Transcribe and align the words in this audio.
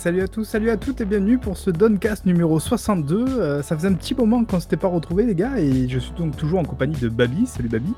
Salut 0.00 0.22
à 0.22 0.28
tous, 0.28 0.44
salut 0.44 0.70
à 0.70 0.78
toutes 0.78 1.02
et 1.02 1.04
bienvenue 1.04 1.36
pour 1.36 1.58
ce 1.58 1.68
Doncast 1.68 2.24
numéro 2.24 2.58
62. 2.58 3.26
Euh, 3.28 3.62
ça 3.62 3.76
faisait 3.76 3.88
un 3.88 3.92
petit 3.92 4.14
moment 4.14 4.42
qu'on 4.46 4.58
s'était 4.58 4.78
pas 4.78 4.88
retrouvés 4.88 5.26
les 5.26 5.34
gars 5.34 5.58
et 5.58 5.86
je 5.90 5.98
suis 5.98 6.14
donc 6.14 6.38
toujours 6.38 6.58
en 6.58 6.64
compagnie 6.64 6.96
de 6.96 7.10
Babi. 7.10 7.46
Salut 7.46 7.68
Babi. 7.68 7.92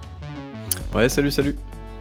Ouais, 0.92 1.08
salut, 1.08 1.30
salut. 1.30 1.54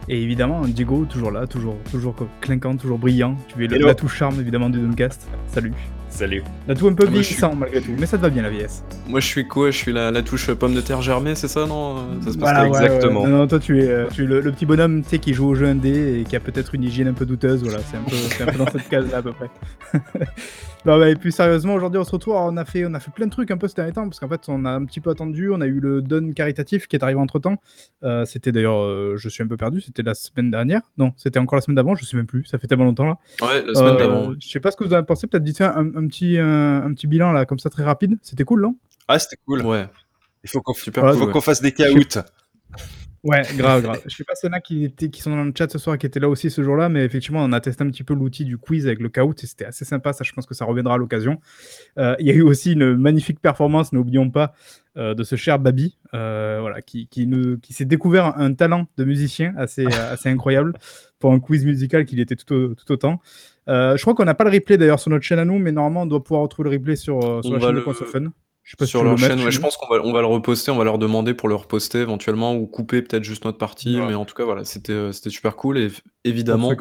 Et 0.08 0.20
évidemment 0.20 0.62
Diego 0.62 1.04
toujours 1.04 1.30
là, 1.30 1.46
toujours, 1.46 1.76
toujours 1.88 2.16
clinquant, 2.40 2.76
toujours 2.76 2.98
brillant. 2.98 3.36
Tu 3.46 3.64
es 3.64 3.68
le, 3.68 3.78
la 3.78 3.94
touche 3.94 4.16
charme 4.16 4.40
évidemment 4.40 4.70
du 4.70 4.80
Doncast. 4.80 5.28
Salut. 5.46 5.72
Salut. 6.12 6.42
La 6.68 6.74
tout 6.74 6.86
un 6.88 6.92
peu 6.92 7.04
ah, 7.06 7.10
vieillissant 7.10 7.54
malgré 7.54 7.80
tout, 7.80 7.92
mais 7.98 8.04
ça 8.04 8.18
te 8.18 8.22
va 8.22 8.28
bien 8.28 8.42
la 8.42 8.50
vieillesse. 8.50 8.84
Moi 9.08 9.18
je 9.20 9.26
suis 9.26 9.48
quoi? 9.48 9.70
Je 9.70 9.78
suis 9.78 9.92
la, 9.92 10.10
la, 10.10 10.22
touche 10.22 10.52
pomme 10.52 10.74
de 10.74 10.82
terre 10.82 11.00
germée, 11.00 11.34
c'est 11.34 11.48
ça 11.48 11.66
non? 11.66 12.06
Ça 12.22 12.32
se 12.32 12.38
passe 12.38 12.66
exactement. 12.66 13.26
Non, 13.26 13.38
non, 13.38 13.46
toi 13.46 13.58
tu 13.58 13.80
es, 13.82 13.88
euh, 13.88 14.06
tu 14.12 14.24
es 14.24 14.26
le, 14.26 14.52
petit 14.52 14.66
bonhomme 14.66 15.02
qui 15.02 15.32
joue 15.32 15.48
au 15.48 15.54
jeu 15.54 15.66
indé 15.66 16.20
et 16.20 16.24
qui 16.24 16.36
a 16.36 16.40
peut-être 16.40 16.74
une 16.74 16.84
hygiène 16.84 17.08
un 17.08 17.12
peu 17.14 17.24
douteuse, 17.24 17.62
voilà, 17.62 17.78
c'est 17.80 17.96
un, 17.96 18.02
peu, 18.02 18.42
un 18.42 18.52
peu 18.52 18.58
dans 18.58 18.70
cette 18.70 18.88
case 18.90 19.10
là 19.10 19.18
à 19.18 19.22
peu 19.22 19.32
près. 19.32 19.50
Non, 20.84 20.98
bah, 20.98 21.08
et 21.08 21.14
puis 21.14 21.30
sérieusement, 21.30 21.74
aujourd'hui 21.74 22.00
on 22.00 22.04
se 22.04 22.10
retrouve. 22.10 22.34
on, 22.34 22.56
a 22.56 22.64
fait, 22.64 22.84
on 22.84 22.94
a 22.94 23.00
fait 23.00 23.12
plein 23.12 23.26
de 23.26 23.30
trucs 23.30 23.50
un 23.52 23.56
peu 23.56 23.68
ces 23.68 23.74
derniers 23.74 23.92
temps 23.92 24.04
parce 24.04 24.18
qu'en 24.18 24.28
fait, 24.28 24.40
on 24.48 24.64
a 24.64 24.70
un 24.70 24.84
petit 24.84 25.00
peu 25.00 25.10
attendu. 25.10 25.50
On 25.50 25.60
a 25.60 25.66
eu 25.66 25.78
le 25.78 26.02
don 26.02 26.32
caritatif 26.32 26.88
qui 26.88 26.96
est 26.96 27.04
arrivé 27.04 27.20
entre 27.20 27.38
temps. 27.38 27.56
Euh, 28.02 28.24
c'était 28.24 28.50
d'ailleurs, 28.50 28.82
euh, 28.82 29.14
je 29.16 29.28
suis 29.28 29.44
un 29.44 29.46
peu 29.46 29.56
perdu, 29.56 29.80
c'était 29.80 30.02
la 30.02 30.14
semaine 30.14 30.50
dernière. 30.50 30.80
Non, 30.98 31.12
c'était 31.16 31.38
encore 31.38 31.56
la 31.56 31.62
semaine 31.62 31.76
d'avant, 31.76 31.94
je 31.94 32.04
sais 32.04 32.16
même 32.16 32.26
plus. 32.26 32.44
Ça 32.46 32.58
fait 32.58 32.66
tellement 32.66 32.84
longtemps 32.84 33.06
là. 33.06 33.18
Ouais, 33.42 33.64
la 33.64 33.74
semaine 33.74 33.96
d'avant. 33.96 34.32
Je 34.40 34.48
sais 34.48 34.60
pas 34.60 34.72
ce 34.72 34.76
que 34.76 34.82
vous 34.82 34.92
avez 34.92 35.06
pensé. 35.06 35.28
Peut-être 35.28 35.44
dites 35.44 35.60
un, 35.60 35.92
un, 35.94 36.01
petit, 36.06 36.38
un, 36.38 36.92
petit 36.94 37.06
bilan 37.06 37.32
là, 37.32 37.46
comme 37.46 37.58
ça, 37.58 37.70
très 37.70 37.84
rapide. 37.84 38.18
C'était 38.22 38.44
cool, 38.44 38.62
non? 38.62 38.76
Ah, 39.08 39.18
c'était 39.18 39.36
cool. 39.46 39.64
Ouais. 39.64 39.86
Il 40.44 40.50
faut 40.50 40.60
qu'on 40.60 41.40
fasse 41.40 41.60
des 41.60 41.72
caoutes. 41.72 42.18
Ouais, 43.24 43.42
grave, 43.56 43.82
grave. 43.84 44.00
Je 44.06 44.16
sais 44.16 44.24
pas 44.24 44.34
s'il 44.34 44.48
y 44.48 44.52
en 44.52 44.56
a 44.56 44.60
qui, 44.60 44.84
étaient, 44.84 45.08
qui 45.08 45.22
sont 45.22 45.30
dans 45.30 45.44
le 45.44 45.52
chat 45.56 45.70
ce 45.70 45.78
soir, 45.78 45.96
qui 45.96 46.06
étaient 46.06 46.18
là 46.18 46.28
aussi 46.28 46.50
ce 46.50 46.62
jour-là, 46.62 46.88
mais 46.88 47.04
effectivement, 47.04 47.44
on 47.44 47.52
a 47.52 47.60
testé 47.60 47.84
un 47.84 47.90
petit 47.90 48.02
peu 48.02 48.14
l'outil 48.14 48.44
du 48.44 48.58
quiz 48.58 48.86
avec 48.86 49.00
le 49.00 49.08
caout 49.08 49.34
et 49.42 49.46
c'était 49.46 49.64
assez 49.64 49.84
sympa. 49.84 50.12
Ça, 50.12 50.24
je 50.24 50.32
pense 50.32 50.46
que 50.46 50.54
ça 50.54 50.64
reviendra 50.64 50.94
à 50.94 50.98
l'occasion. 50.98 51.40
Euh, 51.98 52.16
il 52.18 52.26
y 52.26 52.30
a 52.30 52.34
eu 52.34 52.42
aussi 52.42 52.72
une 52.72 52.96
magnifique 52.96 53.40
performance, 53.40 53.92
n'oublions 53.92 54.30
pas, 54.30 54.54
euh, 54.96 55.14
de 55.14 55.22
ce 55.22 55.36
cher 55.36 55.58
Babi, 55.58 55.98
euh, 56.14 56.58
voilà, 56.60 56.82
qui, 56.82 57.06
qui, 57.06 57.30
qui 57.62 57.72
s'est 57.72 57.84
découvert 57.84 58.38
un, 58.38 58.54
talent 58.54 58.88
de 58.96 59.04
musicien 59.04 59.54
assez, 59.56 59.86
assez 60.10 60.28
incroyable 60.28 60.74
pour 61.20 61.32
un 61.32 61.38
quiz 61.38 61.64
musical 61.64 62.04
qu'il 62.04 62.18
était 62.18 62.36
tout, 62.36 62.74
tout 62.74 62.92
autant. 62.92 63.20
Je 63.66 64.00
crois 64.00 64.14
qu'on 64.14 64.24
n'a 64.24 64.34
pas 64.34 64.44
le 64.44 64.50
replay 64.50 64.78
d'ailleurs 64.78 65.00
sur 65.00 65.10
notre 65.10 65.24
chaîne 65.24 65.38
à 65.38 65.44
nous, 65.44 65.58
mais 65.58 65.72
normalement, 65.72 66.02
on 66.02 66.06
doit 66.06 66.22
pouvoir 66.22 66.42
retrouver 66.42 66.70
le 66.70 66.76
replay 66.76 66.96
sur, 66.96 67.20
sur 67.42 67.52
la 67.52 67.60
chaîne 67.60 67.74
de 67.76 67.80
Console 67.80 68.08
Fun. 68.08 68.24
Je 68.62 68.70
sais 68.70 68.76
pas 68.76 68.86
sur 68.86 69.02
leur 69.02 69.18
chaîne, 69.18 69.50
je 69.50 69.60
pense 69.60 69.76
qu'on 69.76 69.92
va, 69.92 70.00
on 70.04 70.12
va 70.12 70.20
le 70.20 70.26
reposter, 70.26 70.70
on 70.72 70.78
va 70.78 70.84
leur 70.84 70.98
demander 70.98 71.34
pour 71.34 71.48
le 71.48 71.56
reposter 71.56 72.00
éventuellement 72.00 72.54
ou 72.54 72.66
couper 72.66 73.02
peut-être 73.02 73.24
juste 73.24 73.44
notre 73.44 73.58
partie, 73.58 73.96
mais 73.96 74.14
en 74.14 74.24
tout 74.24 74.34
cas 74.34 74.44
voilà, 74.44 74.64
c'était 74.64 74.92
euh, 74.92 75.12
c'était 75.12 75.30
super 75.30 75.56
cool 75.56 75.78
et 75.78 75.88
évidemment. 76.24 76.72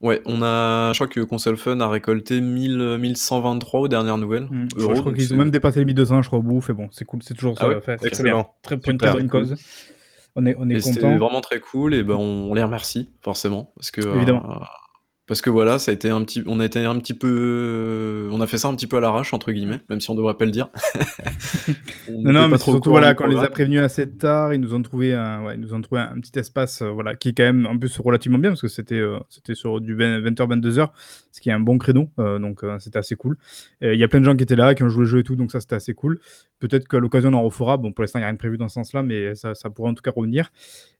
Ouais, 0.00 0.20
on 0.26 0.42
a, 0.42 0.92
je 0.92 0.98
crois 0.98 1.06
que 1.06 1.20
Console 1.20 1.56
Fun 1.56 1.80
a 1.80 1.88
récolté 1.88 2.42
1000, 2.42 2.98
1123 2.98 3.80
aux 3.80 3.88
dernières 3.88 4.18
nouvelles. 4.18 4.48
Mmh. 4.50 4.68
je 4.76 5.00
crois 5.00 5.14
qu'ils 5.14 5.32
ont 5.32 5.38
même 5.38 5.50
dépassé 5.50 5.78
les 5.78 5.86
1200, 5.86 6.20
je 6.20 6.26
crois, 6.26 6.40
au 6.40 6.42
bout. 6.42 6.62
Et 6.68 6.74
bon, 6.74 6.88
c'est 6.92 7.06
cool, 7.06 7.22
c'est 7.22 7.32
toujours 7.32 7.54
ah 7.60 7.68
ça. 7.86 7.96
excellent. 8.02 8.54
Très, 8.62 8.76
très 8.76 8.92
bonne 8.92 9.28
cause. 9.28 9.54
On 10.36 10.44
est, 10.44 10.56
on 10.58 10.68
est 10.68 10.74
content. 10.74 10.92
C'était 10.92 11.16
vraiment 11.16 11.40
très 11.40 11.60
cool 11.60 11.94
et 11.94 12.02
ben 12.02 12.16
on, 12.16 12.52
les 12.52 12.62
remercie 12.62 13.08
forcément 13.22 13.72
parce 13.76 13.92
que 13.92 14.02
évidemment. 14.16 14.44
Euh, 14.50 14.64
parce 15.26 15.40
que 15.40 15.48
voilà, 15.48 15.78
ça 15.78 15.90
a 15.90 15.94
été 15.94 16.10
un 16.10 16.22
petit, 16.22 16.42
on 16.46 16.60
a 16.60 16.66
été 16.66 16.84
un 16.84 16.98
petit 16.98 17.14
peu, 17.14 18.28
on 18.30 18.42
a 18.42 18.46
fait 18.46 18.58
ça 18.58 18.68
un 18.68 18.74
petit 18.74 18.86
peu 18.86 18.98
à 18.98 19.00
l'arrache 19.00 19.32
entre 19.32 19.52
guillemets, 19.52 19.80
même 19.88 20.00
si 20.00 20.10
on 20.10 20.14
devrait 20.14 20.34
pas 20.34 20.44
le 20.44 20.50
dire. 20.50 20.68
non, 22.10 22.32
non, 22.32 22.48
mais 22.48 22.58
surtout 22.58 22.90
voilà, 22.90 23.14
quand 23.14 23.24
on 23.24 23.28
les 23.28 23.38
a 23.38 23.48
prévenus 23.48 23.80
assez 23.80 24.10
tard, 24.10 24.52
ils 24.52 24.60
nous 24.60 24.74
ont 24.74 24.82
trouvé 24.82 25.14
un, 25.14 25.42
ouais, 25.42 25.54
ils 25.54 25.60
nous 25.60 25.72
ont 25.72 25.80
trouvé 25.80 26.02
un 26.02 26.20
petit 26.20 26.38
espace, 26.38 26.82
euh, 26.82 26.90
voilà, 26.90 27.14
qui 27.14 27.30
est 27.30 27.32
quand 27.32 27.44
même 27.44 27.66
en 27.66 27.78
plus 27.78 27.98
relativement 27.98 28.38
bien 28.38 28.50
parce 28.50 28.60
que 28.60 28.68
c'était, 28.68 28.96
euh, 28.96 29.18
c'était 29.30 29.54
sur 29.54 29.80
du 29.80 29.96
20h 29.96 30.60
22h, 30.60 30.88
ce 31.32 31.40
qui 31.40 31.48
est 31.48 31.52
un 31.52 31.60
bon 31.60 31.78
créneau, 31.78 32.10
euh, 32.18 32.38
donc 32.38 32.60
c'était 32.78 32.98
assez 32.98 33.16
cool. 33.16 33.38
Il 33.80 33.98
y 33.98 34.04
a 34.04 34.08
plein 34.08 34.20
de 34.20 34.26
gens 34.26 34.36
qui 34.36 34.42
étaient 34.42 34.56
là, 34.56 34.74
qui 34.74 34.82
ont 34.82 34.90
joué 34.90 35.04
le 35.04 35.08
jeu 35.08 35.18
et 35.20 35.24
tout, 35.24 35.36
donc 35.36 35.52
ça 35.52 35.60
c'était 35.60 35.76
assez 35.76 35.94
cool. 35.94 36.20
Peut-être 36.64 36.88
qu'à 36.88 36.98
l'occasion 36.98 37.28
on 37.28 37.34
en 37.34 37.42
refera. 37.42 37.76
Bon, 37.76 37.92
pour 37.92 38.02
l'instant 38.02 38.18
il 38.18 38.22
n'y 38.22 38.24
a 38.24 38.28
rien 38.28 38.34
de 38.34 38.38
prévu 38.38 38.56
dans 38.56 38.68
ce 38.68 38.74
sens-là, 38.74 39.02
mais 39.02 39.34
ça, 39.34 39.54
ça 39.54 39.68
pourrait 39.68 39.90
en 39.90 39.94
tout 39.94 40.02
cas 40.02 40.12
revenir. 40.14 40.50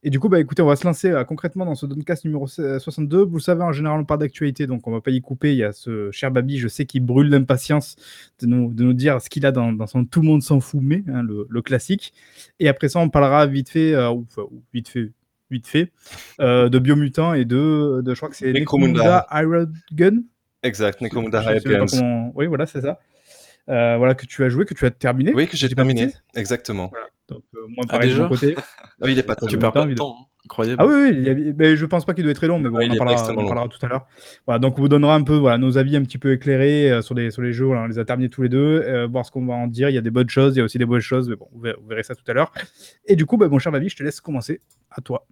Et 0.03 0.11
du 0.11 0.21
coup, 0.21 0.29
bah 0.29 0.39
écoutez, 0.39 0.61
on 0.61 0.67
va 0.67 0.77
se 0.77 0.87
lancer 0.87 1.11
concrètement 1.27 1.65
dans 1.65 1.75
ce 1.75 1.87
Doncast 1.87 2.27
numéro 2.27 2.47
62. 2.47 3.23
Vous 3.23 3.37
le 3.37 3.41
savez, 3.41 3.63
en 3.63 3.73
général, 3.73 4.05
on 4.07 4.17
d'actualité, 4.17 4.67
donc 4.67 4.87
on 4.87 4.93
va 4.93 5.01
pas 5.01 5.11
y 5.11 5.21
couper. 5.23 5.53
Il 5.53 5.57
y 5.57 5.65
a 5.65 5.73
ce 5.73 6.11
cher 6.11 6.31
Babi, 6.31 6.59
je 6.59 6.69
sais 6.69 6.85
qu'il 6.85 7.03
brûle 7.03 7.31
d'impatience 7.31 7.97
de 8.41 8.47
nous, 8.47 8.73
de 8.73 8.85
nous 8.85 8.93
dire 8.93 9.21
ce 9.23 9.31
qu'il 9.31 9.47
a 9.47 9.53
dans, 9.53 9.87
son 9.87 10.05
Tout 10.05 10.21
le 10.21 10.27
monde 10.27 10.43
s'en 10.43 10.61
fout, 10.61 10.81
mais 10.83 11.03
hein, 11.09 11.23
le, 11.23 11.63
classique. 11.63 12.13
Et 12.61 12.69
après 12.69 12.91
ça, 12.91 12.99
on 12.99 13.09
parlera 13.09 13.47
vite 13.47 13.71
fait, 13.71 13.95
euh, 13.95 14.11
ou, 14.11 14.27
vite 14.73 14.89
fait, 14.89 15.13
vite 15.51 15.67
fait, 15.67 15.93
euh, 16.41 16.69
de 16.69 16.79
Biomutant 16.79 17.33
et 17.33 17.45
de, 17.45 18.03
de, 18.05 18.15
je 18.15 18.19
crois 18.19 18.29
que 18.29 18.37
c'est 18.37 18.53
Necromunda 18.53 19.27
Iron 19.33 19.73
Gun. 19.93 20.23
Exact, 20.63 21.01
Necromunda 21.01 21.43
Iron 21.43 21.87
Gun. 21.87 22.33
Oui, 22.35 22.47
voilà, 22.47 22.67
c'est 22.67 22.83
ça. 22.83 22.99
Euh, 23.69 23.97
voilà, 23.97 24.15
que 24.15 24.27
tu 24.27 24.45
as 24.45 24.49
joué, 24.49 24.65
que 24.65 24.75
tu 24.75 24.85
as 24.85 24.91
terminé. 24.91 25.33
Oui, 25.35 25.47
que 25.47 25.57
j'ai 25.57 25.69
terminé, 25.69 26.09
exactement. 26.35 26.93
Donc, 27.29 27.43
moi, 27.69 27.85
ah, 27.89 27.93
pareil, 27.93 28.15
de 28.15 28.21
mon 28.21 28.29
côté. 28.29 28.55
Ah, 29.03 29.11
il 29.11 29.19
est 29.19 29.23
pas 29.23 29.35
Tu 29.35 29.59
perds 29.59 29.73
pas 29.73 29.87
de 29.87 29.95
temps. 29.95 30.29
Incroyable. 30.45 30.83
Ah 30.83 30.87
oui, 30.87 31.11
oui 31.11 31.53
mais 31.57 31.75
je 31.75 31.87
pense 31.87 32.05
pas 32.05 32.13
qu'il 32.15 32.23
doit 32.23 32.31
être 32.31 32.37
très 32.37 32.47
long, 32.47 32.59
mais 32.59 32.69
bon, 32.69 32.79
on, 32.79 32.91
en 32.91 32.97
parlera, 32.97 33.69
tout 33.69 33.85
à 33.85 33.89
l'heure. 33.89 34.07
Voilà, 34.47 34.59
donc 34.59 34.79
on 34.79 34.83
vous 34.83 34.89
donnera 34.89 35.15
un 35.15 35.23
peu 35.23 35.37
voilà, 35.37 35.57
nos 35.57 35.79
avis 35.79 35.97
un 35.97 36.03
petit 36.03 36.19
peu 36.19 36.33
éclairés 36.33 36.93
euh, 36.93 37.03
sur, 37.03 37.15
les, 37.15 37.31
sur 37.31 37.41
les 37.41 37.53
jeux. 37.53 37.67
on 37.67 37.87
les 37.87 37.99
a 37.99 38.05
terminés 38.05 38.29
tous 38.29 38.43
les 38.43 38.51
deux, 38.51 38.83
euh, 38.85 39.07
voir 39.07 39.25
ce 39.25 39.31
qu'on 39.31 39.45
va 39.47 39.55
en 39.55 39.67
dire. 39.67 39.89
Il 39.89 39.95
y 39.95 39.99
a 39.99 40.03
des 40.03 40.11
bonnes 40.11 40.29
choses, 40.29 40.55
il 40.55 40.59
y 40.59 40.63
a 40.63 40.65
aussi 40.65 40.77
des 40.79 40.85
bonnes 40.85 41.01
choses, 41.01 41.31
mais 41.31 41.37
bon, 41.37 41.49
vous 41.53 41.89
verrez, 41.89 42.03
ça 42.03 42.15
tout 42.15 42.25
à 42.29 42.35
l'heure. 42.35 42.53
Et 43.07 43.17
du 43.17 43.25
coup, 43.25 43.39
bah, 43.39 43.49
mon 43.49 43.59
cher 43.59 43.73
Babi, 43.73 43.89
je 43.89 43.97
te 43.97 44.03
laisse 44.03 44.21
commencer. 44.21 44.61
À 44.91 45.01
toi. 45.01 45.27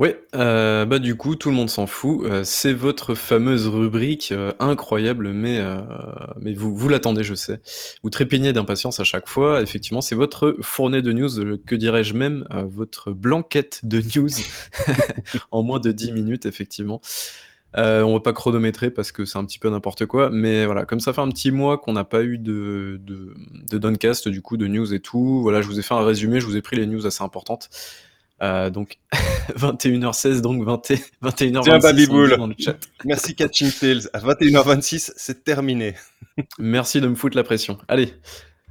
Oui, 0.00 0.08
euh, 0.34 0.84
bah, 0.86 0.98
du 0.98 1.14
coup, 1.14 1.36
tout 1.36 1.50
le 1.50 1.54
monde 1.54 1.70
s'en 1.70 1.86
fout. 1.86 2.24
Euh, 2.24 2.42
c'est 2.42 2.72
votre 2.72 3.14
fameuse 3.14 3.68
rubrique, 3.68 4.32
euh, 4.32 4.52
incroyable, 4.58 5.32
mais 5.32 5.60
mais 6.40 6.52
vous 6.52 6.74
vous 6.74 6.88
l'attendez, 6.88 7.22
je 7.22 7.34
sais. 7.34 7.60
Vous 8.02 8.10
trépignez 8.10 8.52
d'impatience 8.52 8.98
à 8.98 9.04
chaque 9.04 9.28
fois. 9.28 9.62
Effectivement, 9.62 10.00
c'est 10.00 10.16
votre 10.16 10.56
fournée 10.62 11.00
de 11.00 11.12
news, 11.12 11.56
que 11.64 11.76
dirais-je 11.76 12.14
même, 12.14 12.44
votre 12.68 13.12
blanquette 13.12 13.80
de 13.84 14.02
news 14.16 14.30
en 15.52 15.62
moins 15.62 15.78
de 15.78 15.92
10 15.92 16.10
minutes, 16.12 16.46
effectivement. 16.46 17.00
on 17.76 18.12
va 18.12 18.20
pas 18.20 18.32
chronométrer 18.32 18.90
parce 18.90 19.12
que 19.12 19.24
c'est 19.24 19.38
un 19.38 19.44
petit 19.44 19.60
peu 19.60 19.70
n'importe 19.70 20.06
quoi, 20.06 20.28
mais 20.30 20.66
voilà, 20.66 20.86
comme 20.86 21.00
ça 21.00 21.12
fait 21.12 21.20
un 21.20 21.28
petit 21.28 21.52
mois 21.52 21.78
qu'on 21.78 21.92
n'a 21.92 22.04
pas 22.04 22.24
eu 22.24 22.38
de 22.38 23.00
de 23.04 23.34
de 23.70 23.78
Doncast, 23.78 24.28
du 24.28 24.42
coup, 24.42 24.56
de 24.56 24.66
news 24.66 24.92
et 24.92 25.00
tout, 25.00 25.40
voilà, 25.42 25.62
je 25.62 25.68
vous 25.68 25.78
ai 25.78 25.82
fait 25.82 25.94
un 25.94 26.04
résumé, 26.04 26.40
je 26.40 26.46
vous 26.46 26.56
ai 26.56 26.62
pris 26.62 26.76
les 26.76 26.86
news 26.86 27.06
assez 27.06 27.22
importantes. 27.22 27.70
Euh, 28.42 28.70
donc 28.70 28.98
21h16, 29.56 30.40
donc 30.40 30.64
20, 30.64 30.90
21h26 31.22 31.62
Tiens, 31.62 31.78
Baby 31.78 32.06
dans 32.06 32.46
le 32.46 32.54
chat. 32.58 32.76
Merci 33.04 33.34
Catching 33.34 33.70
Tales. 33.70 34.08
À 34.12 34.18
21h26, 34.20 35.12
c'est 35.16 35.44
terminé. 35.44 35.94
Merci 36.58 37.00
de 37.00 37.08
me 37.08 37.14
foutre 37.14 37.36
la 37.36 37.44
pression. 37.44 37.78
Allez, 37.86 38.12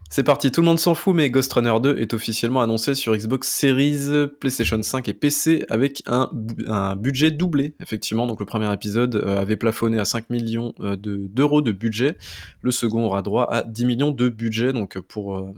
c'est 0.10 0.24
parti. 0.24 0.52
Tout 0.52 0.62
le 0.62 0.66
monde 0.66 0.80
s'en 0.80 0.94
fout, 0.94 1.16
mais 1.16 1.30
Ghost 1.30 1.52
Runner 1.54 1.74
2 1.82 1.98
est 1.98 2.14
officiellement 2.14 2.62
annoncé 2.62 2.94
sur 2.94 3.16
Xbox 3.16 3.48
Series, 3.48 4.28
PlayStation 4.40 4.80
5 4.80 5.08
et 5.08 5.14
PC 5.14 5.66
avec 5.70 6.04
un, 6.06 6.30
un 6.68 6.96
budget 6.96 7.32
doublé. 7.32 7.74
Effectivement, 7.82 8.28
donc 8.28 8.40
le 8.40 8.46
premier 8.46 8.72
épisode 8.72 9.16
euh, 9.16 9.40
avait 9.40 9.56
plafonné 9.56 9.98
à 9.98 10.06
5 10.06 10.30
millions 10.30 10.76
euh, 10.82 10.96
d'euros 10.98 11.62
de, 11.62 11.72
budget. 11.72 12.18
Le 12.62 12.70
second 12.70 13.06
aura 13.06 13.22
droit 13.22 13.48
à 13.50 13.64
10 13.64 13.86
millions 13.86 14.12
de 14.12 14.30
budget. 14.30 14.74
Donc 14.74 15.00
pour 15.00 15.52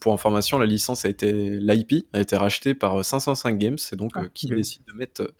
pour 0.00 0.12
information, 0.12 0.58
la 0.58 0.66
licence 0.66 1.04
a 1.04 1.08
été 1.08 1.32
l'IP 1.32 2.06
a 2.12 2.20
été 2.20 2.36
rachetée 2.36 2.74
par 2.74 3.04
505 3.04 3.54
euh, 3.54 3.56
Games, 3.56 3.78
c'est 3.78 3.96
donc 3.96 4.12
ah, 4.14 4.22
euh, 4.22 4.28
qui 4.32 4.48
décide 4.48 4.82
de 4.86 4.92
mettre 4.92 5.22
euh, 5.22 5.34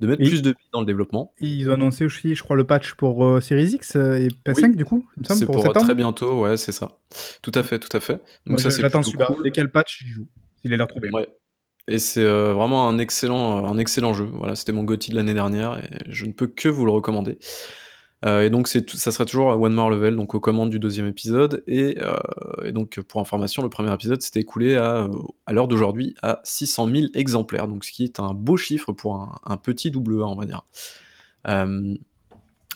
de 0.00 0.06
mettre 0.06 0.22
plus 0.22 0.42
de 0.42 0.54
dans 0.72 0.80
le 0.80 0.86
développement. 0.86 1.34
Ils 1.40 1.68
ont 1.68 1.74
annoncé 1.74 2.06
aussi, 2.06 2.34
je 2.34 2.42
crois, 2.42 2.56
le 2.56 2.64
patch 2.64 2.94
pour 2.94 3.42
Series 3.42 3.72
X 3.72 3.96
et 3.96 4.28
PS5 4.46 4.74
du 4.74 4.86
coup. 4.86 5.06
C'est 5.24 5.44
pour, 5.44 5.72
très 5.72 5.94
bientôt, 5.94 6.40
ouais, 6.40 6.56
c'est 6.56 6.72
ça. 6.72 6.98
Tout 7.42 7.52
à 7.54 7.62
fait, 7.62 7.78
tout 7.78 7.94
à 7.94 8.00
fait. 8.00 8.20
Donc 8.46 8.60
ça 8.60 8.70
c'est 8.70 8.80
J'attends 8.80 9.02
cool. 9.02 9.42
Dès 9.44 9.50
quel 9.50 9.70
patch 9.70 10.02
il 10.02 10.08
joue? 10.08 10.28
Il 10.64 10.72
a 10.72 10.78
l'air 10.78 10.86
trop 10.86 11.00
bien. 11.00 11.10
Ouais. 11.12 11.28
Et 11.86 11.98
c'est 11.98 12.24
vraiment 12.24 12.88
un 12.88 12.98
excellent, 12.98 13.66
un 13.66 13.76
excellent 13.76 14.14
jeu. 14.14 14.24
Voilà, 14.32 14.54
c'était 14.54 14.72
mon 14.72 14.84
GOTY 14.84 15.10
de 15.10 15.16
l'année 15.16 15.34
dernière 15.34 15.78
et 15.78 15.98
je 16.08 16.24
ne 16.24 16.32
peux 16.32 16.46
que 16.46 16.68
vous 16.68 16.86
le 16.86 16.92
recommander. 16.92 17.38
Euh, 18.26 18.42
et 18.42 18.50
donc 18.50 18.68
ça 18.68 19.12
sera 19.12 19.24
toujours 19.24 19.50
à 19.50 19.56
One 19.56 19.72
More 19.72 19.90
Level, 19.90 20.14
donc 20.14 20.34
aux 20.34 20.40
commandes 20.40 20.70
du 20.70 20.78
deuxième 20.78 21.06
épisode. 21.06 21.62
Et, 21.66 21.96
euh, 22.00 22.70
donc 22.72 23.00
pour 23.00 23.20
information, 23.20 23.62
le 23.62 23.70
premier 23.70 23.92
épisode 23.92 24.20
s'était 24.20 24.40
écoulé 24.40 24.76
à, 24.76 25.08
à 25.46 25.52
l'heure 25.52 25.68
d'aujourd'hui 25.68 26.14
à 26.22 26.40
600 26.44 26.88
000 26.88 27.06
exemplaires, 27.14 27.68
donc 27.68 27.84
ce 27.84 27.92
qui 27.92 28.04
est 28.04 28.20
un 28.20 28.34
beau 28.34 28.56
chiffre 28.56 28.92
pour 28.92 29.40
un, 29.44 29.56
petit 29.56 29.90
double 29.90 30.22
A, 30.22 30.26
on 30.26 30.36
va 30.36 30.44
dire. 30.44 30.62
Euh, 31.48 31.94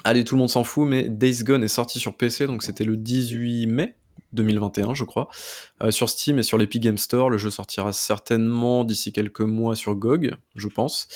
allez, 0.04 0.24
tout 0.24 0.34
le 0.34 0.40
monde 0.40 0.50
s'en 0.50 0.64
fout, 0.64 0.88
mais 0.88 1.08
Days 1.08 1.44
Gone 1.44 1.62
est 1.62 1.68
sorti 1.68 1.98
sur 1.98 2.16
PC, 2.16 2.46
donc 2.46 2.62
c'était 2.62 2.84
le 2.84 2.96
18 2.96 3.66
mai 3.66 3.96
2021, 4.34 4.94
je 4.94 5.04
crois. 5.04 5.28
Euh, 5.82 5.90
sur 5.90 6.08
Steam 6.08 6.38
et 6.38 6.42
sur 6.42 6.58
l'Epic 6.58 6.82
Game 6.82 6.98
Store, 6.98 7.30
le 7.30 7.38
jeu 7.38 7.50
sortira 7.50 7.92
certainement 7.92 8.84
d'ici 8.84 9.12
quelques 9.12 9.40
mois 9.40 9.76
sur 9.76 9.94
GOG, 9.94 10.34
je 10.56 10.68
pense. 10.68 11.08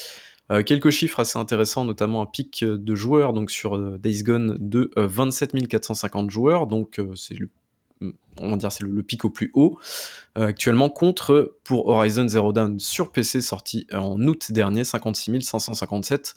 Euh, 0.51 0.63
quelques 0.63 0.91
chiffres 0.91 1.21
assez 1.21 1.39
intéressants, 1.39 1.85
notamment 1.85 2.23
un 2.23 2.27
pic 2.27 2.65
de 2.65 2.95
joueurs 2.95 3.33
donc 3.33 3.51
sur 3.51 3.77
euh, 3.77 3.99
Days 3.99 4.23
Gone 4.23 4.57
de 4.59 4.91
27 4.97 5.55
euh, 5.55 5.67
450 5.67 6.31
joueurs, 6.31 6.67
donc 6.67 7.01
c'est 7.15 7.35
le 7.35 7.51
on 8.41 8.51
va 8.51 8.57
dire 8.57 8.71
c'est 8.71 8.85
le, 8.85 9.03
pic 9.03 9.25
au 9.25 9.31
plus 9.31 9.51
haut 9.55 9.81
actuellement 10.37 10.89
contre 10.89 11.57
pour 11.65 11.89
Horizon 11.89 12.29
Zero 12.29 12.53
Dawn 12.53 12.79
sur 12.79 13.11
PC 13.11 13.41
sorti 13.41 13.89
en 13.93 14.23
août 14.23 14.53
dernier 14.53 14.85
56 14.85 15.41
557 15.41 16.37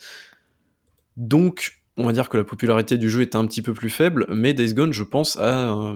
donc 1.18 1.81
on 2.02 2.06
va 2.06 2.14
dire 2.14 2.30
que 2.30 2.38
la 2.38 2.44
popularité 2.44 2.98
du 2.98 3.10
jeu 3.10 3.22
était 3.22 3.36
un 3.36 3.46
petit 3.46 3.62
peu 3.62 3.74
plus 3.74 3.90
faible, 3.90 4.26
mais 4.30 4.54
Days 4.54 4.74
Gone, 4.74 4.94
je 4.94 5.04
pense, 5.04 5.38
a, 5.38 5.94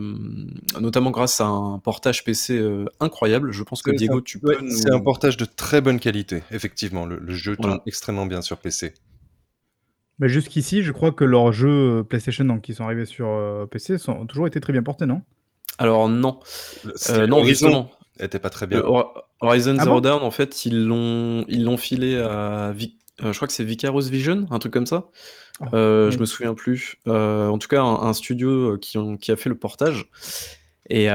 notamment 0.80 1.12
grâce 1.12 1.42
à 1.42 1.46
un 1.46 1.80
portage 1.80 2.24
PC 2.24 2.63
incroyable, 3.00 3.52
je 3.52 3.63
pense 3.63 3.81
que 3.81 3.92
Diego, 3.92 4.22
tu 4.22 4.40
peux 4.40 4.57
C'est 4.69 4.92
un 4.92 5.00
portage 5.00 5.38
de 5.38 5.46
très 5.46 5.81
bonne 5.81 6.00
qualité, 6.00 6.44
effectivement. 6.52 7.06
Le, 7.06 7.34
jeu 7.34 7.56
tourne 7.57 7.80
extrêmement 7.86 8.25
bien 8.25 8.42
sur 8.42 8.57
PC. 8.57 8.94
Mais 10.19 10.30
jusqu'ici, 10.30 10.81
je 10.81 10.92
crois 10.92 11.12
que 11.12 11.25
leurs 11.25 11.52
jeux 11.52 12.06
PlayStation 12.07 12.46
donc, 12.46 12.62
qui 12.62 12.74
sont 12.74 12.86
arrivés 12.86 13.06
sur 13.06 13.68
PC 13.69 13.98
sont, 13.98 14.13
ont 14.13 14.25
toujours 14.25 14.48
été 14.48 14.62
très 14.62 14.72
bien 14.72 14.84
portés, 14.84 15.06
non? 15.06 15.22
Alors 15.78 16.07
non. 16.07 16.40
non, 17.28 17.38
Horizon 17.40 17.90
était 18.19 18.40
pas 18.40 18.50
très 18.50 18.68
bien. 18.68 18.81
Horizon 19.42 19.75
ah 19.80 19.84
Zero 19.84 20.00
Dawn, 20.00 20.24
en 20.24 20.31
fait, 20.31 20.66
ils 20.66 20.86
l'ont 20.86 21.44
ils 21.50 21.66
l'ont 21.66 21.78
filé 21.78 22.18
à 22.18 22.74
je 23.19 23.31
crois 23.31 23.48
que 23.48 23.54
c'est 23.54 23.63
Vicarous 23.63 24.10
Vision, 24.10 24.46
un 24.52 24.60
truc 24.60 24.74
comme 24.74 24.86
ça. 24.86 25.10
Euh, 25.74 26.12
je 26.12 26.19
me 26.19 26.25
souviens 26.25 26.54
plus. 26.54 26.98
Euh, 27.07 27.48
en 27.48 27.57
tout 27.57 27.68
cas, 27.68 27.81
un, 27.81 28.13
studio 28.13 28.74
euh, 28.74 28.78
qui, 28.78 28.98
qui, 29.22 29.31
a 29.31 29.36
fait 29.36 29.50
le 29.50 29.56
portage. 29.56 30.10
Et, 30.90 31.07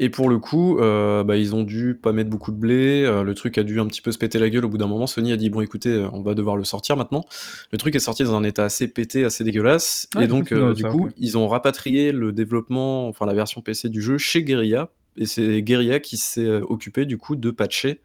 et 0.00 0.10
pour 0.10 0.28
le 0.28 0.38
coup, 0.38 0.78
bah, 0.80 1.36
ils 1.36 1.54
ont 1.54 1.62
dû 1.62 1.94
pas 1.94 2.12
mettre 2.12 2.30
beaucoup 2.30 2.50
de 2.50 2.56
blé. 2.56 3.02
le 3.02 3.34
truc 3.34 3.58
a 3.58 3.62
dû 3.62 3.80
un 3.80 3.86
petit 3.86 4.00
peu 4.00 4.12
se 4.12 4.18
péter 4.18 4.38
la 4.38 4.50
gueule 4.50 4.64
au 4.64 4.68
bout 4.68 4.78
d'un 4.78 4.86
moment. 4.86 5.06
Sony 5.06 5.32
a 5.32 5.36
dit 5.36 5.50
Bon, 5.50 5.60
écoutez, 5.60 6.06
on 6.12 6.22
va 6.22 6.34
devoir 6.34 6.56
le 6.56 6.64
sortir 6.64 6.96
maintenant. 6.96 7.24
Le 7.72 7.78
truc 7.78 7.94
est 7.94 8.00
sorti 8.00 8.24
dans 8.24 8.34
un 8.34 8.44
état 8.44 8.64
assez 8.64 8.88
pété, 8.88 9.24
assez 9.24 9.44
dégueulasse. 9.44 10.08
et 10.20 10.26
donc, 10.26 10.52
du 10.74 10.84
coup, 10.84 11.10
ils 11.16 11.38
ont 11.38 11.48
rapatrié 11.48 12.12
le 12.12 12.32
développement, 12.32 13.08
enfin 13.08 13.26
la 13.26 13.34
version 13.34 13.60
PC 13.60 13.88
du 13.88 14.02
jeu 14.02 14.18
chez 14.18 14.42
Guerrilla. 14.42 14.90
Et 15.16 15.26
c'est 15.26 15.62
Guerrilla 15.62 15.98
qui 15.98 16.16
s'est 16.16 16.48
occupé 16.48 17.04
du 17.04 17.18
coup 17.18 17.36
de 17.36 17.50
patcher 17.50 18.00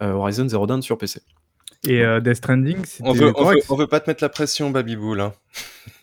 Horizon 0.00 0.48
Zero 0.48 0.66
Dawn 0.66 0.82
sur 0.82 0.98
PC. 0.98 1.20
Et 1.88 2.02
euh, 2.02 2.20
Death 2.20 2.36
Stranding, 2.36 2.76
on 3.00 3.12
veut, 3.12 3.32
on, 3.36 3.44
veut, 3.44 3.56
on 3.70 3.76
veut, 3.76 3.86
pas 3.86 4.00
te 4.00 4.10
mettre 4.10 4.22
la 4.22 4.28
pression, 4.28 4.70
Babyboul. 4.70 5.20
Hein. 5.20 5.32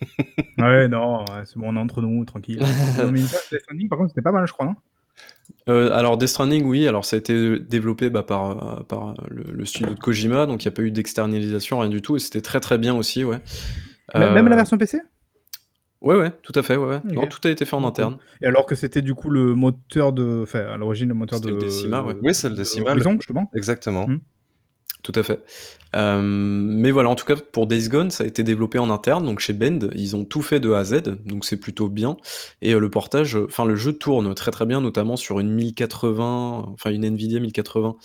ouais, 0.58 0.88
non, 0.88 1.24
c'est 1.44 1.56
bon, 1.56 1.68
on 1.68 1.76
est 1.76 1.80
entre 1.80 2.02
nous, 2.02 2.24
tranquille. 2.24 2.58
Death 2.98 3.60
Stranding, 3.60 3.88
par 3.88 3.98
contre, 3.98 4.10
c'était 4.10 4.22
pas 4.22 4.32
mal, 4.32 4.46
je 4.46 4.52
crois, 4.52 4.66
non? 4.66 4.74
Euh, 5.68 5.92
alors 5.92 6.16
Death 6.18 6.30
Stranding, 6.30 6.64
oui, 6.64 6.88
alors 6.88 7.04
ça 7.04 7.16
a 7.16 7.18
été 7.18 7.60
développé 7.60 8.10
bah, 8.10 8.24
par, 8.24 8.84
par 8.86 9.14
le, 9.28 9.64
studio 9.64 9.94
de 9.94 10.00
Kojima, 10.00 10.46
donc 10.46 10.64
il 10.64 10.68
n'y 10.68 10.72
a 10.72 10.74
pas 10.74 10.82
eu 10.82 10.90
d'externalisation, 10.90 11.78
rien 11.78 11.90
du 11.90 12.02
tout, 12.02 12.16
et 12.16 12.18
c'était 12.18 12.40
très 12.40 12.58
très 12.58 12.78
bien 12.78 12.96
aussi, 12.96 13.22
ouais. 13.22 13.38
Même 14.14 14.48
la 14.48 14.54
euh, 14.54 14.56
version 14.56 14.78
PC 14.78 15.00
Ouais, 16.00 16.16
ouais, 16.16 16.30
tout 16.42 16.52
à 16.54 16.62
fait, 16.62 16.76
ouais, 16.76 17.00
ouais. 17.04 17.28
tout 17.28 17.46
a 17.46 17.50
été 17.50 17.64
fait 17.64 17.74
en 17.74 17.84
interne. 17.84 18.18
Et 18.40 18.46
alors 18.46 18.66
que 18.66 18.76
c'était 18.76 19.02
du 19.02 19.14
coup 19.14 19.30
le 19.30 19.54
moteur 19.54 20.12
de. 20.12 20.42
Enfin, 20.44 20.60
à 20.60 20.76
l'origine, 20.76 21.08
le 21.08 21.14
moteur 21.14 21.40
de. 21.40 21.50
le 21.50 21.58
Decima, 21.58 22.02
ouais. 22.02 22.14
Oui, 22.22 22.34
c'est 22.34 22.48
le 22.48 22.54
Decima. 22.54 22.94
justement. 22.96 23.50
Exactement. 23.52 24.06
Hmm. 24.06 24.18
Tout 25.10 25.18
à 25.18 25.22
fait. 25.22 25.42
Euh, 25.96 26.20
mais 26.22 26.90
voilà, 26.90 27.08
en 27.08 27.14
tout 27.14 27.24
cas, 27.24 27.34
pour 27.36 27.66
Days 27.66 27.88
Gone, 27.88 28.10
ça 28.10 28.24
a 28.24 28.26
été 28.26 28.42
développé 28.42 28.78
en 28.78 28.90
interne, 28.90 29.24
donc 29.24 29.40
chez 29.40 29.54
Bend, 29.54 29.88
ils 29.94 30.16
ont 30.16 30.26
tout 30.26 30.42
fait 30.42 30.60
de 30.60 30.70
A 30.72 30.80
à 30.80 30.84
Z, 30.84 31.02
donc 31.24 31.46
c'est 31.46 31.56
plutôt 31.56 31.88
bien. 31.88 32.18
Et 32.60 32.74
euh, 32.74 32.78
le 32.78 32.90
portage, 32.90 33.34
enfin 33.34 33.64
le 33.64 33.74
jeu 33.74 33.94
tourne 33.94 34.34
très 34.34 34.50
très 34.50 34.66
bien, 34.66 34.82
notamment 34.82 35.16
sur 35.16 35.40
une 35.40 35.48
1080, 35.48 36.72
enfin 36.74 36.90
une 36.90 37.06
Nvidia 37.06 37.40
1080, 37.40 37.96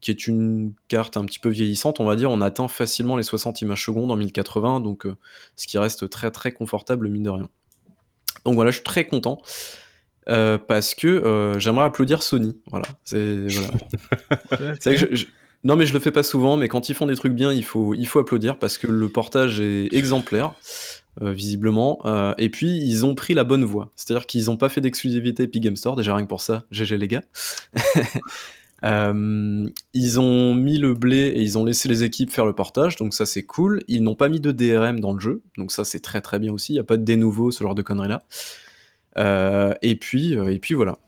qui 0.00 0.10
est 0.10 0.26
une 0.26 0.72
carte 0.88 1.16
un 1.16 1.24
petit 1.26 1.38
peu 1.38 1.48
vieillissante, 1.48 2.00
on 2.00 2.04
va 2.04 2.16
dire. 2.16 2.32
On 2.32 2.40
atteint 2.40 2.66
facilement 2.66 3.16
les 3.16 3.22
60 3.22 3.62
images 3.62 3.84
secondes 3.84 4.10
en 4.10 4.16
1080, 4.16 4.80
donc 4.80 5.06
euh, 5.06 5.14
ce 5.54 5.68
qui 5.68 5.78
reste 5.78 6.10
très 6.10 6.32
très 6.32 6.50
confortable, 6.50 7.08
mine 7.08 7.22
de 7.22 7.30
rien. 7.30 7.48
Donc 8.44 8.56
voilà, 8.56 8.72
je 8.72 8.78
suis 8.78 8.84
très 8.84 9.06
content. 9.06 9.40
parce 10.26 10.96
que 10.96 11.54
j'aimerais 11.58 11.84
applaudir 11.84 12.24
Sony. 12.24 12.60
Voilà, 12.66 12.86
c'est 13.04 13.46
voilà. 13.46 14.76
que 14.84 15.14
je, 15.14 15.26
non, 15.64 15.74
mais 15.76 15.86
je 15.86 15.92
le 15.92 15.98
fais 15.98 16.12
pas 16.12 16.22
souvent, 16.22 16.56
mais 16.56 16.68
quand 16.68 16.88
ils 16.88 16.94
font 16.94 17.06
des 17.06 17.16
trucs 17.16 17.32
bien, 17.32 17.52
il 17.52 17.64
faut, 17.64 17.94
applaudir 18.16 18.58
parce 18.58 18.78
que 18.78 18.86
le 18.86 19.08
portage 19.08 19.60
est 19.60 19.92
exemplaire, 19.92 20.54
euh, 21.20 21.32
visiblement. 21.32 22.00
Euh, 22.04 22.32
et 22.38 22.48
puis, 22.48 22.78
ils 22.78 23.04
ont 23.04 23.14
pris 23.16 23.34
la 23.34 23.42
bonne 23.42 23.64
voie. 23.64 23.90
C'est-à-dire 23.96 24.26
qu'ils 24.26 24.46
n'ont 24.46 24.56
pas 24.56 24.68
fait 24.68 24.80
d'exclusivité 24.80 25.44
Epic 25.44 25.62
Game 25.62 25.76
Store, 25.76 25.96
déjà 25.96 26.14
rien 26.14 26.24
que 26.24 26.28
pour 26.28 26.40
ça, 26.40 26.64
GG 26.70 26.96
les 26.98 27.08
gars. 27.08 27.22
Euh, 28.84 29.68
ils 29.92 30.20
ont 30.20 30.54
mis 30.54 30.78
le 30.78 30.94
blé 30.94 31.16
et 31.16 31.42
ils 31.42 31.58
ont 31.58 31.64
laissé 31.64 31.88
les 31.88 32.04
équipes 32.04 32.30
faire 32.30 32.46
le 32.46 32.52
portage, 32.52 32.94
donc 32.94 33.12
ça 33.12 33.26
c'est 33.26 33.42
cool. 33.42 33.82
Ils 33.88 34.04
n'ont 34.04 34.14
pas 34.14 34.28
mis 34.28 34.38
de 34.38 34.52
DRM 34.52 35.00
dans 35.00 35.12
le 35.12 35.18
jeu, 35.18 35.42
donc 35.56 35.72
ça 35.72 35.84
c'est 35.84 35.98
très 35.98 36.20
très 36.20 36.38
bien 36.38 36.52
aussi. 36.52 36.74
Il 36.74 36.76
n'y 36.76 36.78
a 36.78 36.84
pas 36.84 36.96
de 36.96 37.02
dénouveau, 37.02 37.50
ce 37.50 37.64
genre 37.64 37.74
de 37.74 37.82
conneries 37.82 38.06
là. 38.06 39.76
et 39.82 39.96
puis, 39.96 40.34
et 40.34 40.60
puis 40.60 40.74
voilà. 40.74 41.00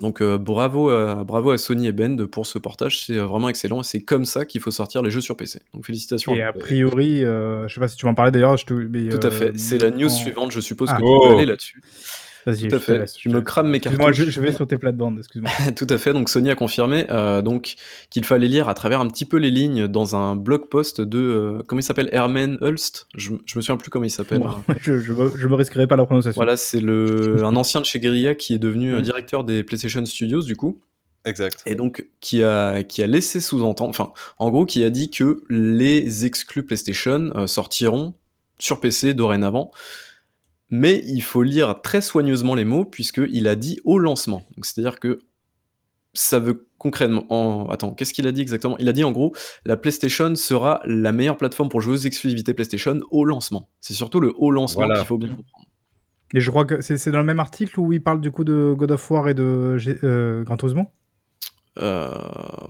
Donc 0.00 0.20
euh, 0.20 0.36
bravo, 0.38 0.90
à, 0.90 1.24
bravo 1.24 1.50
à 1.50 1.58
Sony 1.58 1.86
et 1.86 1.92
Bend 1.92 2.26
pour 2.30 2.46
ce 2.46 2.58
portage, 2.58 3.04
c'est 3.04 3.16
euh, 3.16 3.26
vraiment 3.26 3.48
excellent. 3.48 3.82
C'est 3.82 4.02
comme 4.02 4.24
ça 4.24 4.44
qu'il 4.44 4.60
faut 4.60 4.70
sortir 4.70 5.02
les 5.02 5.10
jeux 5.10 5.20
sur 5.20 5.36
PC. 5.36 5.60
Donc 5.72 5.86
félicitations. 5.86 6.34
Et 6.34 6.42
a 6.42 6.52
priori, 6.52 7.24
euh, 7.24 7.66
je 7.68 7.74
sais 7.74 7.80
pas 7.80 7.88
si 7.88 7.96
tu 7.96 8.04
vas 8.04 8.12
en 8.12 8.14
parler 8.14 8.30
d'ailleurs. 8.30 8.56
Te... 8.56 8.74
Tout 8.74 9.26
à 9.26 9.30
fait. 9.30 9.58
C'est 9.58 9.78
la 9.78 9.90
news 9.90 10.08
suivante. 10.08 10.52
Je 10.52 10.60
suppose 10.60 10.90
ah. 10.92 10.96
que 10.96 11.02
tu 11.02 11.28
peux 11.28 11.34
aller 11.34 11.46
là-dessus. 11.46 11.80
Vas-y, 12.46 12.68
Tout 12.68 12.76
à 12.76 12.78
fait. 12.78 13.04
Je 13.18 13.28
me 13.28 13.40
crame 13.40 13.68
mes 13.68 13.80
cartouches. 13.80 14.00
Moi, 14.00 14.12
je, 14.12 14.40
vais 14.40 14.52
sur 14.52 14.68
tes 14.68 14.78
plates-bandes, 14.78 15.18
excuse-moi. 15.18 15.50
Tout 15.76 15.86
à 15.90 15.98
fait. 15.98 16.12
Donc, 16.12 16.28
Sony 16.28 16.48
a 16.48 16.54
confirmé 16.54 17.06
euh, 17.10 17.42
donc 17.42 17.74
qu'il 18.08 18.24
fallait 18.24 18.46
lire 18.46 18.68
à 18.68 18.74
travers 18.74 19.00
un 19.00 19.08
petit 19.08 19.24
peu 19.24 19.36
les 19.36 19.50
lignes 19.50 19.88
dans 19.88 20.14
un 20.14 20.36
blog 20.36 20.68
post 20.68 21.00
de 21.00 21.18
euh, 21.18 21.62
comment 21.66 21.80
il 21.80 21.82
s'appelle 21.82 22.08
Herman 22.12 22.56
Hulst? 22.60 23.08
Je, 23.16 23.32
je 23.44 23.58
me 23.58 23.62
souviens 23.62 23.76
plus 23.76 23.90
comment 23.90 24.04
il 24.04 24.10
s'appelle. 24.10 24.42
je, 24.80 25.00
je, 25.00 25.12
me 25.12 25.54
risquerai 25.54 25.88
pas 25.88 25.96
la 25.96 26.06
prononciation. 26.06 26.38
Voilà, 26.38 26.56
c'est 26.56 26.80
le 26.80 27.42
un 27.44 27.56
ancien 27.56 27.80
de 27.80 27.86
chez 27.86 27.98
Guerrilla 27.98 28.36
qui 28.36 28.54
est 28.54 28.60
devenu 28.60 28.94
euh, 28.94 29.00
directeur 29.00 29.42
des 29.42 29.64
PlayStation 29.64 30.04
Studios 30.06 30.42
du 30.42 30.54
coup. 30.54 30.80
Exact. 31.24 31.64
Et 31.66 31.74
donc 31.74 32.06
qui 32.20 32.44
a 32.44 32.84
qui 32.84 33.02
a 33.02 33.08
laissé 33.08 33.40
sous-entendre, 33.40 33.90
enfin, 33.90 34.12
en 34.38 34.50
gros, 34.50 34.64
qui 34.64 34.84
a 34.84 34.90
dit 34.90 35.10
que 35.10 35.42
les 35.50 36.24
exclus 36.24 36.62
PlayStation 36.62 37.48
sortiront 37.48 38.14
sur 38.60 38.78
PC 38.78 39.14
dorénavant 39.14 39.72
mais 40.70 41.02
il 41.06 41.22
faut 41.22 41.42
lire 41.42 41.80
très 41.82 42.00
soigneusement 42.00 42.54
les 42.54 42.64
mots 42.64 42.84
puisqu'il 42.84 43.48
a 43.48 43.56
dit 43.56 43.80
au 43.84 43.98
lancement. 43.98 44.42
C'est-à-dire 44.62 44.98
que 44.98 45.20
ça 46.12 46.38
veut 46.38 46.68
concrètement... 46.78 47.26
En... 47.28 47.68
Attends, 47.68 47.92
qu'est-ce 47.92 48.12
qu'il 48.12 48.26
a 48.26 48.32
dit 48.32 48.40
exactement? 48.40 48.76
Il 48.78 48.88
a 48.88 48.92
dit 48.92 49.04
en 49.04 49.12
gros, 49.12 49.34
la 49.64 49.76
PlayStation 49.76 50.34
sera 50.34 50.80
la 50.84 51.12
meilleure 51.12 51.36
plateforme 51.36 51.68
pour 51.68 51.80
jouer 51.80 51.94
aux 51.94 51.98
exclusivités 51.98 52.54
PlayStation 52.54 53.00
au 53.10 53.24
lancement. 53.24 53.68
C'est 53.80 53.94
surtout 53.94 54.20
le 54.20 54.32
haut 54.36 54.50
lancement 54.50 54.88
qu'il 54.88 55.04
faut 55.04 55.18
bien 55.18 55.28
comprendre. 55.28 55.66
Et 56.34 56.40
je 56.40 56.50
crois 56.50 56.64
que 56.64 56.80
c'est 56.80 57.10
dans 57.10 57.18
le 57.18 57.24
même 57.24 57.38
article 57.38 57.78
où 57.78 57.92
il 57.92 58.02
parle 58.02 58.20
du 58.20 58.32
coup 58.32 58.42
de 58.42 58.74
God 58.76 58.90
of 58.90 59.10
War 59.10 59.28
et 59.28 59.34
de 59.34 59.76
euh, 60.02 60.42
Gran 60.42 60.56
Turismo? 60.56 60.90
Euh, 61.78 62.10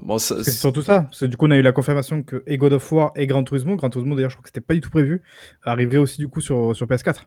bon, 0.00 0.18
c'est 0.18 0.42
surtout 0.50 0.82
ça. 0.82 1.02
Parce 1.02 1.20
que 1.20 1.26
du 1.26 1.37
coup, 1.37 1.47
on 1.47 1.50
a 1.50 1.56
eu 1.56 1.62
la 1.62 1.73
confirmation 1.73 2.23
que 2.23 2.42
et 2.47 2.59
God 2.59 2.75
of 2.75 2.92
War 2.92 3.12
et 3.16 3.26
Gran 3.26 3.44
Turismo, 3.44 3.76
Gran 3.76 3.88
Turismo 3.88 4.14
d'ailleurs, 4.14 4.30
je 4.30 4.37
crois 4.37 4.42
que 4.42 4.49
c'était 4.50 4.61
pas 4.61 4.75
du 4.75 4.80
tout 4.80 4.90
prévu, 4.90 5.23
arriverait 5.62 5.99
aussi 5.99 6.18
du 6.18 6.28
coup 6.28 6.40
sur, 6.40 6.76
sur 6.76 6.87
PS4. 6.87 7.23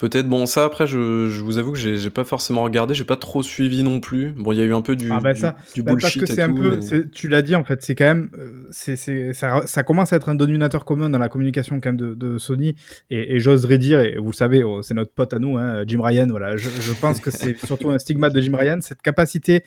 Peut-être, 0.00 0.26
bon, 0.26 0.46
ça 0.46 0.64
après, 0.64 0.86
je, 0.86 0.96
vous 1.42 1.58
avoue 1.58 1.72
que 1.72 1.78
j'ai 1.78 2.08
pas 2.08 2.24
forcément 2.24 2.62
regardé, 2.62 2.94
j'ai 2.94 3.04
pas 3.04 3.18
trop 3.18 3.42
suivi 3.42 3.82
non 3.82 4.00
plus. 4.00 4.30
Bon, 4.32 4.50
il 4.52 4.58
y 4.58 4.62
a 4.62 4.64
eu 4.64 4.72
un 4.72 4.80
peu 4.80 4.96
du, 4.96 5.12
ah 5.12 5.20
bah 5.20 5.34
ça, 5.34 5.56
du, 5.74 5.82
bah 5.82 5.92
bullshit. 5.92 6.20
Parce 6.20 6.30
que 6.30 6.34
c'est 6.34 6.40
un 6.40 6.54
peu, 6.54 6.80
tu 7.12 7.28
l'as 7.28 7.42
dit 7.42 7.54
en 7.54 7.64
fait, 7.64 7.82
c'est 7.82 7.94
quand 7.94 8.06
même, 8.06 8.30
euh, 8.38 8.66
c'est, 8.70 8.96
ça, 9.34 9.60
ça, 9.66 9.82
commence 9.82 10.14
à 10.14 10.16
être 10.16 10.30
un 10.30 10.34
dominateur 10.34 10.86
commun 10.86 11.10
dans 11.10 11.18
la 11.18 11.28
communication 11.28 11.80
quand 11.82 11.90
même 11.90 11.98
de, 11.98 12.14
de 12.14 12.38
Sony. 12.38 12.76
Et, 13.10 13.36
et 13.36 13.40
j'oserais 13.40 13.76
dire, 13.76 14.00
et 14.00 14.16
vous 14.16 14.30
le 14.30 14.34
savez, 14.34 14.64
oh, 14.64 14.80
c'est 14.80 14.94
notre 14.94 15.12
pote 15.12 15.34
à 15.34 15.38
nous, 15.38 15.58
hein, 15.58 15.84
Jim 15.86 16.00
Ryan, 16.00 16.28
voilà, 16.30 16.56
je, 16.56 16.70
je 16.70 16.92
pense 16.94 17.20
que 17.20 17.30
c'est 17.30 17.58
surtout 17.66 17.90
un 17.90 17.98
stigmate 17.98 18.32
de 18.32 18.40
Jim 18.40 18.56
Ryan, 18.56 18.78
cette 18.80 19.02
capacité 19.02 19.64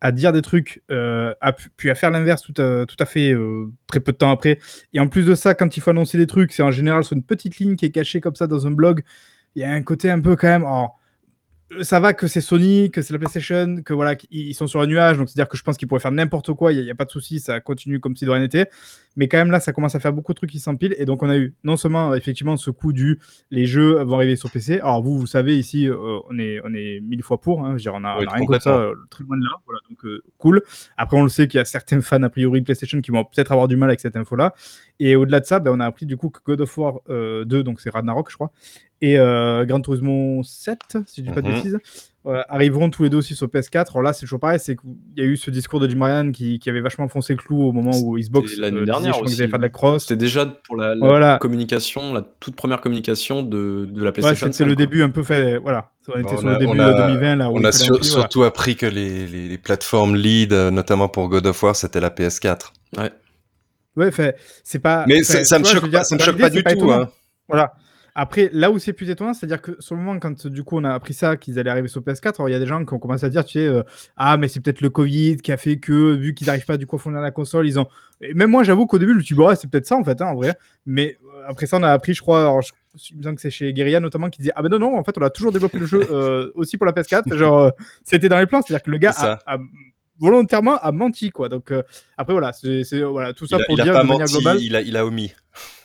à 0.00 0.12
dire 0.12 0.32
des 0.32 0.42
trucs, 0.42 0.82
euh, 0.90 1.34
à, 1.42 1.52
puis 1.52 1.90
à 1.90 1.94
faire 1.94 2.10
l'inverse 2.10 2.42
tout, 2.42 2.60
à, 2.60 2.86
tout 2.86 2.96
à 2.98 3.04
fait 3.04 3.32
euh, 3.32 3.70
très 3.86 4.00
peu 4.00 4.12
de 4.12 4.16
temps 4.16 4.30
après. 4.30 4.58
Et 4.92 5.00
en 5.00 5.08
plus 5.08 5.24
de 5.24 5.34
ça, 5.34 5.54
quand 5.54 5.76
il 5.76 5.80
faut 5.80 5.90
annoncer 5.90 6.18
des 6.18 6.26
trucs, 6.26 6.52
c'est 6.52 6.62
en 6.62 6.70
général 6.70 7.04
sur 7.04 7.16
une 7.16 7.22
petite 7.22 7.58
ligne 7.58 7.76
qui 7.76 7.86
est 7.86 7.90
cachée 7.90 8.20
comme 8.20 8.34
ça 8.34 8.46
dans 8.46 8.66
un 8.66 8.70
blog 8.70 9.02
il 9.54 9.62
y 9.62 9.64
a 9.64 9.72
un 9.72 9.82
côté 9.82 10.10
un 10.10 10.20
peu 10.20 10.36
quand 10.36 10.48
même. 10.48 10.64
Oh, 10.66 10.88
ça 11.82 11.98
va 11.98 12.12
que 12.12 12.26
c'est 12.26 12.40
Sony, 12.40 12.90
que 12.90 13.02
c'est 13.02 13.12
la 13.12 13.18
PlayStation, 13.18 13.82
que 13.82 13.94
voilà, 13.94 14.16
ils 14.30 14.54
sont 14.54 14.66
sur 14.66 14.80
un 14.80 14.86
nuage, 14.86 15.16
donc 15.16 15.28
c'est-à-dire 15.28 15.48
que 15.48 15.56
je 15.56 15.62
pense 15.62 15.76
qu'ils 15.76 15.88
pourraient 15.88 16.00
faire 16.00 16.12
n'importe 16.12 16.52
quoi, 16.52 16.72
il 16.72 16.84
n'y 16.84 16.90
a, 16.90 16.94
pas 16.94 17.04
de 17.04 17.10
souci, 17.10 17.40
ça 17.40 17.60
continue 17.60 18.00
comme 18.00 18.16
si 18.16 18.24
de 18.24 18.30
rien 18.30 18.40
n'était. 18.40 18.68
Mais 19.16 19.28
quand 19.28 19.38
même 19.38 19.50
là, 19.50 19.60
ça 19.60 19.72
commence 19.72 19.94
à 19.94 20.00
faire 20.00 20.12
beaucoup 20.12 20.32
de 20.32 20.36
trucs 20.36 20.50
qui 20.50 20.58
s'empilent, 20.58 20.94
et 20.98 21.04
donc 21.04 21.22
on 21.22 21.30
a 21.30 21.36
eu 21.36 21.54
non 21.64 21.76
seulement 21.76 22.14
effectivement 22.14 22.56
ce 22.56 22.70
coup 22.70 22.92
du 22.92 23.20
les 23.50 23.66
jeux 23.66 24.02
vont 24.02 24.16
arriver 24.16 24.36
sur 24.36 24.50
PC. 24.50 24.80
Alors 24.80 25.02
vous, 25.02 25.18
vous 25.18 25.26
savez 25.26 25.56
ici, 25.56 25.88
euh, 25.88 26.18
on 26.28 26.38
est 26.38 26.60
on 26.64 26.74
est 26.74 27.00
mille 27.00 27.22
fois 27.22 27.40
pour, 27.40 27.64
hein, 27.64 27.76
je 27.76 27.82
dire, 27.82 27.94
on 27.94 28.04
a, 28.04 28.14
rien 28.14 28.26
contre 28.26 28.60
ça, 28.60 28.76
euh, 28.76 28.94
très 29.10 29.24
loin 29.24 29.36
de 29.36 29.44
là, 29.44 29.56
voilà, 29.64 29.80
donc 29.88 30.04
euh, 30.04 30.22
cool. 30.38 30.62
Après, 30.96 31.16
on 31.16 31.22
le 31.22 31.28
sait 31.28 31.48
qu'il 31.48 31.58
y 31.58 31.60
a 31.60 31.64
certains 31.64 32.00
fans 32.00 32.22
a 32.22 32.28
priori 32.28 32.60
de 32.60 32.64
PlayStation 32.64 33.00
qui 33.00 33.10
vont 33.10 33.24
peut-être 33.24 33.52
avoir 33.52 33.68
du 33.68 33.76
mal 33.76 33.88
avec 33.88 34.00
cette 34.00 34.16
info-là. 34.16 34.54
Et 35.00 35.16
au-delà 35.16 35.40
de 35.40 35.46
ça, 35.46 35.60
ben, 35.60 35.72
on 35.72 35.80
a 35.80 35.86
appris 35.86 36.06
du 36.06 36.16
coup 36.16 36.30
que 36.30 36.40
God 36.44 36.60
of 36.60 36.78
War 36.78 37.00
2, 37.08 37.44
donc 37.62 37.80
c'est 37.80 37.90
Ragnarok, 37.90 38.30
je 38.30 38.36
crois, 38.36 38.52
et 39.12 39.16
Gran 39.66 39.80
Turismo 39.80 40.42
7, 40.42 40.98
si 41.06 41.20
je 41.20 41.28
dis 41.28 41.34
pas 41.34 41.42
de 41.42 41.48
mhm. 41.48 41.54
bêtises 41.54 41.78
arriveront 42.48 42.88
tous 42.90 43.02
les 43.02 43.10
deux 43.10 43.18
aussi 43.18 43.34
sur 43.34 43.48
PS4. 43.48 43.90
Alors 43.90 44.02
là, 44.02 44.12
c'est 44.12 44.20
toujours 44.20 44.40
pareil, 44.40 44.58
c'est 44.58 44.76
qu'il 44.76 44.90
y 45.16 45.20
a 45.20 45.24
eu 45.24 45.36
ce 45.36 45.50
discours 45.50 45.78
de 45.78 45.88
Jim 45.88 46.02
Ryan 46.02 46.32
qui, 46.32 46.58
qui, 46.58 46.70
avait 46.70 46.80
vachement 46.80 47.08
foncé 47.08 47.34
le 47.34 47.38
clou 47.38 47.62
au 47.62 47.72
moment 47.72 47.92
où 47.98 48.18
Xbox 48.18 48.56
l'année 48.56 48.80
euh, 48.80 48.86
dernière 48.86 49.20
aussi. 49.20 49.36
faire 49.36 49.58
de 49.58 49.62
la 49.62 49.68
cross. 49.68 50.04
C'était 50.04 50.16
déjà 50.16 50.46
pour 50.46 50.76
la, 50.76 51.38
communication, 51.38 52.14
la 52.14 52.22
toute 52.40 52.56
première 52.56 52.80
communication 52.80 53.42
de, 53.42 53.86
de 53.90 54.04
la 54.04 54.12
PlayStation. 54.12 54.50
c'est 54.52 54.64
le 54.64 54.76
début 54.76 55.02
un 55.02 55.10
peu 55.10 55.22
fait. 55.22 55.58
Voilà, 55.58 55.90
on 56.08 56.18
était 56.18 56.36
sur 56.36 56.48
le 56.48 56.56
début 56.56 56.78
de 56.78 57.06
2020 57.08 57.36
là. 57.36 57.50
on 57.50 57.62
a 57.62 57.72
surtout 57.72 58.42
appris 58.42 58.76
que 58.76 58.86
les, 58.86 59.26
les, 59.26 59.48
les, 59.48 59.58
plateformes 59.58 60.16
lead, 60.16 60.52
euh, 60.52 60.70
notamment 60.70 61.08
pour 61.08 61.28
God 61.28 61.46
of 61.46 61.62
War, 61.62 61.76
c'était 61.76 62.00
la 62.00 62.10
PS4. 62.10 62.72
Ouais. 62.96 63.10
Ouais, 63.96 64.10
c'est 64.64 64.78
pas. 64.78 65.04
Mais 65.06 65.22
ça, 65.22 65.58
me 65.58 65.64
choque 65.64 65.90
pas, 65.90 66.04
ça 66.04 66.16
me 66.16 66.20
choque 66.20 66.38
pas 66.38 66.50
du 66.50 66.64
tout. 66.64 66.90
Hein. 66.90 67.10
Voilà. 67.48 67.74
Après, 68.16 68.48
là 68.52 68.70
où 68.70 68.78
c'est 68.78 68.92
plus 68.92 69.10
étonnant, 69.10 69.34
c'est-à-dire 69.34 69.60
que 69.60 69.76
sur 69.80 69.96
le 69.96 70.00
moment, 70.00 70.20
quand 70.20 70.46
du 70.46 70.62
coup 70.62 70.78
on 70.78 70.84
a 70.84 70.94
appris 70.94 71.14
ça, 71.14 71.36
qu'ils 71.36 71.58
allaient 71.58 71.70
arriver 71.70 71.88
sur 71.88 72.00
PS4, 72.00 72.48
il 72.48 72.52
y 72.52 72.54
a 72.54 72.60
des 72.60 72.66
gens 72.66 72.84
qui 72.84 72.94
ont 72.94 73.00
commencé 73.00 73.26
à 73.26 73.28
dire, 73.28 73.44
tu 73.44 73.54
sais, 73.54 73.66
euh, 73.66 73.82
ah, 74.16 74.36
mais 74.36 74.46
c'est 74.46 74.60
peut-être 74.60 74.82
le 74.82 74.90
Covid 74.90 75.38
qui 75.38 75.50
a 75.50 75.56
fait 75.56 75.78
que, 75.78 76.14
vu 76.14 76.32
qu'ils 76.32 76.46
n'arrivent 76.46 76.64
pas 76.64 76.76
du 76.76 76.86
coup 76.86 76.94
à 76.94 76.98
fournir 77.00 77.20
la 77.20 77.32
console, 77.32 77.66
ils 77.66 77.76
ont. 77.80 77.88
même 78.34 78.50
moi, 78.50 78.62
j'avoue 78.62 78.86
qu'au 78.86 78.98
début, 78.98 79.12
je 79.12 79.16
me 79.18 79.22
suis 79.22 79.34
dit, 79.34 79.42
c'est 79.60 79.68
peut-être 79.68 79.86
ça 79.86 79.96
en 79.96 80.04
fait, 80.04 80.22
hein, 80.22 80.26
en 80.26 80.36
vrai. 80.36 80.54
Mais 80.86 81.18
euh, 81.24 81.42
après 81.48 81.66
ça, 81.66 81.78
on 81.78 81.82
a 81.82 81.90
appris, 81.90 82.14
je 82.14 82.20
crois, 82.20 82.42
alors, 82.42 82.62
je, 82.62 82.72
me 83.16 83.34
que 83.34 83.40
c'est 83.40 83.50
chez 83.50 83.72
Guerilla 83.72 83.98
notamment, 83.98 84.30
qui 84.30 84.38
disait, 84.38 84.52
ah, 84.54 84.62
ben 84.62 84.68
non, 84.68 84.78
non, 84.78 84.96
en 84.96 85.02
fait, 85.02 85.18
on 85.18 85.22
a 85.22 85.30
toujours 85.30 85.50
développé 85.50 85.80
le 85.80 85.86
jeu 85.86 86.06
euh, 86.12 86.52
aussi 86.54 86.76
pour 86.76 86.86
la 86.86 86.92
PS4. 86.92 87.36
Genre, 87.36 87.72
c'était 88.04 88.28
dans 88.28 88.38
les 88.38 88.46
plans, 88.46 88.62
c'est-à-dire 88.62 88.84
que 88.84 88.92
le 88.92 88.98
gars 88.98 89.12
a, 89.18 89.58
volontairement 90.20 90.78
a 90.78 90.92
menti, 90.92 91.30
quoi. 91.30 91.48
Donc, 91.48 91.72
après, 92.16 92.32
voilà, 92.32 92.52
c'est 92.52 92.84
voilà, 93.02 93.32
tout 93.32 93.48
ça 93.48 93.58
pour 93.66 93.74
dire 93.74 93.86
de 93.86 94.06
manière 94.06 94.28
globale. 94.28 94.60
Il 94.60 94.76
a, 94.76 94.82
il 94.82 94.96
a 94.96 95.04
omis. 95.04 95.34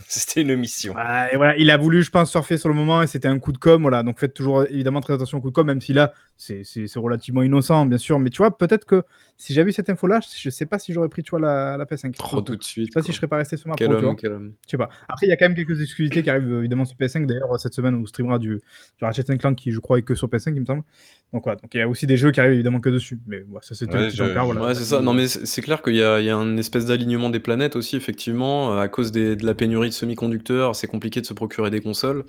C'était 0.12 0.42
une 0.42 0.56
mission. 0.56 0.96
et 1.32 1.38
voilà, 1.38 1.56
il 1.58 1.70
a 1.70 1.78
voulu, 1.78 2.02
je 2.02 2.10
pense, 2.10 2.32
surfer 2.32 2.58
sur 2.58 2.68
le 2.68 2.74
moment 2.74 3.04
et 3.04 3.08
c'était 3.08 3.28
un 3.28 3.38
coup 3.38 3.52
de 3.52 3.60
com. 3.60 3.84
Voilà, 3.84 4.02
donc 4.02 4.20
faites 4.20 4.34
toujours 4.34 4.64
évidemment 4.64 5.02
très 5.02 5.14
attention 5.14 5.38
au 5.38 5.42
coup 5.42 5.52
de 5.52 5.54
com, 5.54 5.68
même 5.68 5.82
si 5.82 5.94
là, 5.94 6.14
c'est 6.40 6.88
relativement 6.96 7.44
innocent, 7.44 7.86
bien 7.86 7.98
sûr. 7.98 8.18
Mais 8.20 8.30
tu 8.30 8.38
vois, 8.38 8.58
peut-être 8.58 8.86
que 8.86 9.04
si 9.38 9.54
j'avais 9.54 9.70
eu 9.70 9.74
cette 9.74 9.90
info-là, 9.90 10.20
je 10.36 10.50
sais 10.50 10.66
pas 10.66 10.80
si 10.80 10.94
j'aurais 10.94 11.10
pris 11.10 11.22
tu 11.22 11.32
vois, 11.32 11.40
la, 11.40 11.78
la 11.78 11.86
PS5. 11.86 12.16
Trop 12.16 12.42
tout 12.42 12.56
de 12.56 12.64
suite. 12.64 12.88
Je 12.88 12.92
sais 12.92 13.00
pas 13.00 13.04
si 13.04 13.12
je 13.12 13.18
serais 13.18 13.28
pas 13.28 13.38
resté 13.38 13.58
sur 13.58 13.70
ma 13.70 13.76
quel 13.76 13.92
homme, 13.92 14.16
quel 14.16 14.32
homme. 14.32 14.54
Je 14.66 14.72
sais 14.72 14.78
pas. 14.78 14.90
Après, 15.08 15.28
il 15.28 15.30
y 15.30 15.34
a 15.34 15.38
quand 15.38 15.46
même 15.46 15.56
quelques 15.56 15.82
exclusivités 15.82 16.24
qui 16.24 16.30
arrivent 16.30 16.52
évidemment 16.60 16.86
sur 16.86 16.98
PS5. 16.98 17.26
D'ailleurs, 17.26 17.60
cette 17.60 17.74
semaine, 17.74 17.96
on 17.96 18.06
streamera 18.06 18.40
du, 18.40 18.62
du 18.98 19.06
Ratchet 19.06 19.24
Clank 19.38 19.56
qui, 19.56 19.72
je 19.72 19.80
crois, 19.80 20.00
est 20.00 20.02
que 20.02 20.16
sur 20.16 20.28
PS5, 20.28 20.54
il 20.56 20.62
me 20.62 20.66
semble. 20.66 20.84
Donc 21.32 21.44
voilà, 21.44 21.60
donc 21.62 21.72
il 21.76 21.78
y 21.78 21.82
a 21.82 21.88
aussi 21.88 22.08
des 22.08 22.18
jeux 22.18 22.32
qui 22.32 22.40
arrivent 22.40 22.54
évidemment 22.54 22.80
que 22.80 22.90
dessus. 22.90 23.20
Mais 23.28 23.44
ouais, 23.44 23.60
ça, 23.62 23.76
c'est 23.76 23.94
ouais, 23.94 24.10
je... 24.10 24.24
voilà. 24.24 24.62
ouais, 24.64 24.76
c'est 24.76 24.84
ça. 24.84 25.02
Non, 25.02 25.14
mais 25.14 25.28
c'est 25.28 25.62
clair 25.62 25.82
qu'il 25.84 25.94
y, 25.94 26.00
y, 26.00 26.02
a 26.02 26.36
un 26.36 26.58
espèce 26.58 26.86
d'alignement 26.86 27.30
des 27.30 27.40
planètes 27.40 27.76
aussi, 27.76 27.96
effectivement, 27.96 28.80
à 28.80 28.88
cause 28.88 29.12
des, 29.12 29.36
de 29.36 29.46
la 29.46 29.54
pénurie 29.54 29.90
de 29.90 29.94
semi-conducteurs 29.94 30.40
c'est 30.74 30.88
compliqué 30.88 31.22
de 31.22 31.26
se 31.26 31.34
procurer 31.34 31.70
des 31.70 31.82
consoles. 31.82 32.24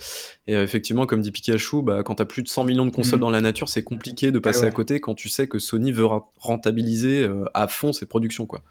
Et 0.46 0.56
euh, 0.56 0.62
effectivement, 0.62 1.06
comme 1.06 1.20
dit 1.20 1.30
Pikachu, 1.30 1.82
bah, 1.82 2.02
quand 2.02 2.16
tu 2.16 2.22
as 2.22 2.26
plus 2.26 2.42
de 2.42 2.48
100 2.48 2.64
millions 2.64 2.86
de 2.86 2.90
consoles 2.90 3.18
mhm. 3.18 3.24
dans 3.24 3.30
la 3.30 3.40
nature, 3.40 3.68
c'est 3.68 3.82
compliqué 3.82 3.99
de 4.00 4.38
passer 4.38 4.64
à 4.64 4.70
côté 4.70 5.00
quand 5.00 5.14
tu 5.14 5.28
sais 5.28 5.46
que 5.46 5.58
Sony 5.58 5.92
veut 5.92 6.06
rentabiliser 6.38 7.22
euh, 7.22 7.44
à 7.54 7.68
fond 7.68 7.92
ses 7.92 8.06
productions. 8.06 8.46
Quoi. 8.46 8.62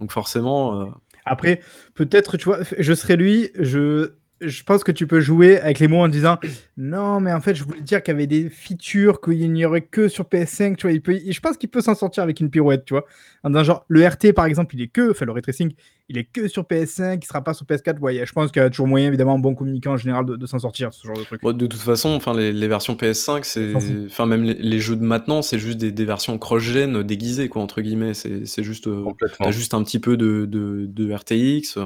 Donc 0.00 0.12
forcément... 0.12 0.82
Euh, 0.82 0.86
Après, 1.24 1.60
peut-être, 1.94 2.36
tu 2.36 2.44
vois, 2.44 2.60
je 2.78 2.94
serais 2.94 3.16
lui, 3.16 3.50
je 3.58 4.12
je 4.40 4.62
pense 4.62 4.84
que 4.84 4.92
tu 4.92 5.06
peux 5.06 5.20
jouer 5.20 5.58
avec 5.58 5.78
les 5.78 5.88
mots 5.88 6.00
en 6.00 6.08
disant 6.08 6.38
non, 6.76 7.20
mais 7.20 7.32
en 7.32 7.40
fait, 7.40 7.54
je 7.54 7.64
voulais 7.64 7.80
dire 7.80 8.02
qu'il 8.02 8.12
y 8.12 8.16
avait 8.16 8.26
des 8.26 8.48
features 8.48 9.20
qu'il 9.20 9.52
n'y 9.52 9.64
aurait 9.64 9.82
que 9.82 10.08
sur 10.08 10.24
PS5. 10.24 10.76
Tu 10.76 10.82
vois, 10.86 10.92
il 10.92 11.02
peut, 11.02 11.18
je 11.28 11.40
pense 11.40 11.56
qu'il 11.56 11.68
peut 11.68 11.80
s'en 11.80 11.94
sortir 11.94 12.22
avec 12.22 12.40
une 12.40 12.50
pirouette, 12.50 12.84
tu 12.84 12.94
vois. 12.94 13.04
En 13.42 13.50
disant 13.50 13.64
genre, 13.64 13.84
le 13.88 14.06
RT 14.06 14.32
par 14.34 14.46
exemple, 14.46 14.76
il 14.76 14.82
est 14.82 14.88
que, 14.88 15.10
enfin, 15.10 15.24
le 15.24 15.32
ray 15.32 15.42
tracing, 15.42 15.72
il 16.08 16.18
est 16.18 16.24
que 16.24 16.46
sur 16.46 16.62
PS5, 16.62 17.18
il 17.20 17.26
sera 17.26 17.42
pas 17.42 17.52
sur 17.52 17.66
PS4. 17.66 17.98
Ouais, 17.98 18.24
je 18.24 18.32
pense 18.32 18.52
qu'il 18.52 18.62
y 18.62 18.64
a 18.64 18.70
toujours 18.70 18.86
moyen, 18.86 19.08
évidemment, 19.08 19.38
bon 19.38 19.54
communicant 19.54 19.92
en 19.92 19.96
général, 19.96 20.24
de, 20.24 20.46
s'en 20.46 20.60
sortir, 20.60 20.92
ce 20.92 21.06
genre 21.06 21.16
de 21.18 21.24
truc. 21.24 21.42
de 21.42 21.66
toute 21.66 21.80
façon, 21.80 22.10
enfin, 22.10 22.34
les, 22.34 22.68
versions 22.68 22.94
PS5, 22.94 23.40
c'est, 23.42 23.74
enfin, 24.06 24.26
même 24.26 24.44
les, 24.44 24.78
jeux 24.80 24.96
de 24.96 25.04
maintenant, 25.04 25.42
c'est 25.42 25.58
juste 25.58 25.78
des, 25.78 26.04
versions 26.04 26.38
cross-gen 26.38 27.02
déguisées, 27.02 27.48
quoi, 27.48 27.62
entre 27.62 27.80
guillemets. 27.80 28.14
C'est, 28.14 28.62
juste, 28.62 28.86
euh, 28.86 29.04
t'as 29.38 29.50
juste 29.50 29.74
un 29.74 29.82
petit 29.82 29.98
peu 29.98 30.16
de, 30.16 30.46
de, 30.46 30.86
de 30.86 31.12
RTX 31.12 31.78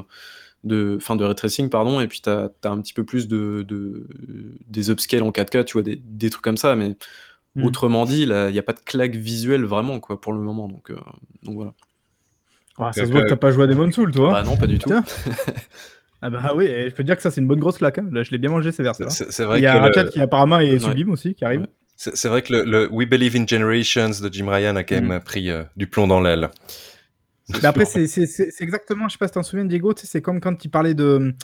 de, 0.63 0.97
fin 0.99 1.15
de 1.15 1.23
ray 1.23 1.69
pardon, 1.69 1.99
et 1.99 2.07
puis 2.07 2.21
tu 2.21 2.29
as, 2.29 2.49
un 2.63 2.81
petit 2.81 2.93
peu 2.93 3.03
plus 3.03 3.27
de, 3.27 3.65
de, 3.67 4.07
des 4.67 4.91
upscales 4.91 5.23
en 5.23 5.31
4K, 5.31 5.65
tu 5.65 5.73
vois, 5.73 5.83
des, 5.83 6.01
des 6.03 6.29
trucs 6.29 6.43
comme 6.43 6.57
ça, 6.57 6.75
mais 6.75 6.95
hmm. 7.55 7.65
autrement 7.65 8.05
dit, 8.05 8.23
il 8.23 8.51
n'y 8.51 8.59
a 8.59 8.63
pas 8.63 8.73
de 8.73 8.79
claque 8.79 9.15
visuelle 9.15 9.63
vraiment, 9.63 9.99
quoi, 9.99 10.19
pour 10.19 10.33
le 10.33 10.39
moment, 10.39 10.67
donc, 10.67 10.91
euh, 10.91 10.95
donc 11.43 11.55
voilà. 11.55 11.73
Ah, 12.79 12.91
ça 12.91 13.05
se 13.05 13.11
voit 13.11 13.21
que 13.21 13.29
t'as 13.29 13.35
pas 13.35 13.51
joué 13.51 13.65
à 13.65 13.67
Demon 13.67 13.91
Soul, 13.91 14.11
toi 14.11 14.31
Bah 14.31 14.43
non, 14.43 14.57
pas 14.57 14.65
du 14.65 14.79
tout. 14.79 14.89
ah 16.21 16.29
bah 16.29 16.53
oui, 16.55 16.67
je 16.67 16.89
peux 16.89 17.03
te 17.03 17.07
dire 17.07 17.15
que 17.15 17.21
ça 17.21 17.29
c'est 17.29 17.39
une 17.39 17.47
bonne 17.47 17.59
grosse 17.59 17.77
claque, 17.77 17.99
hein. 17.99 18.09
Là, 18.11 18.23
je 18.23 18.31
l'ai 18.31 18.39
bien 18.39 18.49
mangé 18.49 18.71
ces 18.71 18.81
versets 18.81 19.09
C'est 19.09 19.43
vrai 19.43 19.59
Il 19.59 19.63
y 19.63 19.67
a 19.67 19.83
un 19.83 19.91
chat 19.91 20.05
qui 20.05 20.19
apparemment 20.19 20.59
est 20.59 20.79
sublime 20.79 21.11
aussi, 21.11 21.35
qui 21.35 21.45
arrive. 21.45 21.67
C'est 21.95 22.27
vrai 22.27 22.41
que 22.41 22.53
le, 22.53 22.91
We 22.91 23.07
Believe 23.07 23.35
in 23.35 23.45
Generations 23.45 24.09
de 24.21 24.33
Jim 24.33 24.49
Ryan 24.49 24.75
a 24.75 24.83
quand 24.83 24.95
même 24.95 25.15
hmm. 25.15 25.23
pris 25.23 25.49
euh, 25.51 25.63
du 25.77 25.87
plomb 25.87 26.07
dans 26.07 26.19
l'aile. 26.19 26.49
Mais 27.49 27.65
après, 27.65 27.85
c'est 27.85 28.05
exactement, 28.59 29.07
je 29.07 29.13
sais 29.13 29.17
pas 29.17 29.27
si 29.27 29.31
tu 29.31 29.35
t'en 29.35 29.43
souviens, 29.43 29.65
Diego, 29.65 29.93
c'est 29.95 30.21
comme 30.21 30.39
quand 30.39 30.63
il 30.63 30.69
parlait 30.69 30.93
de, 30.93 31.35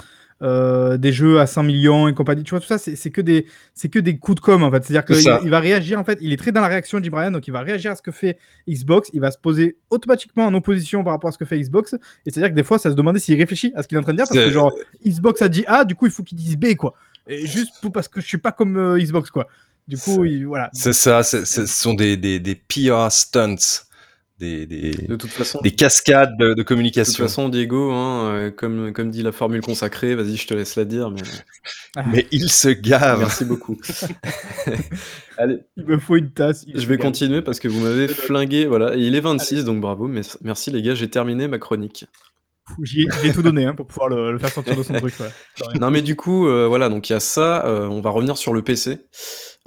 euh, 0.42 0.98
des 0.98 1.12
jeux 1.12 1.42
à 1.42 1.48
100 1.48 1.64
millions 1.64 2.08
et 2.08 2.14
compagnie. 2.14 2.44
Tu 2.44 2.52
vois, 2.52 2.62
tout 2.62 2.68
ça, 2.68 2.78
c'est 2.78 3.12
que, 3.12 3.20
des, 3.20 3.46
que 3.92 4.00
des 4.00 4.18
coups 4.18 4.36
de 4.36 4.40
com, 4.40 4.64
en 4.64 4.72
fait. 4.72 4.86
C'est-à-dire 4.86 5.04
qu'il 5.04 5.40
il 5.44 5.50
va 5.50 5.60
réagir, 5.60 6.00
en 6.00 6.06
fait, 6.06 6.18
il 6.22 6.32
est 6.32 6.38
très 6.38 6.54
dans 6.54 6.62
la 6.62 6.70
réaction, 6.70 7.00
Jim 7.04 7.12
Ryan, 7.14 7.32
donc 7.32 7.48
il 7.48 7.52
va 7.52 7.60
réagir 7.62 7.92
à 7.92 7.96
ce 7.96 8.02
que 8.02 8.12
fait 8.12 8.38
Xbox, 8.68 9.10
il 9.14 9.20
va 9.20 9.32
se 9.32 9.38
poser 9.38 9.78
automatiquement 9.90 10.46
en 10.46 10.54
opposition 10.54 11.04
par 11.04 11.12
rapport 11.14 11.30
à 11.30 11.32
ce 11.34 11.38
que 11.38 11.46
fait 11.46 11.60
Xbox. 11.60 11.94
Et 12.26 12.32
c'est-à-dire 12.32 12.52
que 12.52 12.56
des 12.56 12.64
fois, 12.64 12.80
ça 12.80 12.90
se 12.90 12.96
demandait 12.96 13.20
s'il 13.20 13.38
réfléchit 13.38 13.74
à 13.76 13.84
ce 13.84 13.90
qu'il 13.90 13.98
est 13.98 14.00
en 14.00 14.04
train 14.04 14.14
de 14.14 14.18
dire, 14.18 14.28
parce 14.30 14.40
que 14.40 14.52
genre, 14.52 14.74
Xbox 15.06 15.42
a 15.42 15.50
dit 15.50 15.66
A, 15.68 15.84
du 15.84 15.96
coup, 15.96 16.06
il 16.06 16.12
faut 16.12 16.24
qu'il 16.24 16.38
dise 16.38 16.56
B, 16.56 16.76
quoi. 16.76 16.94
Et 17.28 17.46
juste 17.46 17.74
pour, 17.82 17.92
parce 17.92 18.08
que 18.08 18.22
je 18.22 18.26
suis 18.26 18.38
pas 18.38 18.54
comme 18.54 18.78
euh, 18.78 18.98
Xbox, 18.98 19.30
quoi. 19.30 19.48
Du 19.90 19.98
coup, 19.98 20.24
voilà. 20.46 20.70
C'est 20.72 20.94
ça, 20.94 21.24
ce 21.24 21.66
sont 21.66 21.96
des, 21.96 22.16
des, 22.16 22.40
des 22.40 22.56
PR 22.56 23.12
stunts 23.12 23.89
des, 24.40 24.66
des, 24.66 24.92
de 24.92 25.16
toute 25.16 25.30
façon, 25.30 25.60
des 25.62 25.72
cascades 25.72 26.38
de, 26.38 26.64
communication. 26.64 27.12
De 27.12 27.18
toute 27.18 27.28
façon, 27.28 27.50
Diego, 27.50 27.92
hein, 27.92 28.32
euh, 28.32 28.52
comme, 28.52 28.94
comme 28.94 29.12
dit 29.12 29.22
la 29.22 29.32
formule 29.32 29.62
consacrée, 29.62 30.16
vas-y, 30.16 30.38
je 30.38 30.48
te 30.48 30.54
laisse 30.54 30.76
la 30.76 30.86
dire. 30.86 31.12
Mais, 31.12 31.22
ah. 31.98 32.04
mais 32.12 32.28
il 32.32 32.50
se 32.50 32.70
gave. 32.70 33.20
Merci 33.20 33.46
beaucoup. 33.46 33.78
Allez. 35.38 35.60
Il 35.78 35.86
me 35.86 36.00
faut 36.00 36.16
une 36.16 36.32
tasse. 36.32 36.66
Je 36.74 36.86
vais 36.88 36.98
continuer 36.98 37.42
parce 37.42 37.60
que 37.60 37.68
vous 37.68 37.82
m'avez 37.82 38.08
flingué. 38.08 38.66
Voilà, 38.66 38.96
il 38.96 39.16
est 39.16 39.20
26, 39.20 39.66
donc 39.66 39.82
bravo. 39.82 40.08
Mais 40.08 40.22
merci 40.42 40.72
les 40.72 40.82
gars, 40.82 40.96
j'ai 40.96 41.10
terminé 41.10 41.48
ma 41.48 41.60
chronique. 41.60 42.06
J'ai 42.84 43.34
tout 43.34 43.42
donné 43.42 43.66
hein, 43.66 43.74
pour 43.74 43.88
pouvoir 43.88 44.10
le, 44.10 44.38
faire 44.38 44.52
sortir 44.52 44.76
de 44.76 44.84
son 44.84 44.94
truc. 44.94 45.14
non, 45.80 45.92
mais 45.92 46.02
du 46.02 46.16
coup, 46.16 46.48
euh, 46.48 46.68
voilà, 46.68 46.90
donc 46.90 47.10
il 47.10 47.14
y 47.14 47.16
a 47.16 47.20
ça. 47.20 47.66
Euh, 47.66 47.88
on 47.88 48.02
va 48.02 48.10
revenir 48.10 48.38
sur 48.38 48.54
le 48.54 48.62
PC. 48.62 49.00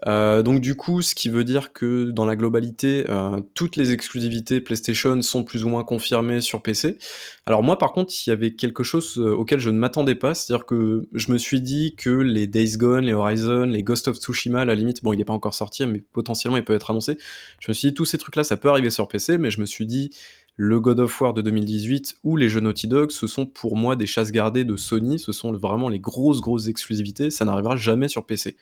Euh, 0.09 0.43
donc 0.43 0.61
du 0.61 0.75
coup, 0.75 1.01
ce 1.03 1.15
qui 1.15 1.29
veut 1.29 1.45
dire 1.45 1.73
que 1.73 2.11
dans 2.11 2.25
la 2.25 2.37
globalité, 2.37 3.05
euh, 3.09 3.41
toutes 3.55 3.77
les 3.77 3.93
exclusivités 3.93 4.61
PlayStation 4.61 5.21
sont 5.23 5.45
plus 5.45 5.65
ou 5.65 5.69
moins 5.69 5.85
confirmées 5.85 6.41
sur 6.41 6.63
PC. 6.63 6.99
Alors 7.47 7.63
moi, 7.63 7.79
par 7.79 7.93
contre, 7.93 8.13
il 8.27 8.31
y 8.31 8.33
avait 8.33 8.55
quelque 8.55 8.83
chose 8.83 9.19
euh, 9.19 9.33
auquel 9.33 9.61
je 9.61 9.71
ne 9.71 9.79
m'attendais 9.79 10.15
pas, 10.15 10.35
c'est-à-dire 10.35 10.67
que 10.67 11.09
je 11.13 11.31
me 11.33 11.39
suis 11.39 11.61
dit 11.61 11.95
que 11.97 12.11
les 12.11 12.47
Days 12.47 12.77
Gone, 12.77 13.05
les 13.05 13.13
Horizon, 13.13 13.65
les 13.65 13.83
Ghost 13.83 14.09
of 14.09 14.17
Tsushima, 14.17 14.63
à 14.63 14.65
la 14.65 14.75
limite, 14.75 15.03
bon, 15.03 15.13
il 15.13 15.19
n'est 15.19 15.25
pas 15.25 15.33
encore 15.33 15.55
sorti, 15.55 15.87
mais 15.87 16.01
potentiellement 16.01 16.57
il 16.57 16.65
peut 16.65 16.75
être 16.75 16.91
annoncé. 16.91 17.17
Je 17.61 17.71
me 17.71 17.75
suis 17.75 17.89
dit 17.89 17.95
tous 17.95 18.05
ces 18.05 18.19
trucs-là, 18.19 18.45
ça 18.45 18.57
peut 18.57 18.69
arriver 18.69 18.91
sur 18.91 19.09
PC, 19.09 19.39
mais 19.39 19.51
je 19.51 19.61
me 19.61 19.67
suis 19.67 19.87
dit 19.87 20.11
le 20.57 20.81
God 20.81 21.01
of 21.01 21.21
War 21.21 21.33
de 21.33 21.43
2018 21.43 22.19
ou 22.25 22.37
les 22.37 22.49
jeux 22.49 22.61
Naughty 22.61 22.87
Dog, 22.89 23.11
ce 23.11 23.27
sont 23.27 23.47
pour 23.47 23.77
moi 23.77 23.97
des 23.97 24.07
chasses 24.07 24.33
gardées 24.33 24.65
de 24.65 24.77
Sony, 24.77 25.19
ce 25.19 25.33
sont 25.33 25.53
vraiment 25.53 25.89
les 25.89 25.99
grosses 25.99 26.41
grosses 26.41 26.69
exclusivités, 26.69 27.31
ça 27.31 27.45
n'arrivera 27.45 27.77
jamais 27.77 28.09
sur 28.09 28.27
PC. 28.27 28.57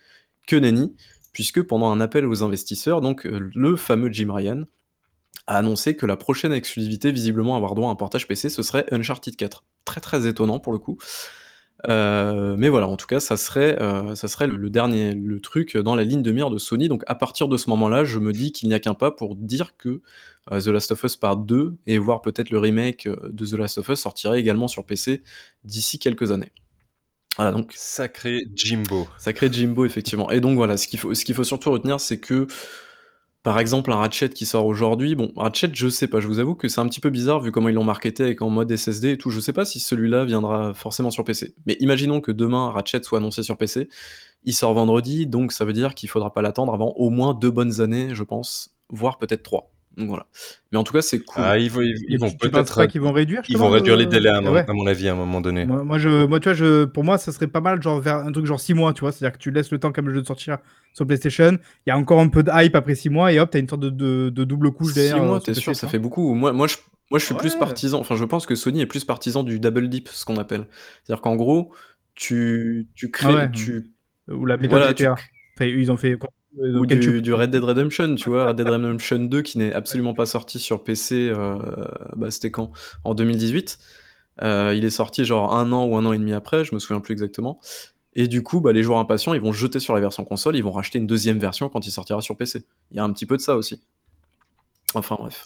Que 0.46 0.56
nenni 0.56 0.94
puisque 1.32 1.62
pendant 1.62 1.90
un 1.90 2.00
appel 2.00 2.26
aux 2.26 2.42
investisseurs, 2.42 3.00
donc 3.00 3.26
euh, 3.26 3.50
le 3.54 3.76
fameux 3.76 4.10
Jim 4.10 4.32
Ryan 4.32 4.64
a 5.46 5.58
annoncé 5.58 5.96
que 5.96 6.06
la 6.06 6.16
prochaine 6.16 6.52
exclusivité 6.52 7.12
visiblement 7.12 7.54
à 7.54 7.56
avoir 7.56 7.74
droit 7.74 7.88
à 7.88 7.92
un 7.92 7.96
portage 7.96 8.26
PC, 8.28 8.48
ce 8.48 8.62
serait 8.62 8.86
Uncharted 8.92 9.36
4. 9.36 9.64
Très 9.84 10.00
très 10.00 10.26
étonnant 10.26 10.58
pour 10.58 10.72
le 10.72 10.78
coup. 10.78 10.98
Euh, 11.88 12.56
mais 12.58 12.68
voilà, 12.68 12.88
en 12.88 12.96
tout 12.96 13.06
cas, 13.06 13.20
ça 13.20 13.38
serait, 13.38 13.80
euh, 13.80 14.14
le, 14.46 14.68
dernier 14.68 15.16
truc 15.42 15.78
dans 15.78 15.94
la 15.94 16.04
ligne 16.04 16.22
de 16.22 16.30
mire 16.30 16.50
de 16.50 16.58
Sony. 16.58 16.88
Donc 16.88 17.02
à 17.06 17.14
partir 17.14 17.48
de 17.48 17.56
ce 17.56 17.70
moment-là, 17.70 18.04
je 18.04 18.18
me 18.18 18.32
dis 18.32 18.52
qu'il 18.52 18.68
n'y 18.68 18.74
a 18.74 18.80
qu'un 18.80 18.94
pas 18.94 19.10
pour 19.10 19.34
dire 19.34 19.76
que 19.78 20.02
The 20.50 20.66
Last 20.66 20.92
of 20.92 21.02
Us 21.04 21.16
Part 21.16 21.38
2 21.38 21.76
et 21.86 21.98
voire 21.98 22.20
peut-être 22.20 22.50
le 22.50 22.58
remake 22.58 23.08
de 23.08 23.46
The 23.46 23.54
Last 23.54 23.78
of 23.78 23.88
Us 23.88 24.00
sortirait 24.00 24.40
également 24.40 24.68
sur 24.68 24.84
PC 24.84 25.22
d'ici 25.64 25.98
quelques 25.98 26.32
années. 26.32 26.52
Voilà, 27.40 27.52
donc 27.56 27.72
sacré 27.74 28.44
Jimbo. 28.54 29.08
Sacré 29.16 29.50
Jimbo, 29.50 29.86
effectivement. 29.86 30.30
Et 30.30 30.40
donc 30.40 30.56
voilà, 30.56 30.76
ce 30.76 30.86
qu'il 30.86 30.98
faut, 30.98 31.14
ce 31.14 31.24
qu'il 31.24 31.34
faut 31.34 31.42
surtout 31.42 31.70
retenir, 31.70 31.98
c'est 31.98 32.20
que, 32.20 32.46
par 33.42 33.58
exemple, 33.58 33.90
un 33.92 33.96
Ratchet 33.96 34.28
qui 34.28 34.44
sort 34.44 34.66
aujourd'hui, 34.66 35.14
bon, 35.14 35.32
Ratchet, 35.36 35.70
je 35.72 35.88
sais 35.88 36.06
pas, 36.06 36.20
je 36.20 36.26
vous 36.26 36.38
avoue 36.38 36.54
que 36.54 36.68
c'est 36.68 36.82
un 36.82 36.86
petit 36.86 37.00
peu 37.00 37.08
bizarre 37.08 37.40
vu 37.40 37.50
comment 37.50 37.70
ils 37.70 37.74
l'ont 37.74 37.82
marketé 37.82 38.24
avec 38.24 38.42
en 38.42 38.50
mode 38.50 38.70
SSD 38.70 39.12
et 39.12 39.16
tout. 39.16 39.30
Je 39.30 39.40
sais 39.40 39.54
pas 39.54 39.64
si 39.64 39.80
celui-là 39.80 40.26
viendra 40.26 40.74
forcément 40.74 41.10
sur 41.10 41.24
PC. 41.24 41.54
Mais 41.64 41.78
imaginons 41.80 42.20
que 42.20 42.30
demain 42.30 42.72
Ratchet 42.72 43.02
soit 43.04 43.20
annoncé 43.20 43.42
sur 43.42 43.56
PC. 43.56 43.88
Il 44.44 44.52
sort 44.52 44.74
vendredi, 44.74 45.26
donc 45.26 45.52
ça 45.52 45.64
veut 45.64 45.72
dire 45.72 45.94
qu'il 45.94 46.10
faudra 46.10 46.34
pas 46.34 46.42
l'attendre 46.42 46.74
avant 46.74 46.92
au 46.96 47.08
moins 47.08 47.32
deux 47.32 47.50
bonnes 47.50 47.80
années, 47.80 48.14
je 48.14 48.22
pense, 48.22 48.76
voire 48.90 49.16
peut-être 49.16 49.42
trois. 49.42 49.72
Donc 49.96 50.08
voilà. 50.08 50.26
Mais 50.70 50.78
en 50.78 50.84
tout 50.84 50.92
cas, 50.92 51.02
c'est 51.02 51.18
cool. 51.20 51.42
Ah, 51.44 51.58
ils 51.58 51.70
vont, 51.70 51.82
ils, 51.82 52.18
vont 52.18 52.30
peut-être 52.30 52.74
pas 52.74 52.86
qu'ils 52.86 53.00
vont 53.00 53.12
réduire. 53.12 53.42
Ils 53.48 53.58
vont 53.58 53.68
réduire 53.70 53.96
les 53.96 54.06
délais 54.06 54.30
à, 54.30 54.40
mon 54.40 54.86
avis 54.86 55.08
à 55.08 55.12
un 55.12 55.16
moment 55.16 55.40
donné. 55.40 55.66
Moi, 55.66 55.98
je, 55.98 56.26
moi, 56.26 56.38
tu 56.38 56.48
vois, 56.48 56.54
je, 56.54 56.84
pour 56.84 57.02
moi, 57.02 57.18
ça 57.18 57.32
serait 57.32 57.48
pas 57.48 57.60
mal, 57.60 57.82
genre 57.82 58.00
vers 58.00 58.18
un 58.18 58.32
truc 58.32 58.46
genre 58.46 58.60
6 58.60 58.74
mois, 58.74 58.92
tu 58.92 59.00
vois, 59.00 59.12
c'est-à-dire 59.12 59.36
que 59.36 59.42
tu 59.42 59.50
laisses 59.50 59.70
le 59.72 59.78
temps 59.78 59.92
comme 59.92 60.06
le 60.06 60.14
jeu 60.14 60.22
de 60.22 60.26
sortir 60.26 60.58
sur 60.92 61.06
PlayStation. 61.06 61.58
Il 61.86 61.90
y 61.90 61.92
a 61.92 61.98
encore 61.98 62.20
un 62.20 62.28
peu 62.28 62.42
de 62.42 62.50
hype 62.52 62.76
après 62.76 62.94
6 62.94 63.10
mois 63.10 63.32
et 63.32 63.40
hop, 63.40 63.50
t'as 63.50 63.58
une 63.58 63.68
sorte 63.68 63.80
de, 63.80 63.90
de, 64.30 64.44
double 64.44 64.72
couche 64.72 64.94
derrière. 64.94 65.16
6 65.16 65.20
mois, 65.22 65.36
euh, 65.36 65.40
t'es 65.40 65.54
sûr, 65.54 65.74
ça 65.74 65.88
fait 65.88 65.98
beaucoup. 65.98 66.34
Moi, 66.34 66.52
moi, 66.52 66.68
je, 66.68 66.76
moi, 67.10 67.18
je 67.18 67.24
suis 67.24 67.34
plus 67.34 67.56
partisan. 67.56 67.98
Enfin, 67.98 68.14
je 68.14 68.24
pense 68.24 68.46
que 68.46 68.54
Sony 68.54 68.80
est 68.80 68.86
plus 68.86 69.04
partisan 69.04 69.42
du 69.42 69.58
double 69.58 69.88
dip, 69.88 70.08
ce 70.08 70.24
qu'on 70.24 70.36
appelle. 70.36 70.66
C'est-à-dire 71.02 71.20
qu'en 71.20 71.34
gros, 71.34 71.72
tu, 72.14 72.88
tu 72.94 73.10
crées, 73.10 73.34
ah 73.36 73.48
tu 73.48 73.90
ou 74.28 74.46
la 74.46 74.56
méthode 74.56 74.78
voilà, 74.78 74.90
GTA. 74.90 75.16
ils 75.60 75.90
ont 75.90 75.96
fait 75.96 76.16
ou 76.56 76.86
du, 76.86 77.32
Red 77.32 77.50
Dead 77.50 77.62
Redemption, 77.62 78.14
tu 78.16 78.28
vois, 78.28 78.46
Red 78.48 78.56
Dead 78.56 78.68
Redemption 78.68 79.18
2 79.18 79.42
qui 79.42 79.58
n'est 79.58 79.72
absolument 79.72 80.14
pas 80.14 80.26
sorti 80.26 80.58
sur 80.58 80.82
PC, 80.82 81.30
euh, 81.30 81.58
bah, 82.16 82.30
c'était 82.30 82.50
quand? 82.50 82.72
En 83.04 83.14
2018. 83.14 83.78
il 84.42 84.84
est 84.84 84.90
sorti 84.90 85.24
genre 85.24 85.54
un 85.56 85.70
an 85.72 85.86
ou 85.86 85.96
un 85.96 86.04
an 86.06 86.12
et 86.12 86.18
demi 86.18 86.32
après, 86.32 86.64
je 86.64 86.74
me 86.74 86.80
souviens 86.80 87.00
plus 87.00 87.12
exactement. 87.12 87.60
Et 88.14 88.26
du 88.26 88.42
coup, 88.42 88.60
bah, 88.60 88.72
les 88.72 88.82
joueurs 88.82 88.98
impatients, 88.98 89.34
ils 89.34 89.40
vont 89.40 89.52
jeter 89.52 89.78
sur 89.78 89.94
la 89.94 90.00
version 90.00 90.24
console, 90.24 90.56
ils 90.56 90.64
vont 90.64 90.72
racheter 90.72 90.98
une 90.98 91.06
deuxième 91.06 91.38
version 91.38 91.68
quand 91.68 91.86
il 91.86 91.92
sortira 91.92 92.20
sur 92.20 92.36
PC. 92.36 92.64
Il 92.90 92.96
y 92.96 93.00
a 93.00 93.04
un 93.04 93.12
petit 93.12 93.26
peu 93.26 93.36
de 93.36 93.42
ça 93.42 93.56
aussi. 93.56 93.80
Enfin 94.94 95.16
bref. 95.18 95.44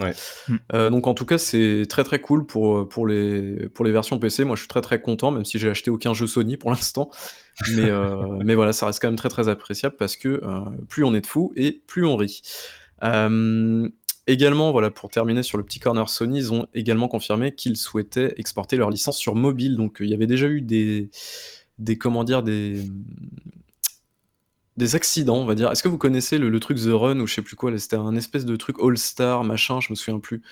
Hmm. 0.48 0.56
Euh, 0.72 0.90
donc 0.90 1.06
en 1.06 1.14
tout 1.14 1.26
cas, 1.26 1.38
c'est 1.38 1.84
très 1.88 2.04
très 2.04 2.20
cool 2.20 2.46
pour, 2.46 2.88
pour, 2.88 3.06
les, 3.06 3.68
pour 3.68 3.84
les 3.84 3.92
versions 3.92 4.18
PC. 4.18 4.44
Moi, 4.44 4.56
je 4.56 4.62
suis 4.62 4.68
très 4.68 4.80
très 4.80 5.00
content, 5.00 5.30
même 5.30 5.44
si 5.44 5.58
j'ai 5.58 5.68
acheté 5.68 5.90
aucun 5.90 6.14
jeu 6.14 6.26
Sony 6.26 6.56
pour 6.56 6.70
l'instant. 6.70 7.10
Mais, 7.74 7.90
euh, 7.90 8.38
mais 8.44 8.54
voilà, 8.54 8.72
ça 8.72 8.86
reste 8.86 9.00
quand 9.00 9.08
même 9.08 9.16
très 9.16 9.28
très 9.28 9.48
appréciable 9.48 9.96
parce 9.98 10.16
que 10.16 10.28
euh, 10.42 10.60
plus 10.88 11.04
on 11.04 11.14
est 11.14 11.20
de 11.20 11.26
fous 11.26 11.52
et 11.56 11.82
plus 11.86 12.06
on 12.06 12.16
rit. 12.16 12.42
également, 14.26 14.72
voilà, 14.72 14.90
pour 14.90 15.10
terminer 15.10 15.42
sur 15.42 15.58
le 15.58 15.64
petit 15.64 15.80
corner 15.80 16.08
Sony, 16.08 16.38
ils 16.38 16.52
ont 16.52 16.66
également 16.72 17.08
confirmé 17.08 17.54
qu'ils 17.54 17.76
souhaitaient 17.76 18.34
exporter 18.38 18.76
leur 18.76 18.90
licence 18.90 19.18
sur 19.18 19.34
mobile. 19.34 19.76
Donc 19.76 19.98
il 20.00 20.08
y 20.08 20.14
avait 20.14 20.26
déjà 20.26 20.46
eu 20.46 20.62
des, 20.62 21.10
des 21.78 21.98
comment 21.98 22.24
dire 22.24 22.42
des 22.42 22.82
des 24.76 24.96
accidents, 24.96 25.38
on 25.38 25.44
va 25.44 25.54
dire. 25.54 25.70
Est-ce 25.70 25.82
que 25.82 25.88
vous 25.88 25.98
connaissez 25.98 26.38
le, 26.38 26.60
truc 26.60 26.78
The 26.78 26.88
Run 26.88 27.20
ou 27.20 27.26
je 27.26 27.34
sais 27.34 27.42
plus 27.42 27.56
quoi 27.56 27.76
C'était 27.78 27.96
un 27.96 28.16
espèce 28.16 28.44
de 28.44 28.56
truc 28.56 28.76
All-Star, 28.80 29.44
machin, 29.44 29.80
je 29.80 29.90
me 29.90 29.94
souviens 29.94 30.20
plus. 30.20 30.42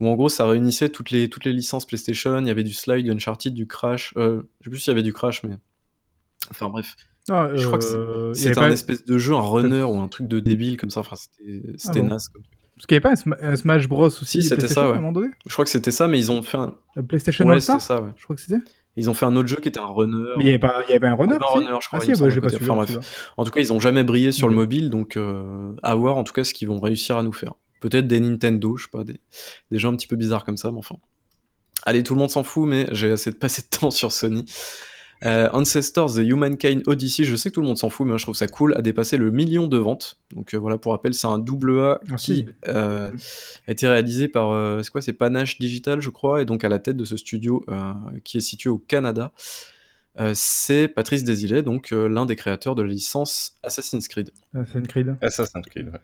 Où 0.00 0.08
en 0.08 0.14
gros, 0.14 0.28
ça 0.28 0.46
réunissait 0.46 0.88
toutes 0.88 1.10
les, 1.10 1.30
toutes 1.30 1.44
les 1.44 1.52
licences 1.52 1.86
PlayStation. 1.86 2.38
Il 2.40 2.46
y 2.46 2.50
avait 2.50 2.64
du 2.64 2.74
Slide, 2.74 3.04
du 3.04 3.12
Uncharted, 3.12 3.54
du 3.54 3.66
Crash. 3.66 4.12
Euh, 4.16 4.42
je 4.60 4.64
sais 4.64 4.70
plus 4.70 4.78
s'il 4.80 4.90
y 4.90 4.94
avait 4.94 5.02
du 5.02 5.12
Crash, 5.12 5.42
mais. 5.44 5.56
Enfin 6.50 6.68
bref. 6.68 6.96
Ah, 7.30 7.48
je 7.54 7.66
crois 7.66 7.78
que 7.78 7.84
euh, 7.86 8.34
c'était 8.34 8.58
un 8.58 8.70
espèce 8.70 9.04
de 9.04 9.16
jeu, 9.16 9.34
un 9.34 9.40
runner 9.40 9.82
ou 9.84 9.98
un 9.98 10.08
truc 10.08 10.28
de 10.28 10.40
débile 10.40 10.76
comme 10.76 10.90
ça. 10.90 11.00
Enfin, 11.00 11.16
c'était 11.16 12.00
ah 12.00 12.02
naze. 12.02 12.30
Parce 12.76 12.86
qu'il 12.86 12.98
n'y 12.98 13.06
avait 13.06 13.14
pas 13.14 13.46
un, 13.46 13.56
Smash 13.56 13.88
Bros 13.88 14.06
aussi 14.06 14.24
Si, 14.26 14.42
c'était 14.42 14.68
ça, 14.68 14.90
ouais. 14.90 14.98
Je 15.46 15.52
crois 15.52 15.64
que 15.64 15.70
c'était 15.70 15.92
ça, 15.92 16.08
mais 16.08 16.18
ils 16.18 16.30
ont 16.30 16.42
fait 16.42 16.58
un. 16.58 16.74
PlayStation 17.08 17.46
ouais, 17.46 17.60
c'était 17.60 17.78
ça, 17.78 18.02
ouais. 18.02 18.10
Je 18.16 18.24
crois 18.24 18.36
que 18.36 18.42
c'était. 18.42 18.60
Ils 18.96 19.10
ont 19.10 19.14
fait 19.14 19.26
un 19.26 19.34
autre 19.36 19.48
jeu 19.48 19.56
qui 19.56 19.68
était 19.68 19.80
un 19.80 19.86
runner. 19.86 20.34
Mais 20.36 20.44
il 20.44 20.50
y 20.50 20.54
avait, 20.54 20.64
avait 20.64 21.06
un 21.06 21.14
runner, 21.14 21.34
un 21.34 21.52
runner 21.52 21.78
je 21.80 21.88
crois. 21.88 21.98
Ah, 22.00 22.04
si, 22.04 22.40
pas 22.40 22.46
enfin, 22.46 22.74
bref. 22.74 23.32
En 23.36 23.44
tout 23.44 23.50
cas, 23.50 23.60
ils 23.60 23.68
n'ont 23.68 23.80
jamais 23.80 24.04
brillé 24.04 24.30
sur 24.30 24.48
le 24.48 24.54
mobile, 24.54 24.90
donc 24.90 25.16
euh, 25.16 25.74
à 25.82 25.94
voir 25.94 26.16
en 26.16 26.24
tout 26.24 26.32
cas 26.32 26.44
ce 26.44 26.54
qu'ils 26.54 26.68
vont 26.68 26.78
réussir 26.78 27.16
à 27.16 27.22
nous 27.22 27.32
faire. 27.32 27.54
Peut-être 27.80 28.06
des 28.06 28.20
Nintendo, 28.20 28.76
je 28.76 28.84
sais 28.84 28.90
pas, 28.90 29.04
des, 29.04 29.20
des 29.70 29.78
jeux 29.78 29.88
un 29.88 29.96
petit 29.96 30.06
peu 30.06 30.16
bizarres 30.16 30.44
comme 30.44 30.56
ça, 30.56 30.70
mais 30.70 30.78
enfin. 30.78 30.96
Allez, 31.86 32.02
tout 32.02 32.14
le 32.14 32.20
monde 32.20 32.30
s'en 32.30 32.44
fout, 32.44 32.66
mais 32.68 32.86
j'ai 32.92 33.10
assez 33.10 33.30
de 33.30 33.36
passer 33.38 33.62
de 33.62 33.76
temps 33.78 33.90
sur 33.90 34.12
Sony. 34.12 34.44
Euh, 35.24 35.48
Ancestors 35.52 36.14
The 36.14 36.18
Humankind 36.18 36.82
Odyssey, 36.86 37.24
je 37.24 37.36
sais 37.36 37.50
que 37.50 37.54
tout 37.54 37.60
le 37.60 37.66
monde 37.66 37.78
s'en 37.78 37.88
fout, 37.88 38.06
mais 38.06 38.18
je 38.18 38.22
trouve 38.22 38.34
ça 38.34 38.46
cool, 38.46 38.74
a 38.76 38.82
dépassé 38.82 39.16
le 39.16 39.30
million 39.30 39.66
de 39.66 39.78
ventes. 39.78 40.18
Donc 40.34 40.54
euh, 40.54 40.58
voilà, 40.58 40.76
pour 40.76 40.92
rappel, 40.92 41.14
c'est 41.14 41.26
un 41.26 41.38
double 41.38 41.80
A 41.80 42.00
ah, 42.10 42.16
qui 42.16 42.46
euh, 42.68 43.10
a 43.66 43.72
été 43.72 43.88
réalisé 43.88 44.28
par, 44.28 44.84
c'est 44.84 44.90
quoi, 44.90 45.00
c'est 45.00 45.12
Panache 45.12 45.58
Digital, 45.58 46.00
je 46.00 46.10
crois, 46.10 46.42
et 46.42 46.44
donc 46.44 46.64
à 46.64 46.68
la 46.68 46.78
tête 46.78 46.96
de 46.96 47.04
ce 47.04 47.16
studio 47.16 47.64
qui 48.24 48.38
est 48.38 48.42
situé 48.42 48.70
au 48.70 48.78
Canada, 48.78 49.32
c'est 50.34 50.88
Patrice 50.88 51.24
Desilets, 51.24 51.62
donc 51.62 51.90
l'un 51.90 52.26
des 52.26 52.36
créateurs 52.36 52.74
de 52.74 52.82
la 52.82 52.88
licence 52.88 53.58
Assassin's 53.62 54.08
Creed. 54.08 54.30
Assassin's 54.54 54.88
Creed. 54.88 55.16
Assassin's 55.22 55.66
Creed, 55.66 55.88
ouais. 55.88 56.00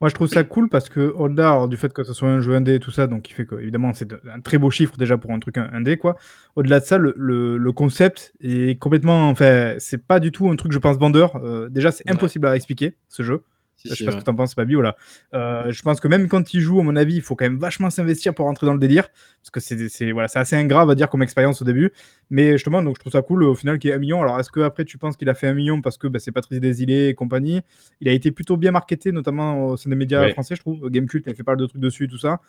Moi, 0.00 0.10
je 0.10 0.14
trouve 0.14 0.28
ça 0.28 0.44
cool 0.44 0.68
parce 0.68 0.88
que, 0.88 1.00
au-delà 1.00 1.66
du 1.66 1.76
fait 1.76 1.92
que 1.92 2.04
ce 2.04 2.12
soit 2.12 2.28
un 2.28 2.40
jeu 2.40 2.54
indé 2.54 2.74
et 2.74 2.80
tout 2.80 2.90
ça, 2.90 3.06
donc 3.06 3.22
qui 3.22 3.32
fait 3.32 3.46
que, 3.46 3.54
évidemment, 3.56 3.92
c'est 3.94 4.12
un 4.12 4.40
très 4.40 4.58
beau 4.58 4.70
chiffre 4.70 4.96
déjà 4.96 5.16
pour 5.16 5.30
un 5.32 5.38
truc 5.38 5.58
indé, 5.58 5.96
quoi. 5.96 6.16
Au-delà 6.56 6.80
de 6.80 6.84
ça, 6.84 6.98
le, 6.98 7.14
le, 7.16 7.72
concept 7.72 8.32
est 8.40 8.78
complètement. 8.80 9.28
Enfin, 9.28 9.74
c'est 9.78 10.04
pas 10.04 10.20
du 10.20 10.32
tout 10.32 10.48
un 10.48 10.56
truc, 10.56 10.72
je 10.72 10.78
pense, 10.78 10.96
vendeur. 10.96 11.36
Euh, 11.36 11.68
déjà, 11.68 11.92
c'est 11.92 12.08
impossible 12.10 12.46
à 12.46 12.56
expliquer, 12.56 12.94
ce 13.08 13.22
jeu 13.22 13.42
je 13.84 13.94
sais 13.94 14.04
pas 14.04 14.12
ce 14.12 14.16
que 14.16 14.22
t'en 14.22 14.34
penses. 14.34 14.54
Voilà. 14.56 14.96
Euh, 15.34 15.70
je 15.70 15.82
pense 15.82 16.00
que 16.00 16.08
même 16.08 16.28
quand 16.28 16.54
il 16.54 16.60
joue, 16.60 16.80
à 16.80 16.82
mon 16.82 16.96
avis, 16.96 17.16
il 17.16 17.22
faut 17.22 17.36
quand 17.36 17.44
même 17.44 17.58
vachement 17.58 17.90
s'investir 17.90 18.34
pour 18.34 18.46
rentrer 18.46 18.66
dans 18.66 18.72
le 18.72 18.78
délire. 18.78 19.08
Parce 19.42 19.50
que 19.50 19.60
c'est 19.88 20.12
voilà, 20.12 20.28
assez 20.34 20.56
ingrat, 20.56 20.84
on 20.84 20.86
va 20.86 20.94
dire, 20.94 21.08
comme 21.08 21.22
expérience 21.22 21.62
au 21.62 21.64
début. 21.64 21.92
Mais 22.30 22.52
justement, 22.52 22.82
donc, 22.82 22.96
je 22.96 23.00
trouve 23.00 23.12
ça 23.12 23.22
cool 23.22 23.44
au 23.44 23.54
final 23.54 23.78
qu'il 23.78 23.88
y 23.88 23.92
ait 23.92 23.96
un 23.96 24.00
million. 24.00 24.22
Alors, 24.22 24.38
est-ce 24.40 24.50
que 24.50 24.60
après 24.60 24.84
tu 24.84 24.98
penses 24.98 25.16
qu'il 25.16 25.28
a 25.28 25.34
fait 25.34 25.46
un 25.46 25.54
million 25.54 25.80
parce 25.80 25.96
que 25.96 26.06
bah, 26.08 26.18
c'est 26.18 26.32
Patrice 26.32 26.60
Desilets 26.60 27.08
et 27.10 27.14
compagnie? 27.14 27.60
Il 28.00 28.08
a 28.08 28.12
été 28.12 28.30
plutôt 28.30 28.56
bien 28.56 28.70
marketé, 28.70 29.12
notamment 29.12 29.68
au 29.68 29.76
sein 29.76 29.90
des 29.90 29.96
médias 29.96 30.28
français, 30.30 30.56
je 30.56 30.60
trouve. 30.60 30.90
Gamecult, 30.90 31.24
il 31.26 31.30
a 31.30 31.34
fait 31.34 31.42
pas 31.42 31.52
mal 31.52 31.60
de 31.60 31.66
trucs 31.66 31.80
dessus 31.80 32.04
et 32.04 32.08
tout 32.08 32.18
ça. 32.18 32.40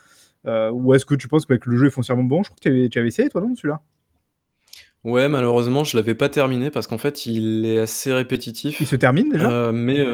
Euh, 0.45 0.71
ou 0.71 0.93
est-ce 0.93 1.05
que 1.05 1.15
tu 1.15 1.27
penses 1.27 1.45
que 1.45 1.57
le 1.65 1.77
jeu 1.77 1.87
est 1.87 1.91
foncièrement 1.91 2.23
bon? 2.23 2.43
Je 2.43 2.49
crois 2.49 2.57
que 2.61 2.87
tu 2.87 2.99
avais, 2.99 3.07
essayé, 3.07 3.29
toi, 3.29 3.41
non, 3.41 3.55
celui-là? 3.55 3.81
Ouais, 5.03 5.29
malheureusement, 5.29 5.85
je 5.85 5.95
l'avais 5.95 6.15
pas 6.15 6.27
terminé 6.27 6.69
parce 6.71 6.87
qu'en 6.87 6.97
fait, 6.97 7.25
il 7.25 7.65
est 7.65 7.79
assez 7.79 8.11
répétitif. 8.11 8.81
Il 8.81 8.87
se 8.87 8.97
termine 8.97 9.29
déjà? 9.29 9.49
Euh, 9.49 9.71
Mais 9.71 10.05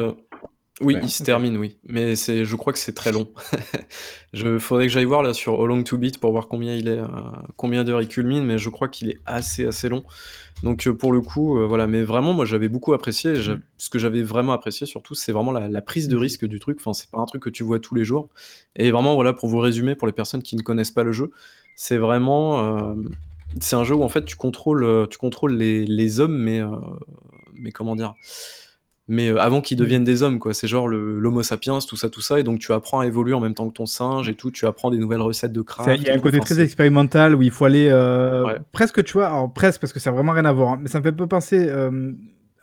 oui, 0.82 0.98
il 1.02 1.08
se 1.08 1.22
termine, 1.22 1.56
oui. 1.56 1.78
Mais 1.88 2.16
c'est, 2.16 2.44
je 2.44 2.54
crois 2.54 2.72
que 2.72 2.78
c'est 2.78 2.92
très 2.92 3.10
long. 3.10 3.28
Je 4.34 4.58
faudrait 4.58 4.86
que 4.86 4.92
j'aille 4.92 5.06
voir 5.06 5.22
là 5.22 5.32
sur 5.32 5.58
How 5.58 5.66
Long 5.66 5.82
to 5.82 5.96
Beat 5.96 6.18
pour 6.18 6.30
voir 6.32 6.48
combien 6.48 6.74
il 6.74 6.88
est, 6.88 6.98
euh, 6.98 7.06
combien 7.56 7.84
d'heures 7.84 8.02
il 8.02 8.08
culmine, 8.08 8.44
mais 8.44 8.58
je 8.58 8.68
crois 8.68 8.88
qu'il 8.88 9.08
est 9.08 9.18
assez, 9.24 9.64
assez 9.64 9.88
long. 9.88 10.04
Donc, 10.62 10.86
euh, 10.86 10.92
pour 10.92 11.12
le 11.12 11.22
coup, 11.22 11.58
euh, 11.58 11.66
voilà. 11.66 11.86
Mais 11.86 12.02
vraiment, 12.02 12.34
moi, 12.34 12.44
j'avais 12.44 12.68
beaucoup 12.68 12.92
apprécié. 12.92 13.32
Mmh. 13.32 13.62
Ce 13.78 13.88
que 13.88 13.98
j'avais 13.98 14.22
vraiment 14.22 14.52
apprécié 14.52 14.86
surtout, 14.86 15.14
c'est 15.14 15.32
vraiment 15.32 15.52
la, 15.52 15.80
prise 15.80 16.08
de 16.08 16.16
mmh. 16.16 16.20
risque 16.20 16.44
du 16.44 16.58
truc. 16.58 16.76
Enfin, 16.78 16.92
c'est 16.92 17.10
pas 17.10 17.18
un 17.18 17.24
truc 17.24 17.42
que 17.44 17.50
tu 17.50 17.64
vois 17.64 17.80
tous 17.80 17.94
les 17.94 18.04
jours. 18.04 18.28
Et 18.74 18.90
vraiment, 18.90 19.14
voilà, 19.14 19.32
pour 19.32 19.48
vous 19.48 19.58
résumer, 19.58 19.94
pour 19.94 20.06
les 20.06 20.12
personnes 20.12 20.42
qui 20.42 20.56
ne 20.56 20.62
connaissent 20.62 20.90
pas 20.90 21.04
le 21.04 21.12
jeu, 21.12 21.30
c'est 21.76 21.96
vraiment, 21.96 22.94
c'est 23.60 23.76
un 23.76 23.84
jeu 23.84 23.94
où 23.94 24.02
en 24.02 24.08
fait 24.08 24.24
tu 24.24 24.36
contrôles, 24.36 25.06
tu 25.08 25.18
contrôles 25.18 25.56
les, 25.56 25.86
les 25.86 26.20
hommes, 26.20 26.36
mais, 26.36 26.60
mais 27.54 27.70
comment 27.70 27.96
dire? 27.96 28.14
Mais 29.08 29.28
euh, 29.28 29.40
avant 29.40 29.60
qu'ils 29.60 29.76
deviennent 29.76 30.04
des 30.04 30.22
hommes, 30.22 30.38
quoi. 30.38 30.52
C'est 30.52 30.66
genre 30.66 30.88
l'homo 30.88 31.42
sapiens, 31.42 31.78
tout 31.78 31.96
ça, 31.96 32.10
tout 32.10 32.20
ça, 32.20 32.40
et 32.40 32.42
donc 32.42 32.58
tu 32.58 32.72
apprends 32.72 33.00
à 33.00 33.06
évoluer 33.06 33.34
en 33.34 33.40
même 33.40 33.54
temps 33.54 33.68
que 33.68 33.74
ton 33.74 33.86
singe 33.86 34.28
et 34.28 34.34
tout. 34.34 34.50
Tu 34.50 34.66
apprends 34.66 34.90
des 34.90 34.98
nouvelles 34.98 35.20
recettes 35.20 35.52
de 35.52 35.62
craft. 35.62 36.00
Il 36.00 36.06
y 36.06 36.10
a 36.10 36.14
un 36.14 36.18
côté 36.18 36.40
très 36.40 36.60
expérimental 36.60 37.34
où 37.34 37.42
il 37.42 37.50
faut 37.50 37.64
aller 37.64 37.88
euh, 37.90 38.58
presque, 38.72 39.04
tu 39.04 39.14
vois, 39.14 39.28
alors 39.28 39.52
presque 39.52 39.80
parce 39.80 39.92
que 39.92 40.00
ça 40.00 40.10
n'a 40.10 40.16
vraiment 40.16 40.32
rien 40.32 40.44
à 40.44 40.52
voir, 40.52 40.72
hein, 40.72 40.78
mais 40.80 40.88
ça 40.88 40.98
me 40.98 41.04
fait 41.04 41.10
un 41.10 41.12
peu 41.12 41.26
penser. 41.26 41.66
Euh, 41.68 42.12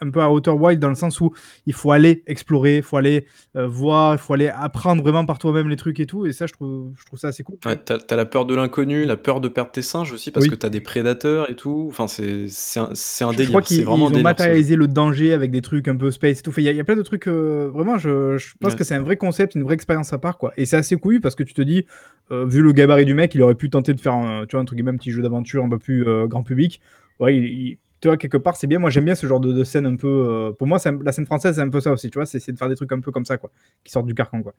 un 0.04 0.12
peu 0.12 0.22
à 0.22 0.30
hauteur 0.30 0.60
wild 0.60 0.80
dans 0.80 0.90
le 0.90 0.96
sens 0.96 1.20
où 1.22 1.34
il 1.66 1.74
faut 1.74 1.92
aller 1.92 2.24
explorer, 2.28 2.78
il 2.78 2.84
faut 2.84 2.98
aller 2.98 3.26
euh, 3.56 3.68
voir, 3.68 4.14
il 4.14 4.18
faut 4.18 4.34
aller 4.34 4.50
apprendre 4.50 5.02
vraiment 5.02 5.26
par 5.26 5.40
toi-même 5.40 5.70
les 5.70 5.76
trucs 5.76 6.00
et 6.00 6.06
tout. 6.06 6.26
Et 6.26 6.34
ça, 6.34 6.48
je 6.48 6.54
trouve, 6.54 6.92
je 6.98 7.06
trouve 7.06 7.20
ça 7.20 7.30
assez 7.30 7.44
cool. 7.44 7.58
Ouais, 7.66 7.78
t'as 7.78 7.98
as 8.10 8.16
la 8.16 8.26
peur 8.26 8.46
de 8.46 8.56
l'inconnu, 8.56 9.06
la 9.06 9.18
peur 9.18 9.42
de 9.42 9.48
perdre 9.48 9.72
tes 9.72 9.82
singes 9.82 10.12
aussi 10.12 10.32
parce 10.32 10.48
que 10.48 10.56
t'as 10.56 10.70
des 10.70 10.82
prédateurs 10.82 11.50
et 11.50 11.56
tout. 11.56 11.88
Enfin, 11.90 12.08
c'est 12.08 12.80
un, 12.80 12.90
un 12.92 13.32
délire. 13.32 13.46
Je 13.46 13.50
crois 13.50 13.62
qu'ils 13.62 13.88
ont 13.88 14.22
matérialisé 14.22 14.76
le 14.76 14.88
danger 14.88 15.34
avec 15.34 15.52
des 15.52 15.62
trucs 15.62 15.88
un 15.88 15.96
peu 15.96 16.12
space 16.12 16.40
et 16.40 16.44
tout. 16.44 16.54
Il 16.58 16.64
y, 16.64 16.80
a 16.80 16.84
plein 16.84 16.96
de 16.96 17.02
trucs. 17.02 17.28
Euh, 17.28 17.70
vraiment, 17.74 17.98
je, 17.98 18.38
je 18.38 18.54
pense 18.60 18.76
que 18.76 18.84
c'est 18.84 18.96
un 18.96 19.02
vrai 19.02 19.18
concept, 19.18 19.56
une 19.56 19.64
vraie 19.64 19.76
expérience 19.76 20.14
à 20.14 20.18
part. 20.18 20.38
quoi. 20.38 20.54
Et 20.58 20.66
c'est 20.66 20.78
assez 20.78 20.96
cool 20.98 21.22
parce 21.22 21.36
que 21.36 21.44
tu 21.44 21.54
te 21.54 21.62
dis, 21.62 21.86
euh, 22.32 22.46
vu 22.46 22.62
le 22.62 22.72
gabarit 22.72 23.06
du 23.06 23.14
mec, 23.14 23.34
il 23.36 23.42
aurait 23.42 23.56
pu 23.56 23.70
tenter 23.70 23.94
de 23.94 24.02
faire 24.02 24.14
un, 24.14 24.46
tu 24.46 24.56
vois, 24.56 24.62
un 24.62 24.66
truc, 24.66 24.84
petit 24.84 25.12
jeu 25.12 25.22
d'aventure 25.22 25.64
un 25.64 25.70
peu 25.70 25.80
plus 25.80 26.06
grand 26.28 26.44
public. 26.44 26.82
Ouais, 27.20 27.38
il 27.38 27.78
tu 28.04 28.10
vois, 28.10 28.18
quelque 28.18 28.36
part, 28.36 28.58
c'est 28.58 28.68
bien. 28.68 28.80
Moi, 28.80 28.90
j'aime 28.90 29.06
bien 29.06 29.16
ce 29.16 29.26
genre 29.26 29.40
de, 29.40 29.64
scène 29.64 29.86
un 29.86 29.96
peu. 29.96 30.10
Euh, 30.10 30.52
pour 30.52 30.68
moi, 30.68 30.78
la 31.06 31.14
scène 31.14 31.26
française, 31.26 31.56
c'est 31.56 31.62
un 31.62 31.70
peu 31.70 31.80
ça 31.80 31.90
aussi. 31.90 32.10
Tu 32.10 32.18
vois, 32.18 32.26
c'est 32.26 32.38
essayer 32.38 32.52
de 32.52 32.58
faire 32.58 32.68
des 32.68 32.76
trucs 32.76 32.92
un 32.92 33.00
peu 33.00 33.14
comme 33.14 33.24
ça, 33.24 33.38
quoi, 33.38 33.50
qui 33.82 33.94
sortent 33.94 34.08
du 34.08 34.14
carcan, 34.14 34.44
quoi. 34.44 34.54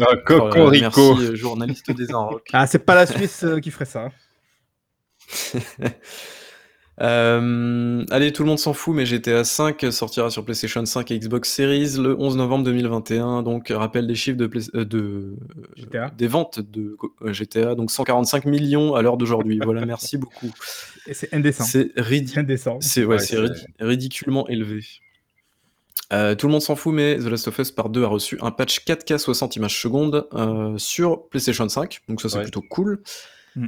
Ah, 0.00 0.16
Cocorico. 0.24 0.70
merci, 0.70 1.26
euh, 1.26 1.34
journaliste 1.34 1.90
des 1.90 2.10
Inrocks. 2.10 2.48
ah, 2.54 2.66
c'est 2.66 2.78
pas 2.78 2.94
la 2.94 3.04
Suisse 3.04 3.44
euh, 3.44 3.60
qui 3.60 3.70
ferait 3.70 3.84
ça. 3.84 4.08
Euh, 7.00 8.04
allez, 8.10 8.32
tout 8.32 8.42
le 8.42 8.48
monde 8.48 8.58
s'en 8.58 8.72
fout, 8.72 8.94
mais 8.94 9.04
GTA 9.04 9.44
5 9.44 9.86
sortira 9.90 10.30
sur 10.30 10.44
PlayStation 10.44 10.84
5 10.84 11.10
et 11.10 11.18
Xbox 11.18 11.50
Series 11.52 11.96
le 11.98 12.16
11 12.18 12.36
novembre 12.36 12.64
2021. 12.64 13.42
Donc, 13.42 13.68
rappel 13.68 14.06
des 14.06 14.14
chiffres 14.14 14.36
de, 14.36 14.50
euh, 14.74 14.84
de 14.84 15.36
des 16.16 16.26
ventes 16.28 16.60
de 16.60 16.96
GTA, 17.24 17.60
euh, 17.60 17.74
donc 17.74 17.90
145 17.90 18.44
millions 18.44 18.94
à 18.94 19.02
l'heure 19.02 19.16
d'aujourd'hui. 19.16 19.58
voilà, 19.62 19.84
merci 19.86 20.18
beaucoup. 20.18 20.52
Et 21.06 21.14
c'est 21.14 21.32
indécent. 21.34 21.64
C'est 21.64 21.90
indécent. 22.36 22.78
C'est 22.80 23.04
ouais, 23.04 23.18
ridiculement 23.80 24.46
élevé. 24.48 24.80
tout 26.10 26.46
le 26.46 26.48
monde 26.48 26.62
s'en 26.62 26.76
fout, 26.76 26.94
mais 26.94 27.18
The 27.18 27.24
Last 27.24 27.48
of 27.48 27.58
Us 27.58 27.72
Part 27.72 27.88
2 27.88 28.04
a 28.04 28.08
reçu 28.08 28.38
un 28.40 28.52
patch 28.52 28.84
4K 28.84 29.18
60 29.18 29.56
images 29.56 29.80
secondes 29.80 30.28
sur 30.76 31.28
PlayStation 31.28 31.68
5, 31.68 32.02
donc 32.08 32.20
ça 32.20 32.28
c'est 32.28 32.42
plutôt 32.42 32.62
cool. 32.62 33.02
Mm. 33.56 33.66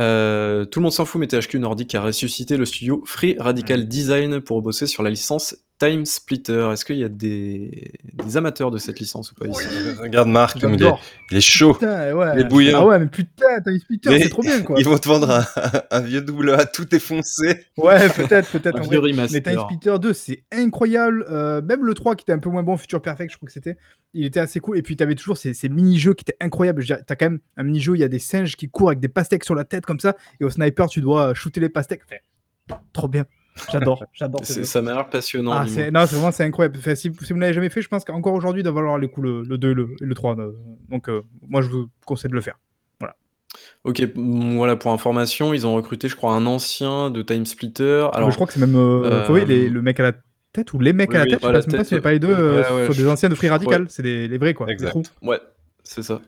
Euh, 0.00 0.64
tout 0.64 0.78
le 0.80 0.84
monde 0.84 0.92
s'en 0.92 1.04
fout, 1.04 1.20
mais 1.20 1.26
THQ 1.26 1.58
Nordic 1.58 1.94
a 1.94 2.02
ressuscité 2.02 2.56
le 2.56 2.64
studio 2.64 3.02
Free 3.04 3.36
Radical 3.38 3.88
Design 3.88 4.40
pour 4.40 4.62
bosser 4.62 4.86
sur 4.86 5.02
la 5.02 5.10
licence 5.10 5.56
Time 5.78 6.04
Splitter. 6.04 6.70
Est-ce 6.72 6.84
qu'il 6.84 6.96
y 6.96 7.04
a 7.04 7.08
des... 7.08 7.92
amateurs 8.34 8.70
de 8.70 8.78
cette 8.78 8.98
licence 8.98 9.32
ou 9.32 9.34
pas 9.36 9.46
ici? 9.46 9.64
Regarde 10.00 10.28
Marc, 10.28 10.58
il 10.60 11.36
est, 11.36 11.40
chaud, 11.40 11.76
ouais. 11.80 12.32
il 12.34 12.40
est 12.40 12.44
bouillant. 12.44 12.80
Ah 12.80 12.86
ouais, 12.86 12.98
mais 12.98 13.06
putain, 13.06 13.60
Time 13.64 13.78
Splitter, 13.78 14.20
c'est 14.20 14.28
trop 14.28 14.42
bien 14.42 14.62
quoi. 14.62 14.78
Ils 14.78 14.84
vont 14.84 14.98
te 14.98 15.08
vendre 15.08 15.44
un, 15.90 16.00
vieux 16.00 16.20
double 16.20 16.50
A 16.50 16.66
tout 16.66 16.84
défoncé. 16.84 17.66
Ouais, 17.76 18.08
peut-être, 18.08 18.50
peut-être. 18.50 18.78
un 18.78 18.82
vieux 18.82 19.00
Mais 19.30 19.40
Time 19.40 19.60
Splitter 19.60 19.96
2, 20.00 20.12
c'est 20.12 20.44
incroyable. 20.52 21.24
Euh, 21.30 21.62
même 21.62 21.84
le 21.84 21.94
3 21.94 22.16
qui 22.16 22.22
était 22.22 22.32
un 22.32 22.38
peu 22.38 22.50
moins 22.50 22.62
bon, 22.62 22.76
Future 22.76 23.00
Perfect, 23.00 23.30
je 23.32 23.36
crois 23.36 23.46
que 23.46 23.52
c'était, 23.52 23.76
il 24.14 24.24
était 24.24 24.40
assez 24.40 24.60
cool. 24.60 24.78
Et 24.78 24.82
puis 24.82 24.96
tu 24.96 25.02
avais 25.02 25.14
toujours 25.14 25.36
ces, 25.38 25.54
mini-jeux 25.68 26.14
qui 26.14 26.24
étaient 26.24 26.36
incroyables. 26.40 26.84
Tu 26.84 26.92
as 26.92 27.16
quand 27.16 27.26
même 27.26 27.40
un 27.56 27.62
mini-jeu, 27.62 27.94
il 27.94 28.00
y 28.00 28.04
a 28.04 28.08
des 28.08 28.18
singes 28.18 28.56
qui 28.56 28.68
courent 28.68 28.88
avec 28.88 29.00
des 29.00 29.08
pastèques 29.08 29.44
sur 29.44 29.54
la 29.54 29.64
tête 29.64 29.86
comme 29.86 30.00
ça. 30.00 30.16
Et 30.40 30.44
au 30.44 30.50
sniper, 30.50 30.88
tu 30.88 31.00
dois 31.00 31.34
shooter 31.34 31.60
les 31.60 31.68
pastèques. 31.68 32.02
trop 32.92 33.08
bien. 33.08 33.24
J'adore, 33.70 34.04
j'adore. 34.12 34.44
Ça 34.44 34.82
m'a 34.82 34.94
l'air 34.94 35.08
passionnant. 35.08 35.52
Ah, 35.52 35.64
non, 35.64 36.06
c'est 36.06 36.14
vraiment 36.14 36.32
c'est 36.32 36.44
incroyable. 36.44 36.78
si, 36.96 37.08
vous 37.08 37.16
ne 37.34 37.40
l'avez 37.40 37.54
jamais 37.54 37.70
fait, 37.70 37.82
je 37.82 37.88
pense 37.88 38.04
qu'encore 38.04 38.34
aujourd'hui, 38.34 38.60
il 38.60 38.64
doit 38.64 38.72
valoir 38.72 38.98
les 38.98 39.08
coups 39.08 39.26
le, 39.26 39.58
2 39.58 39.70
et 39.70 40.04
le, 40.04 40.14
3. 40.14 40.36
donc, 40.88 41.08
euh, 41.08 41.22
moi, 41.48 41.62
je 41.62 41.68
vous 41.68 41.88
conseille 42.04 42.30
de 42.30 42.36
le 42.36 42.40
faire. 42.40 42.58
Voilà. 43.00 43.16
Ok, 43.84 44.02
voilà, 44.16 44.76
pour 44.76 44.92
information, 44.92 45.54
ils 45.54 45.66
ont 45.66 45.74
recruté, 45.74 46.08
je 46.08 46.16
crois, 46.16 46.32
un 46.32 46.46
ancien 46.46 47.10
de 47.10 47.22
Time 47.22 47.46
Splitter. 47.46 48.08
Alors, 48.12 48.30
je 48.30 48.34
crois 48.34 48.46
que 48.46 48.52
c'est 48.52 48.60
même 48.60 48.76
euh, 48.76 49.28
le 49.46 49.82
mec 49.82 50.00
à 50.00 50.04
la 50.04 50.12
tête 50.52 50.72
ou 50.72 50.78
les 50.78 50.92
mecs 50.92 51.14
à 51.14 51.24
la 51.24 51.26
tête, 51.26 51.40
je 51.42 51.60
sais 51.60 51.76
pas 51.76 51.84
si 51.84 51.90
c'est 51.90 52.00
pas 52.00 52.12
les 52.12 52.18
deux, 52.18 52.34
ouais, 52.34 52.88
des 52.88 53.08
anciens 53.08 53.28
de 53.28 53.34
Free 53.34 53.48
Radical, 53.48 53.86
c'est 53.88 54.02
les, 54.02 54.38
vrais 54.38 54.54
quoi. 54.54 54.68
Exact. 54.68 54.96
Ouais, 55.22 55.40
c'est 55.82 56.02
ça. 56.02 56.20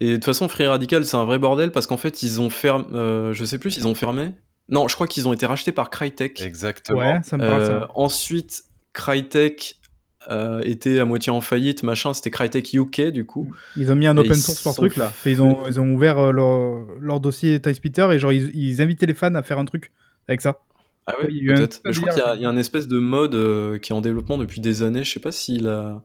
Et 0.00 0.10
de 0.10 0.14
toute 0.14 0.24
façon, 0.24 0.48
Free 0.48 0.66
Radical, 0.66 1.04
c'est 1.04 1.16
un 1.16 1.24
vrai 1.24 1.38
bordel 1.38 1.72
parce 1.72 1.86
qu'en 1.86 1.96
fait, 1.96 2.22
ils 2.22 2.40
ont 2.40 2.50
fermé, 2.50 2.84
je 3.32 3.44
sais 3.44 3.58
plus, 3.58 3.76
ils 3.76 3.86
ont 3.86 3.94
fermé. 3.94 4.32
Non, 4.68 4.88
je 4.88 4.94
crois 4.94 5.06
qu'ils 5.06 5.26
ont 5.28 5.32
été 5.32 5.46
rachetés 5.46 5.72
par 5.72 5.90
Crytek. 5.90 6.40
Exactement. 6.42 6.98
Ouais, 6.98 7.20
ça 7.22 7.36
me 7.36 7.46
parle, 7.46 7.66
ça. 7.66 7.88
Ensuite, 7.94 8.64
Crytek 8.92 9.78
euh, 10.30 10.60
était 10.64 10.98
à 10.98 11.04
moitié 11.06 11.32
en 11.32 11.40
faillite, 11.40 11.82
machin, 11.82 12.12
c'était 12.12 12.30
Crytek 12.30 12.74
UK 12.74 13.00
du 13.08 13.24
coup. 13.24 13.54
Ils 13.76 13.90
ont 13.90 13.96
mis 13.96 14.06
un 14.06 14.16
open 14.16 14.34
source 14.34 14.62
pour 14.62 14.74
truc 14.74 14.96
là. 14.96 15.12
Ils 15.24 15.40
ont, 15.40 15.66
ils 15.66 15.80
ont 15.80 15.88
ouvert 15.90 16.18
euh, 16.18 16.32
leur, 16.32 16.84
leur, 17.00 17.20
dossier 17.20 17.60
Splitter 17.72 18.08
et 18.12 18.18
genre 18.18 18.32
ils, 18.32 18.82
invitaient 18.82 19.06
les 19.06 19.14
fans 19.14 19.34
à 19.34 19.42
faire 19.42 19.58
un 19.58 19.64
truc 19.64 19.90
avec 20.26 20.42
ça. 20.42 20.60
Ah 21.06 21.14
ouais, 21.18 21.28
peut-être. 21.28 21.80
Je 21.86 22.00
crois 22.00 22.12
qu'il 22.12 22.42
y, 22.42 22.44
a 22.44 22.48
un 22.48 22.56
espèce 22.58 22.88
de 22.88 22.98
mode 22.98 23.34
euh, 23.34 23.78
qui 23.78 23.92
est 23.92 23.94
en 23.94 24.02
développement 24.02 24.36
depuis 24.36 24.60
des 24.60 24.82
années. 24.82 25.04
Je 25.04 25.10
sais 25.10 25.20
pas 25.20 25.32
s'il 25.32 25.66
a. 25.66 26.02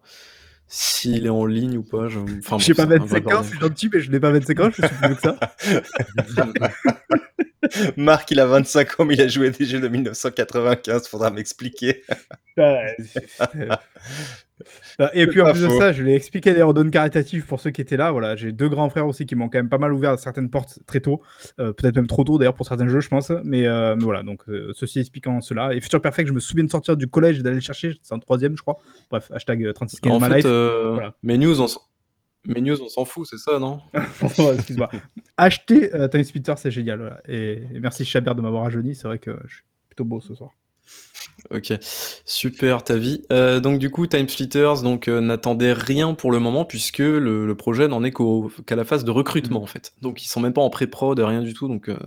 S'il 0.67 1.25
est 1.25 1.29
en 1.29 1.45
ligne 1.45 1.77
ou 1.77 1.83
pas. 1.83 2.07
Je 2.07 2.19
enfin, 2.19 2.57
sais 2.59 2.73
pas 2.73 2.85
25 2.85 3.27
ans, 3.33 3.43
c'est 3.43 3.59
gentil, 3.59 3.89
mais 3.93 3.99
je 3.99 4.09
n'ai 4.09 4.19
pas 4.19 4.31
25 4.31 4.59
ans, 4.61 4.69
je 4.69 4.81
suis 4.85 4.95
plus 4.95 5.15
que 5.15 5.21
ça. 5.21 5.37
Marc, 7.97 8.31
il 8.31 8.39
a 8.39 8.45
25 8.45 8.99
ans, 8.99 9.05
mais 9.05 9.15
il 9.15 9.21
a 9.21 9.27
joué 9.27 9.49
des 9.49 9.65
jeux 9.65 9.79
de 9.79 9.87
1995, 9.87 11.07
faudra 11.07 11.31
m'expliquer. 11.31 12.03
Et 15.13 15.27
puis 15.27 15.41
en 15.41 15.51
plus 15.51 15.63
de 15.63 15.69
ça, 15.69 15.91
je 15.91 16.03
l'ai 16.03 16.13
expliqué 16.13 16.53
des 16.53 16.61
redonnes 16.61 16.91
caritatives 16.91 17.45
pour 17.45 17.59
ceux 17.59 17.71
qui 17.71 17.81
étaient 17.81 17.97
là. 17.97 18.11
Voilà, 18.11 18.35
j'ai 18.35 18.51
deux 18.51 18.69
grands 18.69 18.89
frères 18.89 19.07
aussi 19.07 19.25
qui 19.25 19.35
m'ont 19.35 19.49
quand 19.49 19.57
même 19.57 19.69
pas 19.69 19.77
mal 19.77 19.91
ouvert 19.91 20.17
certaines 20.19 20.49
portes 20.49 20.79
très 20.85 20.99
tôt, 20.99 21.21
euh, 21.59 21.73
peut-être 21.73 21.95
même 21.95 22.07
trop 22.07 22.23
tôt 22.23 22.37
d'ailleurs 22.37 22.53
pour 22.53 22.67
certains 22.67 22.87
jeux, 22.87 23.01
je 23.01 23.09
pense. 23.09 23.31
Mais, 23.43 23.67
euh, 23.67 23.95
voilà, 23.99 24.23
donc 24.23 24.41
euh, 24.47 24.71
ceci 24.73 24.99
expliquant 24.99 25.41
cela. 25.41 25.73
Et 25.73 25.81
Future 25.81 26.01
Perfect, 26.01 26.29
je 26.29 26.33
me 26.33 26.39
souviens 26.39 26.63
de 26.63 26.69
sortir 26.69 26.95
du 26.95 27.07
collège 27.07 27.39
et 27.39 27.43
d'aller 27.43 27.55
le 27.55 27.61
chercher, 27.61 27.97
c'est 28.01 28.13
en 28.13 28.19
troisième, 28.19 28.55
je 28.55 28.61
crois. 28.61 28.77
Bref, 29.09 29.31
hashtag 29.33 29.73
36 29.73 29.99
en 30.09 30.19
fait, 30.19 30.47
Mes 31.23 31.37
news, 31.37 31.59
on, 31.59 31.67
mes 32.45 32.61
news, 32.61 32.81
on 32.81 32.89
s'en 32.89 33.05
fout, 33.05 33.27
c'est 33.29 33.37
ça, 33.37 33.59
non 33.59 33.81
Excuse-moi. 34.21 34.89
Acheter 35.37 35.89
Time 36.11 36.23
Splitter, 36.23 36.53
c'est 36.57 36.71
génial. 36.71 37.21
Et, 37.27 37.63
et, 37.73 37.79
merci 37.79 38.05
Chabert 38.05 38.35
de 38.35 38.41
m'avoir 38.41 38.63
rajeuni. 38.63 38.95
C'est 38.95 39.07
vrai 39.07 39.19
que 39.19 39.37
je 39.47 39.55
suis 39.55 39.63
plutôt 39.89 40.05
beau 40.05 40.21
ce 40.21 40.35
soir. 40.35 40.51
Ok, 41.51 41.73
super 42.25 42.83
ta 42.83 42.95
vie. 42.95 43.23
Euh, 43.31 43.59
donc 43.59 43.79
du 43.79 43.89
coup, 43.89 44.07
Time 44.07 44.27
Splitters 44.29 44.81
donc 44.81 45.07
euh, 45.07 45.19
n'attendait 45.19 45.73
rien 45.73 46.13
pour 46.13 46.31
le 46.31 46.39
moment 46.39 46.63
puisque 46.63 46.99
le, 46.99 47.53
projet 47.53 47.87
n'en 47.87 48.03
est 48.03 48.13
qu'à 48.65 48.75
la 48.75 48.83
phase 48.83 49.03
de 49.03 49.11
recrutement 49.11 49.61
en 49.61 49.65
fait. 49.65 49.93
Donc 50.01 50.23
ils 50.23 50.27
sont 50.27 50.39
même 50.39 50.53
pas 50.53 50.61
en 50.61 50.69
pré-prod, 50.69 51.19
rien 51.19 51.41
du 51.41 51.53
tout. 51.53 51.67
Donc 51.67 51.89
euh, 51.89 51.97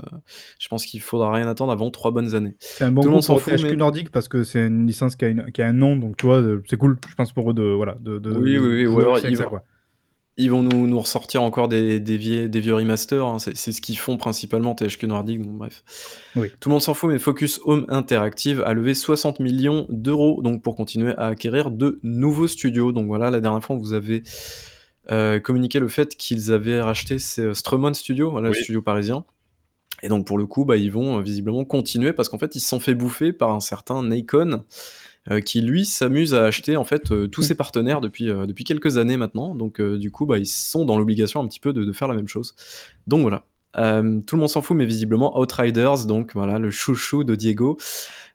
je 0.59 0.69
pense 0.69 0.87
qu'il 0.87 1.01
faudra 1.01 1.33
rien 1.33 1.49
attendre 1.49 1.73
avant 1.73 1.91
trois 1.91 2.11
bonnes 2.11 2.35
années. 2.35 2.57
C'est 2.61 2.85
un 2.85 2.93
bon 2.93 3.07
monde 3.09 3.23
s'en 3.23 3.37
fout. 3.39 3.63
Mais... 3.63 3.77
nordique 3.77 4.11
parce 4.11 4.29
que 4.29 4.43
c'est 4.43 4.67
une 4.67 4.87
licence 4.87 5.17
qui 5.17 5.27
a, 5.27 5.33
qui 5.51 5.63
a, 5.63 5.67
un 5.67 5.73
nom, 5.73 5.97
donc 5.97 6.17
tu 6.17 6.27
vois, 6.27 6.43
c'est 6.69 6.79
cool. 6.79 6.99
Je 7.09 7.15
pense 7.15 7.33
pour 7.33 7.51
eux 7.51 7.55
de 7.55 7.63
voilà 7.63 7.97
de, 8.01 8.19
oui 8.31 8.59
oui 8.59 8.87
oui. 8.87 9.37
quoi. 9.49 9.65
Ils 10.39 10.51
vont 10.51 10.63
nous, 10.63 10.87
nous 10.87 11.01
ressortir 11.01 11.43
encore 11.43 11.69
des, 11.69 11.99
des, 11.99 12.19
vieux, 12.19 12.49
des 12.49 12.61
vieux 12.61 12.75
remasters. 12.75 13.25
Hein. 13.25 13.39
C'est, 13.39 13.73
ce 13.73 13.81
qu'ils 13.81 13.97
font 13.97 14.19
principalement 14.19 14.75
THQ 14.75 15.07
Nordic. 15.07 15.41
Bref. 15.41 15.83
Oui. 16.37 16.51
Tout 16.61 16.69
le 16.69 16.75
monde 16.75 16.83
s'en 16.83 16.93
fout, 16.93 17.11
mais 17.11 17.19
Focus 17.19 17.61
Home 17.65 17.87
Interactive 17.89 18.63
a 18.67 18.75
levé 18.75 18.95
60 18.95 19.41
millions 19.41 19.87
d'euros 19.89 20.43
donc 20.43 20.63
pour 20.63 20.77
continuer 20.77 21.15
à 21.17 21.29
acquérir 21.29 21.71
de 21.71 22.01
nouveaux 22.03 22.49
studios. 22.49 22.93
Donc 22.93 23.07
voilà, 23.07 23.31
la 23.31 23.41
dernière 23.41 23.65
fois, 23.65 23.77
vous 23.77 23.95
avez 23.95 24.25
euh, 25.11 25.41
communiqué 25.41 25.79
le 25.79 25.89
fait 25.89 26.17
qu'ils 26.17 26.53
avaient 26.53 26.83
racheté 26.83 27.19
ces 27.19 27.55
Strumon 27.55 27.95
Studio, 27.95 28.31
voilà, 28.31 28.49
le 28.49 28.55
studio 28.55 28.83
parisien. 28.83 29.25
Et 30.03 30.09
donc 30.09 30.27
pour 30.27 30.37
le 30.37 30.47
coup, 30.47 30.65
bah, 30.65 30.77
ils 30.77 30.93
vont 30.93 31.19
euh, 31.19 31.23
visiblement 31.23 31.65
continuer 31.65 32.13
parce 32.13 32.29
qu'en 32.29 32.39
fait, 32.39 32.55
ils 32.57 32.61
se 32.61 32.69
sont 32.69 32.81
fait 32.81 32.95
bouffer 32.95 33.33
par 33.33 33.51
un 33.53 33.61
certain 33.61 34.03
Nikon. 34.03 34.65
Euh, 35.33 35.41
qui 35.41 35.61
lui 35.61 35.85
s'amuse 35.85 36.35
à 36.35 36.45
acheter 36.45 36.77
en 36.77 36.85
fait 36.85 37.11
euh, 37.11 37.27
tous 37.27 37.43
ses 37.43 37.57
partenaires 37.57 38.01
depuis, 38.01 38.31
euh, 38.31 38.47
depuis 38.47 38.63
quelques 38.63 38.97
années 38.97 39.17
maintenant. 39.17 39.57
Donc 39.57 39.81
du 39.81 40.11
coup, 40.13 40.25
bah, 40.25 40.39
ils 40.39 40.47
sont 40.47 40.85
dans 40.85 40.99
l'obligation 40.99 41.41
un 41.41 41.49
petit 41.49 41.59
peu 41.59 41.73
de, 41.73 41.93
faire 41.93 42.07
la 42.07 42.15
même 42.15 42.29
chose. 42.29 42.55
Donc 43.07 43.23
voilà. 43.23 43.45
tout 43.75 44.37
le 44.37 44.39
monde 44.39 44.49
s'en 44.49 44.63
fout, 44.63 44.77
mais 44.77 44.87
visiblement 44.87 45.39
Outriders, 45.39 46.07
donc 46.07 46.33
voilà 46.35 46.59
le 46.59 46.71
chouchou 46.71 47.25
de 47.25 47.35
Diego, 47.35 47.77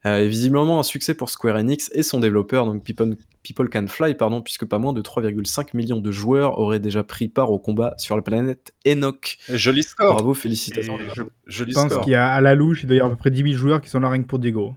est 0.03 0.27
visiblement 0.27 0.79
un 0.79 0.83
succès 0.83 1.13
pour 1.13 1.29
Square 1.29 1.57
Enix 1.57 1.91
et 1.93 2.03
son 2.03 2.19
développeur, 2.19 2.65
donc 2.65 2.83
People, 2.83 3.15
People 3.43 3.69
Can 3.69 3.87
Fly, 3.87 4.15
pardon, 4.15 4.41
puisque 4.41 4.65
pas 4.65 4.79
moins 4.79 4.93
de 4.93 5.01
3,5 5.01 5.69
millions 5.75 5.99
de 5.99 6.11
joueurs 6.11 6.59
auraient 6.59 6.79
déjà 6.79 7.03
pris 7.03 7.27
part 7.27 7.51
au 7.51 7.59
combat 7.59 7.93
sur 7.97 8.15
la 8.15 8.21
planète 8.21 8.73
Enoch. 8.85 9.37
Joli 9.49 9.83
score. 9.83 10.13
Bravo, 10.13 10.33
félicitations. 10.33 10.97
je, 11.45 11.63
pense 11.65 11.97
qu'il 11.99 12.13
y 12.13 12.15
a 12.15 12.31
à 12.31 12.41
la 12.41 12.55
louche, 12.55 12.83
il 12.83 12.87
doit 12.87 12.95
y 12.95 12.99
avoir 12.99 13.13
à 13.13 13.15
peu 13.15 13.19
près 13.19 13.31
10 13.31 13.43
000 13.43 13.53
joueurs 13.53 13.81
qui 13.81 13.89
sont 13.89 13.99
là 13.99 14.09
rien 14.09 14.23
que 14.23 14.27
pour 14.27 14.39
Diego. 14.39 14.75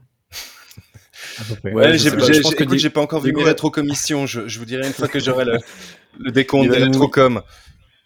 Ouais, 1.65 1.97
j'ai 1.99 2.91
pas 2.91 3.01
encore 3.01 3.21
vu 3.21 3.33
mes 3.33 3.45
rétrocommissions. 3.45 4.27
Je, 4.27 4.49
je 4.49 4.59
vous 4.59 4.65
dirai 4.65 4.87
une 4.87 4.93
fois 4.93 5.09
que 5.09 5.21
j'aurai 5.21 5.45
le, 5.45 5.59
le 6.19 6.31
décompte 6.31 6.71
des 6.71 6.79
rétrocom. 6.79 7.43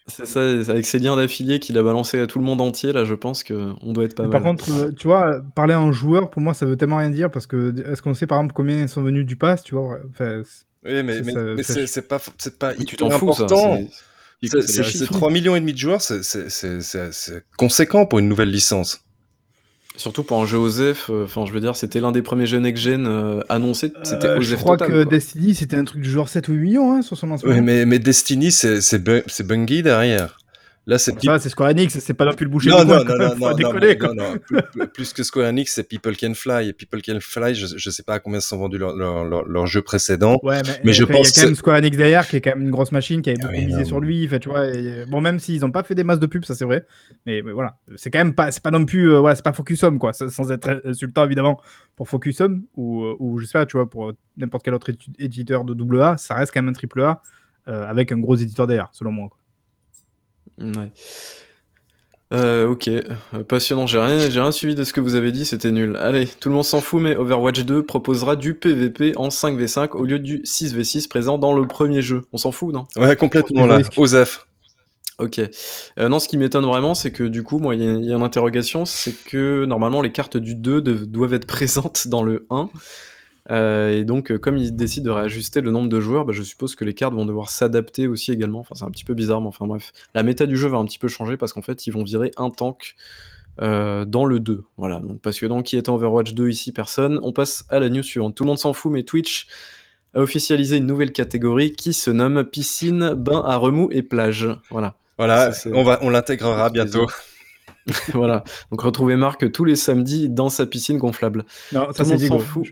C'est 0.09 0.27
ça, 0.27 0.41
avec 0.41 0.87
ses 0.87 0.99
liens 0.99 1.17
d'affiliés 1.17 1.59
qu'il 1.59 1.77
a 1.77 1.83
balancé 1.83 2.19
à 2.19 2.27
tout 2.27 2.39
le 2.39 2.45
monde 2.45 2.63
entier, 2.63 2.93
là, 2.93 3.05
je 3.05 3.15
pense 3.15 3.45
qu'on 3.45 3.93
doit 3.93 4.05
être 4.05 4.15
pas 4.15 4.23
mal. 4.23 4.33
Par 4.33 4.43
contre, 4.43 4.73
euh, 4.73 4.91
tu 4.91 5.07
vois, 5.07 5.43
parler 5.55 5.75
en 5.75 5.93
joueur, 5.93 6.31
pour 6.31 6.41
moi, 6.41 6.55
ça 6.55 6.65
veut 6.65 6.77
tellement 6.77 6.97
rien 6.97 7.11
dire 7.11 7.31
parce 7.31 7.47
que 7.47 7.75
est-ce 7.93 8.01
qu'on 8.01 8.15
sait 8.15 8.27
par 8.27 8.39
exemple 8.39 8.55
combien 8.55 8.87
sont 8.87 9.03
venus 9.03 9.27
du 9.27 9.37
pass, 9.37 9.63
tu 9.63 9.75
vois 9.75 9.99
Oui, 10.19 11.03
mais, 11.03 11.21
mais, 11.21 11.63
c'est 11.63 12.09
pas, 12.09 12.21
pas 12.59 12.75
tu 12.75 12.97
t'en 12.97 13.11
fous, 13.11 13.31
important. 13.31 13.81
C'est 14.43 15.07
3 15.07 15.31
millions 15.31 15.57
et 15.57 15.61
demi 15.61 15.73
de 15.73 15.79
joueurs, 15.79 16.01
c'est 16.01 17.43
conséquent 17.57 18.07
pour 18.07 18.19
une 18.19 18.29
nouvelle 18.29 18.51
licence. 18.51 19.05
Surtout 19.99 20.23
pour 20.23 20.41
un 20.41 20.47
jeu 20.47 20.59
OZEF, 20.59 21.11
euh, 21.11 21.25
enfin 21.25 21.45
je 21.45 21.53
veux 21.53 21.59
dire, 21.59 21.75
c'était 21.75 21.99
l'un 21.99 22.13
des 22.13 22.23
premiers 22.23 22.47
jeux 22.47 22.61
next-gen 22.61 23.05
euh, 23.05 23.41
annoncés, 23.49 23.93
c'était 24.05 24.29
euh, 24.29 24.41
Je 24.41 24.55
crois 24.55 24.77
que 24.77 25.03
Destiny, 25.03 25.57
c'était 25.57 25.77
un 25.77 25.85
truc 25.85 26.03
du 26.03 26.09
genre 26.09 26.29
7 26.29 26.47
ou 26.47 26.53
8 26.53 26.61
millions 26.61 26.93
hein, 26.93 27.03
sur 27.03 27.19
son 27.19 27.27
lancement. 27.27 27.51
Oui, 27.51 27.61
mais, 27.61 27.85
mais 27.85 27.99
Destiny, 27.99 28.53
c'est 28.53 29.43
Bungie 29.45 29.83
derrière. 29.83 30.39
Là, 30.89 30.97
c'est 30.97 31.13
c'est 31.21 31.49
Square 31.51 31.69
Enix, 31.69 31.99
c'est 31.99 32.15
pas 32.15 32.25
non 32.25 32.33
plus 32.33 32.45
le 32.45 32.51
boucher 32.51 32.71
non, 32.71 32.83
non, 32.83 33.05
non, 33.05 33.19
non, 33.19 33.37
non, 33.37 33.55
non, 33.59 34.15
non, 34.15 34.87
plus, 34.95 35.13
que 35.13 35.23
Square 35.23 35.49
Enix, 35.49 35.75
c'est 35.75 35.87
People 35.87 36.17
Can 36.17 36.33
Fly. 36.33 36.71
Et 36.71 36.73
People 36.73 37.03
Can 37.03 37.19
Fly, 37.21 37.55
je, 37.55 37.77
je 37.77 37.91
sais 37.91 38.03
pas 38.03 38.15
à 38.15 38.21
combien 38.21 38.41
se 38.41 38.49
sont 38.49 38.57
vendus 38.57 38.79
leurs 38.79 38.97
leur, 38.97 39.45
leur, 39.47 39.67
jeux 39.67 39.83
précédents. 39.83 40.41
Ouais, 40.43 40.63
mais, 40.65 40.81
mais 40.85 40.93
je 40.95 41.05
pense. 41.05 41.29
Il 41.29 41.37
y 41.37 41.41
a 41.41 41.43
quand 41.43 41.49
même 41.49 41.57
Square 41.57 41.77
Enix 41.77 41.95
derrière, 41.95 42.27
qui 42.27 42.37
est 42.37 42.41
quand 42.41 42.57
même 42.57 42.63
une 42.63 42.71
grosse 42.71 42.91
machine, 42.91 43.21
qui 43.21 43.29
avait 43.29 43.39
beaucoup 43.39 43.53
misé 43.53 43.85
sur 43.85 44.01
lui. 44.01 44.27
Fait, 44.29 44.41
tu 44.41 44.49
vois, 44.49 44.65
bon, 45.11 45.21
même 45.21 45.39
s'ils 45.39 45.63
ont 45.67 45.71
pas 45.71 45.83
fait 45.83 45.95
des 45.95 46.05
masses 46.05 46.21
de 46.21 46.27
pubs, 46.27 46.47
ça 46.47 46.55
c'est 46.55 46.65
vrai. 46.65 46.87
Mais, 47.27 47.43
voilà, 47.43 47.77
c'est 47.97 48.11
quand 48.11 48.21
même 48.21 48.35
pas, 48.35 48.51
c'est 48.51 48.63
pas 48.63 48.71
non 48.71 48.87
plus, 48.87 49.13
euh, 49.13 49.21
voilà, 49.21 49.37
c'est 49.37 49.45
pas 49.45 49.53
Focus 49.53 49.83
Home, 49.83 49.99
quoi, 49.99 50.15
sans 50.15 50.51
être 50.51 50.81
insultant 50.87 51.27
évidemment 51.27 51.61
pour 51.97 52.09
Focus 52.09 52.41
Home 52.41 52.63
ou, 52.77 53.03
euh, 53.05 53.17
ou 53.19 53.39
je 53.41 53.45
sais 53.45 53.59
pas, 53.59 53.67
tu 53.67 53.77
vois, 53.77 53.91
pour 53.91 54.15
n'importe 54.39 54.65
quel 54.65 54.73
autre 54.73 54.91
éditeur 55.19 55.65
de 55.65 56.01
AA, 56.01 56.17
ça 56.17 56.35
reste 56.35 56.55
quand 56.55 56.63
même 56.63 56.71
un 56.71 56.73
triple 56.73 57.03
A 57.03 57.21
euh, 57.69 57.87
avec 57.87 58.11
un 58.11 58.19
gros 58.19 58.37
éditeur 58.37 58.67
derrière, 58.67 58.89
selon 58.93 59.13
moi. 59.13 59.29
Ouais. 60.61 60.91
Euh, 62.35 62.69
ok, 62.69 62.89
euh, 62.89 63.03
passionnant. 63.47 63.87
J'ai 63.87 63.99
rien, 63.99 64.19
j'ai 64.19 64.41
rien 64.41 64.53
suivi 64.53 64.75
de 64.75 64.85
ce 64.85 64.93
que 64.93 65.01
vous 65.01 65.15
avez 65.15 65.33
dit, 65.33 65.47
c'était 65.47 65.71
nul. 65.71 65.97
Allez, 65.97 66.27
tout 66.27 66.51
le 66.51 66.57
monde 66.57 66.65
s'en 66.65 66.81
fout, 66.81 67.01
mais 67.01 67.17
Overwatch 67.17 67.61
2 67.65 67.85
proposera 67.85 68.37
du 68.37 68.55
PVP 68.55 69.15
en 69.17 69.29
5v5 69.29 69.93
au 69.93 70.05
lieu 70.05 70.19
du 70.19 70.41
6v6 70.41 71.09
présent 71.09 71.39
dans 71.39 71.55
le 71.55 71.67
premier 71.67 72.03
jeu. 72.03 72.27
On 72.33 72.37
s'en 72.37 72.53
fout, 72.53 72.75
non? 72.75 72.87
Ouais, 72.97 73.17
complètement 73.17 73.67
là. 73.67 73.81
Osef. 73.97 74.47
Ok. 75.19 75.41
Euh, 75.99 76.09
non, 76.09 76.19
ce 76.19 76.29
qui 76.29 76.37
m'étonne 76.37 76.67
vraiment, 76.67 76.95
c'est 76.95 77.11
que 77.11 77.25
du 77.25 77.43
coup, 77.43 77.59
moi, 77.59 77.75
il 77.75 77.83
y, 77.83 78.13
a 78.13 78.17
une 78.17 78.23
interrogation, 78.23 78.85
c'est 78.85 79.15
que 79.25 79.65
normalement 79.65 80.03
les 80.03 80.13
cartes 80.13 80.37
du 80.37 80.55
2 80.55 80.81
doivent 80.81 81.35
être 81.35 81.47
présentes 81.47 82.09
dans 82.09 82.23
le 82.23 82.47
1. 82.51 82.69
Euh, 83.51 83.91
et 83.91 84.05
donc, 84.05 84.31
euh, 84.31 84.39
comme 84.39 84.57
ils 84.57 84.75
décident 84.75 85.07
de 85.07 85.11
réajuster 85.11 85.61
le 85.61 85.71
nombre 85.71 85.89
de 85.89 86.01
joueurs, 86.01 86.25
bah, 86.25 86.33
je 86.33 86.43
suppose 86.43 86.75
que 86.75 86.85
les 86.85 86.95
cartes 86.95 87.15
vont 87.15 87.27
devoir 87.27 87.51
s'adapter 87.51 88.07
aussi 88.07 88.33
également. 88.33 88.61
Enfin, 88.61 88.75
c'est 88.75 88.85
un 88.85 88.91
petit 88.91 89.05
peu 89.05 89.15
bizarre, 89.15 89.41
mais 89.41 89.49
enfin 89.49 89.67
bref. 89.67 89.93
La 90.15 90.23
méta 90.23 90.47
du 90.47 90.57
jeu 90.57 90.69
va 90.69 90.79
un 90.79 90.85
petit 90.85 90.99
peu 90.99 91.09
changer 91.09 91.37
parce 91.37 91.53
qu'en 91.53 91.63
fait, 91.63 91.87
ils 91.87 91.91
vont 91.91 92.05
virer 92.05 92.31
un 92.37 92.51
tank 92.51 92.95
euh, 93.61 94.05
dans 94.05 94.25
le 94.25 94.39
2. 94.39 94.65
Voilà. 94.77 95.01
Donc, 95.01 95.21
parce 95.21 95.39
que 95.39 95.47
donc, 95.47 95.65
qui 95.65 95.77
est 95.77 95.89
en 95.89 95.95
Overwatch 95.95 96.35
2 96.35 96.49
ici, 96.49 96.73
personne. 96.73 97.19
On 97.23 97.33
passe 97.33 97.65
à 97.71 97.81
la 97.81 97.89
news 97.89 98.03
suivante. 98.03 98.35
Tout 98.35 98.45
le 98.45 98.49
monde 98.49 98.59
s'en 98.59 98.73
fout, 98.73 98.93
mais 98.93 99.03
Twitch 99.03 99.47
a 100.15 100.21
officialisé 100.21 100.77
une 100.77 100.87
nouvelle 100.87 101.13
catégorie 101.13 101.73
qui 101.73 101.93
se 101.93 102.11
nomme 102.11 102.45
piscine, 102.45 103.15
bain 103.15 103.43
à 103.47 103.57
remous 103.57 103.89
et 103.93 104.03
plage. 104.03 104.49
Voilà. 104.71 104.95
Voilà, 105.17 105.51
on, 105.73 105.83
va, 105.83 105.99
on 106.03 106.11
l'intégrera 106.11 106.71
bientôt. 106.71 107.09
voilà. 108.13 108.45
Donc 108.71 108.83
retrouvez 108.83 109.17
Marc 109.17 109.51
tous 109.51 109.65
les 109.65 109.75
samedis 109.75 110.29
dans 110.29 110.49
sa 110.49 110.65
piscine 110.65 110.97
gonflable. 110.97 111.45
Non, 111.73 111.93
ça 111.93 112.05
c'est 112.05 112.19
s'en 112.19 112.39
fout. 112.39 112.69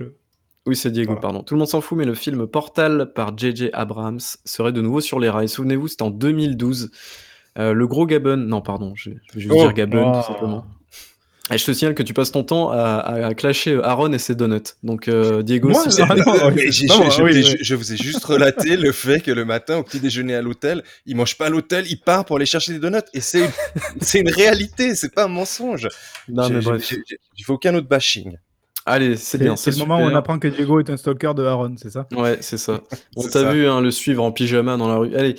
Oui, 0.66 0.74
c'est 0.74 0.90
Diego, 0.90 1.14
pardon. 1.16 1.42
Tout 1.42 1.54
le 1.54 1.58
monde 1.58 1.68
s'en 1.68 1.80
fout, 1.80 1.96
mais 1.96 2.04
le 2.04 2.14
film 2.14 2.46
Portal 2.46 3.12
par 3.14 3.38
J.J. 3.38 3.70
Abrams 3.72 4.18
serait 4.44 4.72
de 4.72 4.80
nouveau 4.80 5.00
sur 5.00 5.20
les 5.20 5.28
rails. 5.28 5.48
Souvenez-vous, 5.48 5.86
c'était 5.88 6.02
en 6.02 6.10
2012. 6.10 6.90
Euh, 7.58 7.72
le 7.72 7.86
gros 7.86 8.04
Gabon, 8.04 8.36
non, 8.36 8.60
pardon, 8.60 8.92
je, 8.96 9.10
vais 9.10 9.16
juste 9.36 9.52
dire 9.52 9.68
oh. 9.70 9.72
Gabon, 9.72 10.12
tout 10.12 10.26
simplement. 10.26 10.66
Et 11.52 11.58
je 11.58 11.64
te 11.64 11.72
signale 11.72 11.94
que 11.94 12.02
tu 12.02 12.12
passes 12.12 12.32
ton 12.32 12.42
temps 12.42 12.70
à, 12.72 13.32
clasher 13.36 13.78
Aaron 13.84 14.12
et 14.12 14.18
ses 14.18 14.34
donuts. 14.34 14.74
Donc, 14.82 15.06
euh, 15.06 15.44
Diego, 15.44 15.72
si 15.72 16.02
je, 16.02 17.74
vous 17.76 17.92
ai 17.92 17.96
juste 17.96 18.24
relaté 18.24 18.76
le 18.76 18.90
fait 18.90 19.20
que 19.20 19.30
le 19.30 19.44
matin, 19.44 19.76
au 19.76 19.84
petit 19.84 20.00
déjeuner 20.00 20.34
à 20.34 20.42
l'hôtel, 20.42 20.82
il 21.06 21.14
mange 21.14 21.38
pas 21.38 21.46
à 21.46 21.48
l'hôtel, 21.48 21.84
il 21.88 22.00
part 22.00 22.24
pour 22.24 22.36
aller 22.36 22.46
chercher 22.46 22.72
des 22.72 22.80
donuts. 22.80 22.98
Et 23.14 23.20
c'est 23.20 23.44
une, 23.44 23.48
une 24.26 24.30
réalité, 24.30 24.96
c'est 24.96 25.14
pas 25.14 25.26
un 25.26 25.28
mensonge. 25.28 25.86
Non, 26.28 26.48
mais 26.48 26.60
bref. 26.60 26.92
Il 27.38 27.44
faut 27.44 27.54
aucun 27.54 27.72
autre 27.76 27.88
bashing. 27.88 28.36
Allez, 28.88 29.16
c'est 29.16 29.38
bien. 29.38 29.56
C'est 29.56 29.72
le 29.72 29.78
moment 29.78 29.98
où 29.98 30.02
on 30.02 30.14
apprend 30.14 30.38
que 30.38 30.46
Diego 30.46 30.78
est 30.78 30.88
un 30.88 30.96
stalker 30.96 31.32
de 31.34 31.44
Aaron, 31.44 31.74
c'est 31.76 31.90
ça? 31.90 32.06
Ouais, 32.16 32.38
c'est 32.40 32.56
ça. 32.56 32.82
On 33.16 33.26
t'a 33.26 33.52
vu 33.52 33.66
hein, 33.66 33.80
le 33.80 33.90
suivre 33.90 34.22
en 34.22 34.30
pyjama 34.30 34.76
dans 34.76 34.86
la 34.86 34.96
rue. 34.96 35.14
Allez, 35.16 35.34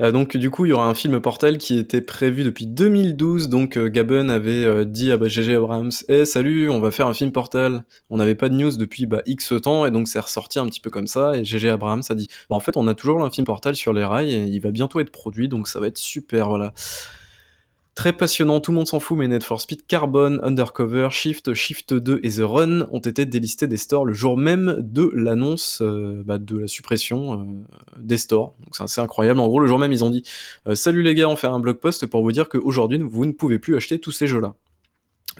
euh, 0.00 0.12
donc 0.12 0.36
du 0.36 0.50
coup, 0.50 0.66
il 0.66 0.68
y 0.68 0.72
aura 0.72 0.86
un 0.86 0.94
film 0.94 1.20
Portal 1.20 1.58
qui 1.58 1.78
était 1.78 2.00
prévu 2.00 2.44
depuis 2.44 2.68
2012. 2.68 3.48
Donc 3.48 3.76
euh, 3.76 3.88
Gaben 3.88 4.30
avait 4.30 4.64
euh, 4.64 4.84
dit 4.84 5.10
à 5.10 5.16
bah, 5.16 5.26
GG 5.26 5.56
Abrams 5.56 5.90
Eh, 6.08 6.24
salut, 6.24 6.70
on 6.70 6.78
va 6.78 6.92
faire 6.92 7.08
un 7.08 7.14
film 7.14 7.32
Portal. 7.32 7.82
On 8.08 8.18
n'avait 8.18 8.36
pas 8.36 8.48
de 8.48 8.54
news 8.54 8.76
depuis 8.76 9.06
bah, 9.06 9.22
X 9.26 9.52
temps, 9.60 9.84
et 9.84 9.90
donc 9.90 10.06
c'est 10.06 10.20
ressorti 10.20 10.60
un 10.60 10.66
petit 10.66 10.80
peu 10.80 10.90
comme 10.90 11.08
ça. 11.08 11.36
Et 11.36 11.44
GG 11.44 11.70
Abrams 11.70 12.02
a 12.08 12.14
dit 12.14 12.28
bah, 12.48 12.54
En 12.54 12.60
fait, 12.60 12.76
on 12.76 12.86
a 12.86 12.94
toujours 12.94 13.24
un 13.24 13.30
film 13.30 13.46
Portal 13.46 13.74
sur 13.74 13.92
les 13.92 14.04
rails, 14.04 14.32
et 14.32 14.44
il 14.44 14.60
va 14.60 14.70
bientôt 14.70 15.00
être 15.00 15.10
produit, 15.10 15.48
donc 15.48 15.66
ça 15.66 15.80
va 15.80 15.88
être 15.88 15.98
super. 15.98 16.48
Voilà. 16.48 16.72
Très 17.94 18.14
passionnant, 18.14 18.60
tout 18.60 18.70
le 18.70 18.76
monde 18.76 18.86
s'en 18.86 19.00
fout, 19.00 19.18
mais 19.18 19.28
Need 19.28 19.42
for 19.42 19.60
Speed, 19.60 19.86
Carbon, 19.86 20.38
Undercover, 20.42 21.08
Shift, 21.10 21.52
Shift 21.52 21.92
2 21.92 22.20
et 22.22 22.30
The 22.30 22.40
Run 22.40 22.88
ont 22.90 23.00
été 23.00 23.26
délistés 23.26 23.66
des 23.66 23.76
stores 23.76 24.06
le 24.06 24.14
jour 24.14 24.38
même 24.38 24.76
de 24.78 25.10
l'annonce 25.14 25.82
euh, 25.82 26.22
bah, 26.24 26.38
de 26.38 26.56
la 26.56 26.68
suppression 26.68 27.40
euh, 27.40 27.44
des 27.98 28.16
stores. 28.16 28.54
Donc 28.60 28.76
c'est 28.76 28.84
assez 28.84 29.00
incroyable. 29.02 29.40
En 29.40 29.48
gros, 29.48 29.60
le 29.60 29.66
jour 29.66 29.78
même, 29.78 29.92
ils 29.92 30.04
ont 30.04 30.10
dit 30.10 30.22
euh, 30.66 30.74
Salut 30.74 31.02
les 31.02 31.14
gars, 31.14 31.28
on 31.28 31.36
fait 31.36 31.48
un 31.48 31.60
blog 31.60 31.76
post 31.76 32.06
pour 32.06 32.22
vous 32.22 32.32
dire 32.32 32.48
qu'aujourd'hui, 32.48 32.98
vous 32.98 33.26
ne 33.26 33.32
pouvez 33.32 33.58
plus 33.58 33.76
acheter 33.76 33.98
tous 33.98 34.12
ces 34.12 34.26
jeux-là. 34.26 34.54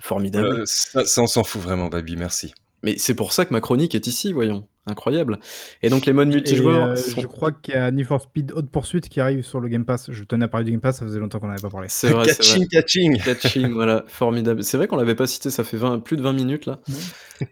Formidable. 0.00 0.66
ça, 0.66 1.06
ça, 1.06 1.22
on 1.22 1.26
s'en 1.26 1.44
fout 1.44 1.62
vraiment, 1.62 1.88
Baby, 1.88 2.16
merci. 2.16 2.52
Mais 2.82 2.98
c'est 2.98 3.14
pour 3.14 3.32
ça 3.32 3.46
que 3.46 3.54
ma 3.54 3.62
chronique 3.62 3.94
est 3.94 4.06
ici, 4.06 4.32
voyons. 4.34 4.66
Incroyable. 4.84 5.38
Et 5.82 5.90
donc 5.90 6.06
les 6.06 6.12
modes 6.12 6.28
multijoueurs. 6.28 6.88
Euh, 6.88 6.96
je 6.96 7.26
crois 7.28 7.52
qu'il 7.52 7.74
y 7.74 7.76
a 7.76 7.88
Need 7.92 8.04
for 8.04 8.20
Speed 8.20 8.50
Haute 8.52 8.68
Poursuite 8.68 9.08
qui 9.08 9.20
arrive 9.20 9.44
sur 9.44 9.60
le 9.60 9.68
Game 9.68 9.84
Pass. 9.84 10.10
Je 10.10 10.24
tenais 10.24 10.46
à 10.46 10.48
parler 10.48 10.64
du 10.64 10.72
Game 10.72 10.80
Pass, 10.80 10.98
ça 10.98 11.06
faisait 11.06 11.20
longtemps 11.20 11.38
qu'on 11.38 11.46
n'avait 11.46 11.62
pas 11.62 11.70
parlé. 11.70 11.86
C'est 11.88 12.08
vrai. 12.08 12.26
catching, 12.26 12.66
catching. 12.66 13.18
Catching, 13.22 13.68
voilà, 13.72 14.04
formidable. 14.08 14.64
C'est 14.64 14.76
vrai 14.76 14.88
qu'on 14.88 14.96
l'avait 14.96 15.14
pas 15.14 15.28
cité, 15.28 15.50
ça 15.50 15.62
fait 15.62 15.76
20, 15.76 16.00
plus 16.00 16.16
de 16.16 16.22
20 16.22 16.32
minutes 16.32 16.66
là. 16.66 16.80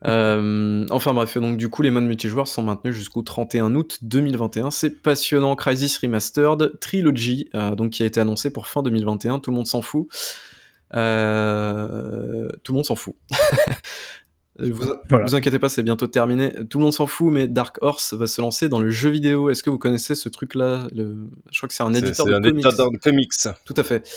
euh, 0.06 0.86
enfin 0.90 1.14
bref, 1.14 1.38
donc 1.38 1.56
du 1.56 1.68
coup 1.68 1.82
les 1.82 1.90
modes 1.90 2.04
multijoueurs 2.04 2.48
sont 2.48 2.62
maintenus 2.62 2.96
jusqu'au 2.96 3.22
31 3.22 3.76
août 3.76 3.98
2021. 4.02 4.72
C'est 4.72 5.00
passionnant. 5.00 5.54
Crisis 5.54 5.98
Remastered 5.98 6.80
Trilogy, 6.80 7.48
euh, 7.54 7.76
donc 7.76 7.90
qui 7.90 8.02
a 8.02 8.06
été 8.06 8.18
annoncé 8.20 8.50
pour 8.50 8.66
fin 8.66 8.82
2021. 8.82 9.38
Tout 9.38 9.50
le 9.52 9.56
monde 9.56 9.68
s'en 9.68 9.82
fout. 9.82 10.08
Euh, 10.94 12.48
tout 12.64 12.72
le 12.72 12.76
monde 12.76 12.84
s'en 12.84 12.96
fout. 12.96 13.14
Vous, 14.60 14.94
vous 15.10 15.34
inquiétez 15.34 15.58
pas, 15.58 15.68
c'est 15.68 15.82
bientôt 15.82 16.06
terminé. 16.06 16.52
Tout 16.68 16.78
le 16.78 16.84
monde 16.84 16.92
s'en 16.92 17.06
fout, 17.06 17.32
mais 17.32 17.48
Dark 17.48 17.78
Horse 17.80 18.14
va 18.14 18.26
se 18.26 18.40
lancer 18.40 18.68
dans 18.68 18.80
le 18.80 18.90
jeu 18.90 19.10
vidéo. 19.10 19.50
Est-ce 19.50 19.62
que 19.62 19.70
vous 19.70 19.78
connaissez 19.78 20.14
ce 20.14 20.28
truc-là 20.28 20.86
le... 20.94 21.16
Je 21.50 21.58
crois 21.58 21.68
que 21.68 21.74
c'est 21.74 21.82
un 21.82 21.94
éditeur, 21.94 22.26
de, 22.26 22.34
un 22.34 22.40
comics. 22.40 22.64
éditeur 22.64 22.90
de 22.90 22.98
comics. 22.98 23.32
Tout 23.64 23.74
à 23.76 23.82
fait. 23.82 24.08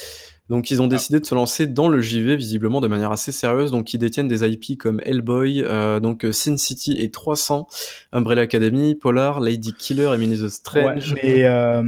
Donc 0.50 0.72
ils 0.72 0.82
ont 0.82 0.86
ah. 0.86 0.90
décidé 0.90 1.20
de 1.20 1.26
se 1.26 1.34
lancer 1.36 1.68
dans 1.68 1.88
le 1.88 2.02
JV 2.02 2.36
visiblement 2.36 2.82
de 2.82 2.88
manière 2.88 3.12
assez 3.12 3.32
sérieuse. 3.32 3.72
Donc 3.72 3.94
ils 3.94 3.98
détiennent 3.98 4.28
des 4.28 4.48
IP 4.48 4.78
comme 4.78 5.02
Hellboy, 5.06 5.64
euh, 5.64 6.00
donc 6.00 6.26
Sin 6.32 6.58
City 6.58 6.98
et 7.00 7.12
300, 7.12 7.68
Umbrella 8.12 8.42
Academy, 8.42 8.96
Polar, 8.96 9.40
Lady 9.40 9.74
Killer, 9.74 10.12
Emily 10.14 10.38
the 10.38 10.50
Strange. 10.50 11.14
Ouais, 11.14 11.46
euh, 11.46 11.84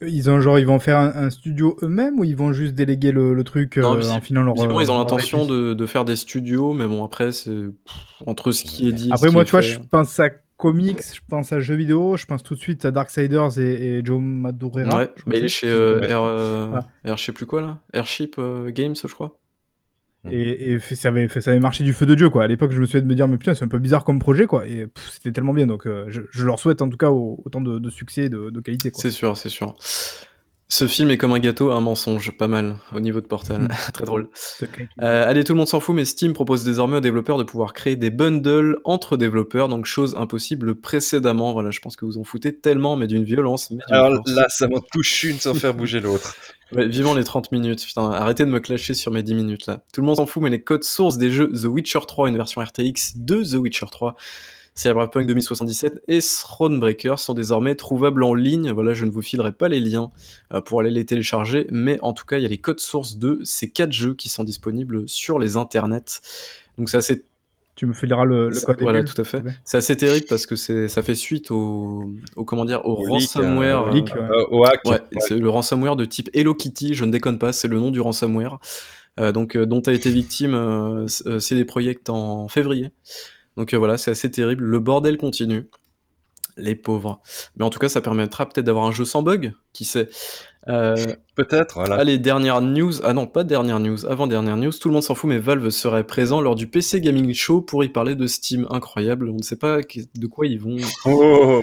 ils 0.00 0.30
ont 0.30 0.40
genre 0.40 0.58
ils 0.58 0.66
vont 0.66 0.78
faire 0.78 0.98
un, 0.98 1.28
studio 1.30 1.76
eux-mêmes 1.82 2.18
ou 2.18 2.24
ils 2.24 2.36
vont 2.36 2.52
juste 2.52 2.74
déléguer 2.74 3.12
le, 3.12 3.42
truc 3.42 3.78
euh, 3.78 3.84
en 3.84 4.20
filant 4.20 4.42
leur. 4.42 4.54
ils 4.56 4.90
ont 4.90 4.98
l'intention 4.98 5.44
de, 5.44 5.74
de, 5.74 5.86
faire 5.86 6.04
des 6.04 6.16
studios, 6.16 6.72
mais 6.72 6.86
bon 6.86 7.04
après 7.04 7.32
c'est 7.32 7.56
entre 8.24 8.52
ce 8.52 8.62
qui 8.62 8.88
est 8.88 8.92
dit. 8.92 9.10
Après 9.12 9.30
moi 9.30 9.44
tu 9.44 9.50
vois 9.50 9.60
je 9.60 9.78
pense 9.90 10.18
à 10.20 10.30
comics, 10.58 11.00
je 11.14 11.20
pense 11.26 11.52
à 11.52 11.60
jeux 11.60 11.76
vidéo, 11.76 12.18
je 12.18 12.26
pense 12.26 12.42
tout 12.42 12.54
de 12.54 12.60
suite 12.60 12.84
à 12.84 12.90
Darksiders 12.90 13.58
et, 13.58 13.98
et 13.98 14.04
Joe 14.04 14.20
Madureira. 14.20 14.98
Ouais, 14.98 15.10
mais 15.26 15.38
il 15.38 15.44
est 15.44 15.48
chez 15.48 15.70
euh, 15.70 16.02
Air, 16.02 16.22
euh, 16.22 16.80
Air, 17.04 17.16
je 17.16 17.24
sais 17.24 17.32
plus 17.32 17.46
quoi 17.46 17.62
là, 17.62 17.78
Airship 17.94 18.34
euh, 18.38 18.70
Games, 18.70 18.94
je 18.94 19.06
crois. 19.06 19.38
Et, 20.30 20.72
et 20.72 20.78
ça, 20.80 21.08
avait, 21.08 21.28
ça 21.28 21.52
avait 21.52 21.60
marché 21.60 21.84
du 21.84 21.92
feu 21.92 22.04
de 22.04 22.14
Dieu 22.14 22.28
quoi. 22.28 22.42
À 22.42 22.46
l'époque, 22.48 22.72
je 22.72 22.80
me 22.80 22.86
souviens 22.86 23.00
de 23.00 23.06
me 23.06 23.14
dire, 23.14 23.28
mais 23.28 23.38
putain, 23.38 23.54
c'est 23.54 23.64
un 23.64 23.68
peu 23.68 23.78
bizarre 23.78 24.04
comme 24.04 24.18
projet 24.18 24.46
quoi. 24.46 24.66
Et 24.66 24.88
c'était 25.12 25.32
tellement 25.32 25.54
bien, 25.54 25.66
donc 25.66 25.84
je, 25.86 26.22
je, 26.30 26.44
leur 26.44 26.58
souhaite 26.58 26.82
en 26.82 26.90
tout 26.90 26.98
cas 26.98 27.10
autant 27.10 27.60
de, 27.60 27.78
de 27.78 27.88
succès 27.88 28.24
et 28.24 28.28
de, 28.28 28.50
de 28.50 28.60
qualité. 28.60 28.90
C'est 28.94 29.12
sûr, 29.12 29.36
c'est 29.36 29.48
sûr. 29.48 29.76
Ce 30.70 30.86
film 30.86 31.10
est 31.10 31.16
comme 31.16 31.32
un 31.32 31.38
gâteau, 31.38 31.70
un 31.70 31.80
mensonge, 31.80 32.30
pas 32.36 32.46
mal 32.46 32.76
au 32.94 33.00
niveau 33.00 33.22
de 33.22 33.26
Portal, 33.26 33.68
très 33.94 34.04
drôle. 34.04 34.28
Euh, 35.00 35.26
allez, 35.26 35.42
tout 35.42 35.54
le 35.54 35.56
monde 35.56 35.66
s'en 35.66 35.80
fout, 35.80 35.94
mais 35.94 36.04
Steam 36.04 36.34
propose 36.34 36.62
désormais 36.62 36.98
aux 36.98 37.00
développeurs 37.00 37.38
de 37.38 37.44
pouvoir 37.44 37.72
créer 37.72 37.96
des 37.96 38.10
bundles 38.10 38.78
entre 38.84 39.16
développeurs, 39.16 39.68
donc 39.68 39.86
chose 39.86 40.14
impossible 40.18 40.74
précédemment. 40.74 41.54
Voilà, 41.54 41.70
je 41.70 41.80
pense 41.80 41.96
que 41.96 42.04
vous 42.04 42.18
en 42.18 42.24
foutez 42.24 42.54
tellement, 42.54 42.96
mais 42.96 43.06
d'une 43.06 43.24
violence. 43.24 43.72
Alors 43.88 44.22
là, 44.26 44.46
ça 44.50 44.68
m'en 44.68 44.80
touche 44.80 45.24
une 45.24 45.38
sans 45.38 45.54
faire 45.54 45.72
bouger 45.72 46.00
l'autre. 46.00 46.36
vivant 46.72 47.14
les 47.14 47.24
30 47.24 47.50
minutes, 47.50 47.86
putain, 47.86 48.10
arrêtez 48.10 48.44
de 48.44 48.50
me 48.50 48.60
clasher 48.60 48.92
sur 48.92 49.10
mes 49.10 49.22
10 49.22 49.34
minutes 49.34 49.66
là. 49.66 49.80
Tout 49.94 50.02
le 50.02 50.06
monde 50.06 50.16
s'en 50.16 50.26
fout, 50.26 50.42
mais 50.42 50.50
les 50.50 50.60
codes 50.60 50.84
sources 50.84 51.16
des 51.16 51.30
jeux 51.30 51.50
The 51.50 51.64
Witcher 51.64 52.00
3, 52.06 52.28
une 52.28 52.36
version 52.36 52.60
RTX 52.60 53.16
de 53.16 53.42
The 53.42 53.54
Witcher 53.54 53.86
3, 53.90 54.16
Cyberpunk 54.78 55.26
2077 55.26 56.04
et 56.06 56.20
Thronebreaker 56.20 57.18
sont 57.18 57.34
désormais 57.34 57.74
trouvables 57.74 58.22
en 58.22 58.32
ligne. 58.32 58.70
Voilà, 58.70 58.94
je 58.94 59.06
ne 59.06 59.10
vous 59.10 59.22
filerai 59.22 59.50
pas 59.50 59.68
les 59.68 59.80
liens 59.80 60.12
euh, 60.54 60.60
pour 60.60 60.78
aller 60.78 60.92
les 60.92 61.04
télécharger, 61.04 61.66
mais 61.72 61.98
en 62.00 62.12
tout 62.12 62.24
cas, 62.24 62.36
il 62.36 62.44
y 62.44 62.46
a 62.46 62.48
les 62.48 62.58
codes 62.58 62.78
sources 62.78 63.16
de 63.16 63.40
ces 63.42 63.68
quatre 63.70 63.90
jeux 63.90 64.14
qui 64.14 64.28
sont 64.28 64.44
disponibles 64.44 65.08
sur 65.08 65.40
les 65.40 65.56
internets. 65.56 66.20
Donc 66.78 66.88
c'est 66.90 66.96
assez 66.96 67.24
tu 67.74 67.86
me 67.86 67.92
fileras 67.92 68.24
le, 68.24 68.50
le 68.50 68.60
code. 68.60 68.80
Voilà, 68.80 69.02
tout 69.02 69.20
à 69.20 69.24
fait. 69.24 69.42
C'est 69.64 69.78
assez 69.78 69.96
terrible 69.96 70.26
parce 70.28 70.46
que 70.46 70.56
ça 70.56 71.02
fait 71.02 71.14
suite 71.14 71.50
au, 71.52 72.12
comment 72.44 72.64
dire, 72.64 72.84
au, 72.84 72.94
ransomware. 72.94 73.88
Euh, 73.88 74.00
euh, 74.16 74.44
au 74.50 74.64
hack. 74.64 74.84
Ouais, 74.84 75.00
c'est 75.18 75.38
le 75.38 75.48
ransomware 75.48 75.94
de 75.94 76.04
type 76.04 76.28
Hello 76.34 76.54
Kitty. 76.54 76.94
Je 76.94 77.04
ne 77.04 77.10
déconne 77.12 77.38
pas, 77.38 77.52
c'est 77.52 77.68
le 77.68 77.78
nom 77.78 77.90
du 77.90 78.00
ransomware. 78.00 78.58
donc, 79.32 79.56
dont 79.56 79.80
a 79.86 79.92
été 79.92 80.10
victime 80.10 81.06
CD 81.08 81.64
Projekt 81.64 82.10
en 82.10 82.46
février. 82.48 82.90
Donc 83.58 83.74
euh, 83.74 83.76
voilà, 83.76 83.98
c'est 83.98 84.12
assez 84.12 84.30
terrible. 84.30 84.64
Le 84.64 84.78
bordel 84.78 85.18
continue. 85.18 85.68
Les 86.56 86.74
pauvres. 86.74 87.20
Mais 87.56 87.64
en 87.64 87.70
tout 87.70 87.78
cas, 87.78 87.88
ça 87.88 88.00
permettra 88.00 88.48
peut-être 88.48 88.64
d'avoir 88.64 88.86
un 88.86 88.92
jeu 88.92 89.04
sans 89.04 89.22
bug, 89.22 89.52
qui 89.72 89.84
sait. 89.84 90.08
Euh, 90.68 90.96
peut-être, 91.34 91.74
voilà. 91.74 91.96
Allez, 91.96 92.18
dernière 92.18 92.60
news. 92.60 92.92
Ah 93.02 93.12
non, 93.12 93.26
pas 93.26 93.44
dernière 93.44 93.80
news, 93.80 94.06
avant-dernière 94.06 94.56
news. 94.56 94.72
Tout 94.72 94.88
le 94.88 94.94
monde 94.94 95.02
s'en 95.02 95.14
fout, 95.14 95.28
mais 95.28 95.38
Valve 95.38 95.70
serait 95.70 96.04
présent 96.04 96.40
lors 96.40 96.54
du 96.54 96.68
PC 96.68 97.00
Gaming 97.00 97.32
Show 97.34 97.60
pour 97.60 97.82
y 97.82 97.88
parler 97.88 98.14
de 98.14 98.26
Steam. 98.26 98.66
Incroyable. 98.70 99.28
On 99.28 99.36
ne 99.36 99.42
sait 99.42 99.56
pas 99.56 99.78
de 99.80 100.26
quoi 100.26 100.46
ils 100.46 100.60
vont. 100.60 100.76
Oh. 101.04 101.62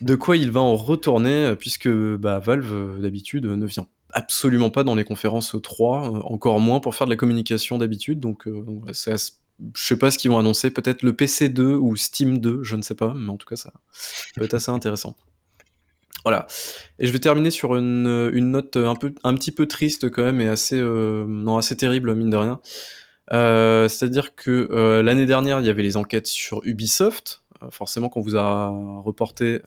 De 0.00 0.14
quoi 0.14 0.36
il 0.36 0.50
va 0.50 0.60
en 0.60 0.76
retourner, 0.76 1.54
puisque 1.58 1.88
bah, 1.88 2.38
Valve, 2.40 3.00
d'habitude, 3.00 3.46
ne 3.46 3.66
vient 3.66 3.86
absolument 4.12 4.70
pas 4.70 4.82
dans 4.82 4.94
les 4.96 5.04
conférences 5.04 5.54
3, 5.62 6.16
euh, 6.16 6.20
encore 6.24 6.58
moins 6.58 6.80
pour 6.80 6.94
faire 6.94 7.06
de 7.06 7.12
la 7.12 7.16
communication 7.16 7.78
d'habitude. 7.78 8.18
Donc, 8.18 8.48
c'est 8.92 9.12
je 9.74 9.84
sais 9.84 9.96
pas 9.96 10.10
ce 10.10 10.18
qu'ils 10.18 10.30
vont 10.30 10.38
annoncer, 10.38 10.70
peut-être 10.70 11.02
le 11.02 11.12
PC2 11.12 11.74
ou 11.74 11.96
Steam 11.96 12.38
2, 12.38 12.62
je 12.62 12.76
ne 12.76 12.82
sais 12.82 12.94
pas, 12.94 13.14
mais 13.14 13.30
en 13.30 13.36
tout 13.36 13.46
cas, 13.46 13.56
ça 13.56 13.72
peut 14.34 14.44
être 14.44 14.54
assez 14.54 14.70
intéressant. 14.70 15.16
Voilà. 16.24 16.46
Et 16.98 17.06
je 17.06 17.12
vais 17.12 17.18
terminer 17.18 17.50
sur 17.50 17.76
une, 17.76 18.28
note 18.30 18.76
un, 18.76 19.34
petit 19.34 19.52
peu 19.52 19.66
triste 19.66 20.10
quand 20.10 20.22
même 20.22 20.40
et 20.40 20.48
assez, 20.48 20.78
euh, 20.78 21.24
non, 21.26 21.56
assez 21.56 21.76
terrible, 21.76 22.14
mine 22.14 22.30
de 22.30 22.36
rien. 22.36 22.60
Euh, 23.32 23.88
c'est-à-dire 23.88 24.34
que 24.34 24.68
euh, 24.70 25.02
l'année 25.02 25.26
dernière, 25.26 25.60
il 25.60 25.66
y 25.66 25.70
avait 25.70 25.82
les 25.82 25.96
enquêtes 25.96 26.26
sur 26.26 26.60
Ubisoft. 26.64 27.42
forcément, 27.70 28.08
qu'on 28.08 28.20
vous 28.20 28.36
a 28.36 28.68
reporté, 29.02 29.60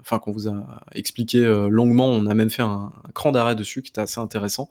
enfin, 0.00 0.18
qu'on 0.18 0.32
vous 0.32 0.48
a 0.48 0.84
expliqué 0.94 1.44
longuement, 1.68 2.08
on 2.08 2.26
a 2.26 2.34
même 2.34 2.50
fait 2.50 2.62
un, 2.62 2.92
un 3.04 3.12
cran 3.12 3.32
d'arrêt 3.32 3.54
dessus 3.54 3.82
qui 3.82 3.90
était 3.90 4.00
assez 4.00 4.20
intéressant. 4.20 4.70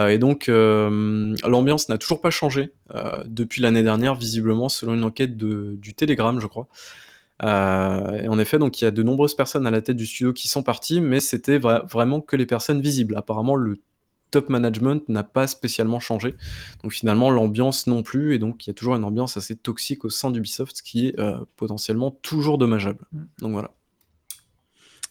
Euh, 0.00 0.08
et 0.08 0.18
donc, 0.18 0.48
euh, 0.48 1.34
l'ambiance 1.46 1.88
n'a 1.88 1.98
toujours 1.98 2.20
pas 2.20 2.30
changé 2.30 2.72
euh, 2.94 3.22
depuis 3.26 3.62
l'année 3.62 3.82
dernière, 3.82 4.14
visiblement, 4.14 4.68
selon 4.68 4.94
une 4.94 5.04
enquête 5.04 5.36
de, 5.36 5.76
du 5.78 5.94
Telegram, 5.94 6.38
je 6.40 6.46
crois. 6.46 6.68
et 7.42 8.28
en 8.28 8.38
effet, 8.38 8.58
donc 8.58 8.80
il 8.80 8.84
y 8.84 8.88
a 8.88 8.90
de 8.90 9.02
nombreuses 9.02 9.34
personnes 9.34 9.66
à 9.66 9.70
la 9.70 9.82
tête 9.82 9.96
du 9.96 10.06
studio 10.06 10.32
qui 10.32 10.48
sont 10.48 10.62
parties, 10.62 11.00
mais 11.00 11.20
c'était 11.20 11.58
vraiment 11.58 12.20
que 12.20 12.36
les 12.36 12.46
personnes 12.46 12.80
visibles. 12.80 13.16
Apparemment, 13.16 13.56
le 13.56 13.80
top 14.30 14.48
management 14.48 15.08
n'a 15.08 15.22
pas 15.22 15.46
spécialement 15.46 16.00
changé. 16.00 16.34
Donc 16.82 16.92
finalement, 16.92 17.30
l'ambiance 17.30 17.86
non 17.86 18.02
plus, 18.02 18.34
et 18.34 18.38
donc 18.38 18.66
il 18.66 18.70
y 18.70 18.72
a 18.72 18.74
toujours 18.74 18.96
une 18.96 19.04
ambiance 19.04 19.36
assez 19.36 19.54
toxique 19.54 20.04
au 20.04 20.10
sein 20.10 20.30
d'Ubisoft, 20.30 20.78
ce 20.78 20.82
qui 20.82 21.08
est 21.08 21.16
potentiellement 21.56 22.10
toujours 22.22 22.58
dommageable. 22.58 23.04
Mm. 23.12 23.22
Donc 23.40 23.52
voilà. 23.52 23.70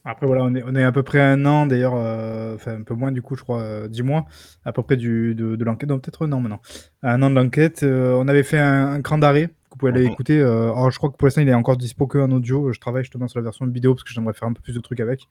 Après, 0.06 0.28
voilà, 0.28 0.44
on 0.44 0.54
est, 0.54 0.64
on 0.66 0.76
est 0.76 0.84
à 0.84 0.92
peu 0.92 1.02
près 1.02 1.22
un 1.22 1.46
an, 1.46 1.66
d'ailleurs, 1.66 1.94
euh, 1.96 2.56
enfin 2.56 2.76
un 2.76 2.84
peu 2.84 2.94
moins 2.94 3.12
du 3.14 3.22
coup, 3.22 3.36
je 3.36 3.44
crois, 3.44 3.62
euh, 3.62 3.88
dix 3.88 4.04
mois, 4.04 4.26
à 4.66 4.74
peu 4.74 4.84
près 4.84 4.98
du, 4.98 5.34
de, 5.34 5.56
de 5.56 5.64
l'enquête, 5.64 5.88
donc 5.88 6.04
peut-être 6.04 6.26
un 6.26 6.32
an 6.34 6.42
maintenant. 6.42 6.62
Un 7.04 7.22
an 7.22 7.30
de 7.30 7.36
l'enquête, 7.36 7.84
euh, 7.84 8.14
on 8.18 8.28
avait 8.28 8.44
fait 8.44 8.60
un, 8.60 8.94
un 8.94 9.02
cran 9.02 9.18
d'arrêt, 9.18 9.48
que 9.48 9.54
vous 9.72 9.78
pouvez 9.78 9.92
aller 9.94 10.06
écouter. 10.06 10.42
alors, 10.42 10.92
je 10.92 10.98
crois 10.98 11.10
que 11.10 11.16
pour 11.16 11.26
l'instant, 11.26 11.42
il 11.42 11.48
est 11.48 11.54
encore 11.54 11.78
dispo 11.78 12.06
que 12.06 12.18
en 12.18 12.32
audio. 12.32 12.72
Je 12.74 12.80
travaille 12.80 13.04
justement 13.04 13.28
sur 13.28 13.40
la 13.40 13.44
version 13.44 13.66
vidéo 13.66 13.96
parce 13.96 14.04
que 14.04 14.12
j'aimerais 14.12 14.34
faire 14.34 14.48
un 14.48 14.54
peu 14.54 14.62
plus 14.62 14.76
de 14.76 14.80
trucs 14.82 15.00
avec. 15.00 15.28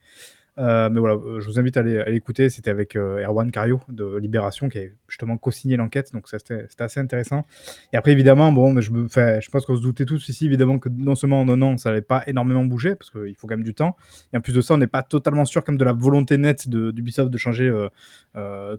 Euh, 0.59 0.91
mais 0.91 1.01
voilà, 1.01 1.19
je 1.39 1.47
vous 1.47 1.59
invite 1.59 1.77
à 1.77 1.83
l'écouter. 1.83 2.51
C'était 2.51 2.71
avec 2.71 2.97
Erwan 2.97 3.51
Cario 3.51 3.81
de 3.89 4.17
Libération 4.19 4.69
qui 4.69 4.79
a 4.79 4.83
justement 5.09 5.37
co-signé 5.37 5.77
l'enquête, 5.77 6.13
donc 6.13 6.29
c'était 6.29 6.67
assez 6.79 7.01
intéressant. 7.01 7.47
Et 7.93 7.97
après, 7.97 8.13
évidemment, 8.13 8.53
bon, 8.53 8.81
je, 8.81 8.91
je 8.91 9.51
pense 9.51 9.67
qu'on 9.67 9.77
se 9.77 9.83
doutait 9.83 10.05
tous 10.05 10.29
ici, 10.29 10.47
évidemment, 10.47 10.79
que 10.79 10.89
non 10.89 11.15
seulement 11.15 11.41
en 11.41 11.63
an, 11.63 11.77
ça 11.79 11.91
n'allait 11.91 12.03
pas 12.03 12.23
énormément 12.27 12.65
bouger, 12.65 12.95
parce 12.95 13.11
qu'il 13.11 13.35
faut 13.37 13.47
quand 13.47 13.57
même 13.57 13.65
du 13.65 13.75
temps. 13.75 13.97
Et 14.33 14.37
en 14.37 14.41
plus 14.41 14.53
de 14.53 14.61
ça, 14.61 14.75
on 14.75 14.79
n'est 14.79 14.87
pas 14.87 15.03
totalement 15.03 15.45
sûr 15.45 15.65
comme 15.65 15.77
de 15.77 15.85
la 15.85 15.93
volonté 15.93 16.37
nette 16.39 16.69
d'Ubisoft 16.69 17.31
de, 17.31 17.39
changer 17.39 17.73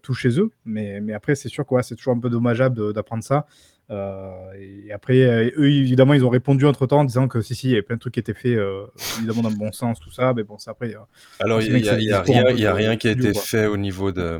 tout 0.01 0.13
chez 0.13 0.39
eux. 0.39 0.51
Mais, 0.65 1.13
après, 1.13 1.35
c'est 1.35 1.49
sûr 1.49 1.65
que 1.65 1.81
c'est 1.81 1.95
toujours 1.95 2.15
un 2.15 2.19
peu 2.19 2.29
dommageable 2.29 2.93
d'apprendre 2.93 3.23
ça. 3.23 3.45
Euh, 3.93 4.31
et 4.87 4.91
après, 4.91 5.21
euh, 5.21 5.51
eux, 5.57 5.69
évidemment, 5.69 6.13
ils 6.13 6.25
ont 6.25 6.29
répondu 6.29 6.65
entre 6.65 6.87
temps 6.87 7.01
en 7.01 7.03
disant 7.03 7.27
que 7.27 7.41
si, 7.41 7.53
si, 7.53 7.67
il 7.67 7.69
y 7.71 7.73
avait 7.73 7.83
plein 7.83 7.95
de 7.95 8.01
trucs 8.01 8.15
qui 8.15 8.19
étaient 8.19 8.33
faits, 8.33 8.57
euh, 8.57 8.85
évidemment, 9.17 9.43
dans 9.43 9.49
le 9.49 9.55
bon 9.55 9.71
sens, 9.71 9.99
tout 9.99 10.11
ça. 10.11 10.33
Mais 10.33 10.43
bon, 10.43 10.57
ça 10.57 10.71
après. 10.71 10.93
Alors, 11.39 11.61
il 11.61 11.73
n'y 11.73 11.89
a, 11.89 12.17
a, 12.17 12.73
rien, 12.73 12.97
qui 12.97 13.07
a 13.07 13.11
été 13.11 13.33
fait 13.33 13.67
au 13.67 13.77
niveau 13.77 14.11
de, 14.11 14.39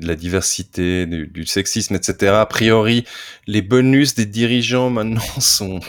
la, 0.00 0.14
diversité, 0.14 1.06
du, 1.06 1.46
sexisme, 1.46 1.94
etc. 1.94 2.32
A 2.32 2.46
priori, 2.46 3.04
les 3.46 3.62
bonus 3.62 4.14
des 4.14 4.26
dirigeants 4.26 4.90
maintenant 4.90 5.20
sont 5.40 5.80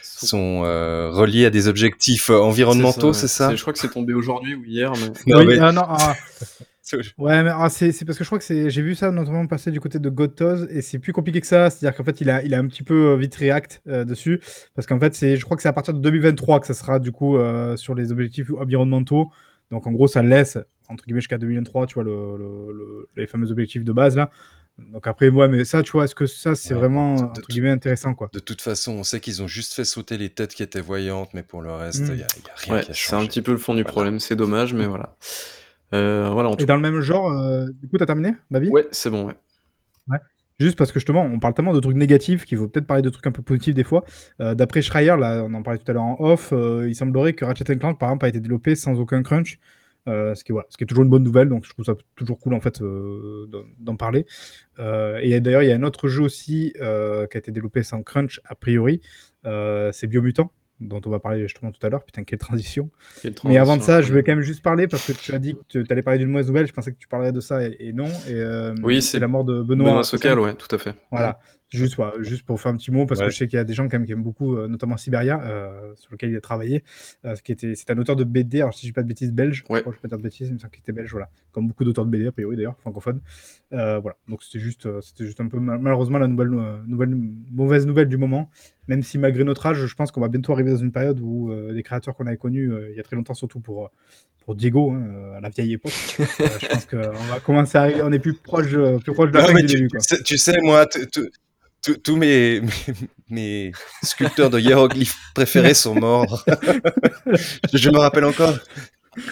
sont 0.00 0.62
reliés 0.62 1.46
à 1.46 1.50
des 1.50 1.68
objectifs 1.68 2.30
environnementaux, 2.30 3.12
c'est 3.12 3.28
ça, 3.28 3.54
Je 3.54 3.60
crois 3.60 3.72
que 3.72 3.78
c'est 3.78 3.92
tombé 3.92 4.14
aujourd'hui 4.14 4.56
ou 4.56 4.64
hier. 4.64 4.92
Mais... 4.92 5.32
Non, 5.32 5.46
oui, 5.46 5.58
ah, 5.60 5.70
non, 5.70 5.84
ah. 5.86 6.16
Ouais, 7.18 7.42
mais 7.42 7.50
ah, 7.52 7.68
c'est 7.68 8.04
parce 8.04 8.18
que 8.18 8.24
je 8.24 8.28
crois 8.28 8.38
que 8.38 8.44
c'est. 8.44 8.70
J'ai 8.70 8.82
vu 8.82 8.94
ça 8.94 9.10
notamment 9.10 9.46
passer 9.46 9.70
du 9.70 9.80
côté 9.80 9.98
de 9.98 10.08
Gotoz 10.08 10.68
et 10.70 10.82
c'est 10.82 10.98
plus 10.98 11.12
compliqué 11.12 11.40
que 11.40 11.46
ça. 11.46 11.70
C'est-à-dire 11.70 11.96
qu'en 11.96 12.04
fait, 12.04 12.20
il 12.20 12.30
a, 12.30 12.42
il 12.42 12.54
a 12.54 12.58
un 12.58 12.66
petit 12.66 12.82
peu 12.82 13.12
euh, 13.12 13.16
vite 13.16 13.34
react 13.36 13.82
euh, 13.88 14.04
dessus. 14.04 14.40
Parce 14.74 14.86
qu'en 14.86 14.98
fait, 14.98 15.14
c'est, 15.14 15.36
je 15.36 15.44
crois 15.44 15.56
que 15.56 15.62
c'est 15.62 15.68
à 15.68 15.72
partir 15.72 15.94
de 15.94 16.00
2023 16.00 16.60
que 16.60 16.66
ça 16.66 16.74
sera 16.74 16.98
du 16.98 17.12
coup 17.12 17.36
euh, 17.36 17.76
sur 17.76 17.94
les 17.94 18.12
objectifs 18.12 18.50
environnementaux. 18.58 19.30
Donc 19.70 19.86
en 19.86 19.92
gros, 19.92 20.08
ça 20.08 20.22
laisse, 20.22 20.58
entre 20.88 21.04
guillemets, 21.04 21.20
jusqu'à 21.20 21.38
2023, 21.38 21.86
tu 21.86 21.94
vois, 21.94 22.04
le, 22.04 23.08
les 23.16 23.26
fameux 23.26 23.50
objectifs 23.50 23.84
de 23.84 23.92
base 23.92 24.16
là. 24.16 24.30
Donc 24.78 25.06
après, 25.06 25.30
moi, 25.30 25.48
mais 25.48 25.64
ça, 25.64 25.82
tu 25.82 25.92
vois, 25.92 26.04
est-ce 26.04 26.14
que 26.14 26.26
ça, 26.26 26.54
c'est 26.54 26.72
vraiment, 26.72 27.14
entre 27.14 27.48
guillemets, 27.48 27.70
intéressant, 27.70 28.14
quoi? 28.14 28.30
De 28.32 28.38
toute 28.38 28.62
façon, 28.62 28.92
on 28.92 29.02
sait 29.02 29.18
qu'ils 29.18 29.42
ont 29.42 29.48
juste 29.48 29.74
fait 29.74 29.84
sauter 29.84 30.16
les 30.16 30.30
têtes 30.30 30.54
qui 30.54 30.62
étaient 30.62 30.80
voyantes, 30.80 31.34
mais 31.34 31.42
pour 31.42 31.62
le 31.62 31.72
reste, 31.72 31.98
il 31.98 32.14
n'y 32.14 32.22
a, 32.22 32.26
a, 32.26 32.28
rien 32.56 32.74
ouais, 32.74 32.82
qui 32.84 32.90
a 32.92 32.94
changé. 32.94 33.08
C'est 33.08 33.16
un 33.16 33.26
petit 33.26 33.42
peu 33.42 33.50
le 33.50 33.58
fond 33.58 33.74
du 33.74 33.84
problème, 33.84 34.20
c'est 34.20 34.36
dommage, 34.36 34.74
mais 34.74 34.86
voilà. 34.86 35.16
Euh, 35.94 36.28
voilà, 36.30 36.50
Et 36.58 36.66
dans 36.66 36.76
le 36.76 36.82
même 36.82 37.00
genre, 37.00 37.30
euh, 37.32 37.66
du 37.80 37.88
coup, 37.88 37.96
t'as 37.96 38.06
terminé, 38.06 38.34
Babi 38.50 38.68
Ouais, 38.68 38.86
c'est 38.90 39.10
bon, 39.10 39.26
ouais. 39.26 39.34
ouais. 40.08 40.18
Juste 40.60 40.76
parce 40.76 40.90
que 40.90 40.98
justement, 40.98 41.22
on 41.22 41.38
parle 41.38 41.54
tellement 41.54 41.72
de 41.72 41.80
trucs 41.80 41.96
négatifs 41.96 42.44
qu'il 42.44 42.58
faut 42.58 42.66
peut-être 42.68 42.86
parler 42.86 43.02
de 43.02 43.10
trucs 43.10 43.26
un 43.26 43.32
peu 43.32 43.42
positifs 43.42 43.74
des 43.74 43.84
fois. 43.84 44.04
Euh, 44.40 44.54
d'après 44.54 44.82
Schreier, 44.82 45.16
là, 45.16 45.44
on 45.44 45.54
en 45.54 45.62
parlait 45.62 45.78
tout 45.78 45.88
à 45.90 45.94
l'heure 45.94 46.02
en 46.02 46.16
off, 46.18 46.52
il 46.52 46.94
semblerait 46.94 47.32
que 47.32 47.44
Ratchet 47.44 47.76
Clank, 47.76 47.98
par 47.98 48.10
exemple, 48.10 48.26
a 48.26 48.28
été 48.28 48.40
développé 48.40 48.74
sans 48.74 48.98
aucun 48.98 49.22
crunch. 49.22 49.58
ce, 50.06 50.42
qui, 50.42 50.52
voilà, 50.52 50.66
ce 50.70 50.76
qui 50.76 50.84
est 50.84 50.86
toujours 50.86 51.04
une 51.04 51.10
bonne 51.10 51.22
nouvelle, 51.22 51.48
donc 51.48 51.64
je 51.64 51.70
trouve 51.70 51.84
ça 51.84 51.94
toujours 52.16 52.38
cool 52.40 52.54
en 52.54 52.60
fait 52.60 52.82
d'en 53.78 53.96
parler. 53.96 54.26
et 54.78 55.40
d'ailleurs, 55.40 55.62
il 55.62 55.68
y 55.68 55.72
a 55.72 55.76
un 55.76 55.82
autre 55.84 56.08
jeu 56.08 56.24
aussi 56.24 56.72
qui 56.74 56.82
a 56.82 57.38
été 57.38 57.52
développé 57.52 57.84
sans 57.84 58.02
crunch 58.02 58.40
a 58.44 58.56
priori, 58.56 59.00
c'est 59.44 60.08
Biomutant, 60.08 60.50
dont 60.80 61.00
on 61.04 61.10
va 61.10 61.18
parler 61.18 61.42
justement 61.42 61.72
tout 61.72 61.84
à 61.84 61.88
l'heure. 61.90 62.04
Putain, 62.04 62.24
quelle 62.24 62.38
transition. 62.38 62.90
Mais 63.44 63.58
avant 63.58 63.76
de 63.76 63.82
ça, 63.82 64.02
je 64.02 64.12
vais 64.12 64.22
quand 64.22 64.32
même 64.32 64.42
juste 64.42 64.62
parler 64.62 64.88
parce 64.88 65.06
que 65.06 65.12
tu 65.12 65.32
as 65.34 65.38
dit 65.38 65.54
que 65.54 65.80
tu 65.80 65.92
allais 65.92 66.02
parler 66.02 66.18
d'une 66.18 66.28
mauvaise 66.28 66.46
nouvelle. 66.46 66.66
Je 66.66 66.72
pensais 66.72 66.92
que 66.92 66.98
tu 66.98 67.08
parlerais 67.08 67.32
de 67.32 67.40
ça 67.40 67.62
et, 67.62 67.92
non. 67.92 68.08
Et, 68.28 68.34
euh, 68.34 68.74
oui, 68.82 69.02
c'est 69.02 69.18
la 69.18 69.28
mort 69.28 69.44
de 69.44 69.62
Benoît. 69.62 69.90
Benoît 69.90 70.04
Socal, 70.04 70.38
ouais, 70.38 70.54
tout 70.54 70.74
à 70.74 70.78
fait. 70.78 70.94
Voilà. 71.10 71.40
Juste, 71.70 72.00
juste 72.20 72.46
pour 72.46 72.58
faire 72.58 72.72
un 72.72 72.76
petit 72.78 72.90
mot, 72.90 73.04
parce 73.04 73.20
que 73.20 73.28
je 73.28 73.36
sais 73.36 73.46
qu'il 73.46 73.58
y 73.58 73.60
a 73.60 73.64
des 73.64 73.74
gens 73.74 73.88
quand 73.88 73.98
même 73.98 74.06
qui 74.06 74.12
aiment 74.12 74.22
beaucoup, 74.22 74.56
euh, 74.56 74.68
notamment 74.68 74.96
Siberia, 74.96 75.42
euh, 75.42 75.92
sur 75.96 76.10
lequel 76.12 76.30
il 76.30 76.36
a 76.36 76.40
travaillé. 76.40 76.82
Euh, 77.26 77.36
qui 77.44 77.52
était, 77.52 77.74
c'est 77.74 77.90
un 77.90 77.98
auteur 77.98 78.16
de 78.16 78.24
BD, 78.24 78.62
alors 78.62 78.72
si 78.72 78.80
je 78.80 78.86
ne 78.86 78.88
dis 78.88 78.94
pas 78.94 79.02
de 79.02 79.08
bêtises, 79.08 79.32
belge. 79.32 79.64
Je 79.68 79.80
que 79.82 79.90
je 79.92 80.08
pas 80.08 80.16
de 80.16 80.22
bêtises, 80.22 80.48
il 80.48 80.54
me 80.54 80.58
semble 80.58 80.70
qu'il 80.70 80.80
était 80.80 80.92
belge, 80.92 81.10
voilà. 81.10 81.28
Comme 81.52 81.68
beaucoup 81.68 81.84
d'auteurs 81.84 82.06
de 82.06 82.10
BD, 82.10 82.26
a 82.26 82.32
priori 82.32 82.56
d'ailleurs, 82.56 82.78
francophones. 82.78 83.20
voilà. 83.70 84.16
Donc 84.28 84.42
c'était 84.42 84.60
juste, 84.60 84.88
c'était 85.02 85.26
juste 85.26 85.42
un 85.42 85.48
peu 85.48 85.58
malheureusement 85.58 86.16
la 86.16 86.26
nouvelle, 86.26 86.54
nouvelle, 86.86 87.14
mauvaise 87.50 87.86
nouvelle 87.86 88.08
du 88.08 88.16
moment. 88.16 88.48
Même 88.86 89.02
si 89.02 89.18
malgré 89.18 89.44
notre 89.44 89.66
âge, 89.66 89.84
je 89.84 89.94
pense 89.94 90.10
qu'on 90.10 90.22
va 90.22 90.28
bientôt 90.28 90.54
arriver 90.54 90.70
dans 90.70 90.78
une 90.78 90.92
période 90.92 91.20
où 91.20 91.52
les 91.70 91.82
créateurs 91.82 92.16
qu'on 92.16 92.26
avait 92.26 92.38
connus 92.38 92.72
il 92.90 92.96
y 92.96 93.00
a 93.00 93.02
très 93.02 93.16
longtemps, 93.16 93.34
surtout 93.34 93.60
pour, 93.60 93.90
pour 94.46 94.54
Diego, 94.54 94.92
hein, 94.92 95.34
à 95.36 95.40
la 95.40 95.50
vieille 95.50 95.74
époque, 95.74 95.92
je 96.18 96.66
pense 96.66 96.86
qu'on 96.86 96.96
va 96.96 97.40
commencer 97.44 97.76
à 97.76 97.82
arriver, 97.82 98.00
on 98.02 98.12
est 98.12 98.18
plus 98.18 98.32
proche, 98.32 98.74
plus 99.02 99.12
proche 99.12 99.32
de 99.32 99.36
la 99.36 99.44
fin 99.44 99.60
du 99.60 99.66
début. 99.66 99.88
Quoi. 99.88 100.00
Tu 100.24 100.38
sais, 100.38 100.58
moi, 100.62 100.86
tous 101.92 102.16
mes, 102.16 102.60
mes, 103.30 103.72
sculpteurs 104.02 104.50
de 104.50 104.58
hiéroglyphes 104.58 105.18
préférés 105.34 105.74
sont 105.74 105.94
morts. 105.94 106.44
je, 107.72 107.90
me 107.90 107.98
rappelle 107.98 108.24
encore, 108.24 108.58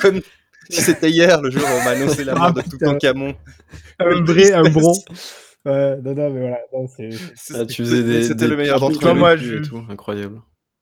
comme 0.00 0.20
si 0.68 0.80
c'était 0.80 1.10
hier, 1.10 1.40
le 1.40 1.50
jour 1.50 1.62
où 1.62 1.80
on 1.80 1.84
m'a 1.84 1.90
annoncé 1.90 2.24
la 2.24 2.34
mort 2.34 2.52
de 2.52 2.62
tout 2.62 2.78
Camon. 2.98 3.34
Un 3.98 4.22
vrai, 4.22 4.52
un 4.52 4.68
bron. 4.68 4.94
Ouais, 5.64 5.96
non, 6.02 6.14
non, 6.14 6.30
mais 6.30 6.40
voilà. 6.40 6.58
Ah, 7.54 7.66
tu 7.66 7.82
faisais 7.82 8.02
des, 8.02 8.22
C'était 8.24 8.46
le 8.46 8.56
meilleur 8.56 8.78
d'entre 8.78 9.08
eux. 9.08 9.14
Moi, 9.14 9.36
je... 9.36 9.56
tout, 9.56 9.82
incroyable. 9.88 10.40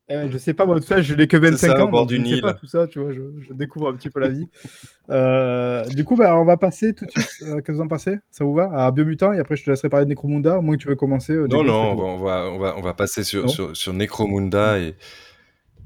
Eh 0.08 0.28
je 0.30 0.36
sais 0.36 0.52
pas, 0.52 0.66
moi, 0.66 0.78
tout 0.80 0.86
ça, 0.86 1.00
je 1.00 1.14
n'ai 1.14 1.26
que 1.26 1.38
25 1.38 1.78
ans. 1.78 1.88
Bord 1.88 2.06
du 2.06 2.20
pas 2.42 2.52
tout 2.52 2.66
ça, 2.66 2.86
tu 2.86 2.98
vois, 2.98 3.12
je, 3.12 3.22
je, 3.40 3.54
découvre 3.54 3.88
un 3.88 3.94
petit 3.94 4.10
peu 4.10 4.20
la 4.20 4.28
vie. 4.28 4.46
Euh, 5.08 5.82
du 5.86 6.04
coup, 6.04 6.14
bah, 6.14 6.36
on 6.36 6.44
va 6.44 6.58
passer 6.58 6.92
tout 6.92 7.06
de 7.06 7.10
suite. 7.10 7.24
Euh, 7.42 7.54
Qu'est-ce 7.56 7.62
que 7.62 7.72
vous 7.72 7.80
en 7.80 7.88
pensez? 7.88 8.18
Ça 8.30 8.44
vous 8.44 8.52
va? 8.52 8.70
À 8.74 8.90
Biomutant, 8.90 9.32
et 9.32 9.38
après, 9.38 9.56
je 9.56 9.64
te 9.64 9.70
laisserai 9.70 9.88
parler 9.88 10.04
de 10.04 10.10
Necromunda, 10.10 10.58
au 10.58 10.62
moins 10.62 10.76
tu 10.76 10.88
veux 10.88 10.94
commencer. 10.94 11.32
Euh, 11.32 11.46
non, 11.48 11.64
non, 11.64 11.92
on 11.92 12.18
va, 12.18 12.50
on, 12.50 12.58
va, 12.58 12.74
on 12.76 12.82
va 12.82 12.92
passer 12.92 13.24
sur, 13.24 13.48
sur, 13.48 13.74
sur, 13.74 13.94
Necromunda 13.94 14.78
et, 14.78 14.94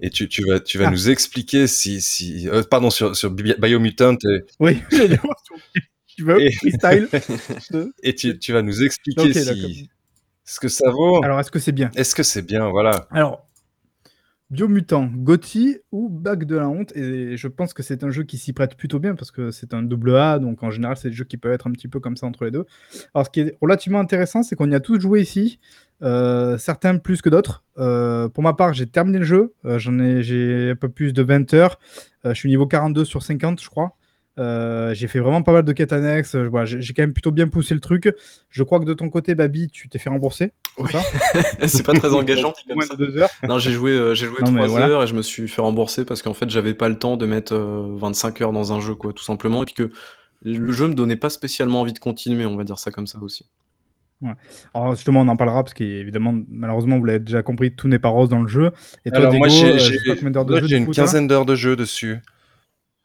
et 0.01 0.11
tu, 0.11 0.29
tu 0.29 0.45
vas, 0.45 0.59
tu 0.59 0.79
vas 0.79 0.89
ah. 0.89 0.91
nous 0.91 1.11
expliquer 1.11 1.69
si. 1.69 2.01
si 2.01 2.49
euh, 2.49 2.65
pardon, 2.69 2.91
sur, 2.91 3.15
sur 3.15 3.31
Biomutant. 3.31 4.15
Et... 4.15 4.41
Oui, 4.59 4.83
tu 6.09 6.25
veux, 6.25 6.43
et... 6.43 6.51
freestyle. 6.57 7.09
et 8.03 8.17
tu, 8.17 8.37
tu, 8.41 8.53
vas 8.53 8.63
nous 8.63 8.83
expliquer 8.83 9.31
okay, 9.31 9.45
si, 9.45 9.91
ce 10.45 10.59
que 10.59 10.69
ça 10.69 10.91
vaut. 10.91 11.23
Alors, 11.23 11.39
est-ce 11.39 11.53
que 11.53 11.61
c'est 11.61 11.71
bien? 11.71 11.93
Est-ce 11.95 12.17
que 12.17 12.25
c'est 12.25 12.43
bien 12.43 12.69
Voilà. 12.69 13.07
Alors, 13.13 13.48
Biomutant, 14.51 15.11
Gotti 15.15 15.77
ou 15.93 16.09
Bac 16.09 16.45
de 16.45 16.57
la 16.57 16.71
honte 16.71 16.97
et 16.97 17.37
je 17.37 17.49
pense 17.49 17.75
que 17.75 17.83
c'est 17.83 18.03
un 18.03 18.11
jeu 18.11 18.23
qui 18.23 18.39
s'y 18.39 18.55
prête 18.55 18.77
plutôt 18.77 18.99
bien 18.99 19.15
parce 19.15 19.31
que 19.31 19.51
c'est 19.51 19.75
un 19.75 19.83
double 19.83 20.17
A 20.17 20.39
donc 20.39 20.63
en 20.63 20.71
général 20.71 20.97
c'est 20.97 21.11
des 21.11 21.15
jeux 21.15 21.27
qui 21.27 21.37
peuvent 21.37 21.53
être 21.53 21.67
un 21.67 21.73
petit 21.73 21.87
peu 21.87 22.01
comme 22.01 22.17
ça 22.17 22.27
entre 22.27 22.47
les 22.47 22.51
deux. 22.51 22.65
Alors 23.15 23.27
ce 23.27 23.31
qui 23.31 23.41
est 23.41 23.59
relativement 23.61 24.01
intéressant 24.01 24.43
c'est 24.43 24.57
qu'on 24.57 24.71
y 24.71 24.75
a 24.75 24.81
tous 24.81 24.99
joué 25.01 25.21
ici, 25.21 25.61
euh, 26.03 26.57
certains 26.57 26.97
plus 26.97 27.21
que 27.21 27.29
d'autres. 27.29 27.63
Euh, 27.77 28.31
pour 28.31 28.43
ma 28.43 28.55
part 28.55 28.73
j'ai 28.73 28.87
terminé 28.87 29.19
le 29.19 29.27
jeu, 29.27 29.53
euh, 29.67 29.79
j'en 29.79 29.99
ai 29.99 30.23
j'ai 30.23 30.71
un 30.71 30.77
peu 30.77 30.89
plus 30.89 31.13
de 31.13 31.23
20 31.23 31.53
heures, 31.53 31.79
je 32.25 32.33
suis 32.33 32.49
niveau 32.49 32.67
42 32.67 33.05
sur 33.05 33.23
50 33.23 33.61
je 33.61 33.69
crois. 33.69 33.98
Euh, 34.39 34.95
j'ai 34.95 35.09
fait 35.09 35.19
vraiment 35.19 35.43
pas 35.43 35.53
mal 35.53 35.65
de 35.65 35.73
quêtes 35.73 35.93
annexes. 35.93 36.37
Voilà, 36.37 36.65
j'ai 36.65 36.95
quand 36.95 37.03
même 37.03 37.13
plutôt 37.13 37.33
bien 37.33 37.49
poussé 37.49 37.75
le 37.75 37.81
truc. 37.81 38.15
Je 38.51 38.63
crois 38.63 38.79
que 38.79 38.85
de 38.85 38.95
ton 38.95 39.11
côté, 39.11 39.35
Babi, 39.35 39.69
tu 39.69 39.89
t'es 39.89 39.99
fait 39.99 40.11
rembourser. 40.11 40.53
C'est 41.67 41.83
pas 41.87 41.95
très 41.95 42.15
engageant. 42.15 42.53
Deux 42.99 43.17
heures. 43.17 43.31
Non, 43.49 43.59
j'ai 43.59 43.73
joué, 43.73 43.93
euh, 43.93 44.15
j'ai 44.15 44.27
joué 44.27 44.39
3 44.45 44.79
heures 44.81 45.03
et 45.03 45.07
je 45.07 45.15
me 45.15 45.23
suis 45.23 45.49
fait 45.49 45.63
rembourser 45.63 46.05
parce 46.05 46.23
qu'en 46.23 46.35
fait, 46.35 46.49
j'avais 46.51 46.75
pas 46.75 46.89
le 46.89 46.99
temps 46.99 47.17
de 47.17 47.27
mettre 47.27 47.57
25 47.57 48.41
euh, 48.41 48.45
heures 48.45 48.53
dans 48.53 48.73
un 48.73 48.81
jeu, 48.81 48.95
quoi, 48.95 49.13
tout 49.13 49.25
simplement. 49.25 49.63
Et 49.63 49.67
puis 49.67 49.75
que 49.75 49.91
le 50.43 50.73
jeu 50.73 50.87
me 50.87 50.95
donnait 50.95 51.17
pas 51.17 51.31
spécialement 51.31 51.81
envie 51.81 51.93
de 51.93 51.99
continuer, 51.99 52.47
on 52.47 52.57
va 52.57 52.65
dire 52.65 52.79
ça 52.79 52.91
comme 52.91 53.07
ça 53.07 53.19
aussi. 53.21 53.47
Ouais. 54.21 54.33
Alors 54.75 54.95
justement, 54.97 55.21
on 55.21 55.29
en 55.29 55.37
parlera 55.37 55.63
parce 55.63 55.75
qu'évidemment, 55.75 56.35
malheureusement, 56.49 56.99
vous 56.99 57.05
l'avez 57.05 57.21
déjà 57.21 57.43
compris, 57.43 57.75
tout 57.75 57.89
n'est 57.89 58.01
pas 58.01 58.09
rose 58.09 58.29
dans 58.29 58.43
le 58.43 58.49
jeu. 58.49 58.73
Et 59.05 59.11
toi, 59.11 59.21
Alors, 59.21 59.35
moi, 59.35 59.49
j'ai 59.49 60.77
une 60.77 60.91
quinzaine 60.91 61.27
d'heures 61.29 61.47
de 61.47 61.55
jeu 61.55 61.77
dessus. 61.77 62.19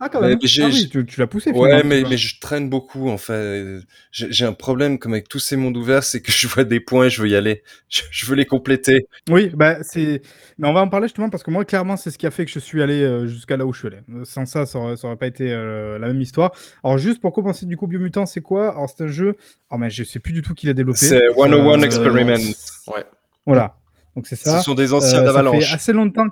Ah, 0.06 0.10
quand 0.10 0.20
même. 0.20 0.38
Ah 0.38 0.66
oui, 0.66 0.90
tu, 0.90 1.20
l'as 1.22 1.28
poussé. 1.28 1.52
Ouais, 1.52 1.82
mais, 1.86 2.04
mais 2.04 2.18
je 2.18 2.38
traîne 2.42 2.70
beaucoup, 2.70 3.10
en 3.10 3.18
fait. 3.18 3.80
J'ai 4.12 4.44
un 4.44 4.52
problème, 4.52 5.00
comme 5.00 5.14
avec 5.14 5.30
tous 5.30 5.40
ces 5.40 5.56
mondes 5.56 5.78
ouverts, 5.78 6.04
c'est 6.04 6.20
que 6.20 6.30
je 6.30 6.46
vois 6.46 6.66
des 6.66 6.82
points 6.82 7.06
et 7.06 7.10
je 7.10 7.22
veux 7.22 7.30
y 7.30 7.38
aller. 7.38 7.64
Je, 7.88 8.26
veux 8.26 8.36
les 8.36 8.46
compléter. 8.46 9.08
Oui, 9.30 9.50
bah, 9.54 9.78
c'est. 9.82 10.22
Mais 10.58 10.68
on 10.68 10.74
va 10.74 10.82
en 10.82 10.90
parler 10.90 11.08
justement 11.08 11.30
parce 11.30 11.42
que 11.42 11.52
moi, 11.52 11.64
clairement, 11.64 11.96
c'est 11.96 12.12
ce 12.12 12.18
qui 12.18 12.28
a 12.28 12.32
fait 12.32 12.44
que 12.44 12.52
je 12.52 12.60
suis 12.60 12.84
allé 12.84 13.02
euh, 13.02 13.28
jusqu'à 13.28 13.56
là 13.56 13.66
où 13.66 13.72
je 13.72 13.80
suis 13.80 13.88
allé. 13.88 14.00
Sans 14.26 14.46
ça, 14.46 14.66
ça 14.66 14.78
aurait, 14.78 15.16
pas 15.16 15.28
été 15.28 15.54
euh, 15.54 15.98
la 16.00 16.08
même 16.08 16.20
histoire. 16.20 16.52
Alors, 16.84 16.98
juste 16.98 17.22
pour 17.22 17.32
commencer, 17.32 17.66
du 17.66 17.78
coup, 17.78 17.88
Biomutant, 17.88 18.26
c'est 18.26 18.42
quoi? 18.42 18.72
Alors, 18.72 18.90
c'est 18.90 19.06
un 19.06 19.08
jeu. 19.08 19.38
Oh, 19.70 19.78
mais 19.78 19.90
je 19.90 20.04
sais 20.04 20.20
plus 20.20 20.34
du 20.34 20.42
tout 20.42 20.54
qui 20.54 20.68
l'a 20.68 20.74
développé. 20.74 21.00
C'est 21.00 21.22
101 21.34 21.54
euh, 21.54 21.82
Experiment. 21.82 22.34
Ouais. 22.88 23.06
Voilà. 23.46 23.78
Donc, 24.18 24.28
c'est 24.28 24.36
ça. 24.36 24.58
Ce 24.58 24.66
sont 24.66 24.76
des 24.76 24.92
anciens 24.92 25.24
d'Avalanche. 25.24 25.64
Ça 25.64 25.70
fait 25.70 25.76
assez 25.76 25.94
longtemps. 25.94 26.28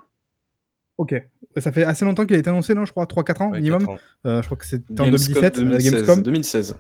Ok. 0.97 1.15
Ça 1.57 1.71
fait 1.71 1.83
assez 1.83 2.05
longtemps 2.05 2.25
qu'il 2.25 2.35
a 2.35 2.39
été 2.39 2.49
annoncé, 2.49 2.73
non 2.73 2.85
Je 2.85 2.91
crois 2.91 3.05
3-4 3.05 3.43
ans 3.43 3.51
minimum. 3.51 3.87
Euh, 4.25 4.41
je 4.41 4.45
crois 4.45 4.57
que 4.57 4.65
c'était 4.65 5.01
en 5.01 5.05
2017, 5.05 5.59
2016, 5.59 5.91
Gamescom. 5.91 6.21
2016. 6.21 6.75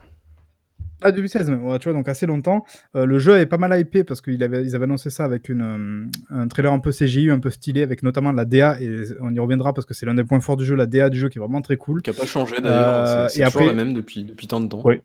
Ah, 1.03 1.11
2016, 1.11 1.49
ouais, 1.49 1.79
tu 1.79 1.89
vois, 1.89 1.97
donc 1.97 2.07
assez 2.07 2.27
longtemps. 2.27 2.63
Euh, 2.95 3.05
le 3.05 3.17
jeu 3.17 3.37
est 3.39 3.47
pas 3.47 3.57
mal 3.57 3.77
hypé 3.79 4.03
parce 4.03 4.21
qu'ils 4.21 4.43
avaient, 4.43 4.63
ils 4.63 4.75
avaient 4.75 4.83
annoncé 4.83 5.09
ça 5.09 5.25
avec 5.25 5.49
une, 5.49 6.09
euh, 6.31 6.35
un 6.41 6.47
trailer 6.47 6.71
un 6.71 6.77
peu 6.77 6.91
CGI, 6.91 7.31
un 7.31 7.39
peu 7.39 7.49
stylé, 7.49 7.81
avec 7.81 8.03
notamment 8.03 8.31
la 8.31 8.45
DA, 8.45 8.79
et 8.79 9.05
on 9.19 9.33
y 9.33 9.39
reviendra 9.39 9.73
parce 9.73 9.87
que 9.87 9.95
c'est 9.95 10.05
l'un 10.05 10.13
des 10.13 10.23
points 10.23 10.41
forts 10.41 10.57
du 10.57 10.65
jeu, 10.65 10.75
la 10.75 10.85
DA 10.85 11.09
du 11.09 11.17
jeu 11.17 11.29
qui 11.29 11.39
est 11.39 11.41
vraiment 11.41 11.63
très 11.63 11.77
cool. 11.77 12.03
Qui 12.03 12.11
n'a 12.11 12.15
pas 12.15 12.27
changé 12.27 12.61
d'ailleurs, 12.61 13.31
c'est 13.31 13.43
toujours 13.45 13.63
la 13.63 13.73
même 13.73 13.95
depuis, 13.95 14.23
depuis 14.23 14.45
tant 14.45 14.61
de 14.61 14.67
temps. 14.67 14.81
Oui. 14.85 15.01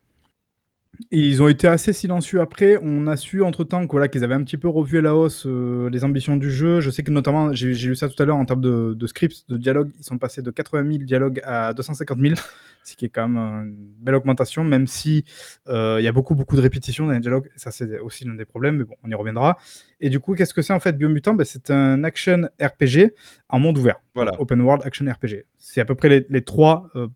Ils 1.11 1.43
ont 1.43 1.49
été 1.49 1.69
assez 1.69 1.93
silencieux 1.93 2.41
après. 2.41 2.79
On 2.83 3.07
a 3.07 3.17
su 3.17 3.43
entre-temps 3.43 3.87
voilà, 3.87 4.09
qu'ils 4.09 4.25
avaient 4.25 4.35
un 4.35 4.43
petit 4.43 4.57
peu 4.57 4.69
revu 4.69 4.99
à 4.99 5.03
la 5.03 5.15
hausse 5.15 5.45
euh, 5.47 5.89
les 5.91 6.05
ambitions 6.05 6.37
du 6.37 6.51
jeu. 6.51 6.81
Je 6.81 6.91
sais 6.91 7.03
que 7.03 7.11
notamment, 7.11 7.53
j'ai 7.53 7.73
lu 7.73 7.97
ça 7.97 8.09
tout 8.09 8.21
à 8.23 8.27
l'heure 8.27 8.37
en 8.37 8.45
termes 8.45 8.61
de, 8.61 9.07
scripts, 9.07 9.49
de 9.49 9.57
dialogue, 9.57 9.91
ils 9.99 10.05
sont 10.05 10.19
passés 10.19 10.43
de 10.43 10.51
80 10.51 10.91
000 10.91 11.05
dialogues 11.05 11.41
à 11.45 11.73
250 11.75 12.19
000, 12.19 12.35
ce 12.85 12.97
qui 12.97 13.05
est 13.05 13.09
quand 13.09 13.29
même 13.29 13.39
une 13.69 13.93
belle 14.01 14.15
augmentation, 14.15 14.65
même 14.65 14.87
si 14.87 15.25
euh, 15.69 15.97
il 16.01 16.05
y 16.05 16.09
a 16.09 16.13
beaucoup, 16.13 16.35
beaucoup 16.35 16.57
de 16.57 16.63
répétitions 16.63 17.07
dans 17.07 17.13
les 17.13 17.21
dialogues. 17.21 17.51
Ça, 17.57 17.71
c'est 17.71 17.99
aussi 18.01 18.25
l'un 18.25 18.35
des 18.35 18.45
problèmes, 18.45 18.77
mais 18.77 18.85
bon, 18.85 18.95
on 19.03 19.11
y 19.11 19.15
reviendra. 19.15 19.59
Et 20.01 20.11
du 20.11 20.21
coup, 20.21 20.35
qu'est-ce 20.35 20.55
que 20.55 20.63
c'est 20.63 20.73
en 20.73 20.81
fait 20.81 20.97
Biomutant? 20.97 21.35
Ben, 21.35 21.45
C'est 21.45 21.71
un 21.71 22.05
action 22.05 22.49
RPG 22.61 23.13
en 23.49 23.59
monde 23.59 23.79
ouvert. 23.79 24.01
Voilà. 24.15 24.33
Open 24.41 24.61
World 24.61 24.85
Action 24.85 25.07
RPG. 25.11 25.45
C'est 25.59 25.81
à 25.81 25.85
peu 25.85 25.95
près 25.95 26.09
les, 26.09 26.27
les 26.29 26.43
trois 26.43 26.91
euh, 26.97 27.09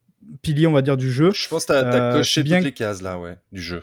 pilier, 0.42 0.66
on 0.66 0.72
va 0.72 0.82
dire, 0.82 0.96
du 0.96 1.10
jeu. 1.10 1.30
Je 1.32 1.48
pense 1.48 1.66
que 1.66 1.72
tu 1.72 1.96
as, 1.96 2.12
coché 2.12 2.42
bien... 2.42 2.58
toutes 2.58 2.66
les 2.66 2.72
cases 2.72 3.02
là, 3.02 3.18
ouais, 3.18 3.36
du 3.52 3.60
jeu. 3.60 3.82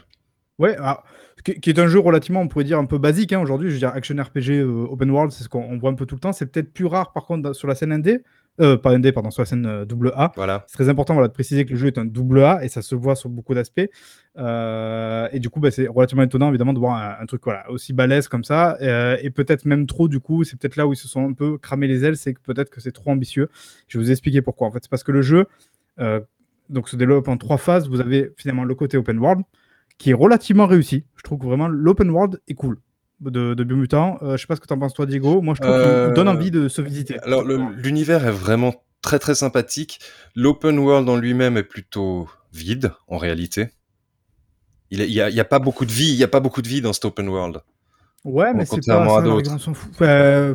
Ouais, 0.58 0.76
ah, 0.80 1.04
qui, 1.44 1.70
est 1.70 1.78
un 1.78 1.86
jeu 1.86 1.98
relativement, 1.98 2.40
on 2.40 2.48
pourrait 2.48 2.64
dire, 2.64 2.78
un 2.78 2.84
peu 2.84 2.98
basique 2.98 3.32
hein, 3.32 3.40
aujourd'hui. 3.40 3.68
Je 3.68 3.74
veux 3.74 3.78
dire, 3.78 3.90
action 3.90 4.16
RPG 4.16 4.50
euh, 4.50 4.86
open 4.90 5.10
world, 5.10 5.32
c'est 5.32 5.44
ce 5.44 5.48
qu'on 5.48 5.78
voit 5.78 5.90
un 5.90 5.94
peu 5.94 6.06
tout 6.06 6.16
le 6.16 6.20
temps. 6.20 6.32
C'est 6.32 6.46
peut-être 6.46 6.72
plus 6.72 6.86
rare, 6.86 7.12
par 7.12 7.24
contre, 7.26 7.52
sur 7.52 7.68
la 7.68 7.74
scène 7.74 7.96
ND. 7.96 8.22
Euh, 8.60 8.76
pas 8.76 8.98
ND, 8.98 9.12
pardon, 9.12 9.30
sur 9.30 9.42
la 9.42 9.46
scène 9.46 9.66
euh, 9.66 9.84
double 9.84 10.12
A. 10.16 10.32
Voilà. 10.34 10.64
C'est 10.66 10.74
très 10.74 10.88
important 10.88 11.14
voilà, 11.14 11.28
de 11.28 11.32
préciser 11.32 11.64
que 11.64 11.70
le 11.70 11.76
jeu 11.76 11.86
est 11.86 11.96
un 11.96 12.04
double 12.04 12.42
A 12.42 12.64
et 12.64 12.68
ça 12.68 12.82
se 12.82 12.96
voit 12.96 13.14
sur 13.14 13.30
beaucoup 13.30 13.54
d'aspects. 13.54 13.88
et 14.36 15.38
du 15.38 15.48
coup, 15.48 15.60
bah, 15.60 15.70
c'est 15.70 15.86
relativement 15.86 16.24
étonnant, 16.24 16.48
évidemment, 16.48 16.72
de 16.72 16.80
voir 16.80 17.20
un, 17.20 17.26
truc 17.26 17.42
voilà, 17.44 17.70
aussi 17.70 17.92
balèze 17.92 18.26
comme 18.26 18.42
ça. 18.42 18.76
et 18.80 19.30
peut-être 19.30 19.64
même 19.64 19.86
trop, 19.86 20.08
du 20.08 20.18
coup, 20.18 20.42
c'est 20.42 20.58
peut-être 20.58 20.74
là 20.74 20.88
où 20.88 20.92
ils 20.92 20.96
se 20.96 21.06
sont 21.06 21.28
un 21.28 21.34
peu 21.34 21.56
cramés 21.56 21.86
les 21.86 22.04
ailes, 22.04 22.16
c'est 22.16 22.34
que 22.34 22.40
peut-être 22.40 22.70
que 22.70 22.80
c'est 22.80 22.90
trop 22.90 23.12
ambitieux. 23.12 23.48
Je 23.86 23.98
vais 23.98 24.04
vous 24.04 24.10
expliquer 24.10 24.42
pourquoi. 24.42 24.66
En 24.66 24.72
fait, 24.72 24.80
c'est 24.82 24.90
parce 24.90 25.04
que 25.04 25.12
le 25.12 25.22
jeu, 25.22 25.46
donc 26.68 26.88
se 26.88 26.96
développe 26.96 27.28
en 27.28 27.36
trois 27.36 27.58
phases. 27.58 27.88
Vous 27.88 28.00
avez 28.00 28.32
finalement 28.36 28.64
le 28.64 28.74
côté 28.74 28.96
open 28.96 29.18
world 29.18 29.42
qui 29.98 30.10
est 30.10 30.14
relativement 30.14 30.66
réussi. 30.66 31.04
Je 31.16 31.22
trouve 31.22 31.38
que 31.38 31.46
vraiment 31.46 31.68
l'open 31.68 32.10
world 32.10 32.40
est 32.48 32.54
cool 32.54 32.78
de, 33.20 33.54
de 33.54 33.64
Biomutant. 33.64 34.18
Euh, 34.22 34.36
je 34.36 34.42
sais 34.42 34.46
pas 34.46 34.56
ce 34.56 34.60
que 34.60 34.66
tu 34.66 34.72
en 34.72 34.78
penses 34.78 34.94
toi, 34.94 35.06
Diego. 35.06 35.42
Moi, 35.42 35.54
je 35.54 35.62
trouve 35.62 36.06
qu'il 36.06 36.14
donne 36.14 36.28
envie 36.28 36.50
de 36.50 36.68
se 36.68 36.80
visiter. 36.80 37.18
Alors, 37.20 37.44
l'univers 37.44 38.26
est 38.26 38.32
vraiment 38.32 38.74
très 39.02 39.18
très 39.18 39.34
sympathique. 39.34 40.00
L'open 40.34 40.78
world 40.78 41.08
en 41.08 41.16
lui-même 41.16 41.56
est 41.56 41.64
plutôt 41.64 42.28
vide 42.52 42.92
en 43.08 43.18
réalité. 43.18 43.68
Il 44.90 45.06
n'y 45.06 45.20
a, 45.20 45.26
a, 45.26 45.44
pas 45.44 45.58
beaucoup 45.58 45.84
de 45.84 45.92
vie. 45.92 46.08
Il 46.08 46.16
y 46.16 46.24
a 46.24 46.28
pas 46.28 46.40
beaucoup 46.40 46.62
de 46.62 46.68
vie 46.68 46.80
dans 46.80 46.92
cet 46.92 47.04
open 47.04 47.28
world. 47.28 47.60
Ouais, 48.24 48.54
mais 48.54 48.64
c'est 48.64 48.84
pas 48.86 49.18
à 49.18 49.22
d'autres. 49.22 49.50
Euh, 50.02 50.54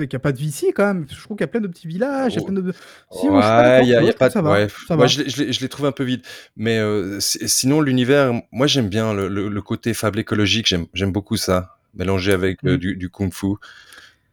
fait 0.00 0.08
qu'il 0.08 0.16
n'y 0.16 0.20
a 0.20 0.22
pas 0.22 0.32
de 0.32 0.38
vie 0.38 0.48
ici 0.48 0.72
quand 0.74 0.86
même. 0.86 1.06
Je 1.08 1.22
trouve 1.22 1.36
qu'il 1.36 1.44
y 1.44 1.48
a 1.48 1.48
plein 1.48 1.60
de 1.60 1.68
petits 1.68 1.88
villages. 1.88 2.34
Il 2.34 2.40
y 2.40 2.42
a 2.42 2.46
plein 2.46 2.54
de... 2.54 2.72
Si, 3.12 3.28
ouais, 3.28 3.86
y 3.86 3.94
a, 3.94 4.12
pas 4.12 4.28
de. 4.28 4.32
Ça 4.32 4.42
va, 4.42 4.66
moi, 4.96 5.06
je 5.06 5.60
l'ai 5.60 5.68
trouvé 5.68 5.88
un 5.88 5.92
peu 5.92 6.04
vide. 6.04 6.22
Mais 6.56 6.78
euh, 6.78 7.18
sinon, 7.20 7.80
l'univers, 7.80 8.32
moi, 8.52 8.66
j'aime 8.66 8.88
bien 8.88 9.14
le, 9.14 9.28
le, 9.28 9.62
côté 9.62 9.94
fable 9.94 10.18
écologique. 10.18 10.74
J'aime 10.94 11.12
beaucoup 11.12 11.36
ça, 11.36 11.76
mélangé 11.94 12.32
avec 12.32 12.64
euh, 12.64 12.74
mm. 12.74 12.78
du, 12.78 12.96
du 12.96 13.10
kung-fu. 13.10 13.56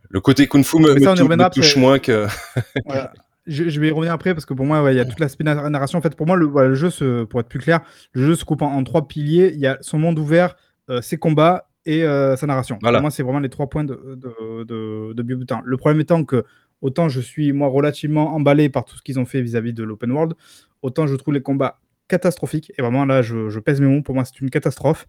Le 0.09 0.21
côté 0.21 0.47
kung-fu 0.47 0.79
me, 0.79 0.93
me, 0.93 1.49
touche 1.49 1.75
moins 1.75 1.99
que. 1.99 2.27
voilà. 2.85 3.13
Je, 3.45 3.79
vais 3.79 3.87
y 3.87 3.91
revenir 3.91 4.11
après 4.11 4.33
parce 4.33 4.45
que 4.45 4.53
pour 4.53 4.65
moi, 4.65 4.91
il 4.91 4.97
y 4.97 4.99
a 4.99 5.05
toute 5.05 5.21
l'aspect 5.21 5.45
narration. 5.45 5.99
En 5.99 6.01
fait, 6.01 6.15
pour 6.15 6.27
moi, 6.27 6.35
le, 6.35 6.47
le 6.47 6.75
jeu, 6.75 6.89
se, 6.89 7.23
pour 7.23 7.39
être 7.39 7.47
plus 7.47 7.59
clair, 7.59 7.79
le 8.11 8.25
jeu 8.25 8.35
se 8.35 8.43
coupe 8.43 8.61
en, 8.61 8.83
trois 8.83 9.07
piliers. 9.07 9.51
Il 9.53 9.59
y 9.59 9.67
a 9.67 9.77
son 9.79 9.99
monde 9.99 10.19
ouvert, 10.19 10.55
euh, 10.89 11.01
ses 11.01 11.17
combats 11.17 11.66
et 11.87 12.03
euh, 12.03 12.35
sa 12.35 12.45
narration. 12.45 12.77
Pour 12.77 13.01
moi, 13.01 13.09
c'est 13.09 13.23
vraiment 13.23 13.39
les 13.39 13.49
trois 13.49 13.67
points 13.67 13.85
de, 13.85 13.95
de, 13.95 14.63
de, 14.65 15.13
de 15.13 15.45
Le 15.63 15.77
problème 15.77 16.01
étant 16.01 16.23
que, 16.25 16.43
autant 16.81 17.07
je 17.09 17.21
suis, 17.21 17.53
moi, 17.53 17.69
relativement 17.69 18.35
emballé 18.35 18.69
par 18.69 18.85
tout 18.85 18.95
ce 18.97 19.01
qu'ils 19.01 19.19
ont 19.19 19.25
fait 19.25 19.41
vis-à-vis 19.41 19.73
de 19.73 19.83
l'open 19.83 20.11
world, 20.11 20.33
autant 20.81 21.07
je 21.07 21.15
trouve 21.15 21.33
les 21.33 21.41
combats 21.41 21.79
catastrophique. 22.07 22.71
Et 22.77 22.81
vraiment, 22.81 23.05
là, 23.05 23.21
je, 23.21 23.59
pèse 23.59 23.81
mes 23.81 23.87
mots. 23.87 24.01
Pour 24.01 24.15
moi, 24.15 24.25
c'est 24.25 24.39
une 24.39 24.49
catastrophe. 24.49 25.07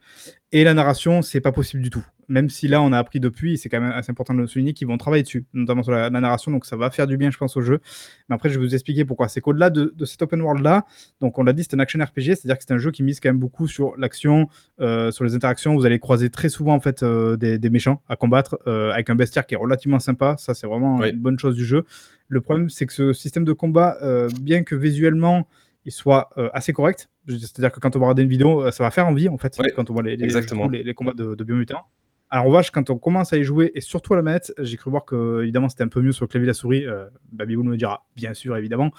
Et 0.50 0.64
la 0.64 0.74
narration, 0.74 1.22
c'est 1.22 1.40
pas 1.40 1.52
possible 1.52 1.82
du 1.82 1.90
tout. 1.90 2.04
Même 2.28 2.50
si 2.50 2.68
là, 2.68 2.82
on 2.82 2.92
a 2.92 2.98
appris 2.98 3.20
depuis, 3.20 3.56
c'est 3.56 3.68
quand 3.68 3.80
même 3.80 3.92
assez 3.92 4.10
important 4.10 4.34
de 4.34 4.40
le 4.40 4.46
souligner, 4.46 4.74
qu'ils 4.74 4.86
vont 4.86 4.98
travailler 4.98 5.22
dessus, 5.22 5.46
notamment 5.54 5.82
sur 5.82 5.92
la, 5.92 6.10
narration. 6.10 6.50
Donc, 6.50 6.66
ça 6.66 6.76
va 6.76 6.90
faire 6.90 7.06
du 7.06 7.16
bien, 7.16 7.30
je 7.30 7.38
pense, 7.38 7.56
au 7.56 7.62
jeu. 7.62 7.80
Mais 8.28 8.34
après, 8.34 8.48
je 8.48 8.58
vais 8.58 8.66
vous 8.66 8.74
expliquer 8.74 9.04
pourquoi. 9.04 9.28
C'est 9.28 9.40
qu'au-delà 9.40 9.70
de, 9.70 9.94
cet 10.04 10.22
open 10.22 10.40
world-là, 10.40 10.84
donc 11.20 11.38
on 11.38 11.44
l'a 11.44 11.52
dit, 11.52 11.62
c'est 11.62 11.74
un 11.74 11.80
action 11.80 12.02
RPG, 12.02 12.34
c'est-à-dire 12.34 12.58
que 12.58 12.64
c'est 12.66 12.74
un 12.74 12.78
jeu 12.78 12.90
qui 12.90 13.02
mise 13.02 13.20
quand 13.20 13.28
même 13.28 13.38
beaucoup 13.38 13.66
sur 13.66 13.96
l'action, 13.96 14.48
euh, 14.80 15.10
sur 15.10 15.24
les 15.24 15.34
interactions. 15.34 15.74
Vous 15.74 15.86
allez 15.86 15.98
croiser 15.98 16.30
très 16.30 16.48
souvent, 16.48 16.74
en 16.74 16.80
fait, 16.80 17.02
euh, 17.02 17.36
des, 17.36 17.70
méchants 17.70 18.02
à 18.08 18.16
combattre 18.16 18.58
euh, 18.66 18.90
avec 18.92 19.10
un 19.10 19.14
bestiaire 19.14 19.46
qui 19.46 19.54
est 19.54 19.58
relativement 19.58 20.00
sympa. 20.00 20.36
Ça, 20.38 20.54
c'est 20.54 20.66
vraiment 20.66 21.04
une 21.04 21.18
bonne 21.18 21.38
chose 21.38 21.54
du 21.54 21.64
jeu. 21.64 21.84
Le 22.28 22.40
problème, 22.40 22.68
c'est 22.68 22.86
que 22.86 22.92
ce 22.92 23.12
système 23.12 23.44
de 23.44 23.52
combat, 23.52 23.96
bien 24.40 24.62
que 24.62 24.74
visuellement, 24.74 25.46
il 25.84 25.92
soit 25.92 26.30
euh, 26.38 26.50
assez 26.52 26.72
correct. 26.72 27.08
C'est-à-dire 27.26 27.72
que 27.72 27.80
quand 27.80 27.94
on 27.96 27.98
va 27.98 28.06
regarder 28.06 28.22
une 28.22 28.28
vidéo, 28.28 28.62
euh, 28.62 28.70
ça 28.70 28.84
va 28.84 28.90
faire 28.90 29.06
envie 29.06 29.28
en 29.28 29.38
fait, 29.38 29.58
quand 29.74 29.90
on 29.90 29.94
voit 29.94 30.02
les, 30.02 30.16
les, 30.16 30.94
combats 30.94 31.12
de, 31.12 31.34
de 31.34 31.44
biomutants. 31.44 31.84
Alors 32.30 32.44
en 32.44 32.48
revanche, 32.48 32.70
quand 32.70 32.90
on 32.90 32.98
commence 32.98 33.32
à 33.32 33.38
y 33.38 33.44
jouer, 33.44 33.72
et 33.74 33.80
surtout 33.80 34.12
à 34.12 34.16
la 34.16 34.22
manette, 34.22 34.52
j'ai 34.58 34.76
cru 34.76 34.90
voir 34.90 35.06
que 35.06 35.42
évidemment 35.42 35.70
c'était 35.70 35.84
un 35.84 35.88
peu 35.88 36.02
mieux 36.02 36.12
sur 36.12 36.24
le 36.24 36.28
clavier 36.28 36.44
et 36.44 36.48
la 36.48 36.54
souris. 36.54 36.86
Euh, 36.86 37.06
Babybou 37.32 37.62
nous 37.62 37.76
dira, 37.76 38.06
bien 38.16 38.34
sûr, 38.34 38.54
évidemment. 38.56 38.90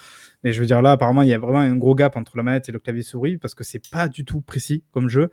Mais 0.43 0.51
je 0.51 0.59
veux 0.59 0.65
dire 0.65 0.82
là, 0.82 0.93
apparemment, 0.93 1.21
il 1.21 1.30
y 1.30 1.34
a 1.34 1.38
vraiment 1.38 1.59
un 1.59 1.75
gros 1.75 1.93
gap 1.93 2.17
entre 2.17 2.38
la 2.38 2.43
manette 2.43 2.69
et 2.69 2.71
le 2.71 2.80
clavier 2.80 3.03
souris 3.03 3.38
parce 3.38 3.53
que 3.53 3.63
c'est 3.63 3.88
pas 3.91 4.07
du 4.07 4.25
tout 4.25 4.41
précis 4.41 4.84
comme 4.91 5.09
jeu. 5.09 5.30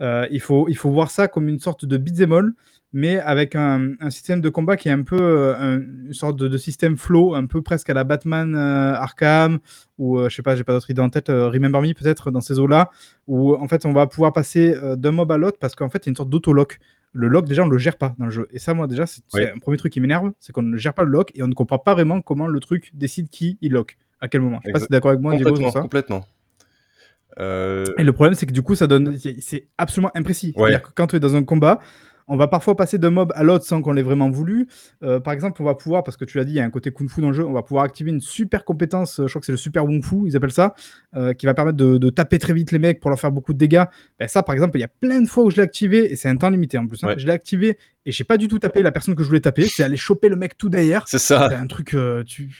Euh, 0.00 0.26
il, 0.30 0.40
faut, 0.40 0.68
il 0.68 0.76
faut 0.76 0.90
voir 0.90 1.10
ça 1.10 1.26
comme 1.26 1.48
une 1.48 1.58
sorte 1.58 1.86
de 1.86 1.96
beat'em 1.96 2.32
all 2.32 2.52
mais 2.92 3.18
avec 3.18 3.54
un, 3.54 3.96
système 4.10 4.40
de 4.40 4.48
combat 4.48 4.76
qui 4.76 4.88
est 4.88 4.92
un 4.92 5.02
peu 5.02 5.18
euh, 5.20 5.78
une 6.06 6.12
sorte 6.12 6.36
de, 6.36 6.56
système 6.56 6.96
flow, 6.96 7.34
un 7.34 7.46
peu 7.46 7.62
presque 7.62 7.90
à 7.90 7.94
la 7.94 8.04
Batman 8.04 8.54
euh, 8.54 8.94
Arkham, 8.94 9.58
ou 9.98 10.18
euh, 10.18 10.28
je 10.28 10.36
sais 10.36 10.42
pas, 10.42 10.56
j'ai 10.56 10.64
pas 10.64 10.72
d'autre 10.72 10.90
idée 10.90 11.02
en 11.02 11.10
tête, 11.10 11.28
Remember 11.28 11.82
Me 11.82 11.92
peut-être 11.92 12.30
dans 12.30 12.40
ces 12.40 12.58
eaux-là, 12.58 12.90
où 13.26 13.54
en 13.54 13.68
fait 13.68 13.84
on 13.84 13.92
va 13.92 14.06
pouvoir 14.06 14.32
passer 14.32 14.74
d'un 14.96 15.12
mob 15.12 15.30
à 15.30 15.36
l'autre 15.36 15.58
parce 15.60 15.74
qu'en 15.74 15.90
fait 15.90 15.98
il 16.04 16.06
y 16.06 16.08
a 16.08 16.12
une 16.12 16.16
sorte 16.16 16.30
d'auto-lock. 16.30 16.78
Le 17.14 17.26
lock, 17.26 17.46
déjà, 17.46 17.64
on 17.64 17.68
le 17.68 17.78
gère 17.78 17.96
pas 17.96 18.14
dans 18.18 18.26
le 18.26 18.30
jeu. 18.30 18.46
Et 18.52 18.58
ça, 18.58 18.74
moi, 18.74 18.86
déjà, 18.86 19.06
c'est 19.06 19.22
un 19.34 19.58
premier 19.58 19.78
truc 19.78 19.90
qui 19.94 19.98
m'énerve, 19.98 20.30
c'est 20.40 20.52
qu'on 20.52 20.62
ne 20.62 20.76
gère 20.76 20.92
pas 20.92 21.04
le 21.04 21.10
lock 21.10 21.32
et 21.34 21.42
on 21.42 21.48
ne 21.48 21.54
comprend 21.54 21.78
pas 21.78 21.94
vraiment 21.94 22.20
comment 22.20 22.46
le 22.46 22.60
truc 22.60 22.90
décide 22.92 23.30
qui 23.30 23.56
il 23.62 23.72
lock, 23.72 23.96
à 24.20 24.28
quel 24.28 24.42
moment. 24.42 24.60
Je 24.62 24.66
sais 24.68 24.72
pas 24.72 24.80
si 24.80 24.86
tu 24.86 24.92
es 24.92 24.96
d'accord 24.96 25.12
avec 25.12 25.22
moi, 25.22 25.34
Diego, 25.34 25.56
sur 25.56 25.72
ça. 25.72 25.80
Complètement. 25.80 26.26
Et 27.38 28.04
le 28.04 28.10
problème, 28.12 28.34
c'est 28.34 28.44
que 28.44 28.52
du 28.52 28.62
coup, 28.62 28.74
ça 28.74 28.86
donne. 28.86 29.16
C'est 29.40 29.68
absolument 29.78 30.10
imprécis. 30.14 30.52
C'est-à-dire 30.54 30.82
que 30.82 30.90
quand 30.94 31.08
tu 31.08 31.16
es 31.16 31.20
dans 31.20 31.34
un 31.34 31.44
combat, 31.44 31.80
on 32.28 32.36
va 32.36 32.46
parfois 32.46 32.76
passer 32.76 32.98
d'un 32.98 33.10
mob 33.10 33.32
à 33.34 33.42
l'autre 33.42 33.64
sans 33.64 33.82
qu'on 33.82 33.92
l'ait 33.92 34.02
vraiment 34.02 34.30
voulu. 34.30 34.68
Euh, 35.02 35.18
par 35.18 35.32
exemple, 35.32 35.60
on 35.62 35.64
va 35.64 35.74
pouvoir, 35.74 36.04
parce 36.04 36.16
que 36.16 36.24
tu 36.24 36.38
l'as 36.38 36.44
dit, 36.44 36.52
il 36.52 36.56
y 36.56 36.60
a 36.60 36.64
un 36.64 36.70
côté 36.70 36.92
kung 36.92 37.08
fu 37.08 37.20
dans 37.20 37.28
le 37.28 37.34
jeu, 37.34 37.44
on 37.44 37.52
va 37.52 37.62
pouvoir 37.62 37.84
activer 37.84 38.10
une 38.10 38.20
super 38.20 38.64
compétence, 38.64 39.18
euh, 39.18 39.26
je 39.26 39.32
crois 39.32 39.40
que 39.40 39.46
c'est 39.46 39.52
le 39.52 39.58
super 39.58 39.84
wung 39.84 40.04
fu, 40.04 40.16
ils 40.26 40.36
appellent 40.36 40.52
ça, 40.52 40.74
euh, 41.16 41.32
qui 41.32 41.46
va 41.46 41.54
permettre 41.54 41.78
de, 41.78 42.10
taper 42.10 42.38
très 42.38 42.52
vite 42.52 42.72
les 42.72 42.78
mecs 42.78 43.00
pour 43.00 43.10
leur 43.10 43.18
faire 43.18 43.32
beaucoup 43.32 43.52
de 43.52 43.58
dégâts. 43.58 43.84
Ben, 44.18 44.28
ça, 44.28 44.42
par 44.42 44.54
exemple, 44.54 44.76
il 44.76 44.80
y 44.80 44.84
a 44.84 44.88
plein 44.88 45.20
de 45.20 45.28
fois 45.28 45.44
où 45.44 45.50
je 45.50 45.56
l'ai 45.56 45.62
activé, 45.62 46.12
et 46.12 46.16
c'est 46.16 46.28
un 46.28 46.36
temps 46.36 46.50
limité 46.50 46.78
en 46.78 46.86
plus. 46.86 47.02
Hein. 47.04 47.14
Je 47.16 47.26
l'ai 47.26 47.32
activé 47.32 47.78
et 48.04 48.12
j'ai 48.12 48.24
pas 48.24 48.36
du 48.36 48.48
tout 48.48 48.58
tapé 48.58 48.82
la 48.82 48.92
personne 48.92 49.14
que 49.14 49.22
je 49.22 49.28
voulais 49.28 49.40
taper, 49.40 49.66
c'est 49.66 49.82
aller 49.82 49.96
choper 49.96 50.28
le 50.28 50.36
mec 50.36 50.56
tout 50.56 50.68
derrière. 50.68 51.06
C'est 51.06 51.18
ça. 51.18 51.48
C'est 51.50 51.56
un 51.56 51.66
truc, 51.66 51.96
tu 52.26 52.50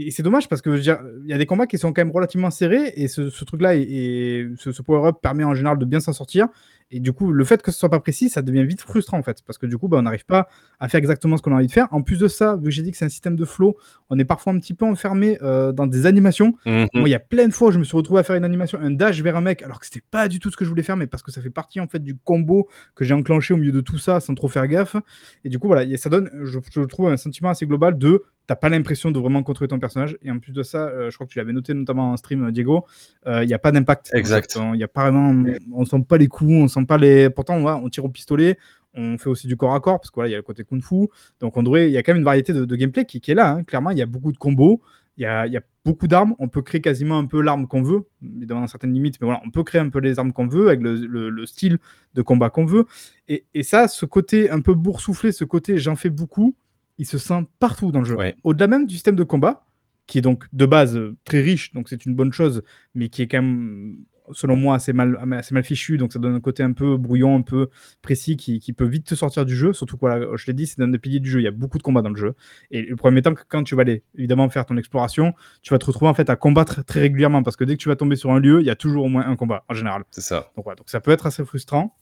et 0.00 0.12
c'est 0.12 0.22
dommage 0.22 0.48
parce 0.48 0.62
que 0.62 0.78
il 0.78 1.28
y 1.28 1.32
a 1.32 1.38
des 1.38 1.46
combats 1.46 1.66
qui 1.66 1.76
sont 1.76 1.92
quand 1.92 2.02
même 2.02 2.12
relativement 2.12 2.52
serrés 2.52 2.92
et 2.94 3.08
ce, 3.08 3.22
truc-là 3.44 3.74
et, 3.74 4.48
ce, 4.56 4.70
ce 4.70 4.80
power-up 4.80 5.16
permet 5.20 5.42
en 5.42 5.54
général 5.54 5.76
de 5.76 5.84
bien 5.84 5.98
s'en 5.98 6.12
sortir. 6.12 6.46
Et 6.90 7.00
du 7.00 7.12
coup, 7.12 7.32
le 7.32 7.44
fait 7.44 7.60
que 7.62 7.70
ce 7.70 7.78
soit 7.78 7.90
pas 7.90 8.00
précis, 8.00 8.30
ça 8.30 8.40
devient 8.40 8.64
vite 8.64 8.80
frustrant 8.80 9.18
en 9.18 9.22
fait, 9.22 9.42
parce 9.46 9.58
que 9.58 9.66
du 9.66 9.76
coup, 9.76 9.88
bah, 9.88 9.98
on 9.98 10.02
n'arrive 10.02 10.24
pas 10.24 10.48
à 10.80 10.88
faire 10.88 10.98
exactement 10.98 11.36
ce 11.36 11.42
qu'on 11.42 11.52
a 11.52 11.56
envie 11.56 11.66
de 11.66 11.72
faire. 11.72 11.88
En 11.90 12.02
plus 12.02 12.18
de 12.18 12.28
ça, 12.28 12.56
vu 12.56 12.64
que 12.64 12.70
j'ai 12.70 12.82
dit 12.82 12.90
que 12.90 12.96
c'est 12.96 13.04
un 13.04 13.10
système 13.10 13.36
de 13.36 13.44
flow, 13.44 13.76
on 14.08 14.18
est 14.18 14.24
parfois 14.24 14.52
un 14.52 14.58
petit 14.58 14.74
peu 14.74 14.86
enfermé 14.86 15.38
euh, 15.42 15.72
dans 15.72 15.86
des 15.86 16.06
animations. 16.06 16.54
Mhm. 16.64 16.86
Moi, 16.94 17.08
il 17.08 17.12
y 17.12 17.14
a 17.14 17.20
plein 17.20 17.46
de 17.46 17.52
fois 17.52 17.68
où 17.68 17.72
je 17.72 17.78
me 17.78 17.84
suis 17.84 17.96
retrouvé 17.96 18.20
à 18.20 18.22
faire 18.22 18.36
une 18.36 18.44
animation, 18.44 18.78
un 18.80 18.90
dash 18.90 19.20
vers 19.20 19.36
un 19.36 19.42
mec, 19.42 19.62
alors 19.62 19.80
que 19.80 19.86
c'était 19.86 20.04
pas 20.10 20.28
du 20.28 20.38
tout 20.38 20.50
ce 20.50 20.56
que 20.56 20.64
je 20.64 20.70
voulais 20.70 20.82
faire, 20.82 20.96
mais 20.96 21.06
parce 21.06 21.22
que 21.22 21.30
ça 21.30 21.42
fait 21.42 21.50
partie 21.50 21.80
en 21.80 21.88
fait 21.88 22.00
du 22.00 22.16
combo 22.16 22.68
que 22.94 23.04
j'ai 23.04 23.14
enclenché 23.14 23.52
au 23.52 23.58
milieu 23.58 23.72
de 23.72 23.80
tout 23.80 23.98
ça 23.98 24.20
sans 24.20 24.34
trop 24.34 24.48
faire 24.48 24.66
gaffe. 24.66 24.96
Et 25.44 25.50
du 25.50 25.58
coup, 25.58 25.66
voilà, 25.66 25.96
ça 25.98 26.08
donne, 26.08 26.30
je, 26.44 26.58
je 26.74 26.80
trouve, 26.82 27.08
un 27.08 27.16
sentiment 27.16 27.50
assez 27.50 27.66
global 27.66 27.98
de 27.98 28.24
t'as 28.48 28.56
pas 28.56 28.68
l'impression 28.68 29.12
de 29.12 29.20
vraiment 29.20 29.44
contrôler 29.44 29.68
ton 29.68 29.78
personnage. 29.78 30.18
Et 30.22 30.32
en 30.32 30.40
plus 30.40 30.52
de 30.52 30.64
ça, 30.64 30.88
euh, 30.88 31.10
je 31.10 31.14
crois 31.14 31.28
que 31.28 31.32
tu 31.32 31.38
l'avais 31.38 31.52
noté 31.52 31.72
notamment 31.74 32.10
en 32.10 32.16
stream, 32.16 32.50
Diego, 32.50 32.84
il 33.26 33.46
n'y 33.46 33.54
a 33.54 33.58
pas 33.60 33.70
d'impact. 33.70 34.10
Exact. 34.12 34.58
Il 34.74 34.80
y 34.80 34.82
a 34.82 34.88
pas 34.88 35.10
vraiment, 35.10 35.44
on 35.72 35.84
sent 35.84 36.04
pas 36.08 36.18
les 36.18 36.26
coups, 36.26 36.50
on 36.50 36.66
sent 36.66 36.84
pas 36.86 36.98
les. 36.98 37.30
Pourtant, 37.30 37.54
on, 37.56 37.66
on 37.66 37.88
tire 37.88 38.04
au 38.04 38.08
pistolet, 38.08 38.58
on 38.94 39.18
fait 39.18 39.28
aussi 39.28 39.46
du 39.46 39.56
corps 39.56 39.74
à 39.74 39.80
corps 39.80 40.00
parce 40.00 40.10
qu'il 40.10 40.16
voilà, 40.16 40.30
y 40.30 40.34
a 40.34 40.38
le 40.38 40.42
côté 40.42 40.64
kung 40.64 40.82
fu. 40.82 41.08
Donc, 41.40 41.56
on 41.56 41.62
devrait, 41.62 41.88
il 41.88 41.92
y 41.92 41.98
a 41.98 42.02
quand 42.02 42.12
même 42.12 42.18
une 42.18 42.24
variété 42.24 42.52
de, 42.52 42.76
gameplay 42.76 43.04
qui, 43.04 43.18
est 43.18 43.34
là. 43.34 43.50
Hein. 43.50 43.64
Clairement, 43.64 43.90
il 43.90 43.98
y 43.98 44.02
a 44.02 44.06
beaucoup 44.06 44.32
de 44.32 44.38
combos. 44.38 44.80
Il 45.16 45.22
y 45.22 45.26
a, 45.26 45.46
y 45.46 45.56
a, 45.56 45.62
beaucoup 45.84 46.06
d'armes. 46.06 46.34
On 46.38 46.48
peut 46.48 46.62
créer 46.62 46.80
quasiment 46.80 47.18
un 47.18 47.24
peu 47.24 47.40
l'arme 47.40 47.66
qu'on 47.66 47.82
veut, 47.82 48.06
dans 48.20 48.66
certaines 48.66 48.92
limites, 48.92 49.18
mais 49.20 49.24
voilà, 49.24 49.40
on 49.46 49.50
peut 49.50 49.64
créer 49.64 49.80
un 49.80 49.88
peu 49.88 50.00
les 50.00 50.18
armes 50.18 50.32
qu'on 50.32 50.46
veut 50.46 50.68
avec 50.68 50.82
le, 50.82 50.94
le, 51.30 51.46
style 51.46 51.78
de 52.14 52.20
combat 52.20 52.50
qu'on 52.50 52.66
veut. 52.66 52.84
Et, 53.26 53.46
et, 53.54 53.62
ça, 53.62 53.88
ce 53.88 54.04
côté 54.04 54.50
un 54.50 54.60
peu 54.60 54.74
boursouflé, 54.74 55.32
ce 55.32 55.44
côté 55.44 55.78
j'en 55.78 55.96
fais 55.96 56.10
beaucoup, 56.10 56.54
il 56.98 57.06
se 57.06 57.18
sent 57.18 57.46
partout 57.58 57.92
dans 57.92 58.00
le 58.00 58.04
jeu. 58.04 58.16
Au-delà 58.44 58.66
même 58.66 58.86
du 58.86 58.94
système 58.94 59.16
de 59.16 59.24
combat, 59.24 59.66
qui 60.06 60.18
est 60.18 60.22
donc 60.22 60.46
de 60.52 60.66
base 60.66 60.96
euh, 60.96 61.16
très 61.24 61.40
riche, 61.40 61.72
donc 61.72 61.88
c'est 61.88 62.06
une 62.06 62.14
bonne 62.14 62.32
chose, 62.32 62.62
mais 62.94 63.08
qui 63.08 63.22
est 63.22 63.28
quand 63.28 63.42
même 63.42 63.98
selon 64.32 64.56
moi, 64.56 64.76
assez 64.76 64.92
mal, 64.92 65.18
assez 65.32 65.54
mal 65.54 65.64
fichu. 65.64 65.98
Donc, 65.98 66.12
ça 66.12 66.18
donne 66.18 66.34
un 66.34 66.40
côté 66.40 66.62
un 66.62 66.72
peu 66.72 66.96
brouillon, 66.96 67.36
un 67.36 67.42
peu 67.42 67.68
précis 68.02 68.36
qui, 68.36 68.72
peut 68.72 68.86
vite 68.86 69.06
te 69.06 69.14
sortir 69.14 69.44
du 69.44 69.56
jeu. 69.56 69.72
Surtout, 69.72 69.96
voilà, 70.00 70.26
je 70.36 70.46
l'ai 70.46 70.52
dit, 70.52 70.66
c'est 70.66 70.80
un 70.82 70.88
des 70.88 70.98
piliers 70.98 71.20
du 71.20 71.30
jeu. 71.30 71.40
Il 71.40 71.44
y 71.44 71.48
a 71.48 71.52
beaucoup 71.52 71.78
de 71.78 71.82
combats 71.82 72.02
dans 72.02 72.10
le 72.10 72.16
jeu. 72.16 72.34
Et 72.70 72.82
le 72.82 72.96
premier 72.96 73.22
temps, 73.22 73.34
quand 73.48 73.64
tu 73.64 73.74
vas 73.74 73.82
aller 73.82 74.02
évidemment 74.14 74.48
faire 74.48 74.66
ton 74.66 74.76
exploration, 74.76 75.34
tu 75.62 75.72
vas 75.72 75.78
te 75.78 75.86
retrouver 75.86 76.10
en 76.10 76.14
fait 76.14 76.30
à 76.30 76.36
combattre 76.36 76.84
très 76.84 77.00
régulièrement 77.00 77.42
parce 77.42 77.56
que 77.56 77.64
dès 77.64 77.76
que 77.76 77.82
tu 77.82 77.88
vas 77.88 77.96
tomber 77.96 78.16
sur 78.16 78.30
un 78.30 78.40
lieu, 78.40 78.60
il 78.60 78.66
y 78.66 78.70
a 78.70 78.76
toujours 78.76 79.04
au 79.04 79.08
moins 79.08 79.26
un 79.26 79.36
combat 79.36 79.64
en 79.68 79.74
général. 79.74 80.04
C'est 80.10 80.20
ça. 80.20 80.50
Donc, 80.56 80.66
donc 80.66 80.88
ça 80.90 81.00
peut 81.00 81.10
être 81.10 81.26
assez 81.26 81.44
frustrant. 81.44 81.96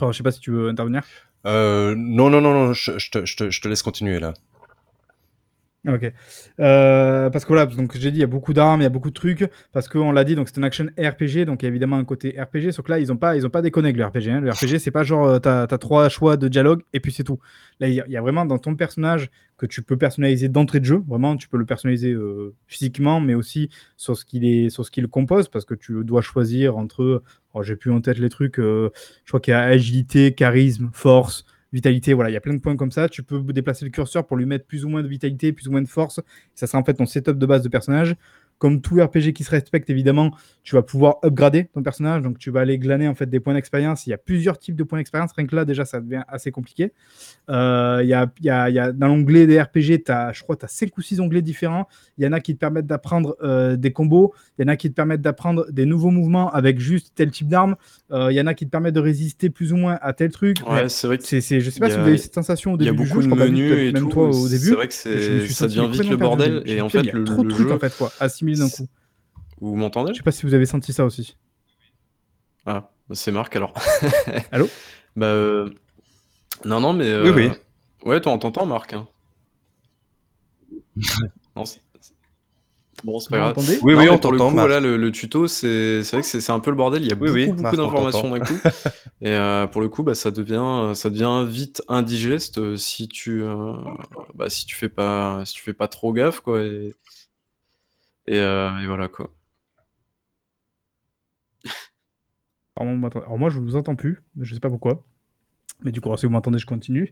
Je 0.00 0.06
je 0.06 0.16
sais 0.16 0.22
pas 0.22 0.32
si 0.32 0.40
tu 0.40 0.50
veux 0.50 0.68
intervenir. 0.68 1.02
Euh, 1.46 1.94
non, 1.96 2.28
non, 2.30 2.40
non, 2.40 2.52
non, 2.52 2.72
je, 2.72 2.92
te, 3.10 3.24
je, 3.24 3.36
te, 3.36 3.50
je 3.50 3.60
te 3.60 3.68
laisse 3.68 3.82
continuer 3.82 4.18
là. 4.18 4.34
Ok. 5.86 6.12
Euh, 6.58 7.30
parce 7.30 7.44
que 7.44 7.48
voilà, 7.48 7.66
donc 7.66 7.96
j'ai 7.96 8.10
dit, 8.10 8.18
il 8.18 8.20
y 8.20 8.24
a 8.24 8.28
beaucoup 8.28 8.52
d'armes, 8.52 8.80
il 8.80 8.84
y 8.84 8.86
a 8.86 8.90
beaucoup 8.90 9.10
de 9.10 9.14
trucs, 9.14 9.48
parce 9.72 9.88
qu'on 9.88 10.10
l'a 10.10 10.24
dit, 10.24 10.34
donc 10.34 10.48
c'est 10.48 10.56
une 10.56 10.64
action 10.64 10.86
RPG, 10.98 11.44
donc 11.44 11.62
il 11.62 11.66
y 11.66 11.66
a 11.66 11.68
évidemment 11.68 11.96
un 11.96 12.04
côté 12.04 12.34
RPG, 12.38 12.72
sauf 12.72 12.84
que 12.84 12.90
là, 12.90 12.98
ils 12.98 13.08
n'ont 13.08 13.16
pas, 13.16 13.36
ils 13.36 13.46
ont 13.46 13.50
pas 13.50 13.62
déconné 13.62 13.88
avec 13.88 13.96
le 13.96 14.04
RPG. 14.04 14.30
Hein. 14.30 14.40
Le 14.40 14.50
RPG, 14.50 14.78
c'est 14.78 14.90
pas 14.90 15.04
genre, 15.04 15.26
euh, 15.26 15.38
tu 15.38 15.48
as, 15.48 15.78
trois 15.78 16.08
choix 16.08 16.36
de 16.36 16.48
dialogue 16.48 16.82
et 16.92 17.00
puis 17.00 17.12
c'est 17.12 17.24
tout. 17.24 17.38
Là, 17.78 17.88
il 17.88 17.94
y, 17.94 18.16
a 18.16 18.20
vraiment 18.20 18.46
dans 18.46 18.58
ton 18.58 18.74
personnage 18.74 19.30
que 19.58 19.66
tu 19.66 19.82
peux 19.82 19.96
personnaliser 19.96 20.48
d'entrée 20.48 20.80
de 20.80 20.84
jeu, 20.84 21.02
vraiment, 21.06 21.36
tu 21.36 21.48
peux 21.48 21.56
le 21.56 21.66
personnaliser 21.66 22.12
euh, 22.12 22.54
physiquement, 22.66 23.20
mais 23.20 23.34
aussi 23.34 23.70
sur 23.96 24.16
ce 24.16 24.24
qu'il 24.24 24.44
est, 24.44 24.70
sur 24.70 24.84
ce 24.84 24.90
qu'il 24.90 25.06
compose, 25.08 25.48
parce 25.48 25.64
que 25.64 25.74
tu 25.74 26.04
dois 26.04 26.20
choisir 26.20 26.76
entre, 26.76 27.22
oh, 27.54 27.62
j'ai 27.62 27.76
plus 27.76 27.92
en 27.92 28.00
tête 28.00 28.18
les 28.18 28.28
trucs, 28.28 28.56
je 28.56 28.90
crois 29.28 29.40
qu'il 29.40 29.52
y 29.52 29.54
a 29.54 29.62
agilité, 29.62 30.32
charisme, 30.32 30.90
force 30.92 31.44
vitalité, 31.76 32.14
voilà, 32.14 32.30
il 32.30 32.32
y 32.32 32.36
a 32.36 32.40
plein 32.40 32.54
de 32.54 32.58
points 32.58 32.76
comme 32.76 32.90
ça. 32.90 33.08
Tu 33.08 33.22
peux 33.22 33.40
déplacer 33.52 33.84
le 33.84 33.90
curseur 33.90 34.26
pour 34.26 34.36
lui 34.36 34.46
mettre 34.46 34.66
plus 34.66 34.84
ou 34.84 34.88
moins 34.88 35.02
de 35.02 35.08
vitalité, 35.08 35.52
plus 35.52 35.68
ou 35.68 35.70
moins 35.70 35.82
de 35.82 35.88
force. 35.88 36.20
Ça 36.54 36.66
sera 36.66 36.78
en 36.78 36.84
fait 36.84 36.94
ton 36.94 37.06
setup 37.06 37.38
de 37.38 37.46
base 37.46 37.62
de 37.62 37.68
personnage 37.68 38.16
comme 38.58 38.80
tout 38.80 39.02
RPG 39.02 39.32
qui 39.34 39.44
se 39.44 39.50
respecte, 39.50 39.90
évidemment, 39.90 40.30
tu 40.62 40.74
vas 40.74 40.82
pouvoir 40.82 41.18
upgrader 41.24 41.66
ton 41.66 41.82
personnage. 41.82 42.22
Donc, 42.22 42.38
tu 42.38 42.50
vas 42.50 42.60
aller 42.60 42.78
glaner 42.78 43.06
en 43.06 43.14
fait 43.14 43.26
des 43.26 43.38
points 43.38 43.54
d'expérience. 43.54 44.06
Il 44.06 44.10
y 44.10 44.14
a 44.14 44.18
plusieurs 44.18 44.58
types 44.58 44.74
de 44.74 44.82
points 44.82 44.98
d'expérience. 44.98 45.32
Rien 45.36 45.46
que 45.46 45.54
là, 45.54 45.64
déjà, 45.64 45.84
ça 45.84 46.00
devient 46.00 46.22
assez 46.26 46.50
compliqué. 46.50 46.92
Euh, 47.50 48.00
il, 48.02 48.08
y 48.08 48.14
a, 48.14 48.30
il, 48.40 48.46
y 48.46 48.50
a, 48.50 48.70
il 48.70 48.74
y 48.74 48.78
a, 48.78 48.92
dans 48.92 49.08
l'onglet 49.08 49.46
des 49.46 49.60
RPG, 49.60 50.02
as, 50.08 50.32
je 50.32 50.42
crois 50.42 50.56
tu 50.56 50.64
as 50.64 50.68
5 50.68 50.96
ou 50.96 51.02
6 51.02 51.20
onglets 51.20 51.42
différents. 51.42 51.86
Il 52.18 52.24
y 52.24 52.26
en 52.26 52.32
a 52.32 52.40
qui 52.40 52.54
te 52.54 52.58
permettent 52.58 52.86
d'apprendre 52.86 53.36
euh, 53.42 53.76
des 53.76 53.92
combos. 53.92 54.32
Il 54.58 54.62
y 54.62 54.64
en 54.64 54.68
a 54.68 54.76
qui 54.76 54.88
te 54.88 54.94
permettent 54.94 55.22
d'apprendre 55.22 55.70
des 55.70 55.84
nouveaux 55.84 56.10
mouvements 56.10 56.50
avec 56.50 56.80
juste 56.80 57.12
tel 57.14 57.30
type 57.30 57.48
d'arme. 57.48 57.76
Euh, 58.10 58.32
il 58.32 58.36
y 58.36 58.40
en 58.40 58.46
a 58.46 58.54
qui 58.54 58.64
te 58.64 58.70
permettent 58.70 58.94
de 58.94 59.00
résister 59.00 59.50
plus 59.50 59.72
ou 59.72 59.76
moins 59.76 59.98
à 60.00 60.14
tel 60.14 60.30
truc. 60.30 60.58
Ouais, 60.66 60.88
c'est 60.88 61.06
vrai 61.06 61.18
que 61.18 61.24
c'est, 61.24 61.40
je 61.40 61.70
sais 61.70 61.80
pas 61.80 61.90
si 61.90 61.96
vous 61.96 62.06
avez 62.06 62.18
cette 62.18 62.34
sensation 62.34 62.72
au 62.72 62.76
début. 62.76 62.90
Il 62.90 62.98
y 62.98 63.02
a 63.02 63.14
beaucoup 63.14 63.22
de 63.22 63.34
menus 63.34 63.72
et 63.72 63.92
même 63.92 64.08
toi 64.08 64.28
au 64.28 64.48
début. 64.48 64.64
C'est 64.64 64.74
vrai 64.74 64.88
que 64.88 64.94
ça 65.52 65.66
devient 65.68 65.88
vite 65.90 66.08
le 66.08 66.16
bordel. 66.16 66.62
Et 66.66 66.80
en 66.80 66.88
fait, 66.88 67.00
il 67.00 67.06
y 67.06 67.10
a 67.10 67.24
trop 67.24 67.44
de 67.44 67.50
trucs 67.50 67.70
en 67.70 67.78
fait, 67.78 67.96
quoi, 67.96 68.10
d'un 68.54 68.68
coup. 68.68 68.86
Vous 69.60 69.74
m'entendez? 69.74 70.12
Je 70.12 70.18
sais 70.18 70.22
pas 70.22 70.32
si 70.32 70.46
vous 70.46 70.54
avez 70.54 70.66
senti 70.66 70.92
ça 70.92 71.04
aussi. 71.04 71.36
Ah, 72.66 72.90
bah, 73.08 73.14
c'est 73.14 73.32
Marc 73.32 73.54
alors. 73.56 73.72
Allô? 74.52 74.68
Bah 75.14 75.26
euh, 75.26 75.70
non 76.64 76.80
non 76.80 76.92
mais 76.92 77.20
Oui 77.20 77.30
oui. 77.30 77.46
Euh, 77.46 78.08
ouais, 78.08 78.20
toi 78.20 78.32
on 78.32 78.38
t'entend 78.38 78.66
Marc. 78.66 78.92
Hein. 78.92 79.06
non, 81.56 81.64
Bon, 83.04 83.20
c'est 83.20 83.28
pas 83.28 83.52
grave. 83.52 83.54
Oui, 83.82 83.94
oui, 83.94 84.08
on 84.08 84.18
t'entend. 84.18 84.50
Voilà, 84.50 84.80
le, 84.80 85.12
tuto, 85.12 85.46
c'est 85.46 86.00
vrai 86.00 86.22
que 86.22 86.26
c'est 86.26 86.50
un 86.50 86.60
peu 86.60 86.70
le 86.70 86.76
bordel. 86.76 87.02
Il 87.02 87.08
y 87.08 87.12
a 87.12 87.14
beaucoup, 87.14 87.52
beaucoup 87.52 87.76
d'informations 87.76 88.30
d'un 88.30 88.40
coup. 88.40 88.54
Et 89.20 89.30
euh, 89.30 89.66
pour 89.66 89.82
le 89.82 89.88
coup, 89.88 90.02
bah, 90.02 90.14
ça, 90.14 90.30
devient, 90.30 90.94
ça 90.94 91.10
devient 91.10 91.44
vite 91.46 91.82
indigeste 91.88 92.76
si 92.76 93.06
tu, 93.06 93.44
bah, 94.34 94.48
si 94.48 94.64
tu 94.64 94.76
fais 94.76 94.88
pas, 94.88 95.42
si 95.44 95.54
tu 95.54 95.62
fais 95.62 95.74
pas 95.74 95.88
trop 95.88 96.12
gaffe, 96.12 96.40
quoi. 96.40 96.62
Et, 96.62 96.94
et, 98.26 98.38
et 98.38 98.86
voilà, 98.86 99.08
quoi. 99.08 99.30
Alors 102.78 103.38
moi, 103.38 103.50
je 103.50 103.58
vous 103.58 103.76
entends 103.76 103.96
plus, 103.96 104.22
je 104.40 104.54
sais 104.54 104.60
pas 104.60 104.68
pourquoi. 104.68 105.04
Mais 105.84 105.92
du 105.92 106.00
coup, 106.00 106.14
si 106.16 106.26
vous 106.26 106.32
m'entendez, 106.32 106.58
je 106.58 106.66
continue. 106.66 107.10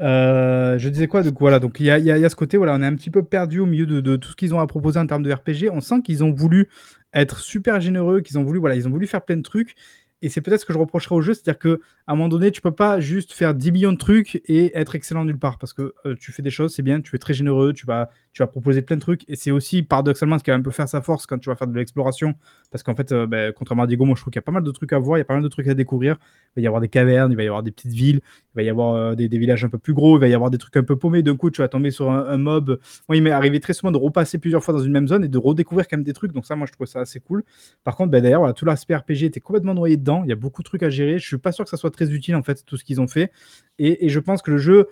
Euh, 0.00 0.78
je 0.78 0.88
disais 0.88 1.08
quoi 1.08 1.22
Donc 1.22 1.38
voilà, 1.40 1.58
donc 1.58 1.80
il 1.80 1.86
y 1.86 1.90
a, 1.90 2.28
ce 2.28 2.36
côté, 2.36 2.56
voilà, 2.56 2.74
on 2.74 2.82
est 2.82 2.86
un 2.86 2.94
petit 2.94 3.10
peu 3.10 3.24
perdu 3.24 3.58
au 3.58 3.66
milieu 3.66 3.86
de, 3.86 4.16
tout 4.16 4.30
ce 4.30 4.36
qu'ils 4.36 4.54
ont 4.54 4.60
à 4.60 4.66
proposer 4.66 5.00
en 5.00 5.06
termes 5.06 5.22
de 5.22 5.32
RPG. 5.32 5.70
On 5.72 5.80
sent 5.80 6.02
qu'ils 6.02 6.22
ont 6.22 6.32
voulu 6.32 6.68
être 7.12 7.40
super 7.40 7.80
généreux, 7.80 8.20
qu'ils 8.20 8.38
ont 8.38 8.44
voulu, 8.44 8.58
voilà, 8.58 8.76
ils 8.76 8.86
ont 8.86 8.90
voulu 8.90 9.06
faire 9.06 9.24
plein 9.24 9.36
de 9.36 9.42
trucs. 9.42 9.74
Et 10.22 10.28
c'est 10.28 10.40
peut-être 10.40 10.60
ce 10.60 10.66
que 10.66 10.72
je 10.72 10.78
reprocherai 10.78 11.14
au 11.14 11.20
jeu, 11.20 11.34
c'est-à-dire 11.34 11.58
qu'à 11.58 11.76
un 12.06 12.14
moment 12.14 12.28
donné, 12.28 12.50
tu 12.50 12.60
peux 12.60 12.70
pas 12.70 12.98
juste 12.98 13.32
faire 13.32 13.52
10 13.52 13.72
millions 13.72 13.92
de 13.92 13.98
trucs 13.98 14.40
et 14.46 14.76
être 14.76 14.94
excellent 14.94 15.24
nulle 15.24 15.38
part. 15.38 15.58
Parce 15.58 15.72
que 15.72 15.92
euh, 16.06 16.14
tu 16.18 16.32
fais 16.32 16.42
des 16.42 16.50
choses, 16.50 16.74
c'est 16.74 16.82
bien, 16.82 17.00
tu 17.00 17.14
es 17.14 17.18
très 17.18 17.34
généreux, 17.34 17.72
tu 17.72 17.84
vas, 17.84 18.10
tu 18.34 18.42
vas 18.42 18.48
proposer 18.48 18.82
plein 18.82 18.96
de 18.96 19.00
trucs. 19.00 19.24
Et 19.28 19.36
c'est 19.36 19.52
aussi 19.52 19.84
paradoxalement 19.84 20.38
ce 20.38 20.44
qui 20.44 20.50
va 20.50 20.56
un 20.56 20.60
peu 20.60 20.72
faire 20.72 20.88
sa 20.88 21.00
force 21.00 21.24
quand 21.24 21.38
tu 21.38 21.48
vas 21.48 21.56
faire 21.56 21.68
de 21.68 21.78
l'exploration. 21.78 22.34
Parce 22.72 22.82
qu'en 22.82 22.96
fait, 22.96 23.12
euh, 23.12 23.28
ben, 23.28 23.52
contrairement 23.52 23.84
à 23.84 23.86
Diego, 23.86 24.04
moi 24.04 24.16
je 24.16 24.22
trouve 24.22 24.32
qu'il 24.32 24.38
y 24.38 24.42
a 24.42 24.42
pas 24.42 24.52
mal 24.52 24.64
de 24.64 24.70
trucs 24.72 24.92
à 24.92 24.98
voir, 24.98 25.16
il 25.16 25.20
y 25.20 25.22
a 25.22 25.24
pas 25.24 25.34
mal 25.34 25.42
de 25.42 25.48
trucs 25.48 25.68
à 25.68 25.74
découvrir. 25.74 26.16
Il 26.56 26.60
va 26.60 26.62
y 26.62 26.66
avoir 26.66 26.80
des 26.80 26.88
cavernes, 26.88 27.30
il 27.30 27.36
va 27.36 27.44
y 27.44 27.46
avoir 27.46 27.62
des 27.62 27.70
petites 27.70 27.92
villes, 27.92 28.20
il 28.26 28.56
va 28.56 28.62
y 28.64 28.68
avoir 28.68 28.94
euh, 28.94 29.14
des, 29.14 29.28
villages 29.28 29.64
un 29.64 29.68
peu 29.68 29.78
plus 29.78 29.94
gros, 29.94 30.18
il 30.18 30.20
va 30.20 30.26
y 30.26 30.34
avoir 30.34 30.50
des 30.50 30.58
trucs 30.58 30.76
un 30.76 30.82
peu 30.82 30.96
paumés. 30.96 31.22
D'un 31.22 31.36
coup, 31.36 31.48
tu 31.50 31.62
vas 31.62 31.68
tomber 31.68 31.92
sur 31.92 32.10
un, 32.10 32.36
mob. 32.36 32.80
Il 33.12 33.22
m'est 33.22 33.30
arrivé 33.30 33.60
très 33.60 33.72
souvent 33.72 33.92
de 33.92 33.98
repasser 33.98 34.38
plusieurs 34.38 34.64
fois 34.64 34.74
dans 34.74 34.80
une 34.80 34.92
même 34.92 35.06
zone 35.06 35.24
et 35.24 35.28
de 35.28 35.38
redécouvrir 35.38 35.86
quand 35.86 35.96
même 35.96 36.04
des 36.04 36.12
trucs. 36.12 36.32
Donc, 36.32 36.44
ça, 36.44 36.56
moi, 36.56 36.66
je 36.66 36.72
trouve 36.72 36.88
ça 36.88 37.00
assez 37.00 37.20
cool. 37.20 37.44
Par 37.84 37.94
contre, 37.94 38.10
ben, 38.10 38.20
d'ailleurs, 38.20 38.40
voilà, 38.40 38.52
tout 38.52 38.64
l'aspect 38.64 38.96
RPG 38.96 39.22
était 39.22 39.40
complètement 39.40 39.74
noyé 39.74 39.96
dedans. 39.96 40.22
Il 40.24 40.30
y 40.30 40.32
a 40.32 40.36
beaucoup 40.36 40.62
de 40.62 40.66
trucs 40.66 40.82
à 40.82 40.90
gérer. 40.90 41.20
Je 41.20 41.26
suis 41.26 41.38
pas 41.38 41.52
sûr 41.52 41.62
que 41.62 41.70
ça 41.70 41.76
soit 41.76 41.92
très 41.92 42.10
utile, 42.10 42.34
en 42.34 42.42
fait, 42.42 42.64
tout 42.66 42.76
ce 42.76 42.82
qu'ils 42.82 43.00
ont 43.00 43.06
fait. 43.06 43.30
Et 43.78 44.08
je 44.08 44.18
pense 44.18 44.42
que 44.42 44.50
le 44.50 44.58
jeu 44.58 44.88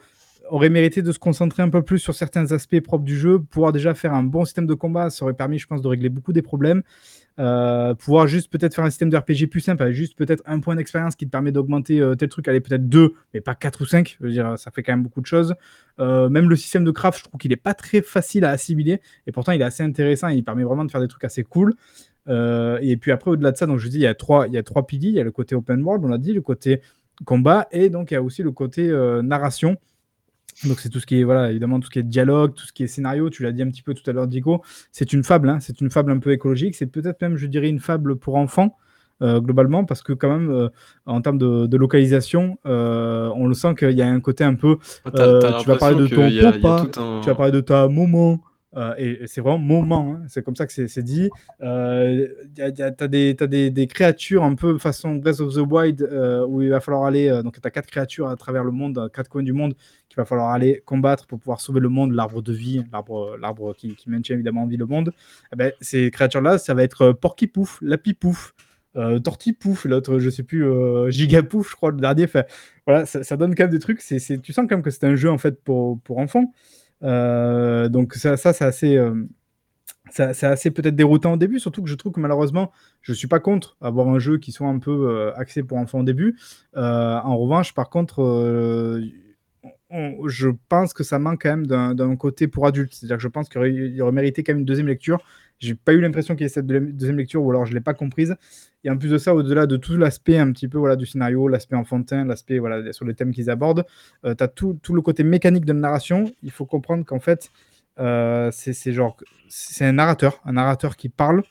aurait 0.48 0.70
mérité 0.70 1.02
de 1.02 1.12
se 1.12 1.18
concentrer 1.18 1.62
un 1.62 1.70
peu 1.70 1.82
plus 1.82 1.98
sur 1.98 2.14
certains 2.14 2.52
aspects 2.52 2.80
propres 2.80 3.04
du 3.04 3.16
jeu. 3.16 3.38
Pouvoir 3.38 3.72
déjà 3.72 3.94
faire 3.94 4.14
un 4.14 4.22
bon 4.22 4.44
système 4.44 4.66
de 4.66 4.74
combat, 4.74 5.10
ça 5.10 5.24
aurait 5.24 5.34
permis, 5.34 5.58
je 5.58 5.66
pense, 5.66 5.82
de 5.82 5.88
régler 5.88 6.08
beaucoup 6.08 6.32
des 6.32 6.42
problèmes. 6.42 6.82
Euh, 7.38 7.94
pouvoir 7.94 8.26
juste 8.26 8.52
peut-être 8.52 8.74
faire 8.74 8.84
un 8.84 8.90
système 8.90 9.08
de 9.08 9.16
RPG 9.16 9.48
plus 9.50 9.60
simple 9.60 9.82
avec 9.82 9.94
juste 9.94 10.16
peut-être 10.18 10.42
un 10.44 10.60
point 10.60 10.76
d'expérience 10.76 11.16
qui 11.16 11.24
te 11.24 11.30
permet 11.30 11.50
d'augmenter 11.50 12.00
euh, 12.00 12.14
tel 12.14 12.28
truc, 12.28 12.46
aller 12.46 12.60
peut-être 12.60 12.88
deux, 12.88 13.14
mais 13.32 13.40
pas 13.40 13.54
quatre 13.54 13.80
ou 13.80 13.86
cinq. 13.86 14.16
Je 14.20 14.26
veux 14.26 14.32
dire, 14.32 14.58
ça 14.58 14.70
fait 14.70 14.82
quand 14.82 14.92
même 14.92 15.02
beaucoup 15.02 15.20
de 15.20 15.26
choses. 15.26 15.54
Euh, 15.98 16.28
même 16.28 16.48
le 16.48 16.56
système 16.56 16.84
de 16.84 16.90
craft, 16.90 17.18
je 17.18 17.24
trouve 17.24 17.40
qu'il 17.40 17.52
est 17.52 17.56
pas 17.56 17.74
très 17.74 18.02
facile 18.02 18.44
à 18.44 18.50
assimiler 18.50 19.00
et 19.26 19.32
pourtant 19.32 19.52
il 19.52 19.60
est 19.60 19.64
assez 19.64 19.82
intéressant 19.82 20.28
et 20.28 20.34
il 20.34 20.44
permet 20.44 20.64
vraiment 20.64 20.84
de 20.84 20.90
faire 20.90 21.00
des 21.00 21.08
trucs 21.08 21.24
assez 21.24 21.42
cool. 21.42 21.74
et 22.28 22.96
puis 23.00 23.12
après, 23.12 23.30
au-delà 23.30 23.52
de 23.52 23.56
ça, 23.56 23.66
donc 23.66 23.78
je 23.78 23.88
dis, 23.88 23.96
il 23.96 24.02
y 24.02 24.06
a 24.06 24.14
trois, 24.14 24.46
il 24.46 24.52
y 24.52 24.58
a 24.58 24.62
trois 24.62 24.86
piliers. 24.86 25.08
Il 25.08 25.14
y 25.14 25.20
a 25.20 25.24
le 25.24 25.32
côté 25.32 25.54
open 25.54 25.82
world, 25.82 26.04
on 26.04 26.08
l'a 26.08 26.18
dit, 26.18 26.32
le 26.34 26.42
côté 26.42 26.82
combat 27.24 27.68
et 27.72 27.88
donc 27.88 28.10
il 28.10 28.14
y 28.14 28.16
a 28.16 28.22
aussi 28.22 28.42
le 28.42 28.52
côté 28.52 28.90
narration 29.22 29.78
donc 30.64 30.80
c'est 30.80 30.88
tout 30.88 31.00
ce 31.00 31.06
qui 31.06 31.20
est, 31.20 31.24
voilà, 31.24 31.50
évidemment, 31.50 31.80
tout 31.80 31.86
ce 31.86 31.90
qui 31.90 31.98
est 31.98 32.04
dialogue, 32.04 32.54
tout 32.54 32.66
ce 32.66 32.72
qui 32.72 32.82
est 32.82 32.86
scénario, 32.86 33.30
tu 33.30 33.42
l'as 33.42 33.52
dit 33.52 33.62
un 33.62 33.70
petit 33.70 33.82
peu 33.82 33.94
tout 33.94 34.08
à 34.08 34.12
l'heure, 34.12 34.26
Diego, 34.26 34.62
c'est 34.90 35.12
une 35.12 35.24
fable, 35.24 35.48
hein, 35.48 35.58
c'est 35.60 35.80
une 35.80 35.90
fable 35.90 36.12
un 36.12 36.18
peu 36.18 36.32
écologique, 36.32 36.74
c'est 36.74 36.86
peut-être 36.86 37.20
même, 37.20 37.36
je 37.36 37.46
dirais, 37.46 37.68
une 37.68 37.80
fable 37.80 38.16
pour 38.16 38.36
enfants, 38.36 38.76
euh, 39.22 39.40
globalement, 39.40 39.84
parce 39.84 40.02
que 40.02 40.12
quand 40.12 40.28
même, 40.28 40.50
euh, 40.50 40.68
en 41.06 41.20
termes 41.20 41.38
de, 41.38 41.76
localisation, 41.76 42.58
euh, 42.66 43.30
on 43.36 43.46
le 43.46 43.54
sent 43.54 43.74
qu'il 43.76 43.92
y 43.92 44.02
a 44.02 44.08
un 44.08 44.20
côté 44.20 44.44
un 44.44 44.54
peu... 44.54 44.78
tu 45.06 45.12
vas 45.66 45.76
parler 45.76 45.96
de 45.96 46.06
ton 46.06 46.60
papa, 46.60 46.86
tu 47.22 47.28
vas 47.28 47.34
parler 47.34 47.52
de 47.52 47.60
ta 47.60 47.88
maman, 47.88 48.40
euh, 48.76 48.94
et, 48.96 49.26
c'est 49.26 49.40
vraiment 49.40 49.58
moment, 49.58 50.14
hein. 50.14 50.22
c'est 50.28 50.42
comme 50.42 50.56
ça 50.56 50.66
que 50.66 50.72
c'est 50.72 51.02
dit. 51.02 51.30
Euh, 51.62 52.28
tu 52.54 52.62
as, 52.62 53.08
des, 53.08 53.86
créatures 53.86 54.44
un 54.44 54.54
peu 54.54 54.78
façon 54.78 55.16
Breath 55.16 55.40
of 55.40 55.54
the 55.54 55.58
Wild 55.58 56.02
euh, 56.02 56.46
où 56.46 56.62
il 56.62 56.70
va 56.70 56.80
falloir 56.80 57.04
aller. 57.04 57.28
donc, 57.42 57.60
tu 57.60 57.66
as 57.66 57.70
quatre 57.70 57.86
créatures 57.86 58.28
à 58.28 58.36
travers 58.36 58.64
le 58.64 58.70
monde, 58.70 59.10
quatre 59.14 59.28
coins 59.28 59.42
du 59.42 59.52
monde 59.52 59.74
qu'il 60.08 60.16
va 60.16 60.24
falloir 60.24 60.50
aller 60.50 60.82
combattre 60.84 61.26
pour 61.26 61.38
pouvoir 61.38 61.60
sauver 61.60 61.80
le 61.80 61.88
monde, 61.88 62.12
l'arbre 62.12 62.42
de 62.42 62.52
vie, 62.52 62.82
l'arbre 63.40 63.74
qui, 63.74 63.96
maintient 64.06 64.34
évidemment 64.34 64.62
en 64.62 64.66
vie 64.66 64.76
le 64.76 64.86
monde. 64.86 65.12
Eh 65.52 65.56
ben, 65.56 65.72
ces 65.80 66.10
créatures-là, 66.10 66.58
ça 66.58 66.74
va 66.74 66.82
être 66.82 67.12
Porky 67.12 67.46
Pouf, 67.46 67.78
Lapi 67.82 68.14
Pouf. 68.14 68.54
Euh, 68.94 69.18
Tortipouf, 69.18 69.86
l'autre, 69.86 70.18
je 70.18 70.28
sais 70.28 70.42
plus, 70.42 70.66
Gigapouf, 71.10 71.70
je 71.70 71.76
crois, 71.76 71.92
le 71.92 71.96
dernier. 71.96 72.26
voilà, 72.86 73.06
ça, 73.06 73.36
donne 73.38 73.54
quand 73.54 73.64
même 73.64 73.70
des 73.70 73.78
trucs. 73.78 74.02
c'est 74.02 74.18
tu 74.42 74.52
sens 74.52 74.66
quand 74.68 74.76
même 74.76 74.82
que 74.82 74.90
c'est 74.90 75.04
un 75.04 75.16
jeu 75.16 75.30
en 75.30 75.38
fait 75.38 75.62
pour 75.62 75.98
enfants. 76.18 76.52
Euh, 77.02 77.88
donc 77.88 78.14
ça, 78.14 78.36
ça 78.36 78.52
c'est 78.52 78.64
assez, 78.64 78.96
euh, 78.96 79.26
c'est 80.10 80.44
assez 80.44 80.70
peut-être 80.70 80.96
déroutant 80.96 81.34
au 81.34 81.36
début, 81.36 81.58
surtout 81.58 81.82
que 81.82 81.88
je 81.88 81.94
trouve 81.94 82.12
que 82.12 82.20
malheureusement, 82.20 82.72
je 83.00 83.12
suis 83.12 83.28
pas 83.28 83.40
contre 83.40 83.76
avoir 83.80 84.08
un 84.08 84.18
jeu 84.18 84.38
qui 84.38 84.52
soit 84.52 84.68
un 84.68 84.78
peu 84.78 85.08
euh, 85.08 85.34
axé 85.36 85.62
pour 85.62 85.78
enfants 85.78 86.00
au 86.00 86.04
début. 86.04 86.38
en 86.74 87.36
revanche, 87.38 87.74
par 87.74 87.90
contre, 87.90 88.22
je 90.26 90.48
pense 90.68 90.94
que 90.94 91.04
ça 91.04 91.18
manque 91.18 91.42
quand 91.42 91.50
même 91.50 91.66
d'un 91.66 92.16
côté 92.16 92.48
pour 92.48 92.66
adultes. 92.66 92.94
C'est-à-dire 92.94 93.16
que 93.16 93.22
je 93.22 93.28
pense 93.28 93.48
qu'il 93.48 94.00
aurait 94.00 94.12
mérité 94.12 94.42
quand 94.42 94.52
même 94.52 94.60
une 94.60 94.64
deuxième 94.64 94.86
lecture. 94.86 95.22
J'ai 95.58 95.74
pas 95.74 95.92
eu 95.92 96.00
l'impression 96.00 96.34
qu'il 96.34 96.44
y 96.44 96.46
ait 96.46 96.48
cette 96.48 96.66
deuxième 96.66 97.16
lecture, 97.16 97.42
ou 97.42 97.50
alors 97.50 97.66
je 97.66 97.74
l'ai 97.74 97.80
pas 97.80 97.94
comprise. 97.94 98.34
Et 98.84 98.90
en 98.90 98.96
plus 98.96 99.10
de 99.10 99.18
ça, 99.18 99.34
au-delà 99.34 99.66
de 99.66 99.76
tout 99.76 99.96
l'aspect 99.96 100.38
un 100.38 100.50
petit 100.50 100.66
peu 100.66 100.78
voilà, 100.78 100.96
du 100.96 101.06
scénario, 101.06 101.46
l'aspect 101.46 101.76
enfantin, 101.76 102.24
l'aspect 102.24 102.58
voilà, 102.58 102.92
sur 102.92 103.04
les 103.04 103.14
thèmes 103.14 103.32
qu'ils 103.32 103.48
abordent, 103.50 103.84
euh, 104.24 104.34
tu 104.34 104.42
as 104.42 104.48
tout, 104.48 104.78
tout, 104.82 104.94
le 104.94 105.02
côté 105.02 105.22
mécanique 105.22 105.64
de 105.64 105.72
la 105.72 105.78
narration. 105.78 106.32
Il 106.42 106.50
faut 106.50 106.66
comprendre 106.66 107.04
qu'en 107.04 107.20
fait, 107.20 107.50
euh, 108.00 108.50
c'est 108.52 108.92
genre 108.92 109.16
c'est 109.48 109.84
un 109.84 109.92
narrateur, 109.92 110.40
un 110.44 110.54
narrateur 110.54 110.96
qui 110.96 111.10
parle, 111.10 111.42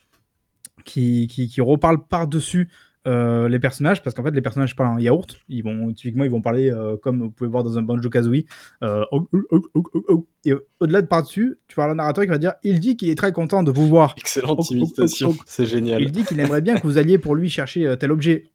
qui, 0.83 1.27
qui, 1.27 1.47
qui 1.47 1.61
reparle 1.61 2.03
par-dessus 2.03 2.69
euh, 3.07 3.49
les 3.49 3.57
personnages, 3.57 4.03
parce 4.03 4.15
qu'en 4.15 4.23
fait, 4.23 4.31
les 4.31 4.41
personnages 4.41 4.75
parlent 4.75 4.95
en 4.95 4.99
yaourt. 4.99 5.39
Ils 5.49 5.63
vont, 5.63 5.91
typiquement, 5.91 6.23
ils 6.23 6.29
vont 6.29 6.41
parler 6.41 6.71
euh, 6.71 6.97
comme 6.97 7.19
vous 7.19 7.31
pouvez 7.31 7.49
voir 7.49 7.63
dans 7.63 7.77
un 7.79 7.81
Banjo 7.81 8.09
Kazooie. 8.09 8.45
Euh, 8.83 9.03
oh, 9.11 9.27
oh, 9.33 9.61
oh, 10.07 10.27
et 10.45 10.53
au-delà 10.79 11.01
de 11.01 11.07
par-dessus, 11.07 11.57
tu 11.67 11.75
vois 11.75 11.87
le 11.87 11.93
narrateur 11.95 12.23
qui 12.23 12.29
va 12.29 12.37
dire 12.37 12.53
il 12.63 12.79
dit 12.79 12.97
qu'il 12.97 13.09
est 13.09 13.15
très 13.15 13.31
content 13.31 13.63
de 13.63 13.71
vous 13.71 13.87
voir. 13.87 14.13
Excellente 14.17 14.69
imitation, 14.69 15.35
c'est 15.45 15.65
génial. 15.65 16.01
Il 16.01 16.11
dit 16.11 16.23
qu'il 16.23 16.39
aimerait 16.39 16.61
bien 16.61 16.77
que 16.77 16.83
vous 16.83 16.97
alliez 16.97 17.17
pour 17.17 17.35
lui 17.35 17.49
chercher 17.49 17.95
tel 17.99 18.11
objet. 18.11 18.51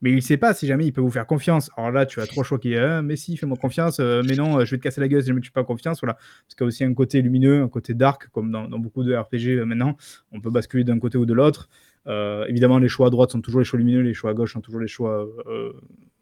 Mais 0.00 0.10
il 0.10 0.16
ne 0.16 0.20
sait 0.20 0.36
pas 0.36 0.54
si 0.54 0.66
jamais 0.66 0.86
il 0.86 0.92
peut 0.92 1.00
vous 1.00 1.10
faire 1.10 1.26
confiance. 1.26 1.70
Alors 1.76 1.90
là, 1.90 2.06
tu 2.06 2.20
as 2.20 2.26
trois 2.26 2.44
choix 2.44 2.58
qui 2.58 2.74
est 2.74 3.02
mais 3.02 3.16
si, 3.16 3.36
fais-moi 3.36 3.56
confiance. 3.56 3.98
mais 3.98 4.34
non, 4.36 4.64
je 4.64 4.70
vais 4.70 4.78
te 4.78 4.82
casser 4.82 5.00
la 5.00 5.08
gueule 5.08 5.22
si 5.22 5.28
jamais 5.28 5.40
tu 5.40 5.48
fais 5.48 5.52
pas 5.60 5.64
confiance. 5.64 6.00
Voilà. 6.00 6.14
Parce 6.14 6.54
qu'il 6.56 6.64
y 6.64 6.66
a 6.66 6.68
aussi 6.68 6.84
un 6.84 6.94
côté 6.94 7.22
lumineux, 7.22 7.62
un 7.62 7.68
côté 7.68 7.94
dark, 7.94 8.28
comme 8.30 8.52
dans, 8.52 8.68
dans 8.68 8.78
beaucoup 8.78 9.02
de 9.02 9.14
RPG 9.14 9.64
maintenant. 9.64 9.96
On 10.30 10.40
peut 10.40 10.50
basculer 10.50 10.84
d'un 10.84 10.98
côté 11.00 11.18
ou 11.18 11.26
de 11.26 11.34
l'autre. 11.34 11.68
Euh, 12.08 12.46
évidemment, 12.48 12.78
les 12.78 12.88
choix 12.88 13.08
à 13.08 13.10
droite 13.10 13.32
sont 13.32 13.40
toujours 13.40 13.60
les 13.60 13.64
choix 13.64 13.78
lumineux, 13.78 14.00
les 14.00 14.14
choix 14.14 14.30
à 14.30 14.34
gauche 14.34 14.54
sont 14.54 14.60
toujours 14.60 14.80
les 14.80 14.88
choix 14.88 15.28
euh, 15.46 15.72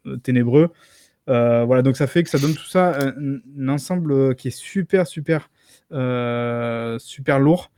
euh, 0.05 0.17
ténébreux. 0.17 0.69
voilà, 1.27 1.81
donc 1.81 1.97
ça 1.97 2.07
fait 2.07 2.23
que 2.23 2.29
ça 2.29 2.39
donne 2.39 2.53
tout 2.53 2.65
ça 2.65 2.99
un, 2.99 3.69
ensemble 3.69 4.35
qui 4.35 4.49
est 4.49 4.57
super, 4.57 5.07
super, 5.07 5.49
super 6.99 7.39
lourd. 7.39 7.71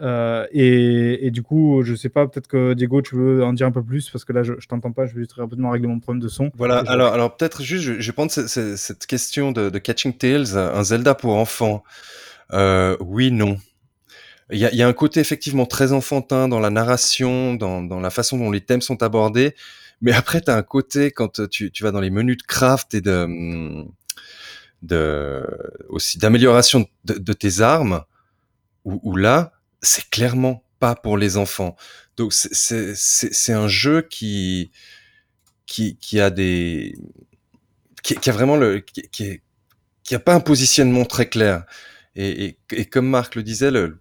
et, 0.00 1.30
du 1.30 1.42
coup, 1.42 1.82
je 1.82 1.94
sais 1.94 2.08
pas, 2.08 2.26
peut-être 2.26 2.48
que 2.48 2.72
Diego, 2.72 3.02
tu 3.02 3.16
veux 3.16 3.44
en 3.44 3.52
dire 3.52 3.66
un 3.66 3.72
peu 3.72 3.82
plus 3.82 4.08
parce 4.08 4.24
que 4.24 4.32
là, 4.32 4.42
je, 4.42 4.54
je 4.58 4.66
t'entends 4.66 4.92
pas. 4.92 5.06
Je 5.06 5.14
vais 5.14 5.20
juste 5.20 5.34
rapidement 5.34 5.70
régler 5.70 5.88
mon 5.88 6.00
problème 6.00 6.22
de 6.22 6.28
son. 6.28 6.50
Voilà. 6.54 6.78
Alors, 6.86 7.12
alors 7.12 7.36
peut-être 7.36 7.62
juste, 7.62 7.82
je, 7.84 8.00
je 8.00 8.06
vais 8.06 8.14
prendre 8.14 8.30
cette, 8.30 9.06
question 9.06 9.52
de, 9.52 9.68
de, 9.68 9.78
Catching 9.78 10.14
Tales, 10.16 10.56
un 10.56 10.82
Zelda 10.82 11.14
pour 11.14 11.36
enfants. 11.36 11.82
oui, 12.52 13.30
non. 13.30 13.58
Il 14.52 14.58
y 14.58 14.64
a, 14.64 14.74
y 14.74 14.82
a, 14.82 14.88
un 14.88 14.92
côté 14.92 15.20
effectivement 15.20 15.66
très 15.66 15.92
enfantin 15.92 16.48
dans 16.48 16.60
la 16.60 16.70
narration, 16.70 17.54
dans, 17.54 17.82
dans 17.82 18.00
la 18.00 18.10
façon 18.10 18.38
dont 18.38 18.50
les 18.50 18.60
thèmes 18.60 18.82
sont 18.82 19.02
abordés. 19.02 19.54
Mais 20.00 20.12
après, 20.12 20.40
tu 20.40 20.50
as 20.50 20.56
un 20.56 20.62
côté 20.62 21.10
quand 21.10 21.48
tu, 21.48 21.70
tu, 21.70 21.82
vas 21.82 21.90
dans 21.90 22.00
les 22.00 22.10
menus 22.10 22.38
de 22.38 22.42
craft 22.42 22.94
et 22.94 23.00
de, 23.00 23.84
de 24.82 25.46
aussi 25.88 26.18
d'amélioration 26.18 26.88
de, 27.04 27.14
de, 27.14 27.32
tes 27.32 27.60
armes, 27.60 28.04
où, 28.84 29.00
où 29.02 29.16
là, 29.16 29.52
c'est 29.82 30.08
clairement 30.08 30.64
pas 30.78 30.94
pour 30.94 31.18
les 31.18 31.36
enfants. 31.36 31.76
Donc 32.16 32.32
c'est 32.32 33.52
un 33.52 33.68
jeu 33.68 34.02
qui, 34.02 34.70
qui, 35.66 35.96
qui 35.96 36.20
a 36.20 36.30
des 36.30 36.98
qui, 38.02 38.14
qui 38.14 38.30
a 38.30 38.32
vraiment 38.32 38.56
le 38.56 38.80
qui, 38.80 39.02
qui, 39.10 39.40
qui 40.02 40.14
a 40.14 40.18
pas 40.18 40.34
un 40.34 40.40
positionnement 40.40 41.04
très 41.04 41.28
clair. 41.28 41.64
Et, 42.16 42.44
et, 42.44 42.58
et 42.72 42.84
comme 42.86 43.08
Marc 43.08 43.36
le 43.36 43.42
disait, 43.42 43.70
le, 43.70 44.00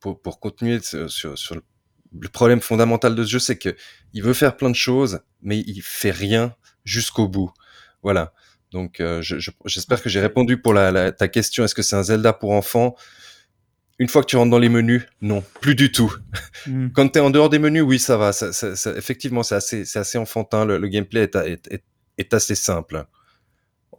pour, 0.00 0.20
pour 0.20 0.40
continuer 0.40 0.80
sur, 0.80 1.10
sur, 1.10 1.54
le 1.54 2.28
problème 2.28 2.60
fondamental 2.60 3.14
de 3.14 3.24
ce 3.24 3.30
jeu, 3.30 3.38
c'est 3.38 3.56
que 3.56 3.76
il 4.12 4.22
veut 4.22 4.32
faire 4.32 4.56
plein 4.56 4.70
de 4.70 4.76
choses, 4.76 5.20
mais 5.42 5.58
il 5.58 5.80
fait 5.80 6.10
rien 6.10 6.54
jusqu'au 6.84 7.28
bout. 7.28 7.52
Voilà. 8.02 8.32
Donc, 8.72 9.00
euh, 9.00 9.22
j'espère 9.64 10.02
que 10.02 10.08
j'ai 10.08 10.20
répondu 10.20 10.60
pour 10.60 10.74
la, 10.74 11.12
ta 11.12 11.28
question. 11.28 11.64
Est-ce 11.64 11.74
que 11.74 11.82
c'est 11.82 11.96
un 11.96 12.02
Zelda 12.02 12.32
pour 12.32 12.52
enfants? 12.52 12.94
Une 13.98 14.08
fois 14.08 14.22
que 14.22 14.28
tu 14.28 14.36
rentres 14.36 14.50
dans 14.50 14.58
les 14.58 14.70
menus, 14.70 15.06
non, 15.20 15.44
plus 15.60 15.74
du 15.74 15.92
tout. 15.92 16.12
Hmm. 16.66 16.88
Quand 16.94 17.08
tu 17.08 17.18
es 17.18 17.22
en 17.22 17.30
dehors 17.30 17.50
des 17.50 17.58
menus, 17.58 17.82
oui, 17.82 17.98
ça 17.98 18.16
va. 18.16 18.32
Ça, 18.32 18.52
ça, 18.52 18.96
effectivement, 18.96 19.42
c'est 19.42 19.56
assez, 19.56 19.98
assez 19.98 20.18
enfantin. 20.18 20.64
Le, 20.64 20.88
gameplay 20.88 21.22
est, 21.22 21.36
est, 21.36 21.84
est, 22.16 22.34
assez 22.34 22.54
simple. 22.54 23.04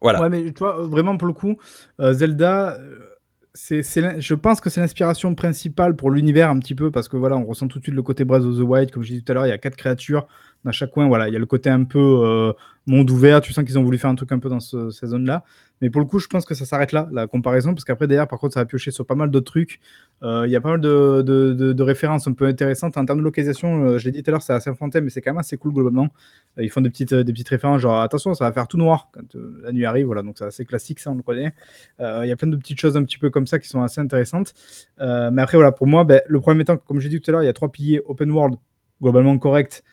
Voilà. 0.02 0.22
Ouais, 0.22 0.30
mais 0.30 0.44
tu 0.52 0.60
vois, 0.60 0.82
vraiment 0.88 1.18
pour 1.18 1.28
le 1.28 1.34
coup, 1.34 1.58
euh, 2.00 2.14
Zelda. 2.14 2.78
Euh, 2.80 3.11
c'est, 3.54 4.22
je 4.22 4.34
pense 4.34 4.62
que 4.62 4.70
c'est 4.70 4.80
l'inspiration 4.80 5.36
principale 5.36 5.96
pour 5.96 6.10
l'univers 6.10 6.50
un 6.50 6.60
petit 6.60 6.76
peu 6.76 6.90
parce 6.90 7.10
que 7.10 7.18
voilà, 7.18 7.38
on 7.38 7.44
ressent 7.44 7.68
tout 7.68 7.80
de 7.80 7.84
suite 7.84 7.96
le 7.96 8.02
côté 8.02 8.24
Breath 8.24 8.44
of 8.44 8.58
the 8.58 8.62
Wild, 8.62 8.92
comme 8.92 9.04
je 9.04 9.10
disais 9.10 9.22
tout 9.22 9.32
à 9.32 9.36
l'heure, 9.36 9.46
il 9.46 9.50
y 9.50 9.54
a 9.54 9.58
quatre 9.58 9.76
créatures 9.76 10.28
dans 10.64 10.72
chaque 10.72 10.92
coin. 10.92 11.08
Voilà, 11.08 11.28
il 11.28 11.34
y 11.34 11.36
a 11.36 11.40
le 11.40 11.46
côté 11.46 11.70
un 11.70 11.84
peu 11.84 12.00
euh, 12.00 12.54
monde 12.88 13.10
ouvert. 13.10 13.42
Tu 13.42 13.52
sens 13.52 13.66
qu'ils 13.66 13.78
ont 13.78 13.84
voulu 13.84 13.98
faire 13.98 14.10
un 14.10 14.16
truc 14.16 14.32
un 14.32 14.40
peu 14.40 14.50
dans 14.50 14.62
ce, 14.62 14.90
ces 14.90 15.08
zones-là. 15.08 15.44
Mais 15.82 15.90
pour 15.90 16.00
le 16.00 16.08
coup, 16.08 16.20
je 16.20 16.28
pense 16.28 16.46
que 16.46 16.54
ça 16.54 16.66
s'arrête 16.66 16.92
là, 16.92 17.10
la 17.12 17.26
comparaison, 17.28 17.74
parce 17.74 17.84
qu'après, 17.84 18.08
derrière, 18.08 18.28
par 18.28 18.40
contre, 18.40 18.54
ça 18.54 18.60
va 18.62 18.66
piocher 18.66 18.92
sur 18.92 19.06
pas 19.06 19.16
mal 19.16 19.32
d'autres 19.32 19.52
trucs. 19.52 19.80
Euh, 20.22 20.44
il 20.46 20.52
y 20.52 20.56
a 20.56 20.62
pas 20.62 20.70
mal 20.70 20.82
de, 20.82 21.82
références 21.82 22.28
un 22.28 22.34
peu 22.34 22.46
intéressantes. 22.46 22.98
En 22.98 23.06
termes 23.06 23.20
de 23.20 23.24
localisation, 23.24 23.84
euh, 23.84 23.98
je 23.98 24.06
l'ai 24.06 24.12
dit 24.12 24.22
tout 24.22 24.30
à 24.30 24.32
l'heure, 24.34 24.44
c'est 24.44 24.54
assez 24.54 24.70
enfantin, 24.70 25.02
mais 25.02 25.10
c'est 25.10 25.22
quand 25.22 25.32
même 25.32 25.40
assez 25.40 25.58
cool 25.58 25.74
globalement. 25.74 26.10
ils 26.58 26.70
font 26.70 26.82
des 26.82 26.92
petites, 26.92 27.14
des 27.14 27.34
petites 27.34 27.50
références, 27.50 27.82
genre 27.82 28.00
attention, 28.02 28.34
ça 28.36 28.46
va 28.46 28.52
faire 28.52 28.68
tout 28.68 28.78
noir 28.78 29.10
quand 29.12 29.36
la 29.64 29.72
nuit 29.72 29.86
arrive. 29.86 30.06
Voilà, 30.06 30.22
donc 30.22 30.38
c'est 30.38 30.46
assez 30.46 30.66
classique, 30.66 31.00
ça, 31.00 31.12
on 31.12 31.16
le 31.16 31.24
connaît. 31.24 31.54
Il 32.00 32.28
y 32.28 32.32
a 32.32 32.36
plein 32.36 32.48
de 32.48 32.58
petites 32.58 32.80
choses 32.80 32.96
un 32.96 33.04
petit 33.04 33.18
peu 33.18 33.32
comme 33.32 33.48
ça 33.48 33.58
qui 33.58 33.68
sont 33.68 33.82
assez 33.82 34.00
intéressantes. 34.00 34.54
mais 35.00 35.42
après, 35.42 35.58
voilà, 35.58 35.72
pour 35.72 35.88
moi, 35.88 36.04
ben, 36.04 36.22
le 36.28 36.40
premier 36.40 36.64
temps, 36.64 36.78
comme 36.78 37.00
j'ai 37.00 37.10
dit 37.10 37.20
tout 37.20 37.32
à 37.32 37.34
l'heure, 37.34 37.44
il 37.44 37.48
y 37.48 37.50
a 37.50 37.54
trois 37.54 37.72
piliers 37.72 38.02
open 38.06 38.30
world, 38.32 38.56
globalement 39.02 39.38
correct, 39.40 39.84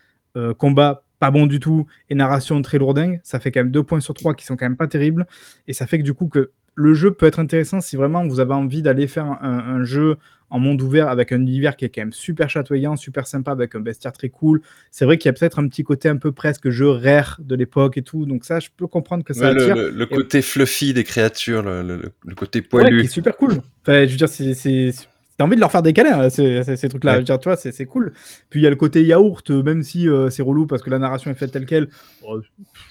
combat 0.59 1.05
pas 1.18 1.30
bon 1.30 1.46
du 1.46 1.60
tout 1.60 1.86
et 2.10 2.14
narration 2.14 2.60
très 2.62 2.78
lourdingue, 2.78 3.20
ça 3.22 3.40
fait 3.40 3.50
quand 3.50 3.60
même 3.60 3.70
deux 3.70 3.82
points 3.82 4.00
sur 4.00 4.14
trois 4.14 4.34
qui 4.34 4.44
sont 4.44 4.56
quand 4.56 4.66
même 4.66 4.76
pas 4.76 4.86
terribles. 4.86 5.26
Et 5.66 5.72
ça 5.72 5.86
fait 5.86 5.98
que 5.98 6.04
du 6.04 6.14
coup 6.14 6.28
que 6.28 6.50
le 6.74 6.94
jeu 6.94 7.10
peut 7.10 7.26
être 7.26 7.40
intéressant 7.40 7.80
si 7.80 7.96
vraiment 7.96 8.26
vous 8.26 8.38
avez 8.38 8.54
envie 8.54 8.82
d'aller 8.82 9.08
faire 9.08 9.26
un, 9.42 9.82
jeu 9.82 10.16
en 10.48 10.60
monde 10.60 10.80
ouvert 10.80 11.08
avec 11.08 11.32
un 11.32 11.40
univers 11.40 11.76
qui 11.76 11.84
est 11.84 11.88
quand 11.88 12.02
même 12.02 12.12
super 12.12 12.48
chatoyant, 12.48 12.94
super 12.96 13.26
sympa, 13.26 13.50
avec 13.50 13.74
un 13.74 13.80
bestiaire 13.80 14.12
très 14.12 14.28
cool. 14.28 14.62
C'est 14.92 15.04
vrai 15.04 15.18
qu'il 15.18 15.28
y 15.28 15.30
a 15.30 15.32
peut-être 15.32 15.58
un 15.58 15.66
petit 15.66 15.82
côté 15.82 16.08
un 16.08 16.16
peu 16.16 16.30
presque 16.30 16.70
jeu 16.70 16.88
rare 16.88 17.40
de 17.42 17.56
l'époque 17.56 17.98
et 17.98 18.02
tout. 18.02 18.26
Donc 18.26 18.44
ça, 18.44 18.60
je 18.60 18.68
peux 18.74 18.86
comprendre 18.86 19.24
que 19.24 19.34
ça 19.34 19.48
attire. 19.48 19.74
Le, 19.74 20.06
côté 20.06 20.40
fluffy 20.40 20.94
des 20.94 21.04
créatures, 21.04 21.62
le, 21.64 22.12
côté 22.36 22.62
poilu. 22.62 22.96
Ouais, 22.96 23.02
qui 23.02 23.06
est 23.08 23.12
super 23.12 23.36
cool. 23.36 23.54
Enfin, 23.82 24.06
je 24.06 24.12
veux 24.12 24.16
dire, 24.16 24.28
c'est 24.28 24.92
T'as 25.39 25.45
envie 25.45 25.55
de 25.55 25.61
leur 25.61 25.70
faire 25.70 25.82
des 25.82 25.93
câlins, 25.93 26.20
hein, 26.20 26.30
ces, 26.30 26.64
ces, 26.64 26.89
trucs-là. 26.89 27.22
Tu 27.22 27.32
vois, 27.45 27.55
c'est 27.55 27.86
cool. 27.86 28.12
Puis 28.51 28.59
il 28.59 28.64
y 28.64 28.66
a 28.66 28.70
le 28.70 28.76
côté 28.76 29.05
yaourt, 29.05 29.49
euh, 29.53 29.62
même 29.62 29.84
si 29.84 30.09
euh, 30.09 30.30
c'est 30.30 30.43
relou 30.43 30.66
parce 30.66 30.82
que 30.82 30.91
la 30.91 30.99
narration 30.99 31.30
est 31.30 31.34
faite 31.34 31.53
telle 31.53 31.64
qu'elle. 31.64 31.89
Oh, 32.26 32.41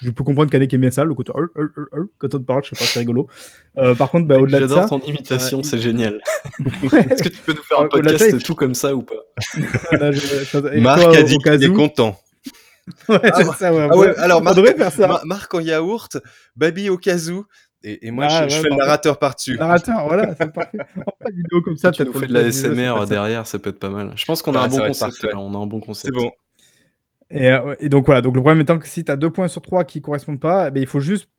je 0.02 0.10
peux 0.12 0.24
comprendre 0.24 0.50
qu'Annick 0.50 0.74
aimait 0.74 0.90
ça, 0.90 1.04
le 1.04 1.14
côté 1.14 1.34
quand 1.34 2.36
on 2.36 2.40
te 2.40 2.44
parle, 2.46 2.64
je 2.64 2.70
sais 2.70 2.76
pas, 2.78 2.86
c'est 2.86 3.00
rigolo. 3.00 3.28
Euh, 3.78 3.96
par 3.96 4.10
contre, 4.10 4.28
bah, 4.28 4.40
au-delà 4.40 4.62
de 4.62 4.68
ça. 4.68 4.76
J'adore 4.76 5.02
ton 5.02 5.06
imitation, 5.06 5.62
c'est 5.62 5.78
génial. 5.78 6.22
Est-ce 6.60 7.24
que 7.24 7.30
tu 7.30 7.42
peux 7.42 7.52
nous 7.52 7.64
faire 7.64 7.82
un 7.82 7.90
podcast 7.90 8.42
tout 8.42 8.56
comme 8.56 8.76
ça 8.76 8.96
ou 8.96 9.02
pas? 9.02 9.26
Marc 10.78 11.04
a 11.04 11.24
dit 11.24 11.38
qu'il 11.40 11.64
est 11.64 11.74
content. 11.74 12.18
Ouais, 13.10 13.20
ah, 13.22 13.44
ça, 13.60 13.74
ouais. 13.74 13.88
Ah 13.92 13.98
ouais, 13.98 14.16
alors, 14.18 14.42
Marc, 14.42 14.56
faire 14.56 14.94
ça. 14.94 15.22
Marc 15.26 15.54
en 15.54 15.60
yaourt, 15.60 16.18
Baby 16.56 16.90
au 16.90 16.98
casou, 16.98 17.46
et, 18.02 18.12
moi, 18.12 18.28
ah, 18.30 18.48
je, 18.48 18.56
fais 18.56 18.70
le 18.70 18.76
narrateur 18.76 19.20
par-dessus. 19.20 19.58
Narrateur, 19.58 20.08
voilà, 20.08 20.36
c'est 20.36 20.52
parfait. 20.52 20.78
On 20.98 21.30
une 21.30 21.36
vidéo 21.38 21.62
comme 21.62 21.78
ça. 21.78 21.92
Tu 21.92 22.04
nous 22.04 22.14
fais 22.14 22.28
de 22.28 22.34
la 22.34 22.52
SMR 22.52 23.06
derrière, 23.08 23.48
ça 23.48 23.60
peut 23.60 23.70
être 23.70 23.80
pas 23.80 23.90
mal. 23.90 24.12
Je 24.16 24.26
pense 24.26 24.42
qu'on 24.42 24.56
a, 24.56 24.62
un 24.62 24.68
bon 24.68 24.80
concept. 24.80 25.28
On 25.36 25.54
a 25.54 25.58
un 25.58 25.68
bon 25.68 25.80
concept. 25.80 26.14
C'est 26.14 26.22
bon. 26.22 26.32
Euh, 27.34 27.76
et, 27.80 27.90
donc 27.90 28.06
voilà, 28.06 28.22
donc 28.22 28.36
le 28.36 28.42
problème 28.42 28.62
étant 28.62 28.80
que 28.80 28.88
si 28.88 29.04
tu 29.04 29.12
as 29.12 29.18
deux 29.18 29.30
points 29.30 29.48
sur 29.48 29.62
trois 29.62 29.84
qui 29.84 30.02
correspondent 30.02 30.40
pas, 30.40 30.70
ben, 30.72 30.82
il 30.82 30.88
faut 30.88 31.00
juste. 31.00 31.30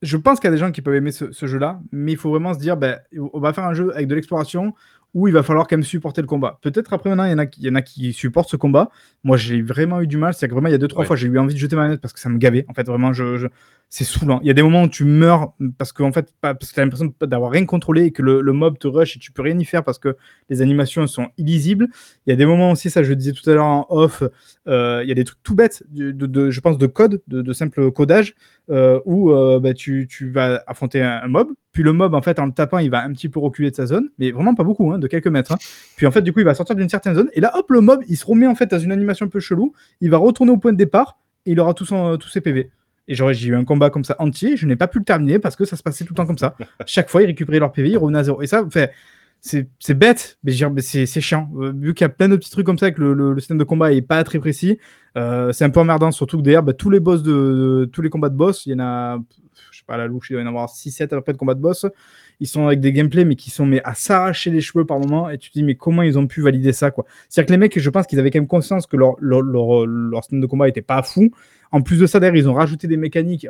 Je 0.00 0.16
pense 0.16 0.40
qu'il 0.40 0.48
y 0.48 0.52
a 0.52 0.52
des 0.52 0.58
gens 0.58 0.72
qui 0.72 0.82
peuvent 0.82 0.96
aimer 0.96 1.12
ce, 1.12 1.46
jeu-là, 1.46 1.80
mais 1.92 2.12
il 2.12 2.18
faut 2.18 2.30
vraiment 2.30 2.54
se 2.54 2.58
dire, 2.58 2.76
ben, 2.76 2.98
on 3.32 3.38
va 3.38 3.52
faire 3.52 3.64
un 3.64 3.74
jeu 3.74 3.92
avec 3.94 4.08
de 4.08 4.16
l'exploration 4.16 4.74
où 5.14 5.28
il 5.28 5.34
va 5.34 5.42
falloir 5.42 5.68
quand 5.68 5.76
même 5.76 5.84
supporter 5.84 6.22
le 6.22 6.26
combat. 6.26 6.58
Peut-être 6.62 6.92
après 6.92 7.10
maintenant, 7.10 7.24
il 7.24 7.30
y, 7.30 7.34
en 7.34 7.38
a, 7.38 7.44
il 7.44 7.64
y 7.64 7.68
en 7.68 7.74
a 7.74 7.82
qui 7.82 8.12
supportent 8.12 8.48
ce 8.48 8.56
combat. 8.56 8.90
Moi, 9.22 9.36
j'ai 9.36 9.62
vraiment 9.62 10.00
eu 10.00 10.08
du 10.08 10.16
mal. 10.16 10.34
C'est 10.34 10.48
que 10.48 10.54
vraiment, 10.54 10.68
il 10.68 10.72
y 10.72 10.74
a 10.74 10.78
deux, 10.78 10.88
trois 10.88 11.04
fois, 11.04 11.16
j'ai 11.16 11.28
eu 11.28 11.38
envie 11.38 11.54
de 11.54 11.58
jeter 11.58 11.76
ma 11.76 11.82
manette 11.82 12.00
parce 12.00 12.14
que 12.14 12.20
ça 12.20 12.30
me 12.30 12.38
gavait. 12.38 12.64
En 12.68 12.74
fait, 12.74 12.86
vraiment, 12.86 13.12
je, 13.12 13.46
c'est 13.92 14.04
saoulant. 14.04 14.40
Il 14.40 14.46
y 14.46 14.50
a 14.50 14.54
des 14.54 14.62
moments 14.62 14.84
où 14.84 14.88
tu 14.88 15.04
meurs 15.04 15.52
parce 15.76 15.92
que, 15.92 16.02
en 16.02 16.12
fait, 16.12 16.32
parce 16.40 16.56
que 16.56 16.72
tu 16.72 16.80
as 16.80 16.82
l'impression 16.82 17.12
d'avoir 17.20 17.50
rien 17.50 17.66
contrôlé 17.66 18.04
et 18.04 18.10
que 18.10 18.22
le, 18.22 18.52
mob 18.54 18.78
te 18.78 18.88
rush 18.88 19.16
et 19.16 19.18
tu 19.18 19.32
peux 19.32 19.42
rien 19.42 19.58
y 19.58 19.66
faire 19.66 19.84
parce 19.84 19.98
que 19.98 20.16
les 20.48 20.62
animations 20.62 21.06
sont 21.06 21.28
illisibles. 21.36 21.88
Il 22.26 22.30
y 22.30 22.32
a 22.32 22.36
des 22.36 22.46
moments 22.46 22.70
aussi, 22.70 22.88
ça 22.88 23.02
je 23.02 23.10
le 23.10 23.16
disais 23.16 23.32
tout 23.32 23.48
à 23.50 23.52
l'heure 23.52 23.66
en 23.66 23.86
off, 23.90 24.22
euh, 24.66 25.00
il 25.02 25.10
y 25.10 25.12
a 25.12 25.14
des 25.14 25.24
trucs 25.24 25.42
tout 25.42 25.54
bêtes, 25.54 25.82
de, 25.90 26.50
je 26.50 26.60
pense, 26.60 26.78
de 26.78 26.86
code, 26.86 27.20
de, 27.28 27.52
simple 27.52 27.92
codage, 27.92 28.34
euh, 28.70 28.98
où 29.04 29.30
euh, 29.30 29.60
bah, 29.60 29.74
tu, 29.74 30.08
vas 30.32 30.64
affronter 30.66 31.02
un, 31.02 31.28
mob, 31.28 31.48
puis 31.72 31.82
le 31.82 31.92
mob, 31.92 32.14
en 32.14 32.22
fait, 32.22 32.38
en 32.38 32.46
le 32.46 32.52
tapant, 32.52 32.78
il 32.78 32.90
va 32.90 33.04
un 33.04 33.12
petit 33.12 33.28
peu 33.28 33.40
reculer 33.40 33.70
de 33.70 33.76
sa 33.76 33.84
zone, 33.84 34.08
mais 34.18 34.30
vraiment 34.30 34.54
pas 34.54 34.64
beaucoup, 34.64 34.90
hein, 34.90 34.98
de 34.98 35.06
quelques 35.06 35.28
mètres. 35.28 35.52
Hein. 35.52 35.58
Puis 35.96 36.06
en 36.06 36.10
fait, 36.10 36.22
du 36.22 36.32
coup, 36.32 36.40
il 36.40 36.46
va 36.46 36.54
sortir 36.54 36.76
d'une 36.76 36.88
certaine 36.88 37.14
zone, 37.14 37.28
et 37.34 37.42
là, 37.42 37.52
hop, 37.58 37.70
le 37.70 37.82
mob, 37.82 38.02
il 38.08 38.16
se 38.16 38.24
remet 38.24 38.46
en 38.46 38.54
fait 38.54 38.70
dans 38.70 38.78
une 38.78 38.92
animation 38.92 39.26
un 39.26 39.28
peu 39.28 39.40
chelou, 39.40 39.74
il 40.00 40.08
va 40.08 40.16
retourner 40.16 40.50
au 40.50 40.56
point 40.56 40.72
de 40.72 40.78
départ, 40.78 41.18
et 41.44 41.52
il 41.52 41.60
aura 41.60 41.74
tous 41.74 41.84
ses 42.30 42.40
PV. 42.40 42.70
Et 43.08 43.14
j'ai 43.14 43.48
eu 43.48 43.56
un 43.56 43.64
combat 43.64 43.90
comme 43.90 44.04
ça 44.04 44.16
entier, 44.18 44.56
je 44.56 44.66
n'ai 44.66 44.76
pas 44.76 44.86
pu 44.86 44.98
le 44.98 45.04
terminer 45.04 45.38
parce 45.38 45.56
que 45.56 45.64
ça 45.64 45.76
se 45.76 45.82
passait 45.82 46.04
tout 46.04 46.12
le 46.12 46.16
temps 46.16 46.26
comme 46.26 46.38
ça. 46.38 46.56
Chaque 46.86 47.10
fois, 47.10 47.22
ils 47.22 47.26
récupéraient 47.26 47.58
leur 47.58 47.72
PV, 47.72 47.90
ils 47.90 47.98
revenaient 47.98 48.20
à 48.20 48.24
zéro. 48.24 48.42
Et 48.42 48.46
ça, 48.46 48.64
fait, 48.70 48.92
c'est 49.40 49.94
bête, 49.94 50.38
mais 50.44 50.52
c'est 50.82 51.20
chiant. 51.20 51.50
Euh, 51.56 51.72
vu 51.74 51.94
qu'il 51.94 52.04
y 52.04 52.06
a 52.06 52.08
plein 52.08 52.28
de 52.28 52.36
petits 52.36 52.50
trucs 52.50 52.64
comme 52.64 52.78
ça, 52.78 52.92
que 52.92 53.02
le, 53.02 53.38
système 53.40 53.58
de 53.58 53.64
combat 53.64 53.92
est 53.92 54.02
pas 54.02 54.22
très 54.22 54.38
précis, 54.38 54.78
euh, 55.18 55.52
c'est 55.52 55.64
un 55.64 55.70
peu 55.70 55.80
emmerdant, 55.80 56.12
surtout 56.12 56.38
que 56.38 56.42
d'ailleurs, 56.42 56.62
bah, 56.62 56.74
tous 56.74 56.90
les 56.90 57.00
boss 57.00 57.22
de, 57.22 57.90
tous 57.92 58.02
les 58.02 58.10
combats 58.10 58.28
de 58.28 58.36
boss, 58.36 58.66
il 58.66 58.72
y 58.72 58.74
en 58.74 58.80
a, 58.80 59.18
sais 59.82 59.86
pas, 59.86 59.96
la 59.96 60.06
louche, 60.06 60.30
il 60.30 60.34
doit 60.34 60.42
y 60.42 60.44
en 60.44 60.48
avoir 60.48 60.68
6-7 60.68 61.04
à 61.04 61.06
peu 61.08 61.20
près 61.20 61.32
de 61.32 61.38
combats 61.38 61.54
de 61.54 61.60
boss. 61.60 61.86
Ils 62.40 62.46
sont 62.46 62.66
avec 62.66 62.80
des 62.80 62.92
gameplays, 62.92 63.24
mais 63.24 63.36
qui 63.36 63.50
sont 63.50 63.66
mais 63.66 63.80
à 63.84 63.94
s'arracher 63.94 64.50
les 64.50 64.60
cheveux 64.60 64.84
par 64.84 64.98
moment. 64.98 65.30
Et 65.30 65.38
tu 65.38 65.50
te 65.50 65.54
dis, 65.54 65.62
mais 65.62 65.74
comment 65.74 66.02
ils 66.02 66.18
ont 66.18 66.26
pu 66.26 66.42
valider 66.42 66.72
ça, 66.72 66.90
quoi? 66.90 67.04
C'est-à-dire 67.28 67.48
que 67.48 67.52
les 67.52 67.58
mecs, 67.58 67.78
je 67.78 67.90
pense 67.90 68.06
qu'ils 68.06 68.18
avaient 68.18 68.30
quand 68.30 68.40
même 68.40 68.48
conscience 68.48 68.86
que 68.86 68.96
leur, 68.96 69.16
leur, 69.20 69.42
de 69.46 70.46
combat 70.46 70.68
était 70.68 70.82
pas 70.82 71.02
fou. 71.02 71.30
En 71.70 71.82
plus 71.82 71.98
de 71.98 72.06
ça, 72.06 72.20
d'ailleurs, 72.20 72.36
ils 72.36 72.48
ont 72.48 72.54
rajouté 72.54 72.86
des 72.86 72.96
mécaniques. 72.96 73.46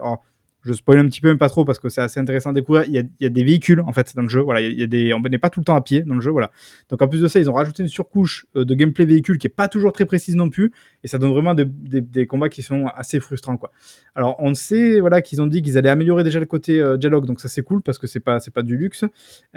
Je 0.65 0.73
spoil 0.73 0.99
un 0.99 1.07
petit 1.07 1.21
peu, 1.21 1.33
mais 1.33 1.39
pas 1.39 1.49
trop, 1.49 1.65
parce 1.65 1.81
que 1.81 1.89
c'est 1.89 2.01
assez 2.01 2.21
intéressant 2.21 2.51
à 2.51 2.53
découvrir. 2.53 2.85
Il 2.87 2.95
y, 2.95 3.27
a, 3.27 3.29
des 3.29 3.45
véhicules, 3.45 3.81
en 3.81 3.93
fait, 3.93 4.15
dans 4.15 4.23
le 4.23 4.29
jeu. 4.29 4.41
Voilà, 4.41 4.61
il 4.61 4.79
y 4.79 4.85
a 4.85 4.87
des... 4.87 5.13
On 5.13 5.21
n'est 5.21 5.39
pas 5.39 5.51
tout 5.51 5.59
le 5.59 5.65
temps 5.65 5.75
à 5.75 5.81
pied 5.81 6.03
dans 6.03 6.15
le 6.15 6.21
jeu. 6.21 6.31
Voilà. 6.31 6.53
Donc, 6.89 7.03
en 7.03 7.09
plus 7.09 7.21
de 7.21 7.27
ça, 7.27 7.41
ils 7.41 7.51
ont 7.51 7.55
rajouté 7.55 7.83
une 7.83 7.89
surcouche 7.89 8.47
euh, 8.55 8.65
de 8.65 8.75
gameplay 8.75 9.05
véhicule 9.05 9.39
qui 9.39 9.47
n'est 9.47 9.53
pas 9.53 9.67
toujours 9.67 9.93
très 9.93 10.07
précise 10.07 10.37
non 10.37 10.51
plus. 10.51 10.71
Et 11.03 11.09
ça 11.09 11.19
donne 11.19 11.33
vraiment 11.33 11.55
des, 11.55 12.27
combats 12.27 12.49
qui 12.49 12.63
sont 12.63 12.87
assez 12.95 13.19
frustrants. 13.19 13.57
Quoi. 13.57 13.73
Alors, 14.15 14.37
on 14.39 14.55
sait 14.55 15.01
voilà, 15.01 15.21
qu'ils 15.21 15.43
ont 15.43 15.49
dit 15.49 15.63
qu'ils 15.63 15.79
allaient 15.79 15.89
améliorer 15.89 16.23
déjà 16.23 16.39
le 16.39 16.47
côté 16.47 16.81
euh, 16.81 16.97
dialogue. 16.97 17.27
Donc, 17.27 17.41
ça, 17.41 17.49
c'est 17.49 17.63
cool, 17.63 17.83
parce 17.83 17.99
que 17.99 18.07
c'est 18.07 18.21
pas, 18.21 18.39
pas 18.55 18.63
du 18.63 18.77
luxe. 18.77 19.05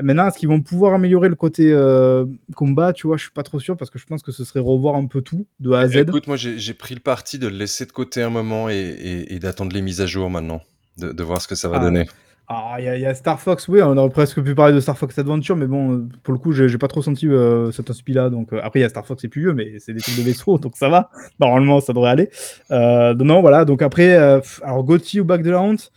maintenant, 0.01 0.27
est-ce 0.27 0.39
qu'ils 0.39 0.49
vont 0.49 0.61
pouvoir 0.61 0.95
améliorer 0.95 1.29
le 1.29 1.35
côté 1.35 1.71
euh, 1.71 2.25
combat 2.55 2.93
Tu 2.93 3.05
vois, 3.05 3.17
je 3.17 3.23
suis 3.23 3.31
pas 3.31 3.43
trop 3.43 3.59
sûr, 3.59 3.77
parce 3.77 3.91
que 3.91 3.99
je 3.99 4.07
pense 4.07 4.23
que 4.23 4.31
ce 4.31 4.43
serait 4.43 4.59
revoir 4.59 4.95
un 4.95 5.05
peu 5.05 5.21
tout 5.21 5.45
de 5.59 5.71
A 5.71 5.81
à 5.81 5.87
Z. 5.87 5.97
Écoute, 5.97 6.25
moi, 6.25 6.37
j'ai 6.37 6.73
pris 6.73 6.95
le 6.95 7.01
parti 7.01 7.37
de 7.37 7.47
le 7.47 7.55
laisser 7.55 7.85
de 7.85 7.91
côté 7.91 8.23
un 8.23 8.31
moment 8.31 8.69
et, 8.71 9.25
et 9.27 9.37
d'attendre 9.37 9.71
les 9.71 9.83
mises 9.83 10.01
à 10.01 10.07
jour 10.07 10.31
maintenant 10.31 10.61
de, 10.97 11.23
voir 11.23 11.41
ce 11.41 11.47
que 11.47 11.55
ça 11.55 11.69
va 11.69 11.77
ah, 11.77 11.79
donner. 11.79 12.07
Ah, 12.47 12.75
il 12.79 12.85
y, 12.85 13.05
a 13.05 13.15
Star 13.15 13.39
Fox, 13.39 13.67
oui, 13.67 13.81
on 13.81 13.97
aurait 13.97 14.09
presque 14.09 14.41
pu 14.41 14.53
parler 14.53 14.75
de 14.75 14.79
Star 14.79 14.97
Fox 14.97 15.17
Adventure, 15.17 15.55
mais 15.55 15.65
bon, 15.65 16.07
pour 16.21 16.31
le 16.31 16.39
coup, 16.39 16.51
j'ai 16.51 16.77
pas 16.77 16.87
trop 16.87 17.01
senti 17.01 17.27
euh, 17.27 17.71
cet 17.71 17.89
aspect-là. 17.89 18.29
Donc, 18.29 18.53
euh, 18.53 18.59
après, 18.61 18.79
il 18.79 18.83
y 18.83 18.85
a 18.85 18.89
Star 18.89 19.05
Fox, 19.05 19.21
c'est 19.21 19.27
plus 19.27 19.41
vieux, 19.41 19.53
mais 19.53 19.79
c'est 19.79 19.93
des 19.93 19.99
trucs 19.99 20.17
de 20.17 20.21
vaisseau, 20.21 20.57
donc 20.59 20.77
ça 20.77 20.87
va. 20.87 21.09
Normalement, 21.39 21.79
ça 21.81 21.91
devrait 21.91 22.11
aller. 22.11 22.29
Euh, 22.69 23.15
non, 23.15 23.41
voilà. 23.41 23.65
Donc 23.65 23.81
après, 23.81 24.15
alors 24.15 24.83
Gauthier 24.83 25.21
ou 25.21 25.25
Back 25.25 25.41
de 25.41 25.49
la 25.49 25.61
Honte, 25.61 25.91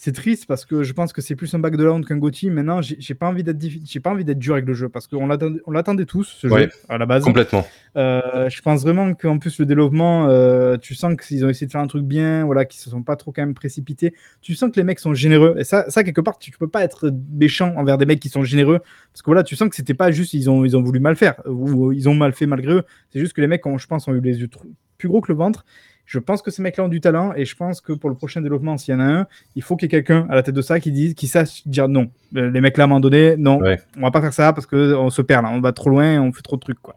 c'est 0.00 0.12
triste 0.12 0.46
parce 0.46 0.64
que 0.64 0.84
je 0.84 0.92
pense 0.92 1.12
que 1.12 1.20
c'est 1.20 1.34
plus 1.34 1.52
un 1.54 1.58
bac 1.58 1.76
de 1.76 1.82
la 1.82 1.90
honte 1.90 2.06
qu'un 2.06 2.18
Gauthier. 2.18 2.50
Maintenant, 2.50 2.80
j'ai 2.80 3.14
pas 3.14 3.26
envie 3.26 3.42
d'être 3.42 3.58
j'ai 3.60 3.98
pas 3.98 4.10
envie 4.10 4.24
d'être 4.24 4.38
dur 4.38 4.54
avec 4.54 4.64
le 4.64 4.72
jeu 4.72 4.88
parce 4.88 5.08
qu'on 5.08 5.26
l'attendait 5.26 6.04
tous 6.04 6.22
ce 6.22 6.48
jeu 6.48 6.68
à 6.88 6.98
la 6.98 7.04
base. 7.04 7.24
Complètement. 7.24 7.66
Euh, 7.96 8.48
je 8.48 8.62
pense 8.62 8.82
vraiment 8.82 9.12
qu'en 9.14 9.38
plus 9.38 9.58
le 9.58 9.66
développement, 9.66 10.28
euh, 10.28 10.76
tu 10.76 10.94
sens 10.94 11.16
qu'ils 11.16 11.44
ont 11.44 11.48
essayé 11.48 11.66
de 11.66 11.72
faire 11.72 11.80
un 11.80 11.88
truc 11.88 12.04
bien, 12.04 12.44
voilà, 12.44 12.64
qu'ils 12.64 12.80
se 12.80 12.90
sont 12.90 13.02
pas 13.02 13.16
trop 13.16 13.32
quand 13.32 13.42
même 13.42 13.54
précipités. 13.54 14.14
Tu 14.40 14.54
sens 14.54 14.70
que 14.70 14.76
les 14.76 14.84
mecs 14.84 15.00
sont 15.00 15.14
généreux 15.14 15.56
et 15.58 15.64
ça, 15.64 15.90
ça 15.90 16.04
quelque 16.04 16.20
part, 16.20 16.38
tu 16.38 16.52
peux 16.52 16.68
pas 16.68 16.84
être 16.84 17.12
méchant 17.32 17.74
envers 17.76 17.98
des 17.98 18.06
mecs 18.06 18.20
qui 18.20 18.28
sont 18.28 18.44
généreux 18.44 18.78
parce 19.12 19.22
que 19.22 19.26
voilà, 19.26 19.42
tu 19.42 19.56
sens 19.56 19.68
que 19.68 19.74
c'était 19.74 19.94
pas 19.94 20.12
juste 20.12 20.32
ils 20.32 20.48
ont 20.48 20.64
ils 20.64 20.76
ont 20.76 20.82
voulu 20.82 21.00
mal 21.00 21.16
faire 21.16 21.42
ou 21.44 21.90
ils 21.90 22.08
ont 22.08 22.14
mal 22.14 22.32
fait 22.34 22.46
malgré 22.46 22.72
eux. 22.74 22.82
C'est 23.12 23.18
juste 23.18 23.32
que 23.32 23.40
les 23.40 23.48
mecs, 23.48 23.66
ont, 23.66 23.78
je 23.78 23.88
pense, 23.88 24.06
ont 24.06 24.14
eu 24.14 24.20
les 24.20 24.38
yeux 24.38 24.48
plus 24.96 25.08
gros 25.08 25.20
que 25.20 25.32
le 25.32 25.38
ventre 25.38 25.64
je 26.08 26.18
pense 26.18 26.40
que 26.40 26.50
ces 26.50 26.62
mecs-là 26.62 26.84
ont 26.84 26.88
du 26.88 27.02
talent 27.02 27.34
et 27.36 27.44
je 27.44 27.54
pense 27.54 27.82
que 27.82 27.92
pour 27.92 28.08
le 28.08 28.16
prochain 28.16 28.40
développement, 28.40 28.78
s'il 28.78 28.94
y 28.94 28.96
en 28.96 29.00
a 29.00 29.04
un, 29.04 29.26
il 29.54 29.62
faut 29.62 29.76
qu'il 29.76 29.84
y 29.84 29.88
ait 29.88 30.02
quelqu'un 30.02 30.26
à 30.30 30.34
la 30.34 30.42
tête 30.42 30.54
de 30.54 30.62
ça 30.62 30.80
qui 30.80 30.90
dise, 30.90 31.12
qui 31.12 31.28
sache 31.28 31.66
dire 31.66 31.86
non. 31.86 32.10
Euh, 32.34 32.50
les 32.50 32.62
mecs 32.62 32.78
là, 32.78 32.84
à 32.84 32.86
un 32.86 32.88
moment 32.88 33.00
donné, 33.00 33.36
non, 33.36 33.60
on 33.96 34.00
va 34.00 34.10
pas 34.10 34.22
faire 34.22 34.32
ça 34.32 34.54
parce 34.54 34.66
qu'on 34.66 35.10
se 35.10 35.22
perd 35.22 35.44
là, 35.44 35.50
on 35.52 35.60
va 35.60 35.72
trop 35.72 35.90
loin, 35.90 36.18
on 36.18 36.32
fait 36.32 36.40
trop 36.40 36.56
de 36.56 36.62
trucs 36.62 36.80
quoi. 36.80 36.96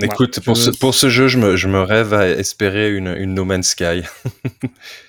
Écoute, 0.00 0.40
pour, 0.40 0.56
ce, 0.56 0.70
pour, 0.70 0.94
ce, 0.94 1.08
jeu, 1.08 1.28
je 1.28 1.38
me, 1.38 1.56
je 1.56 1.68
me 1.68 1.80
rêve 1.80 2.14
à 2.14 2.28
espérer 2.28 2.94
une, 2.94 3.08
une 3.08 3.34
No 3.34 3.44
Man's 3.44 3.70
Sky. 3.70 4.02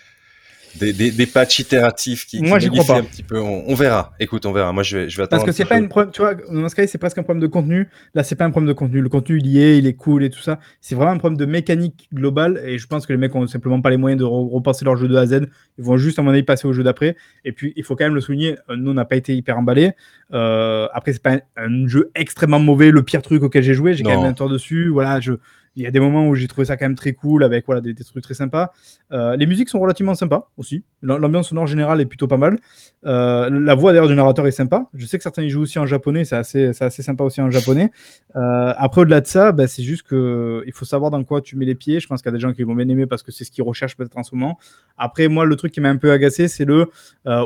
des, 0.80 0.94
des, 0.94 1.12
des 1.12 1.26
patchs 1.26 1.60
itératifs 1.60 2.26
qui, 2.26 2.42
Moi, 2.42 2.60
crois 2.60 2.86
pas. 2.86 3.00
un 3.00 3.04
petit 3.04 3.24
peu. 3.24 3.40
On, 3.40 3.74
verra. 3.76 4.14
Écoute, 4.20 4.46
on 4.46 4.52
verra. 4.52 4.72
Moi, 4.72 4.84
je 4.84 4.98
vais, 4.98 5.10
je 5.10 5.18
vais 5.18 5.24
attendre. 5.24 5.44
Parce 5.44 5.52
que 5.52 5.56
c'est 5.56 5.70
pas 5.70 5.78
une 5.78 5.90
problème. 5.90 6.12
Tu 6.12 6.22
vois, 6.22 6.34
dans 6.34 6.70
Sky, 6.70 6.88
c'est 6.88 6.98
presque 6.98 7.18
un 7.18 7.24
problème 7.24 7.42
de 7.42 7.48
contenu. 7.48 7.88
Là, 8.16 8.24
c'est 8.24 8.36
pas 8.36 8.46
un 8.46 8.52
problème 8.52 8.68
de 8.68 8.74
contenu. 8.74 9.02
Le 9.02 9.10
contenu, 9.10 9.38
il 9.40 9.48
y 9.48 9.62
est, 9.62 9.78
il 9.78 9.88
est 9.88 9.94
cool 9.94 10.24
et 10.24 10.30
tout 10.30 10.40
ça. 10.40 10.60
C'est 10.82 10.96
vraiment 10.96 11.12
un 11.12 11.18
problème 11.18 11.38
de 11.38 11.46
mécanique 11.46 12.08
globale. 12.14 12.62
Et 12.66 12.78
je 12.78 12.88
pense 12.88 13.06
que 13.06 13.14
les 13.14 13.20
mecs 13.20 13.36
ont 13.36 13.46
simplement 13.48 13.82
pas 13.82 13.90
les 13.90 13.98
moyens 13.98 14.20
de 14.20 14.26
repenser 14.26 14.86
leur 14.86 14.96
jeu 14.96 15.08
de 15.08 15.16
A 15.16 15.22
à 15.22 15.26
Z. 15.28 15.48
Ils 15.78 15.84
vont 15.84 15.98
juste, 15.98 16.20
à 16.20 16.22
mon 16.22 16.32
avis, 16.32 16.44
passer 16.44 16.68
au 16.68 16.74
jeu 16.74 16.84
d'après. 16.84 17.16
Et 17.46 17.52
puis, 17.52 17.74
il 17.76 17.84
faut 17.84 17.96
quand 17.96 18.06
même 18.06 18.16
le 18.16 18.22
souligner. 18.22 18.58
Euh, 18.70 18.76
nous, 18.76 18.92
on 18.92 18.96
n'a 18.96 19.06
pas 19.06 19.16
été 19.16 19.36
hyper 19.36 19.58
emballés. 19.58 19.92
Euh, 20.34 20.88
après, 20.94 21.14
c'est 21.14 21.22
pas 21.22 21.40
un, 21.58 21.88
jeu 21.88 22.12
extrêmement 22.16 22.60
mauvais. 22.60 22.92
Le 22.92 23.04
pire 23.04 23.22
truc 23.22 23.44
auquel 23.44 23.64
j'ai 23.64 23.74
joué, 23.74 23.94
j'ai 23.94 24.04
quand 24.04 24.18
même 24.22 24.30
un 24.30 24.34
tour 24.34 24.50
dessus. 24.50 24.90
Voilà, 24.90 25.20
je 25.20 25.34
il 25.76 25.84
y 25.84 25.88
a 25.88 25.92
des 25.92 26.00
moments 26.00 26.28
où 26.28 26.36
j'ai 26.36 26.48
trouvé 26.48 26.66
ça 26.66 26.78
quand 26.78 26.86
même 26.86 26.96
très 26.96 27.14
cool, 27.14 27.44
avec 27.44 27.66
voilà, 27.66 27.82
des, 27.82 27.94
trucs 27.96 28.24
très 28.24 28.34
sympas. 28.34 28.72
Euh, 29.12 29.36
les 29.36 29.46
musiques 29.46 29.70
sont 29.70 29.80
relativement 29.80 30.16
sympas 30.16 30.50
aussi. 30.58 30.84
L'ambiance 31.02 31.50
sonore 31.50 31.68
générale 31.68 32.02
est 32.02 32.06
plutôt 32.06 32.28
pas 32.28 32.38
mal. 32.38 32.60
Euh, 33.06 33.50
la 33.50 33.76
voix 33.76 33.92
d'ailleurs 33.92 34.08
du 34.08 34.16
narrateur 34.16 34.46
est 34.48 34.52
sympa. 34.52 34.88
Je 34.94 35.06
sais 35.06 35.18
que 35.18 35.24
certains 35.24 35.44
y 35.44 35.50
jouent 35.50 35.62
aussi 35.62 35.80
en 35.80 35.86
japonais, 35.86 36.26
c'est 36.26 36.36
assez, 36.36 36.72
assez 36.82 37.04
sympa 37.04 37.24
aussi 37.24 37.42
en 37.42 37.50
japonais. 37.50 37.92
Euh, 38.36 38.74
après, 38.78 39.02
au-delà 39.02 39.22
de 39.22 39.28
ça, 39.28 39.52
bah, 39.52 39.68
c'est 39.68 39.84
juste 39.84 40.08
qu'il 40.08 40.74
faut 40.74 40.86
savoir 40.86 41.12
dans 41.12 41.24
quoi 41.24 41.42
tu 41.42 41.56
mets 41.56 41.66
les 41.66 41.76
pieds. 41.76 42.00
Je 42.00 42.08
pense 42.08 42.22
qu'il 42.22 42.30
y 42.30 42.34
a 42.34 42.38
des 42.38 42.42
gens 42.42 42.54
qui 42.54 42.64
vont 42.64 42.76
bien 42.76 42.88
aimer 42.90 43.06
parce 43.06 43.24
que 43.24 43.32
c'est 43.32 43.44
ce 43.44 43.52
qu'ils 43.52 43.64
recherchent 43.64 43.96
peut-être 43.96 44.18
en 44.18 44.24
ce 44.24 44.36
moment. 44.36 44.58
Après, 44.98 45.28
moi, 45.28 45.46
le 45.46 45.56
truc 45.56 45.72
qui 45.72 45.82
m'a 45.82 45.90
un 45.90 45.98
peu 45.98 46.12
agacé, 46.12 46.48
c'est 46.48 46.66
le 46.66 46.90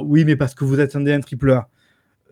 oui, 0.03 0.25
mais 0.25 0.35
parce 0.35 0.55
que 0.55 0.63
vous 0.65 0.79
attendez 0.79 1.13
un 1.13 1.19
triple. 1.19 1.61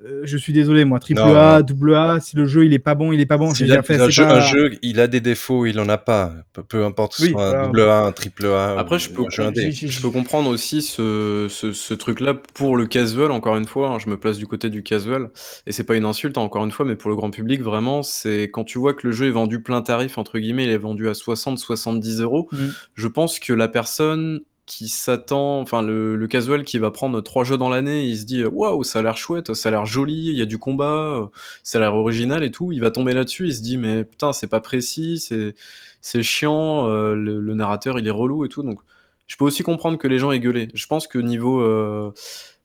Euh, 0.04 0.22
je 0.24 0.38
suis 0.38 0.54
désolé, 0.54 0.84
moi, 0.86 1.00
triple 1.00 1.22
A, 1.22 1.62
double 1.62 1.96
A, 1.96 2.20
si 2.20 2.36
le 2.36 2.46
jeu 2.46 2.66
il 2.66 2.74
est 2.74 2.80
pas 2.80 2.96
bon, 2.96 3.12
il 3.12 3.20
est 3.20 3.26
pas 3.26 3.38
bon. 3.38 3.54
J'ai 3.54 3.66
déjà 3.66 3.84
fait. 3.84 4.00
Un, 4.00 4.10
jeu, 4.10 4.26
un 4.26 4.40
jeu, 4.40 4.78
il 4.82 5.00
a 5.00 5.08
des 5.08 5.22
défauts, 5.22 5.66
il 5.66 5.80
en 5.80 5.90
a 5.90 5.98
pas. 5.98 6.34
Peu, 6.68 6.84
importe 6.84 7.14
ce 7.14 7.28
soit 7.28 7.60
un 7.60 7.66
double 7.68 7.82
A, 7.82 8.02
un 8.02 8.12
triple 8.12 8.48
A. 8.48 8.80
Après, 8.80 8.98
je 9.00 9.10
peux, 9.10 9.26
je 9.30 10.02
peux 10.02 10.10
comprendre 10.10 10.50
aussi 10.50 10.82
ce, 10.82 11.48
ce, 11.50 11.94
truc-là 11.94 12.34
pour 12.54 12.78
le 12.78 12.88
casual. 12.88 13.32
Encore 13.32 13.58
une 13.58 13.68
fois, 13.68 13.90
hein, 13.90 14.00
je 14.00 14.10
me 14.10 14.18
place 14.18 14.38
du 14.38 14.48
côté 14.48 14.70
du 14.70 14.82
casual, 14.82 15.30
et 15.68 15.72
c'est 15.72 15.84
pas 15.84 15.96
une 15.96 16.06
insulte, 16.06 16.38
hein, 16.38 16.42
encore 16.42 16.66
une 16.66 16.72
fois, 16.72 16.86
mais 16.86 16.96
pour 16.96 17.10
le 17.10 17.16
grand 17.16 17.30
public, 17.30 17.62
vraiment, 17.62 18.02
c'est 18.02 18.44
quand 18.44 18.64
tu 18.64 18.80
vois 18.80 18.94
que 18.94 19.08
le 19.08 19.14
jeu 19.14 19.28
est 19.28 19.32
vendu 19.32 19.62
plein 19.62 19.82
tarif 19.82 20.18
entre 20.18 20.40
guillemets, 20.40 20.64
il 20.64 20.72
est 20.72 20.78
vendu 20.78 21.10
à 21.10 21.14
60-70 21.14 22.22
euros. 22.22 22.50
Mmh. 22.52 22.58
Je 22.96 23.08
pense 23.08 23.40
que 23.40 23.54
la 23.54 23.68
personne 23.68 24.42
qui 24.66 24.88
s'attend, 24.88 25.60
enfin 25.60 25.82
le, 25.82 26.26
casual 26.28 26.64
qui 26.64 26.78
va 26.80 26.92
prendre 26.92 27.20
trois 27.22 27.44
jeux 27.44 27.58
dans 27.58 27.70
l'année, 27.70 28.06
il 28.06 28.18
se 28.18 28.26
dit 28.26 28.46
waouh, 28.46 28.84
ça 28.84 29.00
a 29.00 29.02
l'air 29.02 29.18
chouette, 29.18 29.54
ça 29.54 29.70
a 29.70 29.72
l'air 29.72 29.86
joli, 29.86 30.28
il 30.28 30.38
y 30.38 30.42
a 30.42 30.46
du 30.46 30.58
combat, 30.58 31.30
ça 31.64 31.78
a 31.78 31.82
l'air 31.82 31.96
original 31.96 32.44
et 32.44 32.52
tout. 32.52 32.72
Il 32.72 32.80
va 32.80 32.92
tomber 32.92 33.14
là-dessus, 33.14 33.48
il 33.48 33.56
se 33.56 33.62
dit 33.62 33.78
mais 33.78 34.04
putain, 34.04 34.34
c'est 34.34 34.48
pas 34.48 34.62
précis, 34.62 35.20
c'est 35.20 35.56
c'est 36.02 36.24
chiant, 36.24 36.88
euh, 36.88 37.16
le, 37.16 37.54
narrateur 37.54 38.00
il 38.00 38.08
est 38.08 38.12
relou 38.12 38.46
et 38.46 38.50
tout. 38.50 38.64
Donc 38.64 38.80
je 39.28 39.36
peux 39.38 39.46
aussi 39.46 39.64
comprendre 39.64 39.98
que 39.98 40.08
les 40.08 40.20
gens 40.20 40.32
aient 40.32 40.40
gueulé. 40.40 40.70
Je 40.74 40.88
pense 40.88 41.08
que 41.08 41.20
niveau 41.20 41.62
euh, 41.62 42.12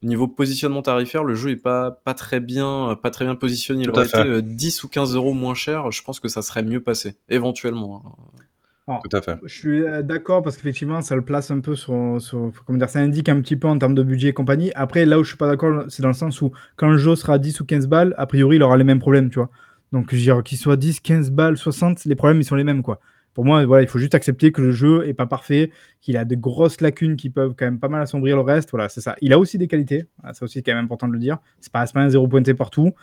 niveau 0.02 0.28
positionnement 0.28 0.82
tarifaire, 0.82 1.24
le 1.24 1.34
jeu 1.34 1.50
est 1.50 1.56
pas 1.56 1.90
pas 1.90 2.14
très 2.14 2.40
bien 2.40 2.96
pas 3.02 3.10
très 3.10 3.24
bien 3.24 3.34
positionné. 3.34 3.84
Il 3.84 3.90
aurait 3.90 4.06
été 4.06 4.42
10 4.42 4.78
euh, 4.78 4.86
ou 4.86 4.88
15 4.88 5.14
euros 5.16 5.34
moins 5.34 5.54
cher, 5.54 5.90
je 5.90 6.02
pense 6.02 6.20
que 6.20 6.28
ça 6.28 6.42
serait 6.42 6.62
mieux 6.62 6.82
passé, 6.82 7.16
éventuellement. 7.28 8.02
Hein. 8.06 8.42
Tout 8.86 9.16
à 9.16 9.20
fait. 9.20 9.36
Je 9.44 9.52
suis 9.52 9.82
euh, 9.82 10.02
d'accord 10.02 10.42
parce 10.42 10.56
qu'effectivement, 10.56 11.00
ça 11.00 11.16
le 11.16 11.22
place 11.22 11.50
un 11.50 11.58
peu 11.58 11.74
sur, 11.74 12.20
sur, 12.20 12.52
Comment 12.64 12.78
dire 12.78 12.88
Ça 12.88 13.00
indique 13.00 13.28
un 13.28 13.40
petit 13.40 13.56
peu 13.56 13.66
en 13.66 13.76
termes 13.78 13.96
de 13.96 14.02
budget 14.04 14.28
et 14.28 14.32
compagnie. 14.32 14.70
Après, 14.76 15.04
là 15.04 15.18
où 15.18 15.24
je 15.24 15.30
suis 15.30 15.36
pas 15.36 15.48
d'accord, 15.48 15.84
c'est 15.88 16.02
dans 16.02 16.08
le 16.08 16.14
sens 16.14 16.40
où 16.40 16.52
quand 16.76 16.88
le 16.88 16.96
jeu 16.96 17.16
sera 17.16 17.38
10 17.38 17.60
ou 17.60 17.64
15 17.64 17.88
balles, 17.88 18.14
a 18.16 18.26
priori, 18.26 18.56
il 18.56 18.62
aura 18.62 18.76
les 18.76 18.84
mêmes 18.84 19.00
problèmes, 19.00 19.28
tu 19.28 19.40
vois. 19.40 19.50
Donc, 19.90 20.14
je 20.14 20.18
dirais 20.18 20.42
qu'il 20.44 20.58
soit 20.58 20.76
10, 20.76 21.00
15 21.00 21.30
balles, 21.32 21.56
60, 21.56 22.04
les 22.04 22.14
problèmes, 22.14 22.40
ils 22.40 22.44
sont 22.44 22.54
les 22.54 22.64
mêmes, 22.64 22.82
quoi. 22.82 23.00
Pour 23.34 23.44
moi, 23.44 23.66
voilà, 23.66 23.82
il 23.82 23.88
faut 23.88 23.98
juste 23.98 24.14
accepter 24.14 24.50
que 24.50 24.62
le 24.62 24.70
jeu 24.70 25.06
est 25.06 25.12
pas 25.12 25.26
parfait, 25.26 25.70
qu'il 26.00 26.16
a 26.16 26.24
de 26.24 26.34
grosses 26.36 26.80
lacunes 26.80 27.16
qui 27.16 27.28
peuvent 27.28 27.54
quand 27.54 27.66
même 27.66 27.78
pas 27.78 27.88
mal 27.88 28.00
assombrir 28.00 28.36
le 28.36 28.42
reste. 28.42 28.70
Voilà, 28.70 28.88
c'est 28.88 29.02
ça. 29.02 29.14
Il 29.20 29.32
a 29.34 29.38
aussi 29.38 29.58
des 29.58 29.68
qualités. 29.68 30.06
Ça 30.32 30.44
aussi, 30.44 30.54
c'est 30.54 30.62
quand 30.62 30.74
même 30.74 30.86
important 30.86 31.06
de 31.06 31.12
le 31.12 31.18
dire. 31.18 31.36
C'est 31.60 31.70
pas, 31.70 31.84
pas 31.86 32.00
un 32.00 32.08
zéro 32.08 32.28
pointé 32.28 32.54
partout. 32.54 32.94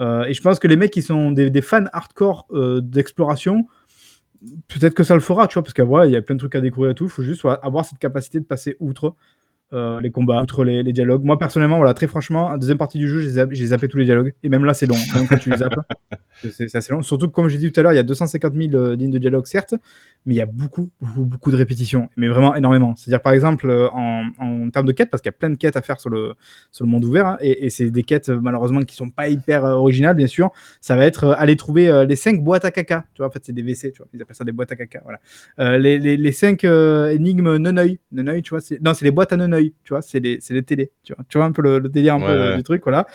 Euh, 0.00 0.24
et 0.24 0.32
je 0.32 0.40
pense 0.40 0.58
que 0.58 0.66
les 0.66 0.76
mecs 0.76 0.92
qui 0.92 1.02
sont 1.02 1.30
des, 1.30 1.60
fans 1.60 1.84
hardcore 1.92 2.46
euh, 2.52 2.80
d'exploration, 2.80 3.66
peut-être 4.68 4.94
que 4.94 5.04
ça 5.04 5.14
le 5.14 5.20
fera, 5.20 5.46
tu 5.48 5.54
vois, 5.54 5.62
parce 5.62 5.74
qu'il 5.74 5.84
il 5.84 6.12
y 6.12 6.16
a 6.16 6.22
plein 6.22 6.34
de 6.34 6.40
trucs 6.40 6.54
à 6.54 6.60
découvrir 6.60 6.92
et 6.92 6.94
tout. 6.94 7.04
Il 7.04 7.10
faut 7.10 7.22
juste 7.22 7.44
avoir 7.62 7.84
cette 7.84 7.98
capacité 7.98 8.40
de 8.40 8.44
passer 8.44 8.76
outre 8.80 9.14
euh, 9.74 10.00
les 10.00 10.10
combats, 10.10 10.42
outre 10.42 10.64
les, 10.64 10.92
dialogues. 10.92 11.24
Moi, 11.24 11.38
personnellement, 11.38 11.78
voilà, 11.78 11.94
très 11.94 12.06
franchement, 12.06 12.50
la 12.50 12.58
deuxième 12.58 12.76
partie 12.76 12.98
du 12.98 13.08
jeu, 13.08 13.20
j'ai 13.20 13.66
zappé, 13.66 13.88
tous 13.88 13.96
les 13.96 14.04
dialogues. 14.04 14.34
Et 14.42 14.50
même 14.50 14.66
là, 14.66 14.74
c'est 14.74 14.86
long. 14.86 14.96
Même 15.14 15.26
quand 15.26 15.38
tu 15.38 15.48
les 15.48 15.56
zappes, 15.56 15.80
c'est 16.50 16.74
assez 16.74 16.92
long. 16.92 17.00
Surtout 17.00 17.28
que, 17.28 17.32
comme 17.32 17.48
j'ai 17.48 17.56
dit 17.56 17.72
tout 17.72 17.80
à 17.80 17.82
l'heure, 17.82 17.92
il 17.92 17.96
y 17.96 17.98
a 17.98 18.02
250 18.02 18.52
000 18.54 18.74
euh, 18.74 18.96
lignes 18.96 19.10
de 19.10 19.18
dialogue, 19.18 19.46
certes, 19.46 19.74
mais 20.26 20.34
il 20.34 20.36
y 20.36 20.42
a 20.42 20.46
beaucoup, 20.46 20.90
beaucoup, 21.00 21.24
beaucoup 21.24 21.50
de 21.50 21.56
répétitions, 21.56 22.10
mais 22.16 22.28
vraiment 22.28 22.54
énormément. 22.54 22.94
C'est-à-dire, 22.96 23.22
par 23.22 23.32
exemple, 23.32 23.68
euh, 23.70 23.88
en, 23.92 24.24
en, 24.38 24.70
termes 24.70 24.86
de 24.86 24.92
quêtes, 24.92 25.10
parce 25.10 25.22
qu'il 25.22 25.30
y 25.30 25.34
a 25.34 25.38
plein 25.38 25.50
de 25.50 25.56
quêtes 25.56 25.76
à 25.76 25.82
faire 25.82 26.00
sur 26.00 26.10
le, 26.10 26.34
sur 26.70 26.84
le 26.84 26.90
monde 26.90 27.04
ouvert, 27.04 27.26
hein, 27.26 27.36
et, 27.40 27.70
c'est 27.70 27.90
des 27.90 28.02
quêtes, 28.02 28.28
malheureusement, 28.28 28.82
qui 28.82 28.94
sont 28.94 29.08
pas 29.08 29.28
hyper 29.28 29.64
originales, 29.64 30.16
bien 30.16 30.26
sûr. 30.26 30.50
Ça 30.82 30.96
va 30.96 31.06
être 31.06 31.30
aller 31.38 31.56
trouver 31.56 32.04
les 32.06 32.16
5 32.16 32.42
boîtes 32.42 32.66
à 32.66 32.70
caca. 32.70 33.04
Tu 33.14 33.18
vois, 33.18 33.28
en 33.28 33.30
fait, 33.30 33.40
c'est 33.42 33.52
des 33.52 33.62
WC, 33.62 33.92
tu 33.92 33.98
vois, 33.98 34.08
ils 34.12 34.20
appellent 34.20 34.36
ça 34.36 34.44
des 34.44 34.52
boîtes 34.52 34.72
à 34.72 34.76
caca. 34.76 35.02
Voilà. 35.04 35.78
les, 35.78 35.98
les, 35.98 36.16
les 36.16 36.32
5 36.32 36.64
énigmes 36.64 37.56
non-œil. 37.56 37.98
Non-œil, 38.10 38.42
tu 38.42 38.50
vois, 38.50 38.60
non, 38.82 38.94
c'est 38.94 39.04
les 39.04 39.10
boîtes 39.10 39.32
à 39.32 39.36
non-œil, 39.36 39.61
tu 39.84 39.92
vois, 39.92 40.02
c'est 40.02 40.20
les, 40.20 40.38
les 40.50 40.62
télés. 40.62 40.90
Tu 41.02 41.14
vois, 41.14 41.24
tu 41.28 41.38
vois 41.38 41.46
un 41.46 41.52
peu 41.52 41.62
le, 41.62 41.80
délire 41.88 42.14
un 42.14 42.20
peu 42.20 42.56
du 42.56 42.62
truc, 42.62 42.82
voilà. 42.84 43.06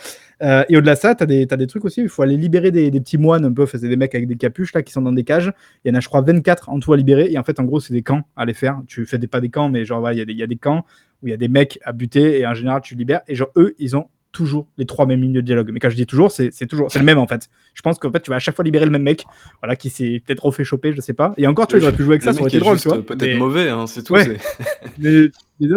Euh, 0.42 0.64
et 0.68 0.76
au-delà 0.76 0.94
de 0.94 1.00
ça, 1.00 1.14
tu 1.14 1.24
as, 1.24 1.26
as, 1.26 1.56
des 1.56 1.66
trucs 1.66 1.84
aussi. 1.84 2.00
Il 2.00 2.08
faut 2.08 2.22
aller 2.22 2.36
libérer 2.36 2.70
des, 2.70 2.90
des 2.90 3.00
petits 3.00 3.18
moines 3.18 3.44
un 3.44 3.52
peu. 3.52 3.66
C'est 3.66 3.80
des 3.80 3.96
mecs 3.96 4.14
avec 4.14 4.28
des 4.28 4.36
capuches 4.36 4.72
là 4.72 4.82
qui 4.82 4.92
sont 4.92 5.02
dans 5.02 5.12
des 5.12 5.24
cages. 5.24 5.52
Il 5.84 5.88
y 5.88 5.92
en 5.92 5.94
a, 5.96 6.00
je 6.00 6.08
crois, 6.08 6.22
24 6.22 6.68
en 6.68 6.78
tout 6.80 6.92
à 6.92 6.96
libérer. 6.96 7.30
Et 7.30 7.38
en 7.38 7.44
fait, 7.44 7.58
en 7.60 7.64
gros, 7.64 7.80
c'est 7.80 7.92
des 7.92 8.02
camps 8.02 8.22
à 8.36 8.44
les 8.44 8.54
faire. 8.54 8.80
Tu 8.86 9.04
fais 9.06 9.18
des, 9.18 9.26
pas 9.26 9.40
des 9.40 9.50
camps, 9.50 9.68
mais 9.68 9.84
genre, 9.84 10.10
il 10.12 10.18
y, 10.18 10.34
y, 10.34 10.42
a 10.42 10.46
des 10.46 10.56
camps 10.56 10.84
où 11.22 11.26
il 11.26 11.30
y 11.30 11.34
a 11.34 11.36
des 11.36 11.48
mecs 11.48 11.78
à 11.84 11.92
buter 11.92 12.40
et 12.40 12.46
en 12.46 12.54
général, 12.54 12.80
tu 12.82 12.94
libères. 12.94 13.20
Et 13.28 13.34
genre, 13.34 13.50
eux, 13.56 13.74
ils 13.78 13.96
ont 13.96 14.08
toujours 14.32 14.66
les 14.76 14.86
trois 14.86 15.06
mêmes 15.06 15.20
lignes 15.22 15.32
de 15.32 15.40
dialogue. 15.40 15.70
Mais 15.72 15.80
quand 15.80 15.90
je 15.90 15.96
dis 15.96 16.06
toujours, 16.06 16.30
c'est 16.30 16.50
toujours 16.66 16.90
c'est 16.90 16.98
le 16.98 17.04
même 17.04 17.18
en 17.18 17.26
fait. 17.26 17.48
Je 17.74 17.82
pense 17.82 17.98
qu'en 17.98 18.10
fait, 18.10 18.20
tu 18.20 18.30
vas 18.30 18.36
à 18.36 18.38
chaque 18.38 18.54
fois 18.54 18.64
libérer 18.64 18.84
le 18.84 18.90
même 18.90 19.02
mec, 19.02 19.24
voilà, 19.60 19.76
qui 19.76 19.90
s'est 19.90 20.22
peut-être 20.24 20.44
refait 20.44 20.64
choper, 20.64 20.92
je 20.92 21.00
sais 21.00 21.14
pas. 21.14 21.34
Et 21.36 21.46
encore, 21.46 21.66
tu 21.66 21.76
vois, 21.76 21.80
j'aurais 21.80 21.96
pu 21.96 22.04
jouer 22.04 22.14
avec 22.14 22.22
ça, 22.22 22.32
ça 22.32 22.40
aurait 22.40 22.48
été 22.48 22.58
drôle, 22.58 22.78
tu 22.78 22.88
vois. 22.88 23.02
Peut-être 23.02 23.38
mauvais, 23.38 23.68
hein, 23.68 23.86
c'est 23.86 24.02
tout. 24.02 24.14
mais, 24.98 25.30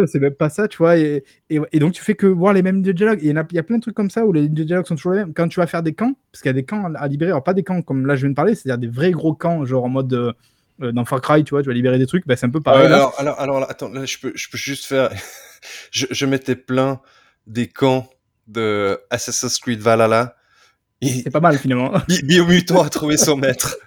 c'est 0.06 0.18
même 0.18 0.34
pas 0.34 0.50
ça, 0.50 0.68
tu 0.68 0.78
vois. 0.78 0.96
Et, 0.96 1.24
et, 1.50 1.78
donc, 1.78 1.92
tu 1.92 2.02
fais 2.02 2.14
que 2.14 2.26
voir 2.26 2.52
les 2.52 2.62
mêmes 2.62 2.76
lignes 2.76 2.84
de 2.84 2.92
dialogue. 2.92 3.18
il 3.22 3.32
y, 3.32 3.36
a, 3.36 3.46
il 3.50 3.56
y 3.56 3.58
a 3.58 3.62
plein 3.62 3.76
de 3.76 3.82
trucs 3.82 3.94
comme 3.94 4.10
ça 4.10 4.24
où 4.24 4.32
les 4.32 4.42
lignes 4.42 4.54
de 4.54 4.64
dialogue 4.64 4.86
sont 4.86 4.96
toujours 4.96 5.12
les 5.12 5.20
mêmes. 5.20 5.34
Quand 5.34 5.48
tu 5.48 5.60
vas 5.60 5.66
faire 5.66 5.82
des 5.82 5.92
camps, 5.92 6.14
parce 6.30 6.42
qu'il 6.42 6.48
y 6.48 6.50
a 6.50 6.54
des 6.54 6.64
camps 6.64 6.92
à 6.94 7.08
libérer, 7.08 7.30
alors 7.30 7.44
pas 7.44 7.54
des 7.54 7.62
camps 7.62 7.82
comme 7.82 8.06
là 8.06 8.16
je 8.16 8.22
viens 8.22 8.30
de 8.30 8.34
parler, 8.34 8.54
c'est-à-dire 8.54 8.78
des 8.78 8.88
vrais 8.88 9.10
gros 9.10 9.34
camps, 9.34 9.64
genre 9.64 9.84
en 9.84 9.88
mode. 9.88 10.34
dans 10.78 11.04
Far 11.04 11.20
Cry, 11.20 11.44
tu 11.44 11.50
vois, 11.50 11.62
tu 11.62 11.68
vas 11.68 11.74
libérer 11.74 11.98
des 11.98 12.06
trucs, 12.06 12.26
bah, 12.26 12.36
c'est 12.36 12.46
un 12.46 12.50
peu 12.50 12.60
pareil. 12.60 12.86
alors, 12.86 13.14
alors, 13.18 13.40
alors, 13.40 13.70
attends, 13.70 13.88
là, 13.88 14.04
je 14.04 14.18
peux, 14.18 14.32
je 14.34 14.48
peux 14.50 14.58
juste 14.58 14.84
faire. 14.84 15.10
je, 15.90 16.06
je 16.10 16.26
m'étais 16.26 16.56
plein 16.56 17.00
des 17.46 17.68
camps 17.68 18.08
de 18.46 19.00
Assassin's 19.10 19.58
Creed 19.58 19.80
Valhalla. 19.80 20.36
C'est 21.02 21.30
pas 21.30 21.40
mal 21.40 21.58
finalement. 21.58 21.92
Biomutant 22.22 22.82
a 22.82 22.88
trouvé 22.88 23.16
son 23.16 23.36
maître. 23.36 23.76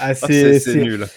Ah, 0.00 0.10
ah, 0.10 0.14
c'est 0.14 0.74
nul. 0.74 1.08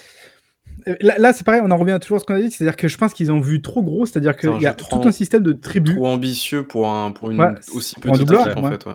Là, 1.02 1.34
c'est 1.34 1.44
pareil, 1.44 1.62
on 1.64 1.72
en 1.72 1.78
revient 1.78 1.98
toujours 2.02 2.18
à 2.18 2.20
ce 2.20 2.26
qu'on 2.26 2.36
a 2.36 2.42
dit, 2.42 2.52
c'est-à-dire 2.52 2.76
que 2.76 2.88
je 2.88 2.98
pense 2.98 3.14
qu'ils 3.14 3.32
ont 3.32 3.40
vu 3.40 3.62
trop 3.62 3.84
gros, 3.84 4.06
c'est-à-dire 4.06 4.36
qu'il 4.36 4.62
y 4.62 4.66
a 4.66 4.74
tout 4.74 5.02
un 5.04 5.12
système 5.12 5.44
de 5.44 5.54
tribus. 5.54 5.96
Trop 5.96 6.08
ambitieux 6.08 6.64
pour, 6.64 6.90
un, 6.90 7.12
pour 7.12 7.32
une 7.32 7.42
aussi 7.74 7.96
petite 7.96 8.22
équipe, 8.22 8.58
en 8.58 8.70
fait. 8.70 8.86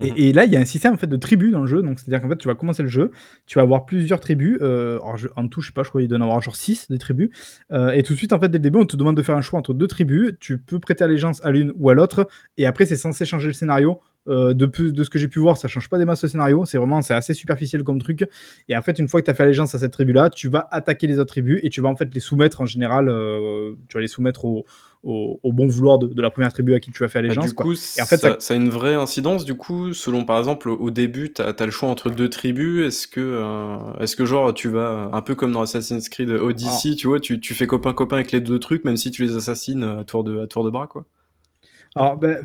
Mhm. 0.00 0.12
Et, 0.16 0.32
là, 0.32 0.44
il 0.44 0.52
y 0.52 0.56
a 0.56 0.60
un 0.60 0.64
système 0.64 0.94
en 0.94 0.96
fait 0.96 1.06
de 1.06 1.16
tribus 1.16 1.52
dans 1.52 1.60
le 1.60 1.66
jeu. 1.66 1.82
Donc, 1.82 1.98
c'est-à-dire 1.98 2.20
qu'en 2.20 2.28
fait, 2.28 2.36
tu 2.36 2.48
vas 2.48 2.54
commencer 2.54 2.82
le 2.82 2.88
jeu, 2.88 3.12
tu 3.46 3.58
vas 3.58 3.62
avoir 3.62 3.86
plusieurs 3.86 4.20
tribus. 4.20 4.58
Euh, 4.60 4.98
en 5.36 5.48
tout, 5.48 5.60
je 5.60 5.68
sais 5.68 5.72
pas, 5.72 5.82
je 5.82 5.88
crois 5.88 6.00
qu'il 6.00 6.08
doit 6.08 6.18
en 6.18 6.22
avoir 6.22 6.40
genre 6.40 6.56
6 6.56 6.90
des 6.90 6.98
tribus. 6.98 7.30
Euh, 7.72 7.92
et 7.92 8.02
tout 8.02 8.12
de 8.14 8.18
suite, 8.18 8.32
en 8.32 8.40
fait, 8.40 8.48
dès 8.48 8.58
le 8.58 8.62
début, 8.62 8.78
on 8.78 8.86
te 8.86 8.96
demande 8.96 9.16
de 9.16 9.22
faire 9.22 9.36
un 9.36 9.42
choix 9.42 9.58
entre 9.58 9.72
deux 9.72 9.86
tribus. 9.86 10.34
Tu 10.40 10.58
peux 10.58 10.80
prêter 10.80 11.04
allégeance 11.04 11.44
à 11.44 11.50
l'une 11.50 11.72
ou 11.76 11.90
à 11.90 11.94
l'autre. 11.94 12.28
Et 12.56 12.66
après, 12.66 12.86
c'est 12.86 12.96
censé 12.96 13.24
changer 13.24 13.48
le 13.48 13.52
scénario. 13.52 14.00
Euh, 14.26 14.54
de, 14.54 14.66
de 14.66 15.04
ce 15.04 15.10
que 15.10 15.18
j'ai 15.18 15.28
pu 15.28 15.38
voir, 15.38 15.56
ça 15.56 15.68
change 15.68 15.88
pas 15.88 15.98
des 15.98 16.04
masses 16.04 16.22
de 16.22 16.28
scénario. 16.28 16.64
C'est 16.64 16.78
vraiment, 16.78 17.02
c'est 17.02 17.14
assez 17.14 17.34
superficiel 17.34 17.84
comme 17.84 18.00
truc. 18.00 18.26
Et 18.68 18.76
en 18.76 18.82
fait, 18.82 18.98
une 18.98 19.08
fois 19.08 19.20
que 19.20 19.26
tu 19.26 19.30
as 19.30 19.34
fait 19.34 19.42
allégeance 19.42 19.74
à 19.74 19.78
cette 19.78 19.92
tribu-là, 19.92 20.30
tu 20.30 20.48
vas 20.48 20.66
attaquer 20.70 21.06
les 21.06 21.18
autres 21.18 21.32
tribus 21.32 21.60
et 21.62 21.70
tu 21.70 21.80
vas 21.80 21.88
en 21.88 21.96
fait 21.96 22.12
les 22.12 22.20
soumettre 22.20 22.60
en 22.60 22.66
général. 22.66 23.06
tu 23.88 23.94
vas 23.94 24.00
les 24.00 24.08
soumettre 24.08 24.44
au, 24.44 24.64
au, 25.04 25.52
bon 25.52 25.66
vouloir 25.66 25.98
de, 25.98 26.20
la 26.20 26.30
première 26.30 26.52
tribu 26.52 26.74
à 26.74 26.80
qui 26.80 26.90
tu 26.90 27.04
as 27.04 27.08
fait 27.08 27.20
bah, 27.20 27.26
allégeance. 27.26 27.48
du 27.48 27.54
coup, 27.54 27.72
Et 27.72 28.02
en 28.02 28.06
fait, 28.06 28.16
ça, 28.16 28.36
ça... 28.38 28.54
a 28.54 28.56
une 28.56 28.70
vraie 28.70 28.94
incidence, 28.94 29.44
du 29.44 29.54
coup, 29.54 29.92
selon 29.92 30.24
par 30.24 30.38
exemple, 30.38 30.68
au 30.68 30.90
début, 30.90 31.32
tu 31.32 31.42
as, 31.42 31.54
le 31.64 31.70
choix 31.70 31.88
entre 31.88 32.10
deux 32.10 32.28
tribus. 32.28 32.86
Est-ce 32.86 33.06
que, 33.06 33.20
euh, 33.20 34.00
est-ce 34.00 34.16
que 34.16 34.24
genre, 34.24 34.54
tu 34.54 34.68
vas, 34.68 35.10
un 35.12 35.20
peu 35.20 35.34
comme 35.34 35.52
dans 35.52 35.62
Assassin's 35.62 36.08
Creed 36.08 36.30
Odyssey, 36.30 36.90
ah. 36.92 36.96
tu 36.96 37.06
vois, 37.06 37.20
tu, 37.20 37.40
tu 37.40 37.54
fais 37.54 37.66
copain-copain 37.66 38.16
avec 38.16 38.32
les 38.32 38.40
deux 38.40 38.58
trucs, 38.58 38.84
même 38.84 38.96
si 38.96 39.10
tu 39.10 39.22
les 39.22 39.36
assassines 39.36 39.84
à 39.84 40.04
tour 40.04 40.24
de, 40.24 40.40
à 40.40 40.46
tour 40.46 40.64
de 40.64 40.70
bras, 40.70 40.86
quoi 40.86 41.04
alors, 41.96 42.16
ben, 42.16 42.42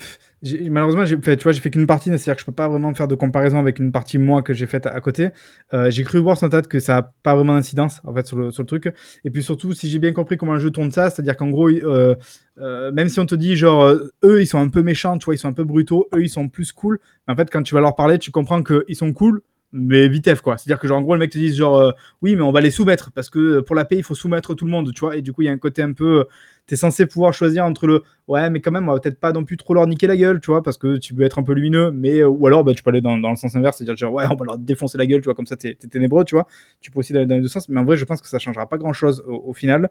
malheureusement, 0.70 1.06
j'ai 1.06 1.18
fait, 1.18 1.36
tu 1.36 1.44
vois, 1.44 1.54
j'ai 1.54 1.60
fait 1.60 1.72
qu'une 1.72 1.88
partie, 1.88 2.10
c'est-à-dire 2.10 2.36
que 2.36 2.42
je 2.42 2.46
peux 2.46 2.52
pas 2.52 2.68
vraiment 2.68 2.94
faire 2.94 3.08
de 3.08 3.16
comparaison 3.16 3.58
avec 3.58 3.80
une 3.80 3.92
partie 3.92 4.20
moi 4.20 4.44
que 4.44 4.54
j'ai 4.54 4.68
faite 4.68 4.86
à, 4.86 5.02
côté. 5.02 5.30
Euh, 5.74 5.90
j'ai 5.90 6.04
cru 6.04 6.20
voir 6.20 6.38
sans 6.38 6.50
tête 6.50 6.68
que 6.68 6.80
ça 6.80 6.98
a 6.98 7.02
pas 7.24 7.34
vraiment 7.34 7.56
d'incidence 7.56 8.00
en 8.04 8.14
fait 8.14 8.28
sur 8.28 8.38
le, 8.38 8.52
sur 8.52 8.62
le 8.62 8.68
truc. 8.68 8.94
Et 9.26 9.32
puis 9.32 9.42
surtout, 9.42 9.74
si 9.74 9.90
j'ai 9.90 9.98
bien 9.98 10.14
compris 10.14 10.38
comment 10.38 10.54
le 10.54 10.60
jeu 10.60 10.70
tourne 10.70 10.92
ça, 10.92 11.10
c'est-à-dire 11.10 11.36
qu'en 11.36 11.50
gros, 11.50 11.68
euh, 11.70 12.16
euh, 12.60 12.92
même 12.92 13.10
si 13.10 13.20
on 13.20 13.26
te 13.26 13.34
dit 13.34 13.56
genre 13.56 13.88
eux 14.24 14.42
ils 14.42 14.48
sont 14.48 14.60
un 14.60 14.70
peu 14.70 14.84
méchants, 14.84 15.18
tu 15.18 15.26
vois, 15.26 15.34
ils 15.34 15.40
sont 15.40 15.48
un 15.48 15.54
peu 15.54 15.64
brutaux, 15.64 16.08
eux 16.14 16.22
ils 16.22 16.30
sont 16.30 16.48
plus 16.48 16.72
cool. 16.72 17.00
En 17.28 17.36
fait, 17.36 17.50
quand 17.50 17.64
tu 17.64 17.74
vas 17.74 17.82
leur 17.82 17.96
parler, 17.96 18.20
tu 18.20 18.30
comprends 18.30 18.62
qu'ils 18.62 18.96
sont 18.96 19.14
cool, 19.14 19.42
mais 19.72 20.08
vitef 20.08 20.42
quoi. 20.42 20.58
C'est-à-dire 20.58 20.80
que 20.80 20.88
genre 20.88 21.00
en 21.00 21.02
gros 21.02 21.14
le 21.14 21.20
mec 21.20 21.32
te 21.32 21.38
dit 21.38 21.54
genre 21.54 21.94
oui 22.22 22.36
mais 22.36 22.42
on 22.42 22.52
va 22.52 22.62
les 22.62 22.72
soumettre 22.72 23.12
parce 23.12 23.30
que 23.30 23.60
pour 23.60 23.76
la 23.76 23.86
paix 23.86 23.98
il 23.98 24.04
faut 24.04 24.16
soumettre 24.16 24.56
tout 24.56 24.66
le 24.66 24.72
monde, 24.72 24.92
tu 24.94 25.00
vois. 25.02 25.16
Et 25.16 25.22
du 25.22 25.34
coup 25.34 25.42
il 25.42 25.46
y 25.46 25.50
a 25.50 25.52
un 25.52 25.58
côté 25.58 25.82
un 25.82 25.94
peu 25.94 26.26
tu 26.70 26.76
es 26.76 26.78
censé 26.78 27.08
pouvoir 27.08 27.34
choisir 27.34 27.66
entre 27.66 27.88
le 27.88 28.04
ouais, 28.28 28.50
mais 28.52 28.62
quand 28.62 28.72
même, 28.72 28.88
on 28.88 28.94
va 28.94 29.00
peut-être 29.00 29.20
pas 29.20 29.32
non 29.32 29.44
plus 29.44 29.58
trop 29.58 29.74
leur 29.74 29.88
niquer 29.88 30.06
la 30.06 30.16
gueule, 30.16 30.40
tu 30.40 30.52
vois, 30.52 30.62
parce 30.62 30.78
que 30.78 30.98
tu 30.98 31.16
peux 31.16 31.24
être 31.24 31.40
un 31.40 31.44
peu 31.44 31.54
lumineux, 31.54 31.90
mais 31.90 32.20
euh, 32.20 32.28
ou 32.28 32.46
alors 32.46 32.64
bah, 32.64 32.76
tu 32.76 32.84
peux 32.84 32.92
aller 32.92 33.02
dans, 33.02 33.18
dans 33.18 33.32
le 33.32 33.36
sens 33.36 33.56
inverse, 33.56 33.78
c'est-à-dire 33.78 33.98
genre 33.98 34.14
ouais, 34.14 34.26
on 34.30 34.36
va 34.36 34.46
leur 34.46 34.58
défoncer 34.60 35.00
la 35.00 35.08
gueule, 35.08 35.22
tu 35.22 35.26
vois, 35.26 35.34
comme 35.34 35.48
ça 35.48 35.58
t'es 35.58 35.70
es 35.70 35.88
ténébreux, 35.88 36.24
tu 36.26 36.36
vois. 36.36 36.48
Tu 36.80 36.92
peux 36.92 37.00
aussi 37.00 37.16
aller 37.16 37.26
dans 37.26 37.36
les 37.36 37.42
deux 37.42 37.48
sens, 37.48 37.68
mais 37.70 37.80
en 37.80 37.86
vrai, 37.86 37.98
je 37.98 38.06
pense 38.06 38.22
que 38.22 38.28
ça 38.28 38.38
changera 38.38 38.70
pas 38.70 38.78
grand-chose 38.78 39.24
au, 39.26 39.54
final. 39.54 39.90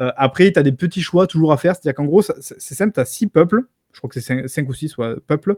Euh, 0.00 0.10
après, 0.16 0.52
tu 0.52 0.58
as 0.58 0.64
des 0.64 0.72
petits 0.72 1.00
choix 1.00 1.28
toujours 1.28 1.52
à 1.52 1.56
faire, 1.56 1.76
c'est-à-dire 1.76 1.94
qu'en 1.94 2.06
gros, 2.06 2.22
c'est 2.22 2.74
simple, 2.74 2.92
tu 2.92 3.00
as 3.00 3.04
six 3.04 3.28
peuples, 3.28 3.62
je 3.96 4.00
crois 4.00 4.10
que 4.10 4.20
c'est 4.20 4.46
5 4.46 4.68
ou 4.68 4.74
6 4.74 4.96
peuples, 5.26 5.56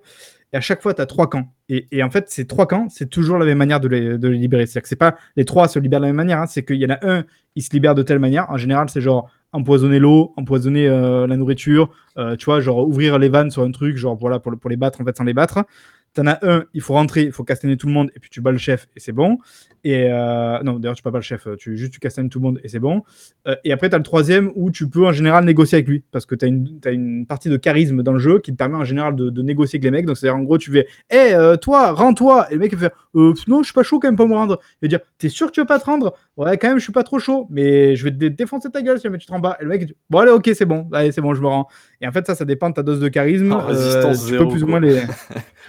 et 0.53 0.57
à 0.57 0.61
chaque 0.61 0.81
fois, 0.81 0.95
tu 0.95 1.03
as 1.03 1.07
trois 1.07 1.29
camps. 1.29 1.53
Et, 1.69 2.03
en 2.05 2.11
fait, 2.11 2.31
ces 2.31 2.47
trois 2.47 2.69
camps, 2.69 2.89
c'est 2.89 3.11
toujours 3.11 3.37
la 3.37 3.45
même 3.45 3.59
manière 3.59 3.81
de 3.81 3.89
les, 3.89 4.17
libérer. 4.17 4.65
C'est-à-dire 4.65 4.83
que 4.83 4.89
c'est 4.89 4.97
pas 4.97 5.17
les 5.37 5.45
trois 5.45 5.67
se 5.67 5.81
libèrent 5.81 5.99
de 5.99 6.05
la 6.05 6.11
même 6.11 6.17
manière, 6.17 6.39
hein, 6.39 6.47
c'est 6.47 6.65
qu'il 6.65 6.77
y 6.77 6.87
en 6.87 6.91
a 6.91 6.99
un, 7.03 7.25
il 7.57 7.63
se 7.63 7.71
libère 7.73 7.97
de 7.97 8.03
telle 8.03 8.21
manière. 8.21 8.49
En 8.49 8.57
général, 8.57 8.89
c'est 8.89 9.01
genre 9.01 9.29
empoisonner 9.53 9.99
l'eau, 9.99 10.33
empoisonner 10.37 10.87
euh, 10.87 11.27
la 11.27 11.37
nourriture, 11.37 11.91
euh, 12.17 12.37
tu 12.37 12.45
vois, 12.45 12.61
genre 12.61 12.87
ouvrir 12.87 13.19
les 13.19 13.29
vannes 13.29 13.51
sur 13.51 13.63
un 13.63 13.73
truc, 13.73 13.97
genre 13.97 14.17
voilà, 14.17 14.39
pour, 14.39 14.69
les 14.69 14.77
battre 14.77 15.01
en 15.01 15.05
fait 15.05 15.17
sans 15.17 15.25
les 15.25 15.35
battre. 15.35 15.65
T'en 16.15 16.27
as 16.27 16.39
un, 16.43 16.65
il 16.75 16.81
faut 16.81 16.95
rentrer, 16.95 17.25
il 17.25 17.33
faut 17.33 17.45
castaner 17.45 17.77
tout 17.77 17.87
le 17.87 17.93
monde, 17.93 18.11
et 18.15 18.21
puis 18.21 18.31
tu 18.31 18.41
bats 18.41 18.53
le 18.53 18.59
chef, 18.59 18.89
et 18.97 19.01
c'est 19.01 19.13
bon. 19.13 19.39
Et 19.89 20.07
euh, 20.11 20.63
non, 20.65 20.79
d'ailleurs, 20.79 20.97
tu 20.97 21.03
bats 21.03 21.11
pas 21.11 21.17
le 21.17 21.23
chef, 21.23 21.49
tu 21.57 21.79
juste 21.79 21.95
tu 21.95 21.99
castanes 21.99 22.29
tout 22.29 22.41
le 22.41 22.43
monde, 22.43 22.61
et 22.63 22.69
c'est 22.69 22.79
bon. 22.79 23.05
Euh, 23.47 23.57
et 23.65 23.73
après, 23.73 23.89
tu 23.89 23.95
as 23.95 23.99
le 23.99 24.05
troisième 24.05 24.53
où 24.55 24.71
tu 24.71 24.87
peux 24.87 25.07
en 25.07 25.13
général 25.13 25.47
négocier 25.47 25.77
avec 25.77 25.89
lui, 25.89 26.05
parce 26.13 26.27
que 26.27 26.35
tu 26.35 26.45
as, 26.45 26.89
as, 26.89 26.93
une 26.93 27.25
partie 27.25 27.49
de 27.49 27.57
charisme 27.57 28.03
dans 28.03 28.13
le 28.13 28.19
jeu 28.19 28.39
qui 28.39 28.53
te 28.53 28.57
permet 28.59 28.77
en 28.77 28.85
général 28.85 29.17
de, 29.17 29.31
de 29.31 29.41
négocier 29.41 29.79
avec 29.79 29.85
les 29.85 29.91
mecs. 29.91 30.05
Donc, 30.05 30.19
c'est-à-dire, 30.19 30.39
en 30.39 30.43
gros, 30.43 30.59
tu 30.59 30.71
fais 30.71 30.87
Hé, 31.09 31.33
hey, 31.33 31.59
toi, 31.63 31.93
rends-toi 31.93 32.49
Et 32.51 32.55
le 32.55 32.61
mec, 32.61 32.73
il 32.73 32.79
fait 32.79 32.93
Non, 33.15 33.63
je 33.63 33.65
suis 33.65 33.73
pas 33.73 33.83
chaud 33.83 33.99
quand 33.99 34.09
même 34.09 34.17
pour 34.17 34.29
me 34.29 34.35
rendre. 34.35 34.61
Il 34.83 34.87
va 34.87 34.89
dire 34.89 35.01
T'es 35.17 35.31
sûr 35.31 35.47
que 35.47 35.53
tu 35.53 35.61
veux 35.61 35.67
pas 35.67 35.79
te 35.79 35.87
rendre? 35.87 36.15
Ouais, 36.37 36.59
quand 36.59 36.69
même, 36.69 36.79
je 36.79 36.83
suis 36.83 36.93
pas 36.93 37.03
trop 37.03 37.19
chaud, 37.19 37.47
mais 37.49 37.97
je 37.97 38.05
vais 38.05 38.11
te 38.11 38.27
défoncer 38.27 38.69
ta 38.69 38.83
gueule 38.83 38.99
si 38.99 39.05
jamais 39.05 39.17
tu 39.17 39.27
te 39.27 39.33
rends 39.33 39.41
bas. 39.41 39.57
Et 39.59 39.63
le 39.63 39.71
mec, 39.71 39.87
dit 39.87 39.95
Bon, 40.11 40.19
allez, 40.19 40.33
ok, 40.33 40.51
c'est 40.53 40.67
bon, 40.67 40.87
allez, 40.93 41.13
c'est 41.13 41.23
bon, 41.23 41.33
je 41.33 41.41
me 41.41 41.47
rends. 41.47 41.67
Et 42.03 42.07
en 42.07 42.13
fait, 42.13 42.27
ça, 42.27 42.35
ça 42.35 42.45
dépend 42.45 42.69
de 42.69 42.75
ta 42.75 42.83
dose 42.83 43.01
de 43.01 43.09
charisme. 43.09 43.57
Euh, 43.71 44.13
tu 44.13 44.37
peux 44.37 44.49
plus 44.49 44.65
ou 44.65 44.67
moins 44.67 44.81
les. 44.81 45.01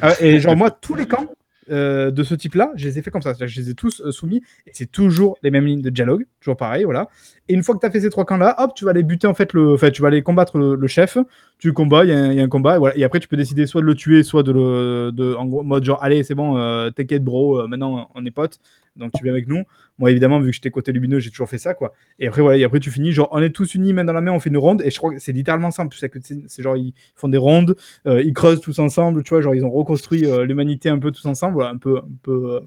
Ah, 0.02 0.14
et 0.22 0.40
genre, 0.40 0.56
moi, 0.56 0.72
tous 0.72 0.96
les 0.96 1.06
camps, 1.06 1.28
euh, 1.72 2.12
de 2.12 2.24
ce 2.24 2.36
type-là, 2.36 2.72
je 2.76 2.88
les 2.88 3.00
ai 3.00 3.02
fait 3.02 3.12
comme 3.12 3.22
ça. 3.22 3.34
Je 3.40 3.60
les 3.60 3.70
ai 3.70 3.74
tous 3.74 4.02
euh, 4.02 4.12
soumis 4.12 4.42
et 4.68 4.72
c'est 4.74 4.92
toujours 4.92 5.38
les 5.44 5.52
mêmes 5.52 5.66
lignes 5.66 5.82
de 5.82 5.90
dialogue, 5.90 6.26
toujours 6.40 6.58
pareil, 6.58 6.84
voilà. 6.84 7.10
Et 7.48 7.54
une 7.54 7.64
fois 7.64 7.76
que 7.76 7.80
tu 7.80 7.86
as 7.86 7.92
fait 7.92 8.02
ces 8.02 8.10
trois 8.10 8.26
camps-là, 8.26 8.56
hop, 8.60 8.74
tu 8.76 8.86
vas 8.86 8.92
aller 8.92 9.04
buter 9.04 9.28
en 9.28 9.34
fait 9.34 9.54
le, 9.54 9.74
enfin, 9.74 9.90
tu 9.92 10.02
vas 10.02 10.10
aller 10.10 10.22
combattre 10.22 10.58
le, 10.58 10.88
chef. 10.88 11.18
Tu 11.58 11.74
combats, 11.74 12.06
il 12.06 12.10
y, 12.10 12.40
a 12.40 12.44
un 12.44 12.48
combat, 12.48 12.76
et, 12.76 12.80
voilà. 12.80 12.98
et 12.98 13.04
après 13.04 13.20
tu 13.20 13.28
peux 13.28 13.38
décider 13.38 13.68
soit 13.68 13.82
de 13.82 13.86
le 13.86 13.96
tuer, 13.96 14.24
soit 14.24 14.44
de 14.44 14.52
le, 14.52 15.12
de, 15.12 15.34
en 15.34 15.46
gros, 15.46 15.64
mode 15.64 15.84
genre, 15.84 16.02
allez, 16.02 16.24
c'est 16.24 16.36
bon, 16.36 16.58
euh, 16.58 16.90
t'inquiète, 16.90 17.24
bro, 17.24 17.68
maintenant 17.68 18.10
on 18.16 18.26
est 18.26 18.32
potes, 18.32 18.60
donc 18.96 19.12
tu 19.14 19.24
viens 19.24 19.34
avec 19.34 19.48
nous. 19.48 19.64
Moi, 20.00 20.12
évidemment, 20.12 20.40
vu 20.40 20.50
que 20.50 20.56
j'étais 20.56 20.72
côté 20.72 20.94
lumineux, 20.94 21.20
j'ai 21.20 21.30
toujours 21.30 21.50
fait 21.50 21.58
ça, 21.58 21.74
quoi. 21.74 21.94
Et 22.20 22.28
après, 22.28 22.42
voilà, 22.42 22.58
et 22.58 22.64
après, 22.64 22.80
tu 22.80 22.90
finis, 22.90 23.12
genre, 23.12 23.28
on 23.32 23.42
est 23.42 23.50
tous 23.50 23.76
unis, 23.76 23.92
main 23.92 24.06
dans 24.06 24.14
la 24.14 24.22
main, 24.22 24.32
on 24.32 24.40
fait 24.40 24.50
une 24.50 24.58
ronde. 24.58 24.82
Et 24.84 24.92
je 24.92 24.98
crois 24.98 25.14
que 25.14 25.20
c'est 25.20 25.34
littéralement 25.34 25.72
simple. 25.72 25.96
C'est 26.48 26.64
genre, 26.64 26.78
ils 26.78 26.94
font 27.16 27.28
des 27.28 27.38
rondes, 27.38 27.76
euh, 28.08 28.24
ils 28.24 28.34
creusent 28.34 28.62
tous 28.62 28.80
ensemble, 28.80 29.24
tu 29.24 29.32
vois, 29.32 29.42
genre, 29.42 29.56
ils 29.56 29.66
ont 29.66 29.70
reconstruit 29.70 30.26
euh, 30.26 30.46
l'humanité 30.46 30.88
un 30.88 31.00
peu 31.00 31.12
tous 31.12 31.26
ensemble, 31.26 31.56
voilà, 31.56 31.72
un 31.72 31.78
peu, 31.78 31.98
un 31.98 32.08
peu, 32.24 32.56
euh, 32.56 32.60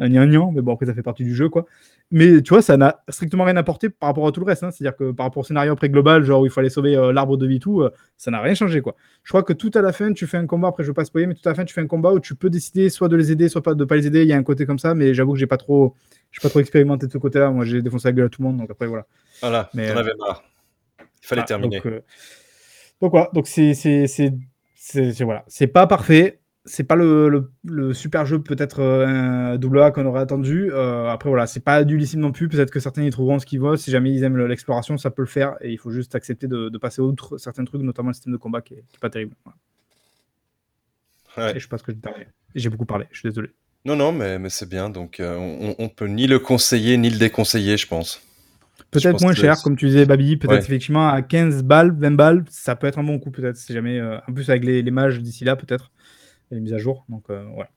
un 0.00 0.08
mais 0.08 0.60
bon, 0.60 0.74
après, 0.74 0.86
ça 0.86 0.94
fait 0.94 1.02
partie 1.02 1.22
du 1.22 1.34
jeu, 1.36 1.48
quoi. 1.48 1.66
Mais 2.10 2.42
tu 2.42 2.50
vois, 2.50 2.60
ça 2.62 2.76
n'a 2.76 3.02
strictement 3.08 3.44
rien 3.44 3.56
apporté 3.56 3.88
par 3.88 4.08
rapport 4.08 4.26
à 4.26 4.32
tout 4.32 4.40
le 4.40 4.46
reste. 4.46 4.64
Hein. 4.64 4.70
C'est-à-dire 4.70 4.96
que 4.96 5.12
par 5.12 5.24
rapport 5.24 5.40
au 5.40 5.44
scénario 5.44 5.72
après 5.72 5.88
global, 5.88 6.24
genre 6.24 6.42
où 6.42 6.46
il 6.46 6.52
fallait 6.52 6.68
sauver 6.68 6.94
l'arbre 7.14 7.38
de 7.38 7.46
vie, 7.46 7.58
tout, 7.58 7.82
ça 8.18 8.30
n'a 8.30 8.42
rien 8.42 8.54
changé, 8.54 8.82
quoi. 8.82 8.96
Je 9.22 9.30
crois 9.30 9.42
que 9.42 9.54
tout 9.54 9.70
à 9.74 9.80
la 9.80 9.92
fin, 9.92 10.12
tu 10.12 10.26
fais 10.26 10.36
un 10.36 10.46
combat, 10.46 10.68
après, 10.68 10.82
je 10.82 10.88
veux 10.88 10.94
pas 10.94 11.06
spoiler, 11.06 11.26
mais 11.26 11.34
tout 11.34 11.48
à 11.48 11.52
la 11.52 11.54
fin, 11.54 11.64
tu 11.64 11.72
fais 11.72 11.80
un 11.80 11.86
combat 11.86 12.12
où 12.12 12.20
tu 12.20 12.34
peux 12.34 12.50
décider 12.50 12.90
soit 12.90 13.08
de 13.08 13.16
les 13.16 13.32
aider, 13.32 13.48
soit 13.48 13.62
pas, 13.62 13.72
de 13.74 13.84
pas 13.84 13.96
les 13.96 14.06
aider. 14.06 14.22
Il 14.22 14.28
y 14.28 14.34
a 14.34 14.36
un 14.36 14.42
côté 14.42 14.66
comme 14.66 14.78
ça, 14.78 14.94
mais 14.94 15.14
j'avoue 15.14 15.32
que 15.32 15.38
j'ai 15.38 15.46
pas 15.46 15.56
trop 15.56 15.94
je 16.32 16.40
suis 16.40 16.48
pas 16.48 16.48
trop 16.50 16.60
expérimenté 16.60 17.06
de 17.06 17.12
ce 17.12 17.18
côté-là. 17.18 17.50
Moi, 17.50 17.64
j'ai 17.66 17.82
défoncé 17.82 18.08
la 18.08 18.12
gueule 18.12 18.26
à 18.26 18.28
tout 18.30 18.42
le 18.42 18.48
monde, 18.48 18.56
donc 18.56 18.70
après, 18.70 18.86
voilà. 18.86 19.06
Voilà, 19.40 19.70
mais 19.74 19.92
t'en 19.92 19.98
avais 19.98 20.14
marre. 20.18 20.42
Il 20.98 21.26
fallait 21.26 21.42
ah, 21.42 21.44
terminer. 21.44 21.76
Donc, 21.76 21.86
euh, 21.86 22.00
donc, 23.00 23.10
voilà, 23.12 23.30
donc 23.34 23.46
c'est, 23.46 23.74
c'est, 23.74 24.06
c'est, 24.06 24.32
c'est, 24.74 25.22
voilà. 25.22 25.44
c'est 25.46 25.66
pas 25.66 25.86
parfait. 25.86 26.40
C'est 26.64 26.84
pas 26.84 26.94
le, 26.94 27.50
le, 27.64 27.92
super 27.92 28.24
jeu, 28.24 28.40
peut-être 28.40 28.80
euh, 28.80 29.04
un 29.04 29.56
double 29.56 29.82
A 29.82 29.90
qu'on 29.90 30.06
aurait 30.06 30.20
attendu. 30.20 30.70
Euh, 30.72 31.08
après, 31.08 31.28
voilà, 31.28 31.48
c'est 31.48 31.60
pas 31.60 31.82
du 31.82 32.00
non 32.16 32.30
plus. 32.30 32.48
Peut-être 32.48 32.70
que 32.70 32.78
certains 32.78 33.02
y 33.02 33.10
trouveront 33.10 33.40
ce 33.40 33.46
qu'ils 33.46 33.60
veulent. 33.60 33.76
Si 33.76 33.90
jamais 33.90 34.12
ils 34.12 34.22
aiment 34.22 34.38
l'exploration, 34.46 34.96
ça 34.96 35.10
peut 35.10 35.22
le 35.22 35.28
faire. 35.28 35.56
Et 35.60 35.72
il 35.72 35.78
faut 35.78 35.90
juste 35.90 36.14
accepter 36.14 36.46
de, 36.46 36.68
de 36.68 36.78
passer 36.78 37.02
outre 37.02 37.36
certains 37.36 37.64
trucs, 37.64 37.82
notamment 37.82 38.10
le 38.10 38.14
système 38.14 38.32
de 38.32 38.38
combat 38.38 38.62
qui 38.62 38.74
est, 38.74 38.84
pas 39.00 39.10
terrible. 39.10 39.34
Ouais. 41.36 41.56
Et 41.56 41.58
je 41.58 41.68
pense 41.68 41.82
que 41.82 41.92
j'ai 42.54 42.68
beaucoup 42.68 42.86
parlé. 42.86 43.06
Je 43.10 43.18
suis 43.18 43.28
désolé. 43.28 43.50
Non, 43.84 43.96
non, 43.96 44.12
mais, 44.12 44.38
mais 44.38 44.48
c'est 44.48 44.68
bien. 44.68 44.90
Donc, 44.90 45.18
euh, 45.18 45.36
on, 45.36 45.74
on 45.78 45.88
peut 45.88 46.06
ni 46.06 46.26
le 46.26 46.38
conseiller 46.38 46.96
ni 46.96 47.10
le 47.10 47.18
déconseiller, 47.18 47.76
je 47.76 47.86
pense. 47.86 48.22
Peut-être 48.90 49.22
moins 49.22 49.34
cher, 49.34 49.56
comme 49.62 49.76
tu 49.76 49.86
disais, 49.86 50.04
Babi. 50.04 50.36
Peut-être 50.36 50.64
effectivement 50.64 51.08
à 51.08 51.22
15 51.22 51.62
balles, 51.62 51.92
20 51.98 52.10
balles, 52.12 52.44
ça 52.50 52.76
peut 52.76 52.86
être 52.86 52.98
un 52.98 53.04
bon 53.04 53.18
coup, 53.18 53.30
peut-être. 53.30 53.56
Si 53.56 53.72
jamais. 53.72 53.98
Euh, 53.98 54.18
en 54.28 54.32
plus, 54.32 54.50
avec 54.50 54.64
les, 54.64 54.82
les 54.82 54.90
mages 54.90 55.20
d'ici 55.20 55.44
là, 55.44 55.56
peut-être. 55.56 55.90
Les 56.50 56.60
mises 56.60 56.74
à 56.74 56.78
jour. 56.78 57.04
Donc, 57.08 57.24
euh, 57.30 57.42
voilà. 57.54 57.70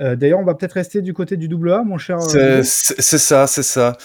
D'ailleurs, 0.00 0.38
on 0.38 0.44
va 0.44 0.54
peut-être 0.54 0.72
rester 0.72 1.02
du 1.02 1.12
côté 1.12 1.36
du 1.36 1.46
double 1.46 1.72
A, 1.72 1.82
mon 1.82 1.98
cher. 1.98 2.20
C'est 2.22 2.64
ça, 2.64 3.46
c'est 3.46 3.62
ça. 3.62 3.96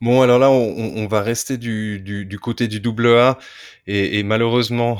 Bon, 0.00 0.22
alors 0.22 0.38
là, 0.38 0.48
on, 0.50 0.92
on 0.96 1.06
va 1.08 1.22
rester 1.22 1.56
du, 1.56 1.98
du, 1.98 2.24
du, 2.24 2.38
côté 2.38 2.68
du 2.68 2.78
double 2.78 3.08
A. 3.18 3.38
Et, 3.88 4.18
et 4.18 4.22
malheureusement, 4.22 4.98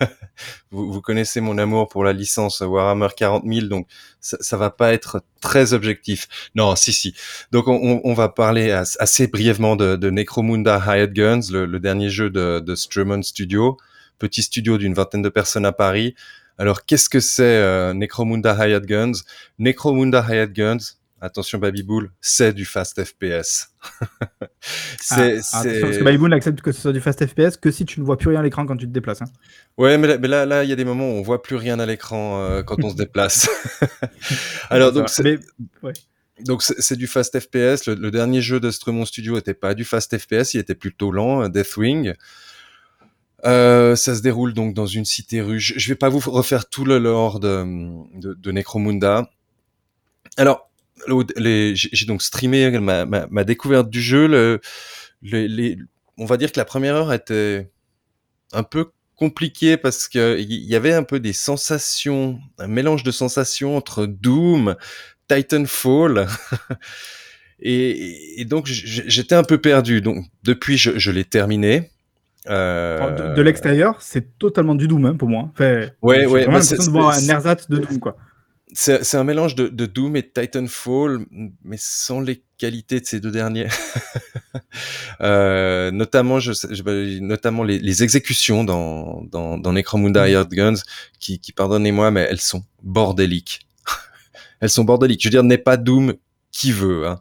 vous, 0.72 0.90
vous, 0.90 1.00
connaissez 1.00 1.40
mon 1.40 1.56
amour 1.56 1.88
pour 1.88 2.02
la 2.02 2.12
licence 2.12 2.60
Warhammer 2.60 3.08
40 3.16 3.44
000, 3.46 3.66
donc 3.68 3.86
ça, 4.20 4.36
ça 4.40 4.56
va 4.56 4.70
pas 4.70 4.92
être 4.92 5.22
très 5.40 5.72
objectif. 5.72 6.50
Non, 6.56 6.74
si, 6.74 6.92
si. 6.92 7.14
Donc 7.52 7.68
on, 7.68 8.00
on 8.02 8.14
va 8.14 8.28
parler 8.28 8.72
assez 8.72 9.28
brièvement 9.28 9.76
de, 9.76 9.94
de 9.94 10.10
Necromunda 10.10 10.82
Hired 10.84 11.12
Guns, 11.12 11.52
le, 11.52 11.66
le, 11.66 11.78
dernier 11.78 12.08
jeu 12.08 12.28
de, 12.28 12.58
de 12.58 12.74
Strummond 12.74 13.22
Studio, 13.22 13.76
petit 14.18 14.42
studio 14.42 14.78
d'une 14.78 14.94
vingtaine 14.94 15.22
de 15.22 15.28
personnes 15.28 15.66
à 15.66 15.72
Paris. 15.72 16.16
Alors 16.58 16.84
qu'est-ce 16.86 17.08
que 17.08 17.20
c'est 17.20 17.42
euh, 17.42 17.94
Necromunda 17.94 18.54
Hired 18.54 18.86
Guns? 18.86 19.12
Necromunda 19.58 20.24
Hired 20.28 20.52
Guns, 20.52 20.96
attention 21.20 21.58
Babybull, 21.58 22.12
c'est 22.20 22.52
du 22.52 22.64
fast 22.64 23.02
FPS. 23.02 23.70
c'est, 25.00 25.38
ah, 25.52 25.62
parce 25.62 25.64
que 25.64 26.28
n'accepte 26.28 26.60
que 26.60 26.72
ce 26.72 26.80
soit 26.80 26.92
du 26.92 27.00
fast 27.00 27.26
FPS 27.26 27.56
que 27.56 27.70
si 27.70 27.84
tu 27.84 28.00
ne 28.00 28.04
vois 28.04 28.16
plus 28.16 28.28
rien 28.28 28.40
à 28.40 28.42
l'écran 28.42 28.66
quand 28.66 28.76
tu 28.76 28.86
te 28.86 28.92
déplaces. 28.92 29.22
Hein. 29.22 29.30
Ouais, 29.78 29.98
mais 29.98 30.16
là, 30.28 30.46
là, 30.46 30.64
il 30.64 30.70
y 30.70 30.72
a 30.72 30.76
des 30.76 30.84
moments 30.84 31.08
où 31.08 31.14
on 31.14 31.22
voit 31.22 31.42
plus 31.42 31.56
rien 31.56 31.78
à 31.80 31.86
l'écran 31.86 32.40
euh, 32.40 32.62
quand 32.62 32.82
on 32.84 32.90
se 32.90 32.96
déplace. 32.96 33.48
Alors 34.70 34.92
donc, 34.92 35.08
c'est... 35.08 35.40
donc 36.40 36.62
c'est 36.62 36.96
du 36.96 37.06
fast 37.06 37.38
FPS. 37.38 37.86
Le, 37.86 38.10
dernier 38.10 38.42
jeu 38.42 38.60
de 38.60 38.70
Stremont 38.70 39.06
Studio 39.06 39.34
n'était 39.34 39.54
pas 39.54 39.74
du 39.74 39.84
fast 39.84 40.16
FPS, 40.16 40.54
il 40.54 40.60
était 40.60 40.76
plutôt 40.76 41.10
lent, 41.10 41.48
Deathwing. 41.48 42.14
Euh, 43.46 43.94
ça 43.94 44.14
se 44.14 44.22
déroule 44.22 44.54
donc 44.54 44.74
dans 44.74 44.86
une 44.86 45.04
cité 45.04 45.40
ruge. 45.40 45.74
Je 45.76 45.88
vais 45.88 45.96
pas 45.96 46.08
vous 46.08 46.18
refaire 46.30 46.68
tout 46.68 46.84
le 46.84 46.98
lore 46.98 47.40
de, 47.40 48.50
Necromunda. 48.50 49.30
Alors, 50.36 50.70
j'ai 51.06 52.06
donc 52.06 52.22
streamé 52.22 52.70
ma, 52.78 53.04
ma, 53.04 53.44
découverte 53.44 53.90
du 53.90 54.00
jeu. 54.00 54.60
On 56.16 56.24
va 56.24 56.36
dire 56.36 56.52
que 56.52 56.58
la 56.58 56.64
première 56.64 56.94
heure 56.94 57.12
était 57.12 57.70
un 58.52 58.62
peu 58.62 58.90
compliquée 59.16 59.76
parce 59.76 60.08
que 60.08 60.38
il 60.40 60.64
y 60.64 60.74
avait 60.74 60.92
un 60.92 61.02
peu 61.02 61.20
des 61.20 61.32
sensations, 61.32 62.40
un 62.58 62.66
mélange 62.66 63.02
de 63.02 63.10
sensations 63.10 63.76
entre 63.76 64.06
Doom, 64.06 64.76
Titanfall. 65.28 66.26
et, 67.60 68.44
donc 68.46 68.66
j'étais 68.66 69.34
un 69.34 69.44
peu 69.44 69.60
perdu. 69.60 70.00
Donc 70.00 70.24
depuis, 70.42 70.78
je 70.78 71.10
l'ai 71.10 71.24
terminé. 71.24 71.90
Euh... 72.48 73.34
De, 73.34 73.42
l'extérieur, 73.42 74.02
c'est 74.02 74.38
totalement 74.38 74.74
du 74.74 74.86
Doom 74.86 75.06
hein, 75.06 75.16
pour 75.16 75.28
moi. 75.28 75.50
Enfin, 75.52 75.88
ouais, 76.02 76.26
ouais. 76.26 76.44
De 76.46 76.90
voir 76.90 77.14
un 77.14 77.28
ersatz 77.28 77.68
de 77.68 77.78
Doom, 77.78 77.98
quoi. 77.98 78.16
C'est 78.76 79.14
un 79.14 79.22
mélange 79.22 79.54
de, 79.54 79.68
de, 79.68 79.86
Doom 79.86 80.16
et 80.16 80.22
de 80.22 80.26
Titanfall, 80.26 81.26
mais 81.62 81.76
sans 81.78 82.20
les 82.20 82.42
qualités 82.58 83.00
de 83.00 83.06
ces 83.06 83.20
deux 83.20 83.30
derniers. 83.30 83.68
euh, 85.20 85.92
notamment, 85.92 86.40
je, 86.40 86.52
je, 86.52 87.20
notamment 87.20 87.62
les, 87.62 87.78
les, 87.78 88.02
exécutions 88.02 88.64
dans, 88.64 89.22
dans, 89.30 89.58
dans 89.58 89.72
Necromunda 89.72 90.28
Hired 90.28 90.48
Guns, 90.48 90.82
qui, 91.20 91.38
qui 91.38 91.52
pardonnez-moi, 91.52 92.10
mais 92.10 92.26
elles 92.28 92.40
sont 92.40 92.64
bordéliques. 92.82 93.68
elles 94.60 94.70
sont 94.70 94.82
bordéliques. 94.82 95.22
Je 95.22 95.28
veux 95.28 95.32
dire, 95.32 95.44
n'est 95.44 95.56
pas 95.56 95.76
Doom 95.76 96.14
qui 96.50 96.72
veut. 96.72 97.06
Hein. 97.06 97.20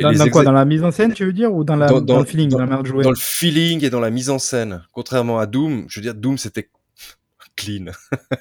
Dans, 0.00 0.28
quoi 0.28 0.44
Dans 0.44 0.52
la 0.52 0.64
mise 0.64 0.82
en 0.82 0.90
scène, 0.90 1.12
tu 1.12 1.24
veux 1.24 1.32
dire 1.32 1.52
Ou 1.52 1.64
dans, 1.64 1.76
la, 1.76 1.88
dans, 1.88 2.18
le 2.18 2.24
feeling, 2.24 2.48
dans, 2.48 2.58
la 2.58 2.66
manière 2.66 2.82
de 2.82 2.88
jouer 2.88 3.04
Dans 3.04 3.10
le 3.10 3.16
feeling 3.16 3.84
et 3.84 3.90
dans 3.90 4.00
la 4.00 4.10
mise 4.10 4.30
en 4.30 4.38
scène. 4.38 4.82
Contrairement 4.92 5.38
à 5.38 5.46
Doom, 5.46 5.86
je 5.88 6.00
veux 6.00 6.02
dire, 6.02 6.14
Doom, 6.14 6.38
c'était 6.38 6.70
clean. 7.56 7.86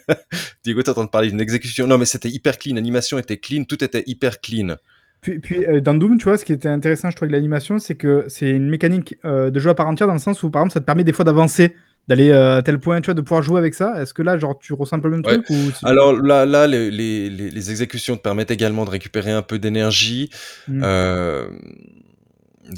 Diego, 0.63 0.81
t'es 0.81 0.89
en 0.89 0.93
train 0.93 1.05
de 1.05 1.09
parler 1.09 1.29
d'une 1.29 1.41
exécution. 1.41 1.87
Non, 1.87 1.97
mais 1.97 2.05
c'était 2.05 2.29
hyper 2.29 2.57
clean. 2.57 2.75
L'animation 2.75 3.17
était 3.17 3.37
clean, 3.37 3.63
tout 3.63 3.83
était 3.83 4.03
hyper 4.05 4.39
clean. 4.39 4.75
Puis, 5.21 5.39
puis 5.39 5.65
euh, 5.65 5.81
dans 5.81 5.93
Doom, 5.93 6.17
tu 6.17 6.23
vois, 6.25 6.37
ce 6.37 6.45
qui 6.45 6.53
était 6.53 6.69
intéressant, 6.69 7.11
je 7.11 7.15
trouve, 7.15 7.27
avec 7.27 7.33
l'animation, 7.33 7.77
c'est 7.77 7.95
que 7.95 8.25
c'est 8.27 8.49
une 8.49 8.69
mécanique 8.69 9.15
euh, 9.23 9.51
de 9.51 9.59
jeu 9.59 9.69
à 9.69 9.75
part 9.75 9.87
entière 9.87 10.07
dans 10.07 10.13
le 10.13 10.19
sens 10.19 10.41
où, 10.41 10.49
par 10.49 10.61
exemple, 10.63 10.73
ça 10.73 10.79
te 10.79 10.85
permet 10.85 11.03
des 11.03 11.13
fois 11.13 11.25
d'avancer 11.25 11.75
d'aller 12.07 12.29
euh, 12.29 12.57
à 12.57 12.61
tel 12.61 12.79
point, 12.79 12.99
tu 13.01 13.05
vois, 13.05 13.13
de 13.13 13.21
pouvoir 13.21 13.41
jouer 13.41 13.59
avec 13.59 13.73
ça? 13.73 14.01
Est-ce 14.01 14.13
que 14.13 14.21
là, 14.21 14.37
genre, 14.37 14.57
tu 14.59 14.73
ressens 14.73 14.97
un 14.97 14.99
peu 14.99 15.09
le 15.09 15.17
même 15.17 15.23
truc 15.23 15.49
ou 15.49 15.55
Alors 15.83 16.13
là, 16.13 16.45
là, 16.45 16.67
les, 16.67 16.91
les, 16.91 17.29
les, 17.29 17.71
exécutions 17.71 18.17
te 18.17 18.21
permettent 18.21 18.51
également 18.51 18.85
de 18.85 18.89
récupérer 18.89 19.31
un 19.31 19.41
peu 19.41 19.59
d'énergie. 19.59 20.29
Mmh. 20.67 20.81
Euh, 20.83 21.47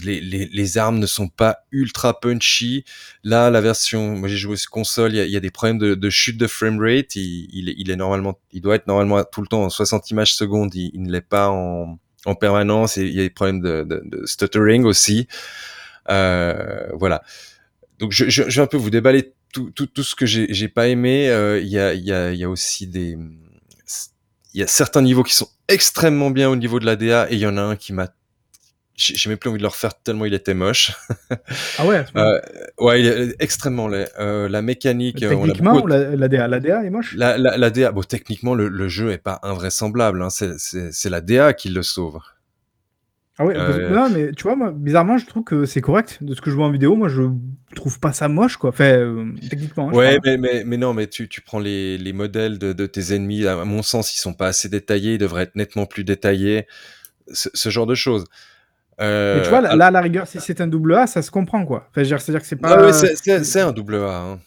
les, 0.04 0.22
les, 0.22 0.50
les, 0.52 0.78
armes 0.78 1.00
ne 1.00 1.06
sont 1.06 1.28
pas 1.28 1.60
ultra 1.72 2.20
punchy. 2.20 2.84
Là, 3.24 3.50
la 3.50 3.62
version, 3.62 4.16
moi 4.16 4.28
j'ai 4.28 4.38
joué 4.38 4.56
sur 4.56 4.72
console, 4.72 5.14
il 5.14 5.24
y, 5.24 5.32
y 5.32 5.38
a, 5.38 5.40
des 5.40 5.52
problèmes 5.52 5.78
de, 5.78 5.94
de 5.96 6.10
chute 6.10 6.38
de 6.38 6.48
framerate. 6.48 7.16
Il, 7.16 7.48
il, 7.54 7.74
il, 7.78 7.92
est 7.92 7.96
normalement, 7.96 8.40
il 8.52 8.62
doit 8.62 8.76
être 8.76 8.88
normalement 8.88 9.24
tout 9.24 9.42
le 9.42 9.48
temps 9.48 9.64
en 9.64 9.70
60 9.70 10.10
images 10.12 10.34
secondes. 10.34 10.74
Il, 10.74 10.92
il 10.94 11.04
ne 11.04 11.12
l'est 11.12 11.22
pas 11.22 11.50
en, 11.50 12.00
en 12.26 12.36
permanence. 12.36 12.98
Et 12.98 13.04
il 13.04 13.14
y 13.14 13.20
a 13.20 13.24
des 13.24 13.30
problèmes 13.30 13.62
de, 13.62 13.84
de, 13.84 14.02
de 14.06 14.26
stuttering 14.26 14.84
aussi. 14.84 15.28
Euh, 16.10 16.88
voilà. 16.94 17.24
Donc 18.00 18.12
je, 18.12 18.30
je, 18.30 18.44
je, 18.48 18.56
vais 18.56 18.62
un 18.62 18.68
peu 18.68 18.78
vous 18.78 18.90
déballer 18.90 19.34
tout, 19.54 19.70
tout, 19.72 19.86
tout 19.88 20.04
ce 20.04 20.16
que 20.16 20.26
j'ai 20.26 20.68
pas 20.68 20.88
aimé. 20.88 21.30
Euh, 21.30 21.60
il 21.60 21.68
y, 21.68 21.80
a, 21.80 21.94
y, 21.94 22.12
a, 22.12 22.34
y 22.34 22.44
a 22.44 22.50
aussi 22.50 22.88
des, 22.88 23.18
il 24.54 24.60
y 24.60 24.64
a 24.64 24.68
certains 24.68 25.02
niveaux 25.02 25.24
qui 25.24 25.34
sont 25.34 25.50
extrêmement 25.68 26.32
bien 26.32 26.50
au 26.50 26.56
niveau 26.56 26.80
de 26.80 26.86
la 26.86 26.96
DA 26.96 27.32
et 27.32 27.36
il 27.36 27.40
y 27.40 27.48
en 27.48 27.58
a 27.58 27.62
un 27.62 27.76
qui 27.76 27.94
m'a 27.94 28.10
j'ai 28.96 29.28
même 29.28 29.40
plus 29.40 29.50
envie 29.50 29.58
de 29.58 29.64
le 29.64 29.70
refaire 29.70 30.00
tellement 30.02 30.26
il 30.26 30.36
était 30.36 30.54
moche. 30.54 30.92
ah 31.80 31.86
ouais. 31.88 32.06
Euh, 32.16 32.40
ouais, 32.80 33.02
il 33.02 33.08
est 33.08 33.36
extrêmement 33.40 33.88
laid. 33.88 34.08
Euh, 34.20 34.48
la 34.48 34.62
mécanique. 34.62 35.18
Techniquement, 35.18 35.82
ou 35.82 35.88
la, 35.88 36.16
la, 36.16 36.28
DA, 36.28 36.48
la 36.48 36.60
DA 36.60 36.84
est 36.84 36.92
moche? 36.92 37.16
La, 37.16 37.38
la, 37.40 37.58
la 37.58 37.70
DA, 37.72 37.92
bon, 37.92 38.04
techniquement, 38.04 38.54
le, 38.54 38.68
le 38.68 38.88
jeu 38.88 39.12
est 39.12 39.18
pas 39.18 39.40
invraisemblable. 39.42 40.22
Hein. 40.22 40.30
C'est 40.30 41.10
la 41.10 41.22
DA 41.22 41.54
qui 41.54 41.70
le 41.70 41.82
sauve. 41.82 42.20
Ah 43.40 43.46
ouais, 43.46 43.56
euh... 43.58 43.90
non, 43.90 44.10
mais 44.12 44.32
tu 44.32 44.44
vois, 44.44 44.56
moi, 44.56 44.72
bizarrement, 44.72 45.18
je 45.18 45.26
trouve 45.26 45.44
que 45.44 45.66
c'est 45.66 45.82
correct 45.82 46.20
de 46.22 46.36
ce 46.36 46.42
que 46.42 46.52
je 46.52 46.56
vois 46.56 46.68
en 46.68 46.72
vidéo. 46.72 46.96
Moi, 46.96 47.10
je 47.10 47.24
trouve 47.76 48.00
pas 48.00 48.14
ça 48.14 48.28
moche, 48.28 48.58
quoi. 48.58 48.70
Enfin, 48.70 48.94
euh, 48.94 49.32
techniquement. 49.50 49.90
Hein, 49.90 49.94
ouais, 49.94 50.20
mais, 50.24 50.38
mais, 50.38 50.64
mais, 50.64 50.78
non, 50.78 50.94
mais 50.94 51.08
tu, 51.08 51.28
tu 51.28 51.42
prends 51.42 51.60
les, 51.60 51.98
les 51.98 52.14
modèles 52.14 52.60
de, 52.60 52.74
de, 52.74 52.86
tes 52.86 53.16
ennemis. 53.16 53.48
À 53.48 53.66
mon 53.66 53.82
sens, 53.82 54.16
ils 54.16 54.20
sont 54.20 54.34
pas 54.34 54.48
assez 54.48 54.70
détaillés. 54.70 55.14
Ils 55.16 55.18
devraient 55.18 55.44
être 55.44 55.56
nettement 55.56 55.88
plus 55.88 56.04
détaillés. 56.04 56.68
Ce, 57.32 57.50
ce 57.54 57.70
genre 57.70 57.88
de 57.88 57.96
choses. 57.96 58.26
Euh, 59.02 59.38
mais 59.38 59.44
tu 59.44 59.50
vois, 59.50 59.62
là, 59.62 59.88
à 59.88 59.92
la 59.92 60.02
rigueur, 60.02 60.28
si 60.28 60.40
c'est 60.40 60.62
un 60.62 60.68
double 60.68 60.94
A, 60.94 61.08
ça 61.08 61.24
se 61.24 61.32
comprend, 61.32 61.66
quoi. 61.66 61.90
Enfin, 61.90 62.04
c'est-à-dire 62.04 62.42
que 62.42 62.46
c'est 62.48 62.56
pas. 62.56 62.78
Ah 62.78 62.86
ouais, 62.86 62.94
c'est 62.94 63.62
un 63.62 63.72
double 63.72 63.96
A. 63.96 64.20
Hein. 64.20 64.40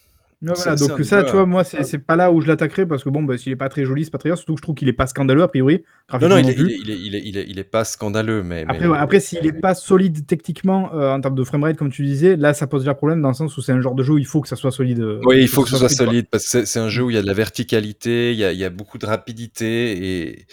Voilà, 0.55 0.77
donc 0.77 1.05
ça, 1.05 1.25
tu 1.25 1.33
vois, 1.33 1.47
moi, 1.47 1.65
c'est 1.65 1.99
pas 1.99 2.17
là 2.17 2.31
où 2.31 2.41
je 2.41 2.47
l'attaquerai 2.47 2.87
parce 2.87 3.05
que 3.05 3.09
bon, 3.09 3.23
bah, 3.23 3.39
s'il 3.39 3.53
est 3.53 3.57
pas 3.57 3.69
très 3.69 3.85
joli, 3.85 4.05
c'est 4.05 4.11
pas 4.11 4.19
très 4.19 4.29
bien. 4.29 4.37
Surtout 4.37 4.55
que 4.55 4.59
je 4.59 4.63
trouve 4.63 4.75
qu'il 4.75 4.89
est 4.89 4.93
pas 4.93 5.07
scandaleux 5.07 5.43
a 5.43 5.49
priori. 5.49 5.85
Non, 6.21 6.29
non, 6.29 6.39
il 6.39 6.49
est, 6.49 6.53
il, 6.53 6.61
est, 6.61 6.75
il, 6.75 6.91
est, 6.91 7.23
il, 7.25 7.39
est, 7.39 7.47
il, 7.49 7.59
est, 7.59 7.65
pas 7.65 7.85
scandaleux, 7.85 8.43
mais. 8.43 8.65
Après, 8.69 9.21
s'il 9.21 9.47
est 9.47 9.53
pas 9.53 9.75
solide 9.75 10.27
techniquement 10.27 10.93
euh, 10.95 11.13
en 11.13 11.21
termes 11.21 11.35
de 11.35 11.45
framerate, 11.45 11.77
comme 11.77 11.91
tu 11.91 12.05
disais, 12.05 12.37
là, 12.37 12.55
ça 12.55 12.67
pose 12.67 12.83
déjà 12.83 12.95
problème 12.95 13.21
dans 13.23 13.29
le 13.29 13.35
sens 13.35 13.57
où 13.57 13.63
c'est 13.63 13.73
un 13.73 13.81
genre 13.81 13.95
de 13.95 14.03
jeu 14.03 14.15
où 14.15 14.19
il 14.19 14.27
faut 14.27 14.41
que 14.41 14.49
ça 14.49 14.57
soit 14.57 14.71
solide. 14.71 15.01
Euh, 15.01 15.21
oui, 15.25 15.41
il 15.41 15.49
faut 15.49 15.63
que, 15.63 15.71
ce 15.71 15.77
soit, 15.77 15.89
solide 15.89 16.27
parce 16.31 16.49
que 16.49 16.65
c'est 16.65 16.79
un 16.79 16.89
jeu 16.89 17.03
où 17.03 17.11
il 17.11 17.17
y 17.17 17.19
a 17.19 17.23
de 17.23 17.27
la 17.27 17.35
verticalité, 17.35 18.33
il 18.33 18.39
y 18.39 18.45
a, 18.45 18.53
il 18.53 18.59
y 18.59 18.65
a 18.65 18.71
beaucoup 18.71 18.99
de 18.99 19.07
rapidité 19.07 20.27
et 20.27 20.47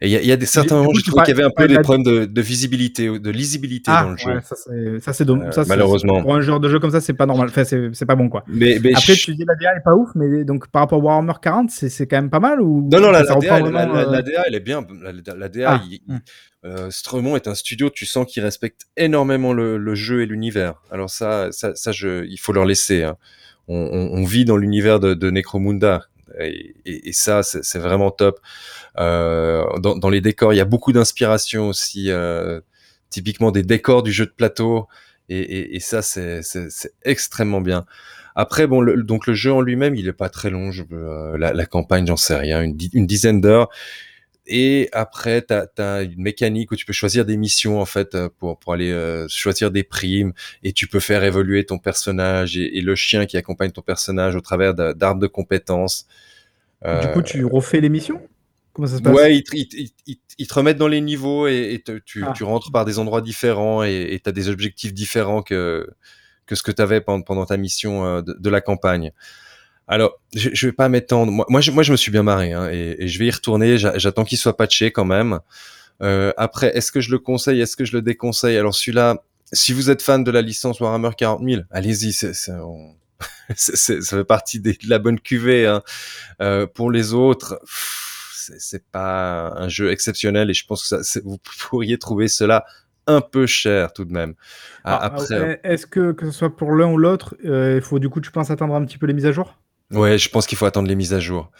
et 0.00 0.08
il 0.08 0.22
y, 0.22 0.26
y, 0.26 0.32
a 0.32 0.36
des 0.36 0.46
certains 0.46 0.76
moments 0.76 0.90
où 0.90 0.94
je 0.94 1.04
trouve 1.04 1.22
qu'il 1.22 1.34
y 1.34 1.38
avait 1.38 1.46
un 1.46 1.50
peu 1.54 1.66
des 1.66 1.78
problèmes 1.78 2.04
de, 2.04 2.24
de, 2.24 2.42
visibilité, 2.42 3.18
de 3.18 3.30
lisibilité 3.30 3.90
ah, 3.94 4.04
dans 4.04 4.10
le 4.10 4.16
jeu. 4.16 4.30
Ouais, 4.30 5.00
ça 5.00 5.12
c'est 5.12 5.24
dommage. 5.24 5.56
Euh, 5.56 5.64
malheureusement. 5.66 6.22
Pour 6.22 6.34
un 6.34 6.40
genre 6.40 6.60
de 6.60 6.68
jeu 6.68 6.78
comme 6.78 6.90
ça, 6.90 7.00
c'est 7.00 7.12
pas 7.14 7.26
normal. 7.26 7.48
Enfin, 7.48 7.64
c'est 7.64 8.06
pas 8.06 8.16
bon 8.16 8.28
quoi. 8.28 8.44
Mais, 8.46 8.78
mais 8.82 8.92
Après, 8.94 9.14
je... 9.14 9.24
tu 9.24 9.34
dis 9.34 9.44
la 9.46 9.54
DA 9.54 9.76
est 9.76 9.84
pas 9.84 9.94
ouf, 9.94 10.10
mais 10.14 10.44
donc 10.44 10.68
par 10.68 10.82
rapport 10.82 11.00
à 11.00 11.02
Warhammer 11.02 11.34
40, 11.40 11.70
c'est 11.70 12.06
quand 12.06 12.16
même 12.16 12.30
pas 12.30 12.40
mal 12.40 12.60
ou 12.60 12.88
Non, 12.90 13.00
non, 13.00 13.10
la, 13.10 13.22
la, 13.22 13.34
DA, 13.34 13.60
vraiment, 13.60 13.70
la, 13.70 14.04
la, 14.04 14.22
DA, 14.22 14.44
elle 14.46 14.54
est 14.54 14.60
bien. 14.60 14.86
La, 15.36 15.48
DA, 15.48 15.72
ah, 15.72 15.82
il, 15.90 16.00
hum. 16.08 16.20
euh, 16.64 16.90
Stremont 16.90 17.36
est 17.36 17.48
un 17.48 17.54
studio, 17.54 17.90
tu 17.90 18.06
sens 18.06 18.26
qu'il 18.26 18.42
respecte 18.42 18.82
énormément 18.96 19.52
le, 19.52 19.76
le 19.76 19.94
jeu 19.94 20.22
et 20.22 20.26
l'univers. 20.26 20.82
Alors 20.90 21.10
ça, 21.10 21.48
ça, 21.52 21.74
ça 21.74 21.92
je, 21.92 22.24
il 22.26 22.38
faut 22.38 22.52
leur 22.52 22.64
laisser. 22.64 23.02
Hein. 23.04 23.16
On, 23.68 23.76
on, 23.76 24.18
on, 24.18 24.24
vit 24.24 24.44
dans 24.44 24.58
l'univers 24.58 25.00
de, 25.00 25.14
de 25.14 25.30
Necromunda. 25.30 26.06
Et, 26.40 26.74
et, 26.84 27.12
ça, 27.12 27.42
c'est 27.42 27.78
vraiment 27.78 28.10
top. 28.10 28.40
Euh, 28.98 29.64
dans, 29.78 29.96
dans, 29.96 30.10
les 30.10 30.20
décors, 30.20 30.52
il 30.52 30.56
y 30.56 30.60
a 30.60 30.64
beaucoup 30.64 30.92
d'inspiration 30.92 31.68
aussi, 31.68 32.10
euh, 32.10 32.60
typiquement 33.10 33.50
des 33.50 33.62
décors 33.62 34.02
du 34.02 34.12
jeu 34.12 34.26
de 34.26 34.32
plateau. 34.32 34.88
Et, 35.28 35.76
et, 35.76 35.80
ça, 35.80 36.02
c'est 36.02 36.42
extrêmement 37.02 37.60
bien. 37.60 37.86
Après, 38.36 38.66
bon, 38.66 38.80
le, 38.80 39.02
donc 39.02 39.26
le 39.26 39.34
jeu 39.34 39.52
en 39.52 39.60
lui-même, 39.60 39.94
il 39.94 40.08
est 40.08 40.12
pas 40.12 40.28
très 40.28 40.50
long. 40.50 40.72
Je 40.72 40.82
euh, 40.92 41.38
la, 41.38 41.52
la, 41.52 41.66
campagne, 41.66 42.06
j'en 42.06 42.16
sais 42.16 42.36
rien, 42.36 42.62
une 42.62 43.06
dizaine 43.06 43.40
d'heures. 43.40 43.68
Et 44.46 44.88
après, 44.92 45.42
tu 45.42 45.54
as, 45.54 46.02
une 46.02 46.22
mécanique 46.22 46.70
où 46.70 46.76
tu 46.76 46.84
peux 46.84 46.92
choisir 46.92 47.24
des 47.24 47.36
missions 47.36 47.80
en 47.80 47.86
fait 47.86 48.16
pour, 48.38 48.58
pour 48.58 48.74
aller 48.74 48.90
euh, 48.90 49.26
choisir 49.28 49.70
des 49.70 49.84
primes 49.84 50.32
et 50.62 50.72
tu 50.72 50.86
peux 50.86 51.00
faire 51.00 51.24
évoluer 51.24 51.64
ton 51.64 51.78
personnage 51.78 52.56
et, 52.56 52.78
et 52.78 52.80
le 52.80 52.94
chien 52.94 53.26
qui 53.26 53.36
accompagne 53.36 53.72
ton 53.72 53.82
personnage 53.82 54.36
au 54.36 54.40
travers 54.40 54.74
d'arbres 54.74 55.20
de 55.20 55.26
compétences. 55.26 56.06
Du 56.84 57.08
coup, 57.14 57.22
tu 57.22 57.44
refais 57.46 57.80
les 57.80 57.88
missions? 57.88 58.20
Comment 58.74 58.88
ça 58.88 58.98
se 58.98 59.02
passe? 59.02 59.14
Ouais, 59.14 59.36
ils, 59.36 59.44
ils, 59.54 59.90
ils, 60.06 60.18
ils, 60.36 60.46
te 60.46 60.54
remettent 60.54 60.76
dans 60.76 60.88
les 60.88 61.00
niveaux 61.00 61.46
et, 61.46 61.80
te, 61.82 61.92
tu, 61.92 62.24
ah. 62.26 62.32
tu, 62.36 62.44
rentres 62.44 62.70
par 62.72 62.84
des 62.84 62.98
endroits 62.98 63.22
différents 63.22 63.84
et 63.84 64.20
tu 64.22 64.28
as 64.28 64.32
des 64.32 64.50
objectifs 64.50 64.92
différents 64.92 65.42
que, 65.42 65.88
que 66.46 66.54
ce 66.54 66.62
que 66.62 66.72
tu 66.72 66.82
avais 66.82 67.00
pendant, 67.00 67.22
pendant, 67.22 67.46
ta 67.46 67.56
mission 67.56 68.04
euh, 68.04 68.22
de, 68.22 68.36
de, 68.38 68.50
la 68.50 68.60
campagne. 68.60 69.12
Alors, 69.86 70.18
je, 70.34 70.50
je 70.52 70.66
vais 70.66 70.72
pas 70.72 70.88
m'étendre. 70.88 71.30
Moi, 71.30 71.46
moi 71.48 71.60
je, 71.60 71.70
moi, 71.70 71.82
je 71.82 71.92
me 71.92 71.96
suis 71.96 72.10
bien 72.10 72.22
marré 72.22 72.52
hein, 72.52 72.68
et, 72.70 72.96
et, 72.98 73.08
je 73.08 73.18
vais 73.18 73.26
y 73.26 73.30
retourner. 73.30 73.76
J'attends 73.78 74.24
qu'il 74.24 74.38
soit 74.38 74.56
patché 74.56 74.90
quand 74.90 75.04
même. 75.04 75.40
Euh, 76.02 76.32
après, 76.36 76.76
est-ce 76.76 76.90
que 76.90 77.00
je 77.00 77.10
le 77.10 77.18
conseille? 77.18 77.60
Est-ce 77.60 77.76
que 77.76 77.84
je 77.84 77.92
le 77.92 78.02
déconseille? 78.02 78.56
Alors 78.56 78.74
celui-là, 78.74 79.22
si 79.52 79.72
vous 79.72 79.90
êtes 79.90 80.02
fan 80.02 80.24
de 80.24 80.30
la 80.30 80.42
licence 80.42 80.80
Warhammer 80.80 81.10
40 81.16 81.42
000, 81.48 81.62
allez-y. 81.70 82.12
ça 83.56 84.16
fait 84.16 84.24
partie 84.24 84.60
de 84.60 84.74
la 84.88 84.98
bonne 84.98 85.20
cuvée. 85.20 85.66
Hein. 85.66 85.82
Euh, 86.40 86.66
pour 86.66 86.90
les 86.90 87.12
autres 87.12 87.60
c'est 88.58 88.84
pas 88.90 89.54
un 89.56 89.68
jeu 89.68 89.90
exceptionnel 89.90 90.50
et 90.50 90.54
je 90.54 90.66
pense 90.66 90.88
que 90.88 91.02
ça, 91.02 91.20
vous 91.24 91.38
pourriez 91.68 91.98
trouver 91.98 92.28
cela 92.28 92.64
un 93.06 93.20
peu 93.20 93.46
cher 93.46 93.92
tout 93.92 94.04
de 94.04 94.12
même. 94.12 94.34
Ah, 94.84 94.96
après, 94.96 95.60
est-ce 95.62 95.86
que 95.86 96.12
que 96.12 96.26
ce 96.26 96.32
soit 96.32 96.56
pour 96.56 96.72
l'un 96.72 96.90
ou 96.90 96.96
l'autre, 96.96 97.36
euh, 97.44 97.76
il 97.76 97.82
faut 97.82 97.98
du 97.98 98.08
coup, 98.08 98.20
tu 98.20 98.30
penses 98.30 98.50
attendre 98.50 98.74
un 98.74 98.84
petit 98.84 98.98
peu 98.98 99.06
les 99.06 99.12
mises 99.12 99.26
à 99.26 99.32
jour? 99.32 99.58
Ouais, 99.94 100.18
je 100.18 100.28
pense 100.28 100.46
qu'il 100.46 100.58
faut 100.58 100.66
attendre 100.66 100.88
les 100.88 100.94
mises 100.94 101.14
à 101.14 101.20
jour. 101.20 101.50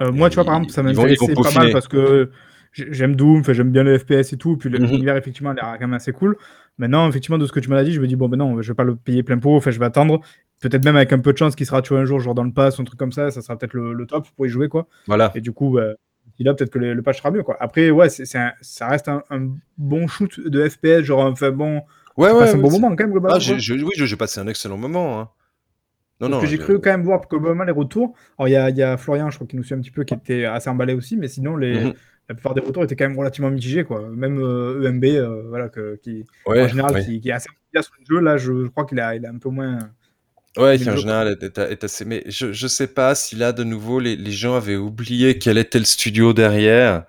Euh, 0.00 0.12
moi, 0.12 0.30
tu 0.30 0.36
vois, 0.36 0.44
par 0.44 0.54
exemple, 0.54 0.72
ça 0.72 0.82
m'intéressait 0.82 1.34
pas 1.34 1.50
mal 1.52 1.72
parce 1.72 1.88
que 1.88 2.30
j'aime 2.72 3.16
Doom, 3.16 3.42
j'aime 3.48 3.70
bien 3.70 3.82
le 3.82 3.98
FPS 3.98 4.32
et 4.32 4.36
tout, 4.36 4.56
puis 4.56 4.70
mhm. 4.70 4.76
l'univers, 4.76 5.16
effectivement, 5.16 5.50
a 5.50 5.54
l'air 5.54 5.64
quand 5.72 5.80
même 5.80 5.94
assez 5.94 6.12
cool. 6.12 6.36
Maintenant, 6.78 7.08
effectivement, 7.08 7.38
de 7.38 7.46
ce 7.46 7.52
que 7.52 7.60
tu 7.60 7.68
m'as 7.68 7.82
dit, 7.82 7.92
je 7.92 8.00
me 8.00 8.06
dis, 8.06 8.14
bon, 8.14 8.28
ben 8.28 8.36
non, 8.36 8.62
je 8.62 8.68
vais 8.68 8.76
pas 8.76 8.84
le 8.84 8.94
payer 8.94 9.22
plein 9.22 9.38
pot, 9.38 9.56
enfin, 9.56 9.70
je 9.70 9.78
vais 9.78 9.86
attendre 9.86 10.20
peut-être 10.60 10.84
même 10.84 10.96
avec 10.96 11.12
un 11.12 11.18
peu 11.18 11.32
de 11.32 11.38
chance 11.38 11.54
qu'il 11.54 11.66
sera 11.66 11.82
tué 11.82 11.96
un 11.96 12.04
jour, 12.04 12.20
genre 12.20 12.34
dans 12.34 12.44
le 12.44 12.52
pass, 12.52 12.78
un 12.78 12.84
truc 12.84 12.98
comme 12.98 13.12
ça, 13.12 13.30
ça 13.30 13.42
sera 13.42 13.56
peut-être 13.56 13.74
le, 13.74 14.06
top 14.06 14.26
pour 14.36 14.46
y 14.46 14.48
jouer, 14.48 14.68
quoi. 14.68 14.86
Voilà. 15.06 15.32
Et 15.34 15.40
du 15.40 15.52
coup, 15.52 15.70
bah, 15.70 15.94
là, 16.38 16.54
peut-être 16.54 16.70
que 16.70 16.78
le, 16.78 17.02
patch 17.02 17.18
sera 17.18 17.30
mieux. 17.30 17.42
Quoi. 17.42 17.56
Après, 17.60 17.90
ouais, 17.90 18.08
c'est, 18.08 18.24
ça 18.26 18.86
reste 18.86 19.08
un, 19.08 19.48
bon 19.76 20.06
shoot 20.06 20.40
de 20.40 20.68
FPS, 20.68 21.02
genre, 21.02 21.20
enfin 21.20 21.50
bon. 21.50 21.82
Ouais, 22.16 22.32
ouais, 22.32 22.50
un 22.50 22.56
bon 22.56 22.70
moment 22.70 22.88
quand 22.90 23.04
même, 23.04 23.12
globalement. 23.12 23.38
Ah, 23.40 23.52
oui, 23.52 23.92
j'ai 23.94 24.16
passé 24.16 24.40
un 24.40 24.48
excellent 24.48 24.76
moment. 24.76 25.20
Hein. 25.20 25.28
Non, 26.20 26.28
non, 26.28 26.40
que 26.40 26.46
j'ai 26.46 26.58
cru 26.58 26.80
quand 26.80 26.90
même 26.90 27.04
voir 27.04 27.20
globalement 27.28 27.64
les 27.64 27.72
retours. 27.72 28.14
Alors, 28.38 28.48
il 28.48 28.52
y 28.52 28.56
a, 28.56 28.70
y 28.70 28.82
a, 28.82 28.96
Florian, 28.96 29.30
je 29.30 29.36
crois, 29.36 29.46
qui 29.46 29.56
nous 29.56 29.62
suit 29.62 29.74
un 29.74 29.80
petit 29.80 29.92
peu, 29.92 30.02
qui 30.02 30.14
était 30.14 30.44
assez 30.44 30.68
emballé 30.68 30.94
aussi, 30.94 31.16
mais 31.16 31.28
sinon, 31.28 31.56
les, 31.56 31.84
mhm. 31.84 31.94
la 32.28 32.34
plupart 32.34 32.54
des 32.54 32.60
retours 32.60 32.82
étaient 32.82 32.96
quand 32.96 33.08
même 33.08 33.18
relativement 33.18 33.50
mitigés. 33.50 33.84
Quoi. 33.84 34.08
Même 34.10 34.38
EMB, 34.38 35.04
euh, 35.04 35.08
e 35.08 35.16
euh, 35.16 35.42
voilà, 35.48 35.68
que, 35.68 35.96
qui, 36.02 36.24
en 36.44 36.66
général, 36.66 37.04
qui, 37.04 37.20
qui, 37.20 37.28
est 37.28 37.32
assez 37.32 37.48
bien 37.72 37.82
sur 37.82 37.92
le 38.00 38.16
jeu, 38.16 38.20
là, 38.20 38.36
je, 38.36 38.64
je 38.64 38.68
crois 38.68 38.84
qu'il 38.84 38.98
a, 38.98 39.14
il 39.14 39.24
a 39.24 39.30
un 39.30 39.38
peu 39.38 39.48
moins. 39.48 39.78
Ouais, 40.56 40.76
qui 40.76 40.90
en 40.90 40.96
général 40.96 41.36
est, 41.40 41.84
assez. 41.84 42.04
Mais 42.04 42.24
je, 42.26 42.52
je 42.52 42.66
sais 42.66 42.88
pas 42.88 43.14
si 43.14 43.36
là, 43.36 43.52
de 43.52 43.62
nouveau, 43.62 44.00
les, 44.00 44.16
les 44.16 44.32
gens 44.32 44.56
avaient 44.56 44.76
oublié 44.76 45.38
quel 45.38 45.56
était 45.56 45.78
le 45.78 45.84
studio 45.84 46.32
derrière 46.32 47.04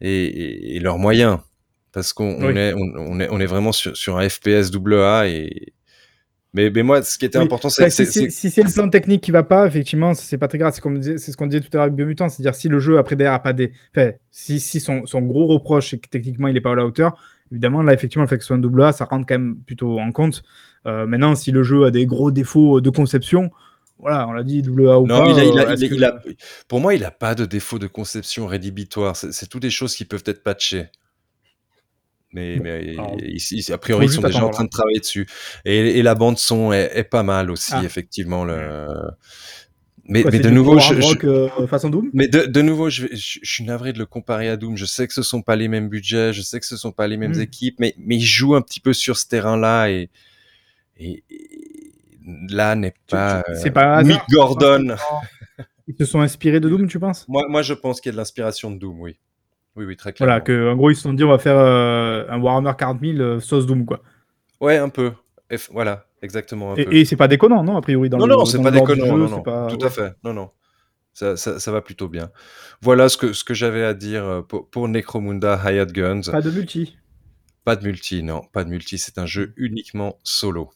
et, 0.00 0.76
et, 0.76 0.80
leurs 0.80 0.96
moyens. 0.96 1.38
Parce 1.92 2.14
qu'on 2.14 2.42
on 2.42 2.56
est, 2.56 2.72
on, 2.74 3.20
est, 3.20 3.28
on 3.30 3.40
est 3.40 3.46
vraiment 3.46 3.72
sur, 3.72 3.94
sur 3.94 4.16
un 4.16 4.26
FPS 4.26 4.70
AA 4.74 5.28
et. 5.28 5.74
Mais, 6.54 6.70
mais 6.70 6.82
moi, 6.82 7.02
ce 7.02 7.16
qui 7.16 7.24
était 7.24 7.38
important, 7.38 7.70
c'est. 7.70 7.88
Si, 7.88 8.30
si, 8.30 8.50
c'est 8.50 8.62
le 8.62 8.70
plan 8.70 8.88
technique 8.88 9.22
qui 9.22 9.30
va 9.30 9.42
pas, 9.42 9.66
effectivement, 9.66 10.12
c'est 10.12 10.36
pas 10.36 10.48
très 10.48 10.58
grave. 10.58 10.74
C'est 10.74 10.80
ce 11.32 11.36
qu'on 11.36 11.46
disait 11.46 11.60
tout 11.60 11.68
à 11.72 11.76
l'heure 11.76 11.82
avec 11.84 11.94
Biomutant. 11.94 12.28
C'est-à-dire, 12.28 12.54
si 12.54 12.68
le 12.68 12.78
jeu 12.78 12.98
après 12.98 13.16
derrière 13.16 13.32
a 13.32 13.42
pas 13.42 13.54
des. 13.54 13.72
Enfin, 13.96 14.12
si, 14.30 14.60
si 14.60 14.78
son, 14.78 15.06
son 15.06 15.22
gros 15.22 15.46
reproche, 15.46 15.90
c'est 15.90 15.98
que 15.98 16.08
techniquement, 16.10 16.48
il 16.48 16.56
est 16.56 16.60
pas 16.60 16.72
à 16.72 16.74
la 16.74 16.84
hauteur, 16.84 17.16
évidemment, 17.50 17.82
là, 17.82 17.94
effectivement, 17.94 18.24
le 18.24 18.28
fait 18.28 18.36
que 18.36 18.44
ce 18.44 18.48
soit 18.48 18.56
un 18.56 18.80
AA, 18.80 18.92
ça 18.92 19.06
rentre 19.06 19.26
quand 19.26 19.34
même 19.34 19.56
plutôt 19.66 19.98
en 19.98 20.12
compte. 20.12 20.42
Euh, 20.86 21.06
maintenant, 21.06 21.34
si 21.34 21.52
le 21.52 21.62
jeu 21.62 21.84
a 21.84 21.90
des 21.90 22.04
gros 22.04 22.30
défauts 22.30 22.82
de 22.82 22.90
conception, 22.90 23.50
voilà, 23.98 24.28
on 24.28 24.32
l'a 24.32 24.42
dit, 24.42 24.62
AA 24.62 24.98
ou 24.98 25.06
pas. 25.06 25.26
Il 25.30 26.04
a, 26.04 26.20
pour 26.68 26.80
moi, 26.80 26.94
il 26.94 27.00
n'a 27.00 27.10
pas 27.10 27.34
de 27.34 27.46
défaut 27.46 27.78
de 27.78 27.86
conception 27.86 28.46
rédhibitoire. 28.46 29.16
C'est 29.16 29.48
toutes 29.48 29.62
des 29.62 29.70
choses 29.70 29.94
qui 29.94 30.04
peuvent 30.04 30.24
être 30.26 30.42
patchées. 30.42 30.88
Mais, 32.32 32.58
mais 32.62 32.96
ici, 33.22 33.72
a 33.72 33.78
priori, 33.78 34.06
ils 34.06 34.12
sont 34.12 34.22
déjà 34.22 34.44
en 34.44 34.50
train 34.50 34.64
de 34.64 34.70
travailler 34.70 35.00
dessus. 35.00 35.26
Et, 35.64 36.02
la 36.02 36.14
bande 36.14 36.38
son 36.38 36.72
est, 36.72 37.04
pas 37.04 37.22
mal 37.22 37.50
aussi, 37.50 37.72
ah. 37.74 37.82
effectivement. 37.84 38.44
Le... 38.44 38.86
Mais, 40.04 40.24
mais 40.30 40.40
de 40.40 40.50
nouveau, 40.50 40.78
je, 40.80 40.94
euh, 41.26 41.66
façon 41.68 41.88
Doom? 41.88 42.10
Mais 42.12 42.26
de, 42.26 42.40
de 42.40 42.62
nouveau, 42.62 42.90
je, 42.90 43.06
je, 43.12 43.38
suis 43.42 43.64
navré 43.64 43.92
de 43.92 43.98
le 43.98 44.06
comparer 44.06 44.48
à 44.48 44.56
Doom. 44.56 44.76
Je 44.76 44.84
sais 44.84 45.06
que 45.06 45.14
ce 45.14 45.22
sont 45.22 45.42
pas 45.42 45.54
les 45.54 45.68
mêmes 45.68 45.88
budgets, 45.88 46.32
je 46.32 46.42
sais 46.42 46.58
que 46.58 46.66
ce 46.66 46.76
sont 46.76 46.90
pas 46.90 47.06
les 47.06 47.16
mêmes 47.16 47.36
hmm. 47.36 47.40
équipes, 47.42 47.76
mais, 47.78 47.94
mais 47.98 48.16
ils 48.16 48.24
jouent 48.24 48.56
un 48.56 48.62
petit 48.62 48.80
peu 48.80 48.92
sur 48.92 49.16
ce 49.16 49.28
terrain-là 49.28 49.90
et, 49.90 50.10
et, 50.98 51.22
là 52.48 52.74
n'est 52.74 52.94
pas, 53.08 53.44
c'est 53.54 53.70
pas 53.70 54.02
Mick 54.02 54.22
Gordon. 54.28 54.96
Ils 55.88 55.96
se 55.96 56.04
sont 56.04 56.20
inspirés 56.20 56.60
de 56.60 56.68
Doom, 56.68 56.86
tu 56.88 56.98
penses? 56.98 57.26
Moi, 57.28 57.44
moi, 57.48 57.62
je 57.62 57.74
pense 57.74 58.00
qu'il 58.00 58.10
y 58.10 58.12
a 58.12 58.12
de 58.12 58.16
l'inspiration 58.16 58.70
de 58.70 58.78
Doom, 58.78 59.00
oui. 59.00 59.18
Oui, 59.76 59.84
oui, 59.86 59.96
très 59.96 60.12
clairement. 60.12 60.32
Voilà, 60.32 60.40
que, 60.44 60.72
en 60.72 60.76
gros, 60.76 60.90
ils 60.90 60.96
se 60.96 61.02
sont 61.02 61.14
dit, 61.14 61.24
on 61.24 61.30
va 61.30 61.38
faire 61.38 61.58
euh, 61.58 62.26
un 62.28 62.40
Warhammer 62.40 62.72
40 62.76 63.00
000 63.00 63.18
euh, 63.18 63.40
sauce 63.40 63.66
Doom, 63.66 63.86
quoi. 63.86 64.02
Ouais, 64.60 64.76
un 64.76 64.90
peu. 64.90 65.12
voilà, 65.70 66.06
exactement. 66.20 66.72
Un 66.72 66.76
et, 66.76 66.86
et 66.90 67.04
c'est 67.04 67.16
pas 67.16 67.28
déconnant, 67.28 67.64
non, 67.64 67.76
a 67.76 67.80
priori 67.80 68.08
dans 68.08 68.18
Non, 68.18 68.26
le, 68.26 68.32
non, 68.34 68.44
c'est 68.44 68.62
pas 68.62 68.70
déconnant, 68.70 69.16
non, 69.16 69.28
non. 69.28 69.42
Pas... 69.42 69.68
Tout 69.68 69.84
à 69.84 69.90
fait, 69.90 70.14
non, 70.24 70.34
non. 70.34 70.50
Ça, 71.14 71.36
ça, 71.36 71.58
ça, 71.58 71.72
va 71.72 71.82
plutôt 71.82 72.08
bien. 72.08 72.30
Voilà 72.80 73.10
ce 73.10 73.18
que, 73.18 73.34
ce 73.34 73.44
que 73.44 73.52
j'avais 73.52 73.84
à 73.84 73.92
dire 73.92 74.24
euh, 74.24 74.42
pour, 74.42 74.70
pour 74.70 74.88
Necromunda 74.88 75.60
Hired 75.62 75.92
Guns. 75.92 76.22
Pas 76.30 76.40
de 76.40 76.50
multi. 76.50 76.96
Pas 77.64 77.76
de 77.76 77.84
multi, 77.84 78.22
non, 78.22 78.42
pas 78.52 78.64
de 78.64 78.70
multi. 78.70 78.96
C'est 78.96 79.18
un 79.18 79.26
jeu 79.26 79.52
uniquement 79.56 80.18
solo. 80.22 80.70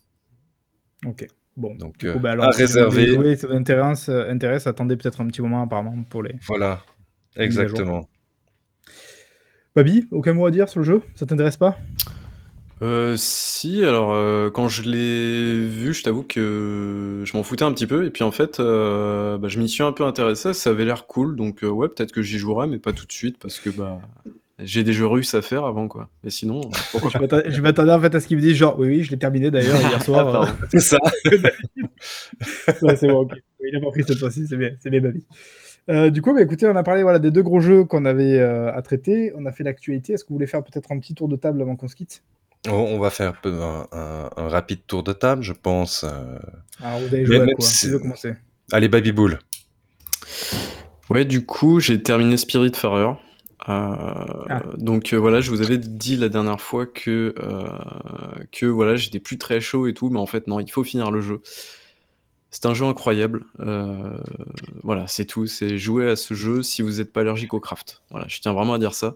Ok. 1.07 1.26
Bon, 1.57 1.74
donc 1.74 1.97
coup, 1.99 2.18
bah, 2.18 2.32
alors, 2.32 2.47
à 2.47 2.51
réserver. 2.51 3.14
Jouer, 3.14 3.38
intéresse, 3.51 4.11
intéresse, 4.11 4.66
attendez 4.66 4.97
peut-être 4.97 5.22
un 5.22 5.26
petit 5.26 5.40
moment 5.40 5.62
apparemment 5.62 6.03
pour 6.11 6.22
les. 6.22 6.34
Voilà, 6.47 6.82
exactement. 7.34 8.07
Babi, 9.77 10.09
aucun 10.11 10.33
mot 10.33 10.47
à 10.47 10.51
dire 10.51 10.70
sur 10.70 10.81
le 10.81 10.87
jeu? 10.87 11.03
Ça 11.16 11.27
t'intéresse 11.27 11.59
pas? 11.59 11.77
Euh, 12.81 13.14
si, 13.18 13.85
alors 13.85 14.11
euh, 14.14 14.49
quand 14.51 14.68
je 14.68 14.83
l'ai 14.85 15.66
vu, 15.66 15.93
je 15.93 16.03
t'avoue 16.03 16.22
que 16.22 17.22
je 17.27 17.37
m'en 17.37 17.43
foutais 17.43 17.64
un 17.64 17.72
petit 17.72 17.87
peu, 17.87 18.07
et 18.07 18.11
puis 18.11 18.24
en 18.24 18.31
fait, 18.31 18.59
euh, 18.59 19.37
bah, 19.37 19.49
je 19.49 19.59
m'y 19.59 19.68
suis 19.68 19.83
un 19.83 19.93
peu 19.93 20.05
intéressé, 20.05 20.55
ça 20.55 20.70
avait 20.70 20.87
l'air 20.87 21.07
cool, 21.07 21.37
donc 21.37 21.62
euh, 21.62 21.68
ouais, 21.68 21.89
peut-être 21.89 22.12
que 22.12 22.22
j'y 22.22 22.39
jouerai, 22.39 22.66
mais 22.68 22.79
pas 22.79 22.95
tout 22.95 23.05
de 23.05 23.12
suite, 23.12 23.37
parce 23.39 23.61
que 23.61 23.68
bah, 23.68 24.01
j'ai 24.59 24.83
des 24.83 24.95
jeux 24.95 25.07
russes 25.07 25.35
à 25.35 25.43
faire 25.43 25.66
avant, 25.66 25.89
quoi. 25.89 26.09
Et 26.24 26.31
sinon, 26.31 26.62
pourquoi 26.91 27.11
Je 27.11 27.61
m'attendais 27.61 27.93
en 27.93 28.01
fait 28.01 28.14
à 28.14 28.20
ce 28.20 28.29
qu'il 28.29 28.39
me 28.39 28.43
dise 28.43 28.57
genre, 28.57 28.79
oui, 28.79 28.89
oui, 28.89 29.03
je 29.03 29.11
l'ai 29.11 29.18
terminé 29.18 29.51
d'ailleurs 29.51 29.79
hier 29.79 30.03
soir. 30.03 30.57
C'est 30.70 30.81
ça. 30.81 30.97
Ouais, 32.83 32.97
c'est 32.97 33.09
bon, 33.09 33.20
ok. 33.20 33.33
Il 33.62 33.77
a 33.77 33.81
pas 33.81 33.91
pris 33.91 34.05
cette 34.05 34.18
fois-ci, 34.18 34.47
c'est 34.47 34.57
bien, 34.57 34.70
c'est 34.81 34.91
bien 34.91 35.01
Babi. 35.01 35.22
Euh, 35.89 36.11
du 36.11 36.20
coup, 36.20 36.34
bah, 36.34 36.43
écoutez, 36.43 36.66
on 36.66 36.76
a 36.76 36.82
parlé 36.82 37.03
voilà, 37.03 37.18
des 37.18 37.30
deux 37.30 37.43
gros 37.43 37.61
jeux 37.61 37.84
qu'on 37.84 38.05
avait 38.05 38.39
euh, 38.39 38.74
à 38.74 38.82
traiter. 38.82 39.32
On 39.37 39.47
a 39.47 39.53
fait 39.53 39.64
l'actualité. 39.64 40.14
Est-ce 40.14 40.24
que 40.24 40.30
vous 40.30 40.34
voulez 40.34 40.47
faire 40.47 40.62
peut-être 40.62 40.91
un 40.93 40.99
petit 40.99 41.14
tour 41.14 41.28
de 41.28 41.37
table 41.37 41.62
avant 41.62 41.76
qu'on 41.76 41.89
se 41.89 41.97
quitte? 41.97 42.22
On, 42.68 42.99
va 42.99 43.11
faire 43.11 43.41
un, 43.45 43.87
un, 44.37 44.49
rapide 44.49 44.80
tour 44.89 45.05
de 45.05 45.12
table, 45.12 45.43
je 45.43 45.53
pense. 45.53 46.03
Euh. 46.05 46.39
Alors, 46.82 46.99
vous 46.99 47.14
avez 47.14 47.24
joué 47.24 47.41
à 47.41 47.45
quoi? 47.45 47.55
Tu 47.80 47.89
veux 47.89 47.99
commencer? 48.01 48.34
Allez, 48.72 48.89
Baby 48.89 49.12
Bull. 49.12 49.39
Ouais, 51.09 51.24
du 51.24 51.47
coup, 51.47 51.78
j'ai 51.78 52.03
terminé 52.03 52.37
Spirit 52.37 52.72
Farer. 52.74 53.12
Ah. 53.68 54.62
Donc 54.76 55.12
voilà, 55.14 55.41
je 55.41 55.51
vous 55.51 55.61
avais 55.61 55.78
dit 55.78 56.16
la 56.16 56.28
dernière 56.28 56.61
fois 56.61 56.87
que 56.87 57.34
que 58.53 58.66
voilà, 58.66 58.95
j'étais 58.95 59.18
plus 59.18 59.39
très 59.39 59.61
chaud 59.61 59.89
et 59.89 59.95
tout, 59.95 60.09
mais 60.09 60.20
en 60.20 60.26
fait 60.26 60.47
non, 60.47 60.61
il 60.61 60.70
faut 60.70 60.84
finir 60.84 61.11
le 61.11 61.20
jeu. 61.20 61.41
C'est 62.57 62.65
un 62.65 62.73
jeu 62.73 62.87
incroyable. 62.87 63.45
Euh, 63.61 64.17
voilà, 64.83 65.07
c'est 65.09 65.27
tout. 65.27 65.47
C'est 65.47 65.77
jouer 65.77 66.09
à 66.09 66.17
ce 66.17 66.33
jeu 66.33 66.63
si 66.63 66.81
vous 66.81 66.93
n'êtes 66.93 67.13
pas 67.13 67.21
allergique 67.21 67.53
au 67.53 67.61
craft. 67.61 68.01
Voilà, 68.11 68.25
je 68.29 68.41
tiens 68.41 68.55
vraiment 68.55 68.73
à 68.73 68.79
dire 68.79 68.95
ça 68.95 69.15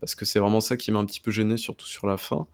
parce 0.00 0.14
que 0.14 0.26
c'est 0.26 0.38
vraiment 0.38 0.60
ça 0.60 0.76
qui 0.76 0.92
m'a 0.92 0.98
un 0.98 1.06
petit 1.06 1.20
peu 1.20 1.30
gêné, 1.30 1.56
surtout 1.56 1.86
sur 1.86 2.06
la 2.06 2.18
fin. 2.18 2.46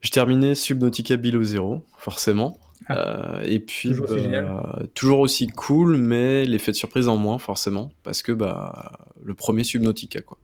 J'ai 0.00 0.10
terminé 0.10 0.54
Subnautica 0.54 1.16
Below 1.16 1.42
Zero, 1.42 1.84
forcément. 1.98 2.60
Ah. 2.86 3.40
Euh, 3.40 3.42
et 3.42 3.58
puis 3.58 3.94
bah, 3.94 4.78
toujours, 4.94 5.18
aussi 5.18 5.48
cool, 5.48 5.96
mais 5.96 6.44
l'effet 6.44 6.70
de 6.70 6.76
surprise 6.76 7.08
en 7.08 7.16
moins, 7.16 7.38
forcément, 7.38 7.90
parce 8.04 8.22
que 8.22 8.30
bah 8.30 8.92
le 9.24 9.34
premier 9.34 9.64
Subnautica 9.64 10.20
quoi. 10.20 10.38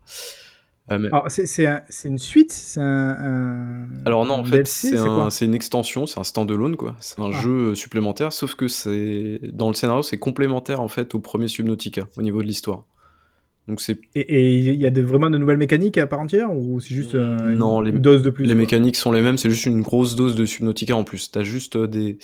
Ah, 0.89 1.25
c'est 1.29 1.85
une 2.05 2.19
suite 2.19 2.53
C'est 2.53 2.81
un, 2.81 3.87
Alors 4.05 4.27
non, 4.27 4.35
en 4.35 4.45
fait, 4.45 4.67
c'est 4.67 5.45
une 5.45 5.55
extension, 5.55 6.07
c'est 6.07 6.21
un 6.21 6.25
standalone, 6.25 6.77
quoi. 6.77 6.97
C'est 7.01 7.21
un 7.21 7.31
ah. 7.33 7.41
jeu 7.41 7.75
supplémentaire, 7.75 8.33
sauf 8.33 8.55
que 8.55 8.69
c'est 8.69 9.41
dans 9.53 9.69
le 9.69 9.75
scénario, 9.75 10.03
c'est 10.03 10.19
complémentaire 10.19 10.81
en 10.81 10.89
fait 10.89 11.15
au 11.15 11.21
premier 11.21 11.49
Subnautica 11.49 12.09
au 12.17 12.23
niveau 12.23 12.43
de 12.43 12.47
l'histoire. 12.47 12.85
Donc 13.69 13.81
c'est 13.81 14.01
et 14.17 14.59
il 14.59 14.75
y 14.75 14.87
a 14.87 14.91
vraiment 14.91 15.31
de 15.31 15.39
nouvelles 15.39 15.57
mécaniques 15.57 15.97
à 15.97 16.09
part 16.09 16.19
entière 16.19 16.53
ou 16.53 16.81
c'est 16.81 16.95
juste 16.95 17.15
euh, 17.15 17.55
non, 17.55 17.81
une 17.85 17.93
les, 17.95 17.99
dose 18.01 18.23
de 18.23 18.31
plus 18.31 18.45
Les 18.45 18.57
mécaniques 18.57 18.97
sont 18.97 19.13
les 19.13 19.23
mêmes, 19.23 19.39
c'est 19.39 19.51
juste 19.51 19.67
une 19.67 19.83
grosse 19.83 20.17
dose 20.17 20.35
de 20.35 20.45
Subnautica 20.45 20.97
en 20.97 21.05
plus. 21.05 21.31
T'as 21.31 21.45
juste 21.45 21.77
euh, 21.77 21.87
des 21.87 22.19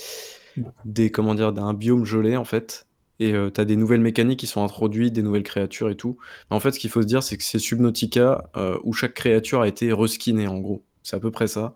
des 0.85 1.11
comment 1.13 1.37
dire 1.37 1.53
d'un 1.53 1.75
biome 1.75 2.05
gelé 2.05 2.37
en 2.37 2.45
fait 2.45 2.88
et 3.21 3.33
euh, 3.33 3.51
tu 3.51 3.61
as 3.61 3.65
des 3.65 3.77
nouvelles 3.77 4.01
mécaniques 4.01 4.41
qui 4.41 4.47
sont 4.47 4.63
introduites, 4.63 5.13
des 5.13 5.23
nouvelles 5.23 5.43
créatures 5.43 5.91
et 5.91 5.97
tout. 5.97 6.19
Mais 6.51 6.57
en 6.57 6.61
fait, 6.61 6.73
ce 6.73 6.79
qu'il 6.79 6.91
faut 6.91 7.03
se 7.03 7.07
dire, 7.07 7.23
c'est 7.23 7.37
que 7.37 7.43
c'est 7.43 7.59
Subnautica 7.59 8.51
euh, 8.57 8.79
où 8.85 8.93
chaque 8.93 9.15
créature 9.15 9.61
a 9.61 9.69
été 9.69 9.93
reskinée, 9.93 10.47
en 10.47 10.59
gros. 10.59 10.85
C'est 11.03 11.17
à 11.17 11.21
peu 11.21 11.31
près 11.31 11.49
ça. 11.49 11.75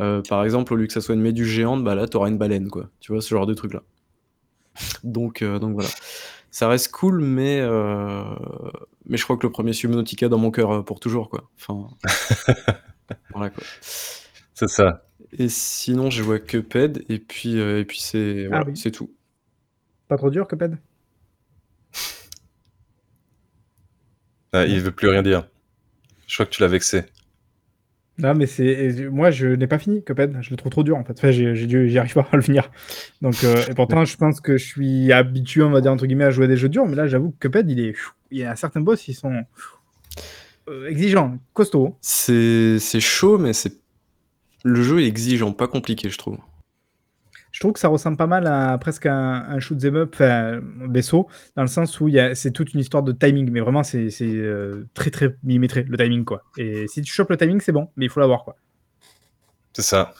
Euh, 0.00 0.22
par 0.28 0.44
exemple, 0.44 0.72
au 0.72 0.76
lieu 0.76 0.86
que 0.86 0.92
ça 0.92 1.00
soit 1.00 1.14
une 1.14 1.22
méduse 1.22 1.48
géante, 1.48 1.82
bah 1.82 1.94
là, 1.94 2.06
t'auras 2.06 2.28
une 2.28 2.38
baleine, 2.38 2.68
quoi. 2.68 2.90
Tu 3.00 3.12
vois, 3.12 3.22
ce 3.22 3.30
genre 3.30 3.46
de 3.46 3.54
truc-là. 3.54 3.82
Donc, 5.04 5.42
donc 5.42 5.74
voilà. 5.74 5.88
Ça 6.52 6.68
reste 6.68 6.90
cool, 6.92 7.20
mais, 7.20 7.60
mais 9.06 9.16
je 9.16 9.24
crois 9.24 9.36
que 9.36 9.46
le 9.46 9.52
premier 9.52 9.72
Subnautica 9.72 10.28
dans 10.28 10.38
mon 10.38 10.50
cœur 10.50 10.84
pour 10.84 11.00
toujours, 11.00 11.28
quoi. 11.28 11.50
Enfin, 11.56 11.88
voilà, 13.34 13.50
quoi. 13.50 13.62
C'est 13.80 14.68
ça. 14.68 15.06
Et 15.32 15.48
sinon, 15.48 16.10
je 16.10 16.22
vois 16.22 16.38
Cuphead, 16.38 17.04
et 17.08 17.18
puis, 17.18 17.58
et 17.58 17.84
puis 17.84 18.00
c'est 18.00 18.46
ah 18.46 18.62
voilà, 18.62 18.74
c'est 18.74 18.90
tout. 18.90 19.10
Pas 20.10 20.16
trop 20.16 20.28
dur, 20.28 20.48
Cuphead? 20.48 20.76
Ah, 24.52 24.66
Il 24.66 24.80
veut 24.80 24.90
plus 24.90 25.08
rien 25.08 25.22
dire. 25.22 25.46
Je 26.26 26.34
crois 26.34 26.46
que 26.46 26.50
tu 26.50 26.60
l'as 26.62 26.68
vexé. 26.68 27.04
Non, 28.18 28.34
mais 28.34 28.46
c'est 28.46 29.08
moi, 29.08 29.30
je 29.30 29.46
n'ai 29.46 29.68
pas 29.68 29.78
fini 29.78 30.02
Cuphead. 30.02 30.36
Je 30.40 30.50
le 30.50 30.56
trouve 30.56 30.72
trop 30.72 30.82
dur 30.82 30.96
en 30.96 31.04
fait. 31.04 31.12
Enfin, 31.12 31.30
j'ai 31.30 31.66
dû, 31.68 31.88
j'y 31.88 31.96
arrive 32.00 32.12
pas 32.12 32.26
à 32.32 32.36
le 32.36 32.42
finir. 32.42 32.72
Donc, 33.22 33.44
euh, 33.44 33.64
et 33.68 33.74
pourtant, 33.74 34.04
je 34.04 34.16
pense 34.16 34.40
que 34.40 34.56
je 34.56 34.66
suis 34.66 35.12
habitué, 35.12 35.62
on 35.62 35.70
va 35.70 35.80
dire 35.80 35.92
entre 35.92 36.06
guillemets, 36.06 36.24
à 36.24 36.30
jouer 36.32 36.46
à 36.46 36.48
des 36.48 36.56
jeux 36.56 36.68
durs. 36.68 36.86
Mais 36.88 36.96
là, 36.96 37.06
j'avoue 37.06 37.30
que 37.30 37.46
Cuphead, 37.48 37.70
il 37.70 37.78
est, 37.78 37.94
il 38.32 38.38
y 38.38 38.44
a 38.44 38.56
certains 38.56 38.80
boss 38.80 39.00
qui 39.00 39.14
sont 39.14 39.44
euh, 40.68 40.88
exigeants, 40.88 41.38
costauds. 41.52 41.96
C'est 42.00 42.80
chaud, 42.98 43.38
mais 43.38 43.52
c'est 43.52 43.74
le 44.64 44.82
jeu 44.82 45.02
est 45.02 45.06
exigeant, 45.06 45.52
pas 45.52 45.68
compliqué, 45.68 46.10
je 46.10 46.18
trouve. 46.18 46.38
Je 47.60 47.64
trouve 47.66 47.74
que 47.74 47.80
ça 47.80 47.88
ressemble 47.88 48.16
pas 48.16 48.26
mal 48.26 48.46
à 48.46 48.78
presque 48.78 49.04
un, 49.04 49.44
un 49.46 49.60
shoot 49.60 49.78
them 49.78 49.94
up, 49.94 50.12
enfin, 50.14 50.62
vaisseau, 50.88 51.28
dans 51.56 51.62
le 51.62 51.68
sens 51.68 52.00
où 52.00 52.08
c'est 52.32 52.52
toute 52.52 52.72
une 52.72 52.80
histoire 52.80 53.02
de 53.02 53.12
timing, 53.12 53.50
mais 53.50 53.60
vraiment 53.60 53.82
c'est 53.82 54.08
euh, 54.22 54.88
très 54.94 55.10
très 55.10 55.36
millimétré 55.42 55.82
le 55.82 55.98
timing 55.98 56.24
quoi. 56.24 56.42
Et 56.56 56.88
si 56.88 57.02
tu 57.02 57.12
chopes 57.12 57.28
le 57.28 57.36
timing, 57.36 57.60
c'est 57.60 57.72
bon, 57.72 57.90
mais 57.96 58.06
il 58.06 58.08
faut 58.08 58.18
l'avoir 58.18 58.44
quoi. 58.44 58.56
C'est 59.74 59.82
ça. 59.82 60.14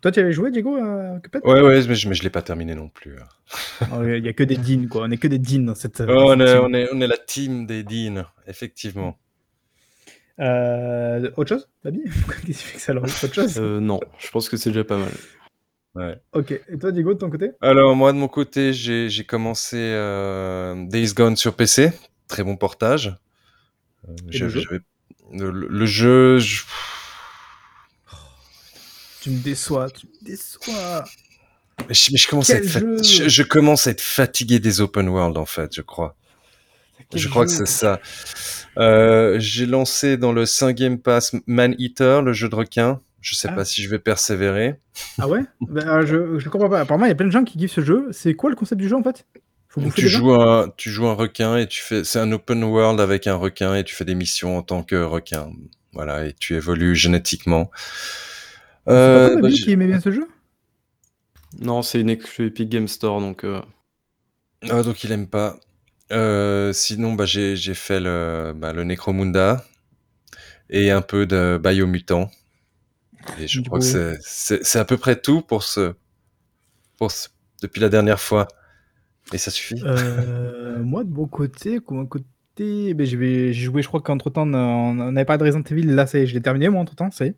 Toi, 0.00 0.10
tu 0.10 0.20
avais 0.20 0.32
joué, 0.32 0.50
Diego 0.50 0.74
à 0.76 1.20
Cuphead? 1.22 1.42
Ouais, 1.44 1.60
ouais, 1.60 1.86
mais 1.86 1.94
je 1.94 2.08
ne 2.08 2.14
l'ai 2.14 2.30
pas 2.30 2.40
terminé 2.40 2.74
non 2.74 2.88
plus. 2.88 3.16
Hein. 3.20 3.86
Oh, 3.92 4.02
il 4.02 4.22
n'y 4.22 4.28
a 4.28 4.32
que 4.32 4.42
des 4.44 4.56
deans, 4.56 4.88
quoi. 4.88 5.02
On 5.02 5.08
n'est 5.08 5.18
que 5.18 5.28
des 5.28 5.38
deans 5.38 5.66
dans 5.66 5.74
cette. 5.74 6.00
Oh, 6.00 6.04
on, 6.08 6.40
est, 6.40 6.56
on, 6.56 6.72
est, 6.72 6.88
on, 6.94 7.00
est, 7.02 7.06
la 7.06 7.18
team 7.18 7.66
des 7.66 7.82
deans, 7.82 8.24
effectivement. 8.46 9.18
Euh, 10.38 11.30
autre 11.36 11.50
chose, 11.50 11.68
Babi 11.84 12.00
Qu'est-ce 12.46 12.72
que 12.72 12.80
ça 12.80 12.94
Autre 12.94 13.34
chose? 13.34 13.58
Euh, 13.58 13.80
Non, 13.80 14.00
je 14.18 14.30
pense 14.30 14.48
que 14.48 14.56
c'est 14.56 14.70
déjà 14.70 14.84
pas 14.84 14.96
mal. 14.96 15.10
Ouais. 15.94 16.16
Ok, 16.32 16.52
et 16.52 16.78
toi, 16.78 16.92
Diego, 16.92 17.14
de 17.14 17.18
ton 17.18 17.30
côté? 17.30 17.50
Alors, 17.60 17.96
moi, 17.96 18.12
de 18.12 18.18
mon 18.18 18.28
côté, 18.28 18.72
j'ai 18.72 19.24
commencé 19.24 19.76
euh, 19.76 20.86
Days 20.86 21.12
Gone 21.14 21.36
sur 21.36 21.54
PC. 21.56 21.92
Très 22.28 22.44
bon 22.44 22.56
portage. 22.56 23.16
Euh, 24.08 24.14
le, 24.32 24.48
jeu? 24.48 24.82
le, 25.32 25.86
jeu 25.86 26.38
Tu 29.20 29.30
me 29.30 29.42
déçois, 29.42 29.90
tu 29.90 30.06
me 30.06 30.24
déçois. 30.24 31.04
Mais 31.88 31.94
je, 31.94 32.28
commence 32.28 32.50
à 32.50 32.56
être 32.56 33.02
je, 33.02 33.42
commence 33.42 33.86
à 33.86 33.90
être 33.90 34.00
fatigué 34.00 34.60
des 34.60 34.80
open 34.80 35.08
world, 35.08 35.36
en 35.36 35.46
fait, 35.46 35.74
je 35.74 35.82
crois. 35.82 36.14
je 37.14 37.28
crois 37.28 37.46
que 37.46 37.50
c'est 37.50 37.66
ça. 37.66 38.00
Euh, 38.78 39.40
j'ai 39.40 39.66
lancé 39.66 40.16
dans 40.16 40.32
le 40.32 40.46
5 40.46 40.76
Game 40.76 40.98
Pass 40.98 41.34
Man 41.46 41.74
Eater, 41.78 42.22
le 42.22 42.32
jeu 42.32 42.48
de 42.48 42.54
requin. 42.54 43.00
Je 43.20 43.34
sais 43.34 43.48
ah. 43.50 43.52
pas 43.52 43.64
si 43.64 43.82
je 43.82 43.90
vais 43.90 43.98
persévérer. 43.98 44.80
Ah 45.18 45.28
ouais? 45.28 45.42
Ben, 45.60 46.04
Je 46.04 46.16
ne 46.16 46.48
comprends 46.48 46.68
pas. 46.68 46.80
Apparemment, 46.80 47.06
il 47.06 47.10
y 47.10 47.12
a 47.12 47.14
plein 47.14 47.26
de 47.26 47.32
gens 47.32 47.44
qui 47.44 47.58
kiffent 47.58 47.72
ce 47.72 47.82
jeu. 47.82 48.08
C'est 48.12 48.34
quoi 48.34 48.50
le 48.50 48.56
concept 48.56 48.80
du 48.80 48.88
jeu 48.88 48.96
en 48.96 49.02
fait? 49.02 49.26
Tu 49.94 50.08
joues, 50.08 50.34
un, 50.34 50.72
tu 50.76 50.90
joues 50.90 51.06
un 51.06 51.14
requin 51.14 51.56
et 51.56 51.68
tu 51.68 51.80
fais. 51.80 52.02
C'est 52.02 52.18
un 52.18 52.32
open 52.32 52.64
world 52.64 52.98
avec 52.98 53.28
un 53.28 53.36
requin 53.36 53.76
et 53.76 53.84
tu 53.84 53.94
fais 53.94 54.04
des 54.04 54.16
missions 54.16 54.58
en 54.58 54.62
tant 54.62 54.82
que 54.82 54.96
requin. 54.96 55.52
Voilà, 55.92 56.26
et 56.26 56.32
tu 56.32 56.56
évolues 56.56 56.96
génétiquement. 56.96 57.70
Euh, 58.88 59.34
pas 59.34 59.42
bah, 59.42 59.48
qui 59.50 59.70
aimait 59.70 59.86
bien 59.86 60.00
ce 60.00 60.10
jeu? 60.10 60.26
Non, 61.60 61.82
c'est 61.82 62.00
une 62.00 62.10
Epic 62.10 62.68
Game 62.68 62.88
Store 62.88 63.20
donc. 63.20 63.44
Euh... 63.44 63.60
Ah, 64.68 64.82
donc 64.82 65.04
il 65.04 65.12
aime 65.12 65.28
pas. 65.28 65.56
Euh, 66.12 66.72
sinon, 66.72 67.14
bah, 67.14 67.24
j'ai 67.24 67.56
fait 67.74 68.00
le, 68.00 68.52
bah, 68.56 68.72
le 68.72 68.82
Necromunda 68.82 69.64
et 70.68 70.90
un 70.90 71.02
peu 71.02 71.26
de 71.26 71.60
Biomutant. 71.62 72.30
Et 73.38 73.46
je 73.46 73.60
crois 73.60 73.78
que 73.78 74.16
c'est 74.20 74.78
à 74.78 74.84
peu 74.84 74.96
près 74.96 75.20
tout 75.20 75.42
pour 75.42 75.62
ce, 75.62 75.94
pour 76.96 77.10
ce, 77.10 77.28
depuis 77.62 77.80
la 77.80 77.88
dernière 77.88 78.20
fois. 78.20 78.48
Et 79.32 79.38
ça 79.38 79.50
suffit 79.50 79.80
euh, 79.84 80.82
Moi, 80.82 81.04
de 81.04 81.10
mon 81.10 81.26
côté, 81.26 81.78
mon 81.88 82.06
côté 82.06 82.26
ben, 82.94 83.06
j'ai 83.06 83.52
joué, 83.52 83.82
je 83.82 83.88
crois 83.88 84.00
qu'entre 84.00 84.28
temps, 84.30 84.42
on 84.52 84.94
n'avait 84.94 85.24
pas 85.24 85.38
de 85.38 85.44
Resident 85.44 85.62
Evil. 85.70 85.84
Là, 85.84 86.06
ça 86.06 86.24
je 86.24 86.34
l'ai 86.34 86.42
terminé, 86.42 86.68
moi, 86.68 86.80
entre 86.80 86.94
temps, 86.94 87.10
c'est. 87.10 87.34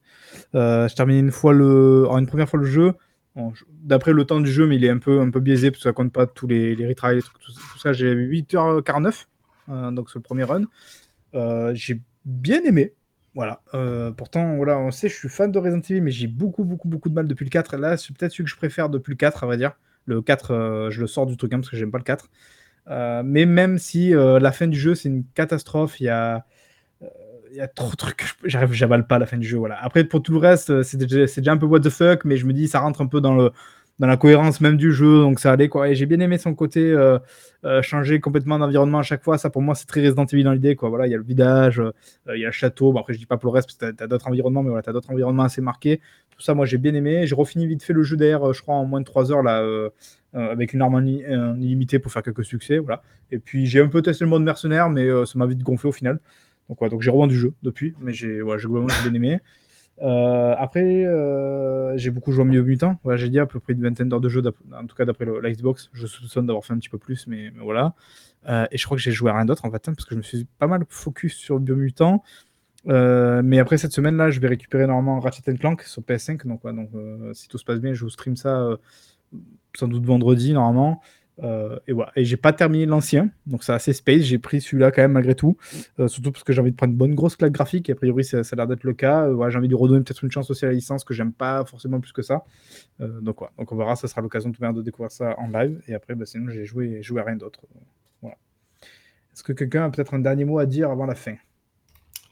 Euh, 0.54 0.88
j'ai 0.88 0.94
terminé 0.94 1.20
une 1.20 1.30
fois 1.30 1.52
le, 1.52 2.06
une 2.10 2.26
première 2.26 2.48
fois 2.48 2.58
le 2.60 2.66
jeu. 2.66 2.94
D'après 3.82 4.12
le 4.12 4.24
temps 4.26 4.40
du 4.40 4.50
jeu, 4.50 4.66
mais 4.66 4.76
il 4.76 4.84
est 4.84 4.90
un 4.90 4.98
peu, 4.98 5.20
un 5.20 5.30
peu 5.30 5.40
biaisé 5.40 5.70
parce 5.70 5.82
que 5.82 5.88
ça 5.88 5.92
compte 5.94 6.12
pas 6.12 6.26
tous 6.26 6.46
les, 6.46 6.74
les 6.76 6.86
retries, 6.86 7.14
les 7.14 7.22
trucs, 7.22 7.38
tout, 7.38 7.78
ça. 7.78 7.92
J'ai 7.92 8.14
8h49, 8.14 9.24
euh, 9.70 9.90
donc 9.90 10.10
c'est 10.10 10.18
le 10.18 10.22
premier 10.22 10.44
run. 10.44 10.64
Euh, 11.34 11.72
j'ai 11.74 12.00
bien 12.24 12.62
aimé. 12.62 12.92
Voilà. 13.34 13.62
Euh, 13.74 14.10
pourtant, 14.10 14.56
voilà, 14.56 14.78
on 14.78 14.90
sait, 14.90 15.08
je 15.08 15.14
suis 15.14 15.28
fan 15.28 15.50
de 15.50 15.58
Resident 15.58 15.80
Evil, 15.80 16.00
mais 16.02 16.10
j'ai 16.10 16.26
beaucoup, 16.26 16.64
beaucoup, 16.64 16.88
beaucoup 16.88 17.08
de 17.08 17.14
mal 17.14 17.26
depuis 17.26 17.44
le 17.44 17.50
4. 17.50 17.76
Là, 17.76 17.96
c'est 17.96 18.14
peut-être 18.16 18.32
celui 18.32 18.44
que 18.44 18.50
je 18.50 18.56
préfère 18.56 18.88
depuis 18.88 19.12
le 19.12 19.16
4, 19.16 19.44
à 19.44 19.46
vrai 19.46 19.56
dire. 19.56 19.72
Le 20.06 20.20
4, 20.20 20.90
je 20.90 21.00
le 21.00 21.06
sors 21.06 21.26
du 21.26 21.36
truc 21.36 21.52
hein, 21.52 21.58
parce 21.58 21.70
que 21.70 21.76
j'aime 21.76 21.90
pas 21.90 21.98
le 21.98 22.04
4. 22.04 22.28
mais 23.24 23.46
même 23.46 23.78
si 23.78 24.10
la 24.10 24.52
fin 24.52 24.66
du 24.66 24.78
jeu, 24.78 24.94
c'est 24.94 25.08
une 25.08 25.24
catastrophe, 25.34 26.00
il 26.00 26.04
y 26.04 26.08
a 26.08 27.68
trop 27.68 27.90
de 27.90 27.96
trucs, 27.96 28.24
j'arrive, 28.44 28.72
j'avale 28.72 29.06
pas 29.06 29.16
à 29.16 29.18
la 29.18 29.26
fin 29.26 29.36
du 29.36 29.46
jeu. 29.46 29.58
Voilà. 29.58 29.82
Après, 29.82 30.04
pour 30.04 30.22
tout 30.22 30.32
le 30.32 30.38
reste, 30.38 30.70
euh, 30.70 30.82
c'est 30.82 30.96
déjà, 30.96 31.52
un 31.52 31.56
peu 31.56 31.66
what 31.66 31.80
the 31.80 31.90
fuck, 31.90 32.24
mais 32.24 32.36
je 32.36 32.46
me 32.46 32.52
dis, 32.52 32.68
ça 32.68 32.80
rentre 32.80 33.00
un 33.00 33.06
peu 33.06 33.20
dans, 33.20 33.34
le, 33.34 33.52
dans 34.02 34.08
la 34.08 34.16
cohérence 34.16 34.60
même 34.60 34.76
du 34.76 34.92
jeu, 34.92 35.20
donc 35.20 35.38
ça 35.38 35.52
allait 35.52 35.68
quoi. 35.68 35.88
Et 35.88 35.94
j'ai 35.94 36.06
bien 36.06 36.18
aimé 36.18 36.36
son 36.36 36.56
côté 36.56 36.80
euh, 36.80 37.20
euh, 37.64 37.82
changer 37.82 38.18
complètement 38.18 38.58
d'environnement 38.58 38.98
à 38.98 39.04
chaque 39.04 39.22
fois. 39.22 39.38
Ça, 39.38 39.48
pour 39.48 39.62
moi, 39.62 39.76
c'est 39.76 39.86
très 39.86 40.04
Resident 40.04 40.26
Evil 40.26 40.42
dans 40.42 40.50
l'idée, 40.50 40.74
quoi. 40.74 40.88
Voilà, 40.88 41.06
il 41.06 41.10
y 41.10 41.14
a 41.14 41.18
le 41.18 41.22
village, 41.22 41.80
il 42.34 42.40
y 42.40 42.42
a 42.42 42.48
le 42.48 42.52
château. 42.52 42.90
Bon, 42.90 42.98
après, 42.98 43.12
je 43.12 43.20
dis 43.20 43.26
pas 43.26 43.36
pour 43.36 43.52
le 43.52 43.54
reste, 43.54 43.68
parce 43.68 43.92
que 43.92 43.96
tu 43.96 44.02
as, 44.02 44.06
d'autres 44.08 44.26
environnements, 44.26 44.64
mais 44.64 44.70
voilà, 44.70 44.82
tu 44.82 44.90
as 44.90 44.92
d'autres 44.92 45.12
environnements 45.12 45.44
assez 45.44 45.60
marqués. 45.60 46.00
Tout 46.30 46.40
ça, 46.40 46.52
moi, 46.52 46.66
j'ai 46.66 46.78
bien 46.78 46.94
aimé. 46.94 47.28
J'ai 47.28 47.36
refini 47.36 47.68
vite 47.68 47.84
fait 47.84 47.92
le 47.92 48.02
jeu 48.02 48.16
d'air, 48.16 48.52
je 48.52 48.60
crois, 48.60 48.74
en 48.74 48.86
moins 48.86 48.98
de 48.98 49.04
3 49.04 49.30
heures, 49.30 49.44
là. 49.44 49.64
avec 50.32 50.72
une 50.72 50.82
arme 50.82 51.06
illimitée 51.06 52.00
pour 52.00 52.10
faire 52.10 52.24
quelques 52.24 52.44
succès, 52.44 52.78
voilà. 52.78 53.02
Et 53.30 53.38
puis 53.38 53.66
j'ai 53.66 53.80
un 53.80 53.86
peu 53.86 54.02
testé 54.02 54.24
le 54.24 54.30
mode 54.30 54.42
mercenaire, 54.42 54.90
mais 54.90 55.08
ça 55.26 55.38
m'a 55.38 55.46
vite 55.46 55.62
gonflé 55.62 55.90
au 55.90 55.92
final. 55.92 56.18
Donc, 56.68 56.90
donc 56.90 57.02
j'ai 57.02 57.10
revendu 57.10 57.34
du 57.34 57.40
jeu 57.40 57.52
depuis, 57.62 57.94
mais 58.00 58.12
j'ai 58.12 58.40
globalement 58.40 58.88
bien 59.04 59.14
aimé. 59.14 59.38
Euh, 60.00 60.54
après, 60.58 61.04
euh, 61.04 61.96
j'ai 61.96 62.10
beaucoup 62.10 62.32
joué 62.32 62.42
au 62.42 62.46
milieu 62.46 62.62
mutant. 62.62 62.98
Voilà, 63.04 63.18
j'ai 63.18 63.28
dit 63.28 63.38
à 63.38 63.46
peu 63.46 63.60
près 63.60 63.74
une 63.74 63.82
vingtaine 63.82 64.08
d'heures 64.08 64.20
de 64.20 64.28
jeu, 64.28 64.42
en 64.72 64.86
tout 64.86 64.96
cas 64.96 65.04
d'après 65.04 65.26
la 65.26 65.52
Xbox. 65.52 65.90
Je 65.92 66.06
soupçonne 66.06 66.46
d'avoir 66.46 66.64
fait 66.64 66.72
un 66.72 66.78
petit 66.78 66.88
peu 66.88 66.98
plus, 66.98 67.26
mais, 67.26 67.50
voilà. 67.60 67.94
Euh, 68.48 68.66
et 68.70 68.78
je 68.78 68.84
crois 68.84 68.96
que 68.96 69.02
j'ai 69.02 69.12
joué 69.12 69.30
à 69.30 69.36
rien 69.36 69.44
d'autre 69.44 69.64
en 69.64 69.70
fait, 69.70 69.88
hein, 69.88 69.94
parce 69.94 70.04
que 70.04 70.14
je 70.14 70.18
me 70.18 70.22
suis 70.22 70.46
pas 70.58 70.66
mal 70.66 70.84
focus 70.88 71.34
sur 71.36 71.60
Biomutant. 71.60 72.24
mais 72.86 73.58
après 73.60 73.78
cette 73.78 73.92
semaine-là, 73.92 74.30
je 74.30 74.40
vais 74.40 74.48
récupérer 74.48 74.86
normalement 74.86 75.20
Ratchet 75.20 75.54
Clank 75.56 75.82
sur 75.82 76.02
PS5. 76.02 76.46
Donc, 76.46 76.64
donc 76.64 76.90
si 77.34 77.48
tout 77.48 77.58
se 77.58 77.64
passe 77.64 77.78
bien, 77.78 77.94
je 77.94 78.02
vous 78.02 78.10
stream 78.10 78.36
ça 78.36 78.78
sans 79.76 79.88
doute 79.88 80.04
vendredi 80.04 80.52
normalement. 80.52 81.00
Euh, 81.42 81.78
et 81.86 81.92
voilà. 81.92 82.12
Et 82.16 82.24
j'ai 82.24 82.36
pas 82.36 82.52
terminé 82.52 82.86
l'ancien, 82.86 83.30
donc 83.46 83.64
c'est 83.64 83.72
assez 83.72 83.92
space. 83.92 84.22
J'ai 84.22 84.38
pris 84.38 84.60
celui-là 84.60 84.90
quand 84.92 85.02
même 85.02 85.12
malgré 85.12 85.34
tout, 85.34 85.56
euh, 85.98 86.08
surtout 86.08 86.30
parce 86.30 86.44
que 86.44 86.52
j'ai 86.52 86.60
envie 86.60 86.70
de 86.70 86.76
prendre 86.76 86.92
une 86.92 86.98
bonne 86.98 87.14
grosse 87.14 87.36
claque 87.36 87.52
graphique. 87.52 87.88
Et 87.88 87.92
a 87.92 87.94
priori, 87.96 88.24
ça, 88.24 88.38
a 88.38 88.56
l'air 88.56 88.66
d'être 88.66 88.84
le 88.84 88.94
cas. 88.94 89.26
Euh, 89.26 89.34
voilà, 89.34 89.50
j'ai 89.50 89.58
envie 89.58 89.68
de 89.68 89.74
redonner 89.74 90.02
peut-être 90.04 90.22
une 90.22 90.30
chance 90.30 90.50
aussi 90.50 90.64
à 90.64 90.68
la 90.68 90.74
licence 90.74 91.04
que 91.04 91.14
j'aime 91.14 91.32
pas 91.32 91.64
forcément 91.64 92.00
plus 92.00 92.12
que 92.12 92.22
ça. 92.22 92.44
donc 92.98 93.38
voilà. 93.38 93.52
Donc 93.58 93.72
on 93.72 93.76
verra. 93.76 93.96
Ça 93.96 94.08
sera 94.08 94.20
l'occasion 94.20 94.50
de, 94.50 94.72
de 94.72 94.82
découvrir 94.82 95.10
ça 95.10 95.34
en 95.38 95.48
live. 95.48 95.80
Et 95.88 95.94
après, 95.94 96.14
bah, 96.14 96.26
sinon, 96.26 96.50
j'ai 96.50 96.64
joué, 96.64 97.02
joué 97.02 97.20
à 97.20 97.24
rien 97.24 97.36
d'autre. 97.36 97.60
Voilà. 98.20 98.36
Est-ce 99.32 99.42
que 99.42 99.52
quelqu'un 99.52 99.84
a 99.84 99.90
peut-être 99.90 100.14
un 100.14 100.20
dernier 100.20 100.44
mot 100.44 100.58
à 100.58 100.66
dire 100.66 100.90
avant 100.90 101.06
la 101.06 101.14
fin? 101.14 101.34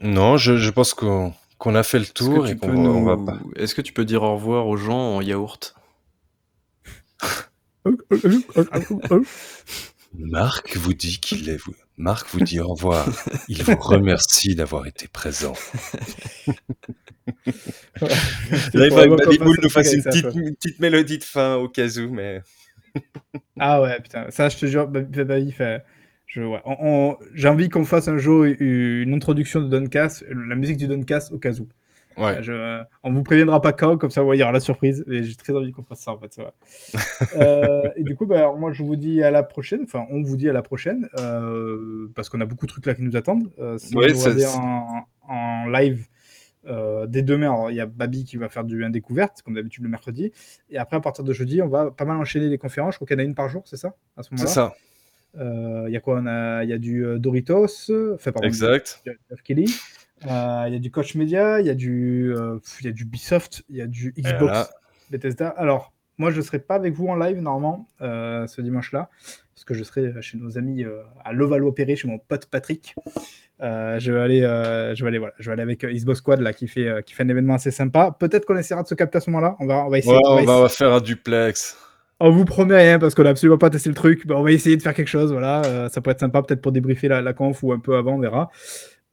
Non, 0.00 0.36
je, 0.36 0.70
pense 0.70 0.94
qu'on 0.94 1.34
a 1.66 1.82
fait 1.82 1.98
le 1.98 2.06
tour 2.06 2.46
et 2.46 2.56
qu'on 2.56 3.02
va 3.02 3.16
pas. 3.16 3.38
Est-ce 3.56 3.74
que 3.74 3.82
tu 3.82 3.92
peux 3.92 4.04
dire 4.04 4.22
au 4.22 4.34
revoir 4.34 4.66
aux 4.66 4.76
gens 4.76 5.16
en 5.16 5.20
yaourt? 5.20 5.74
Marc 10.14 10.76
vous 10.76 10.94
dit 10.94 11.20
qu'il 11.20 11.48
est. 11.48 11.58
Marc 11.96 12.28
vous 12.30 12.40
dit 12.40 12.60
au 12.60 12.68
revoir. 12.68 13.06
Il 13.48 13.62
vous 13.62 13.76
remercie 13.76 14.54
d'avoir 14.54 14.86
été 14.86 15.06
présent. 15.08 15.54
Là, 18.74 18.86
il 18.86 18.92
va 18.92 19.06
que 19.06 19.62
nous 19.62 19.70
fasse 19.70 19.92
une 19.92 20.02
petite, 20.02 20.80
mélodie 20.80 21.18
de 21.18 21.24
fin 21.24 21.56
au 21.56 21.68
cas 21.68 21.88
où, 21.98 22.12
mais. 22.12 22.42
ah 23.58 23.80
ouais, 23.82 24.00
putain, 24.00 24.30
ça, 24.30 24.48
je 24.48 24.56
te 24.56 24.66
jure, 24.66 24.88
bah, 24.88 25.00
bah, 25.02 25.24
bah, 25.24 25.36
fait. 25.52 25.84
Ouais. 26.36 26.62
J'ai 27.34 27.48
envie 27.48 27.68
qu'on 27.68 27.84
fasse 27.84 28.08
un 28.08 28.18
jour 28.18 28.44
une 28.44 29.14
introduction 29.14 29.60
de 29.60 29.68
Duncast, 29.68 30.24
la 30.30 30.54
musique 30.54 30.76
du 30.76 30.86
Duncast 30.86 31.32
au 31.32 31.38
cas 31.38 31.52
où. 31.52 31.68
Ouais. 32.16 32.42
Je, 32.42 32.82
on 33.02 33.12
vous 33.12 33.22
préviendra 33.22 33.60
pas 33.60 33.72
quand, 33.72 33.96
comme 33.96 34.10
ça, 34.10 34.22
il 34.22 34.38
y 34.38 34.42
aura 34.42 34.52
la 34.52 34.60
surprise. 34.60 35.04
Et 35.08 35.22
j'ai 35.22 35.34
très 35.34 35.54
envie 35.54 35.72
qu'on 35.72 35.82
fasse 35.82 36.00
ça, 36.00 36.12
en 36.12 36.18
fait. 36.18 36.40
euh, 37.36 37.88
et 37.96 38.02
du 38.02 38.16
coup, 38.16 38.26
bah, 38.26 38.52
moi, 38.56 38.72
je 38.72 38.82
vous 38.82 38.96
dis 38.96 39.22
à 39.22 39.30
la 39.30 39.42
prochaine. 39.42 39.80
Enfin, 39.84 40.06
on 40.10 40.22
vous 40.22 40.36
dit 40.36 40.48
à 40.48 40.52
la 40.52 40.62
prochaine. 40.62 41.08
Euh, 41.18 42.10
parce 42.14 42.28
qu'on 42.28 42.40
a 42.40 42.46
beaucoup 42.46 42.66
de 42.66 42.72
trucs 42.72 42.86
là 42.86 42.94
qui 42.94 43.02
nous 43.02 43.16
attendent. 43.16 43.50
Euh, 43.58 43.78
si 43.78 43.94
vous 43.94 44.00
regardez 44.00 44.46
en, 44.46 45.06
en, 45.28 45.66
live 45.68 46.06
euh, 46.66 47.06
dès 47.06 47.22
demain, 47.22 47.70
il 47.70 47.76
y 47.76 47.80
a 47.80 47.86
Babi 47.86 48.24
qui 48.24 48.36
va 48.36 48.48
faire 48.48 48.64
du 48.64 48.84
découverte, 48.90 49.42
comme 49.42 49.54
d'habitude 49.54 49.84
le 49.84 49.90
mercredi. 49.90 50.32
Et 50.68 50.78
après, 50.78 50.96
à 50.96 51.00
partir 51.00 51.24
de 51.24 51.32
jeudi, 51.32 51.62
on 51.62 51.68
va 51.68 51.90
pas 51.90 52.04
mal 52.04 52.16
enchaîner 52.16 52.48
les 52.48 52.58
conférences. 52.58 52.94
Je 52.94 52.98
crois 52.98 53.06
qu'il 53.06 53.16
y 53.16 53.20
en 53.20 53.24
a 53.24 53.26
une 53.26 53.34
par 53.34 53.48
jour, 53.48 53.62
c'est 53.66 53.76
ça 53.76 53.94
à 54.16 54.22
ce 54.22 54.34
moment-là? 54.34 54.48
C'est 54.48 54.54
ça. 54.54 54.74
Il 55.36 55.92
y 55.92 55.96
a 55.96 56.00
quoi? 56.00 56.20
Il 56.62 56.68
y 56.68 56.72
a 56.72 56.78
du 56.78 57.04
Doritos. 57.18 57.90
Enfin, 58.14 58.32
pardon, 58.32 58.48
exact. 58.48 59.02
Kelly. 59.44 59.72
Euh, 60.26 60.64
il 60.68 60.72
y 60.74 60.76
a 60.76 60.78
du 60.78 60.90
Coach 60.90 61.14
Media, 61.14 61.60
il 61.60 61.66
y 61.66 61.70
a 61.70 61.74
du, 61.74 62.34
euh, 62.34 62.58
il 62.80 62.86
y 62.86 62.88
a 62.88 62.92
du 62.92 63.04
Ubisoft, 63.04 63.62
il 63.68 63.76
y 63.76 63.80
a 63.80 63.86
du 63.86 64.12
Xbox, 64.18 64.70
Bethesda. 65.10 65.48
Alors, 65.48 65.92
moi, 66.18 66.30
je 66.30 66.36
ne 66.36 66.42
serai 66.42 66.58
pas 66.58 66.74
avec 66.74 66.92
vous 66.94 67.08
en 67.08 67.16
live 67.16 67.40
normalement 67.40 67.88
euh, 68.02 68.46
ce 68.46 68.60
dimanche-là, 68.60 69.08
parce 69.54 69.64
que 69.64 69.72
je 69.72 69.82
serai 69.82 70.12
chez 70.20 70.36
nos 70.36 70.58
amis 70.58 70.84
à 71.24 71.32
Levallois-Perret, 71.32 71.96
chez 71.96 72.08
mon 72.08 72.18
pote 72.18 72.46
Patrick. 72.46 72.94
je 73.60 74.12
vais 74.12 74.20
aller, 74.20 74.40
je 74.40 75.02
vais 75.02 75.08
aller, 75.08 75.18
voilà, 75.18 75.34
je 75.38 75.46
vais 75.46 75.52
aller 75.54 75.62
avec 75.62 75.84
Xbox 75.84 76.18
Squad 76.18 76.40
là, 76.40 76.52
qui 76.52 76.68
fait, 76.68 77.02
qui 77.06 77.14
fait 77.14 77.22
un 77.22 77.28
événement 77.28 77.54
assez 77.54 77.70
sympa. 77.70 78.14
Peut-être 78.18 78.44
qu'on 78.44 78.58
essaiera 78.58 78.82
de 78.82 78.88
se 78.88 78.94
capter 78.94 79.18
à 79.18 79.20
ce 79.20 79.30
moment-là. 79.30 79.56
On 79.58 79.66
va, 79.66 79.86
on 79.86 79.88
va 79.88 79.98
essayer. 79.98 80.18
on, 80.22 80.44
va, 80.44 80.68
faire 80.68 80.92
un 80.92 81.00
duplex. 81.00 81.78
On 82.22 82.30
vous 82.30 82.44
promet 82.44 82.76
rien 82.76 82.98
parce 82.98 83.14
qu'on 83.14 83.22
n'a 83.22 83.30
absolument 83.30 83.56
pas 83.56 83.70
testé 83.70 83.88
le 83.88 83.94
truc. 83.94 84.24
on 84.28 84.42
va 84.42 84.52
essayer 84.52 84.76
de 84.76 84.82
faire 84.82 84.92
quelque 84.92 85.08
chose. 85.08 85.32
Voilà, 85.32 85.88
ça 85.88 86.02
pourrait 86.02 86.12
être 86.12 86.20
sympa 86.20 86.42
peut-être 86.42 86.60
pour 86.60 86.72
débriefer 86.72 87.08
la, 87.08 87.22
la, 87.22 87.32
conf 87.32 87.62
ou 87.62 87.72
un 87.72 87.78
peu 87.78 87.96
avant, 87.96 88.16
on 88.16 88.18
verra. 88.18 88.50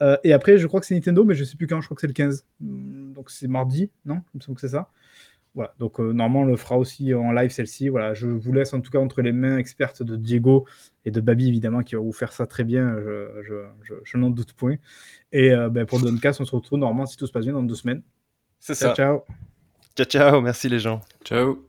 Euh, 0.01 0.17
et 0.23 0.33
après, 0.33 0.57
je 0.57 0.67
crois 0.67 0.79
que 0.79 0.85
c'est 0.85 0.95
Nintendo, 0.95 1.23
mais 1.23 1.35
je 1.35 1.43
sais 1.43 1.57
plus 1.57 1.67
quand, 1.67 1.81
je 1.81 1.87
crois 1.87 1.95
que 1.95 2.01
c'est 2.01 2.07
le 2.07 2.13
15. 2.13 2.45
Hmm, 2.59 3.13
donc 3.13 3.29
c'est 3.29 3.47
mardi, 3.47 3.89
non? 4.05 4.21
Il 4.33 4.37
me 4.37 4.41
semble 4.41 4.55
que 4.55 4.61
c'est 4.61 4.75
ça. 4.75 4.89
Voilà, 5.55 5.73
donc 5.79 5.99
euh, 5.99 6.13
normalement, 6.13 6.41
on 6.41 6.45
le 6.45 6.55
fera 6.55 6.77
aussi 6.77 7.15
en 7.15 7.31
live 7.31 7.49
celle-ci. 7.49 7.89
Voilà, 7.89 8.13
je 8.13 8.27
vous 8.27 8.53
laisse 8.53 8.73
en 8.73 8.81
tout 8.81 8.91
cas 8.91 8.99
entre 8.99 9.23
les 9.23 9.31
mains 9.31 9.57
expertes 9.57 10.03
de 10.03 10.15
Diego 10.15 10.67
et 11.03 11.09
de 11.09 11.19
Babi, 11.19 11.47
évidemment, 11.47 11.81
qui 11.81 11.95
va 11.95 12.01
vous 12.01 12.13
faire 12.13 12.31
ça 12.31 12.45
très 12.45 12.63
bien, 12.63 12.95
je, 13.41 14.17
n'en 14.17 14.29
doute 14.29 14.53
point. 14.53 14.75
Et 15.31 15.51
euh, 15.51 15.69
ben, 15.69 15.85
pour 15.85 15.99
le 15.99 16.11
Doncast, 16.11 16.41
on 16.41 16.45
se 16.45 16.55
retrouve 16.55 16.77
normalement, 16.77 17.07
si 17.07 17.17
tout 17.17 17.25
se 17.25 17.31
passe 17.31 17.45
bien, 17.45 17.53
dans 17.53 17.63
deux 17.63 17.75
semaines. 17.75 18.03
C'est 18.59 18.75
ça. 18.75 18.93
Ciao. 18.93 19.23
Ciao, 19.95 20.05
ciao, 20.05 20.41
merci 20.41 20.69
les 20.69 20.79
gens. 20.79 21.01
Ciao. 21.23 21.67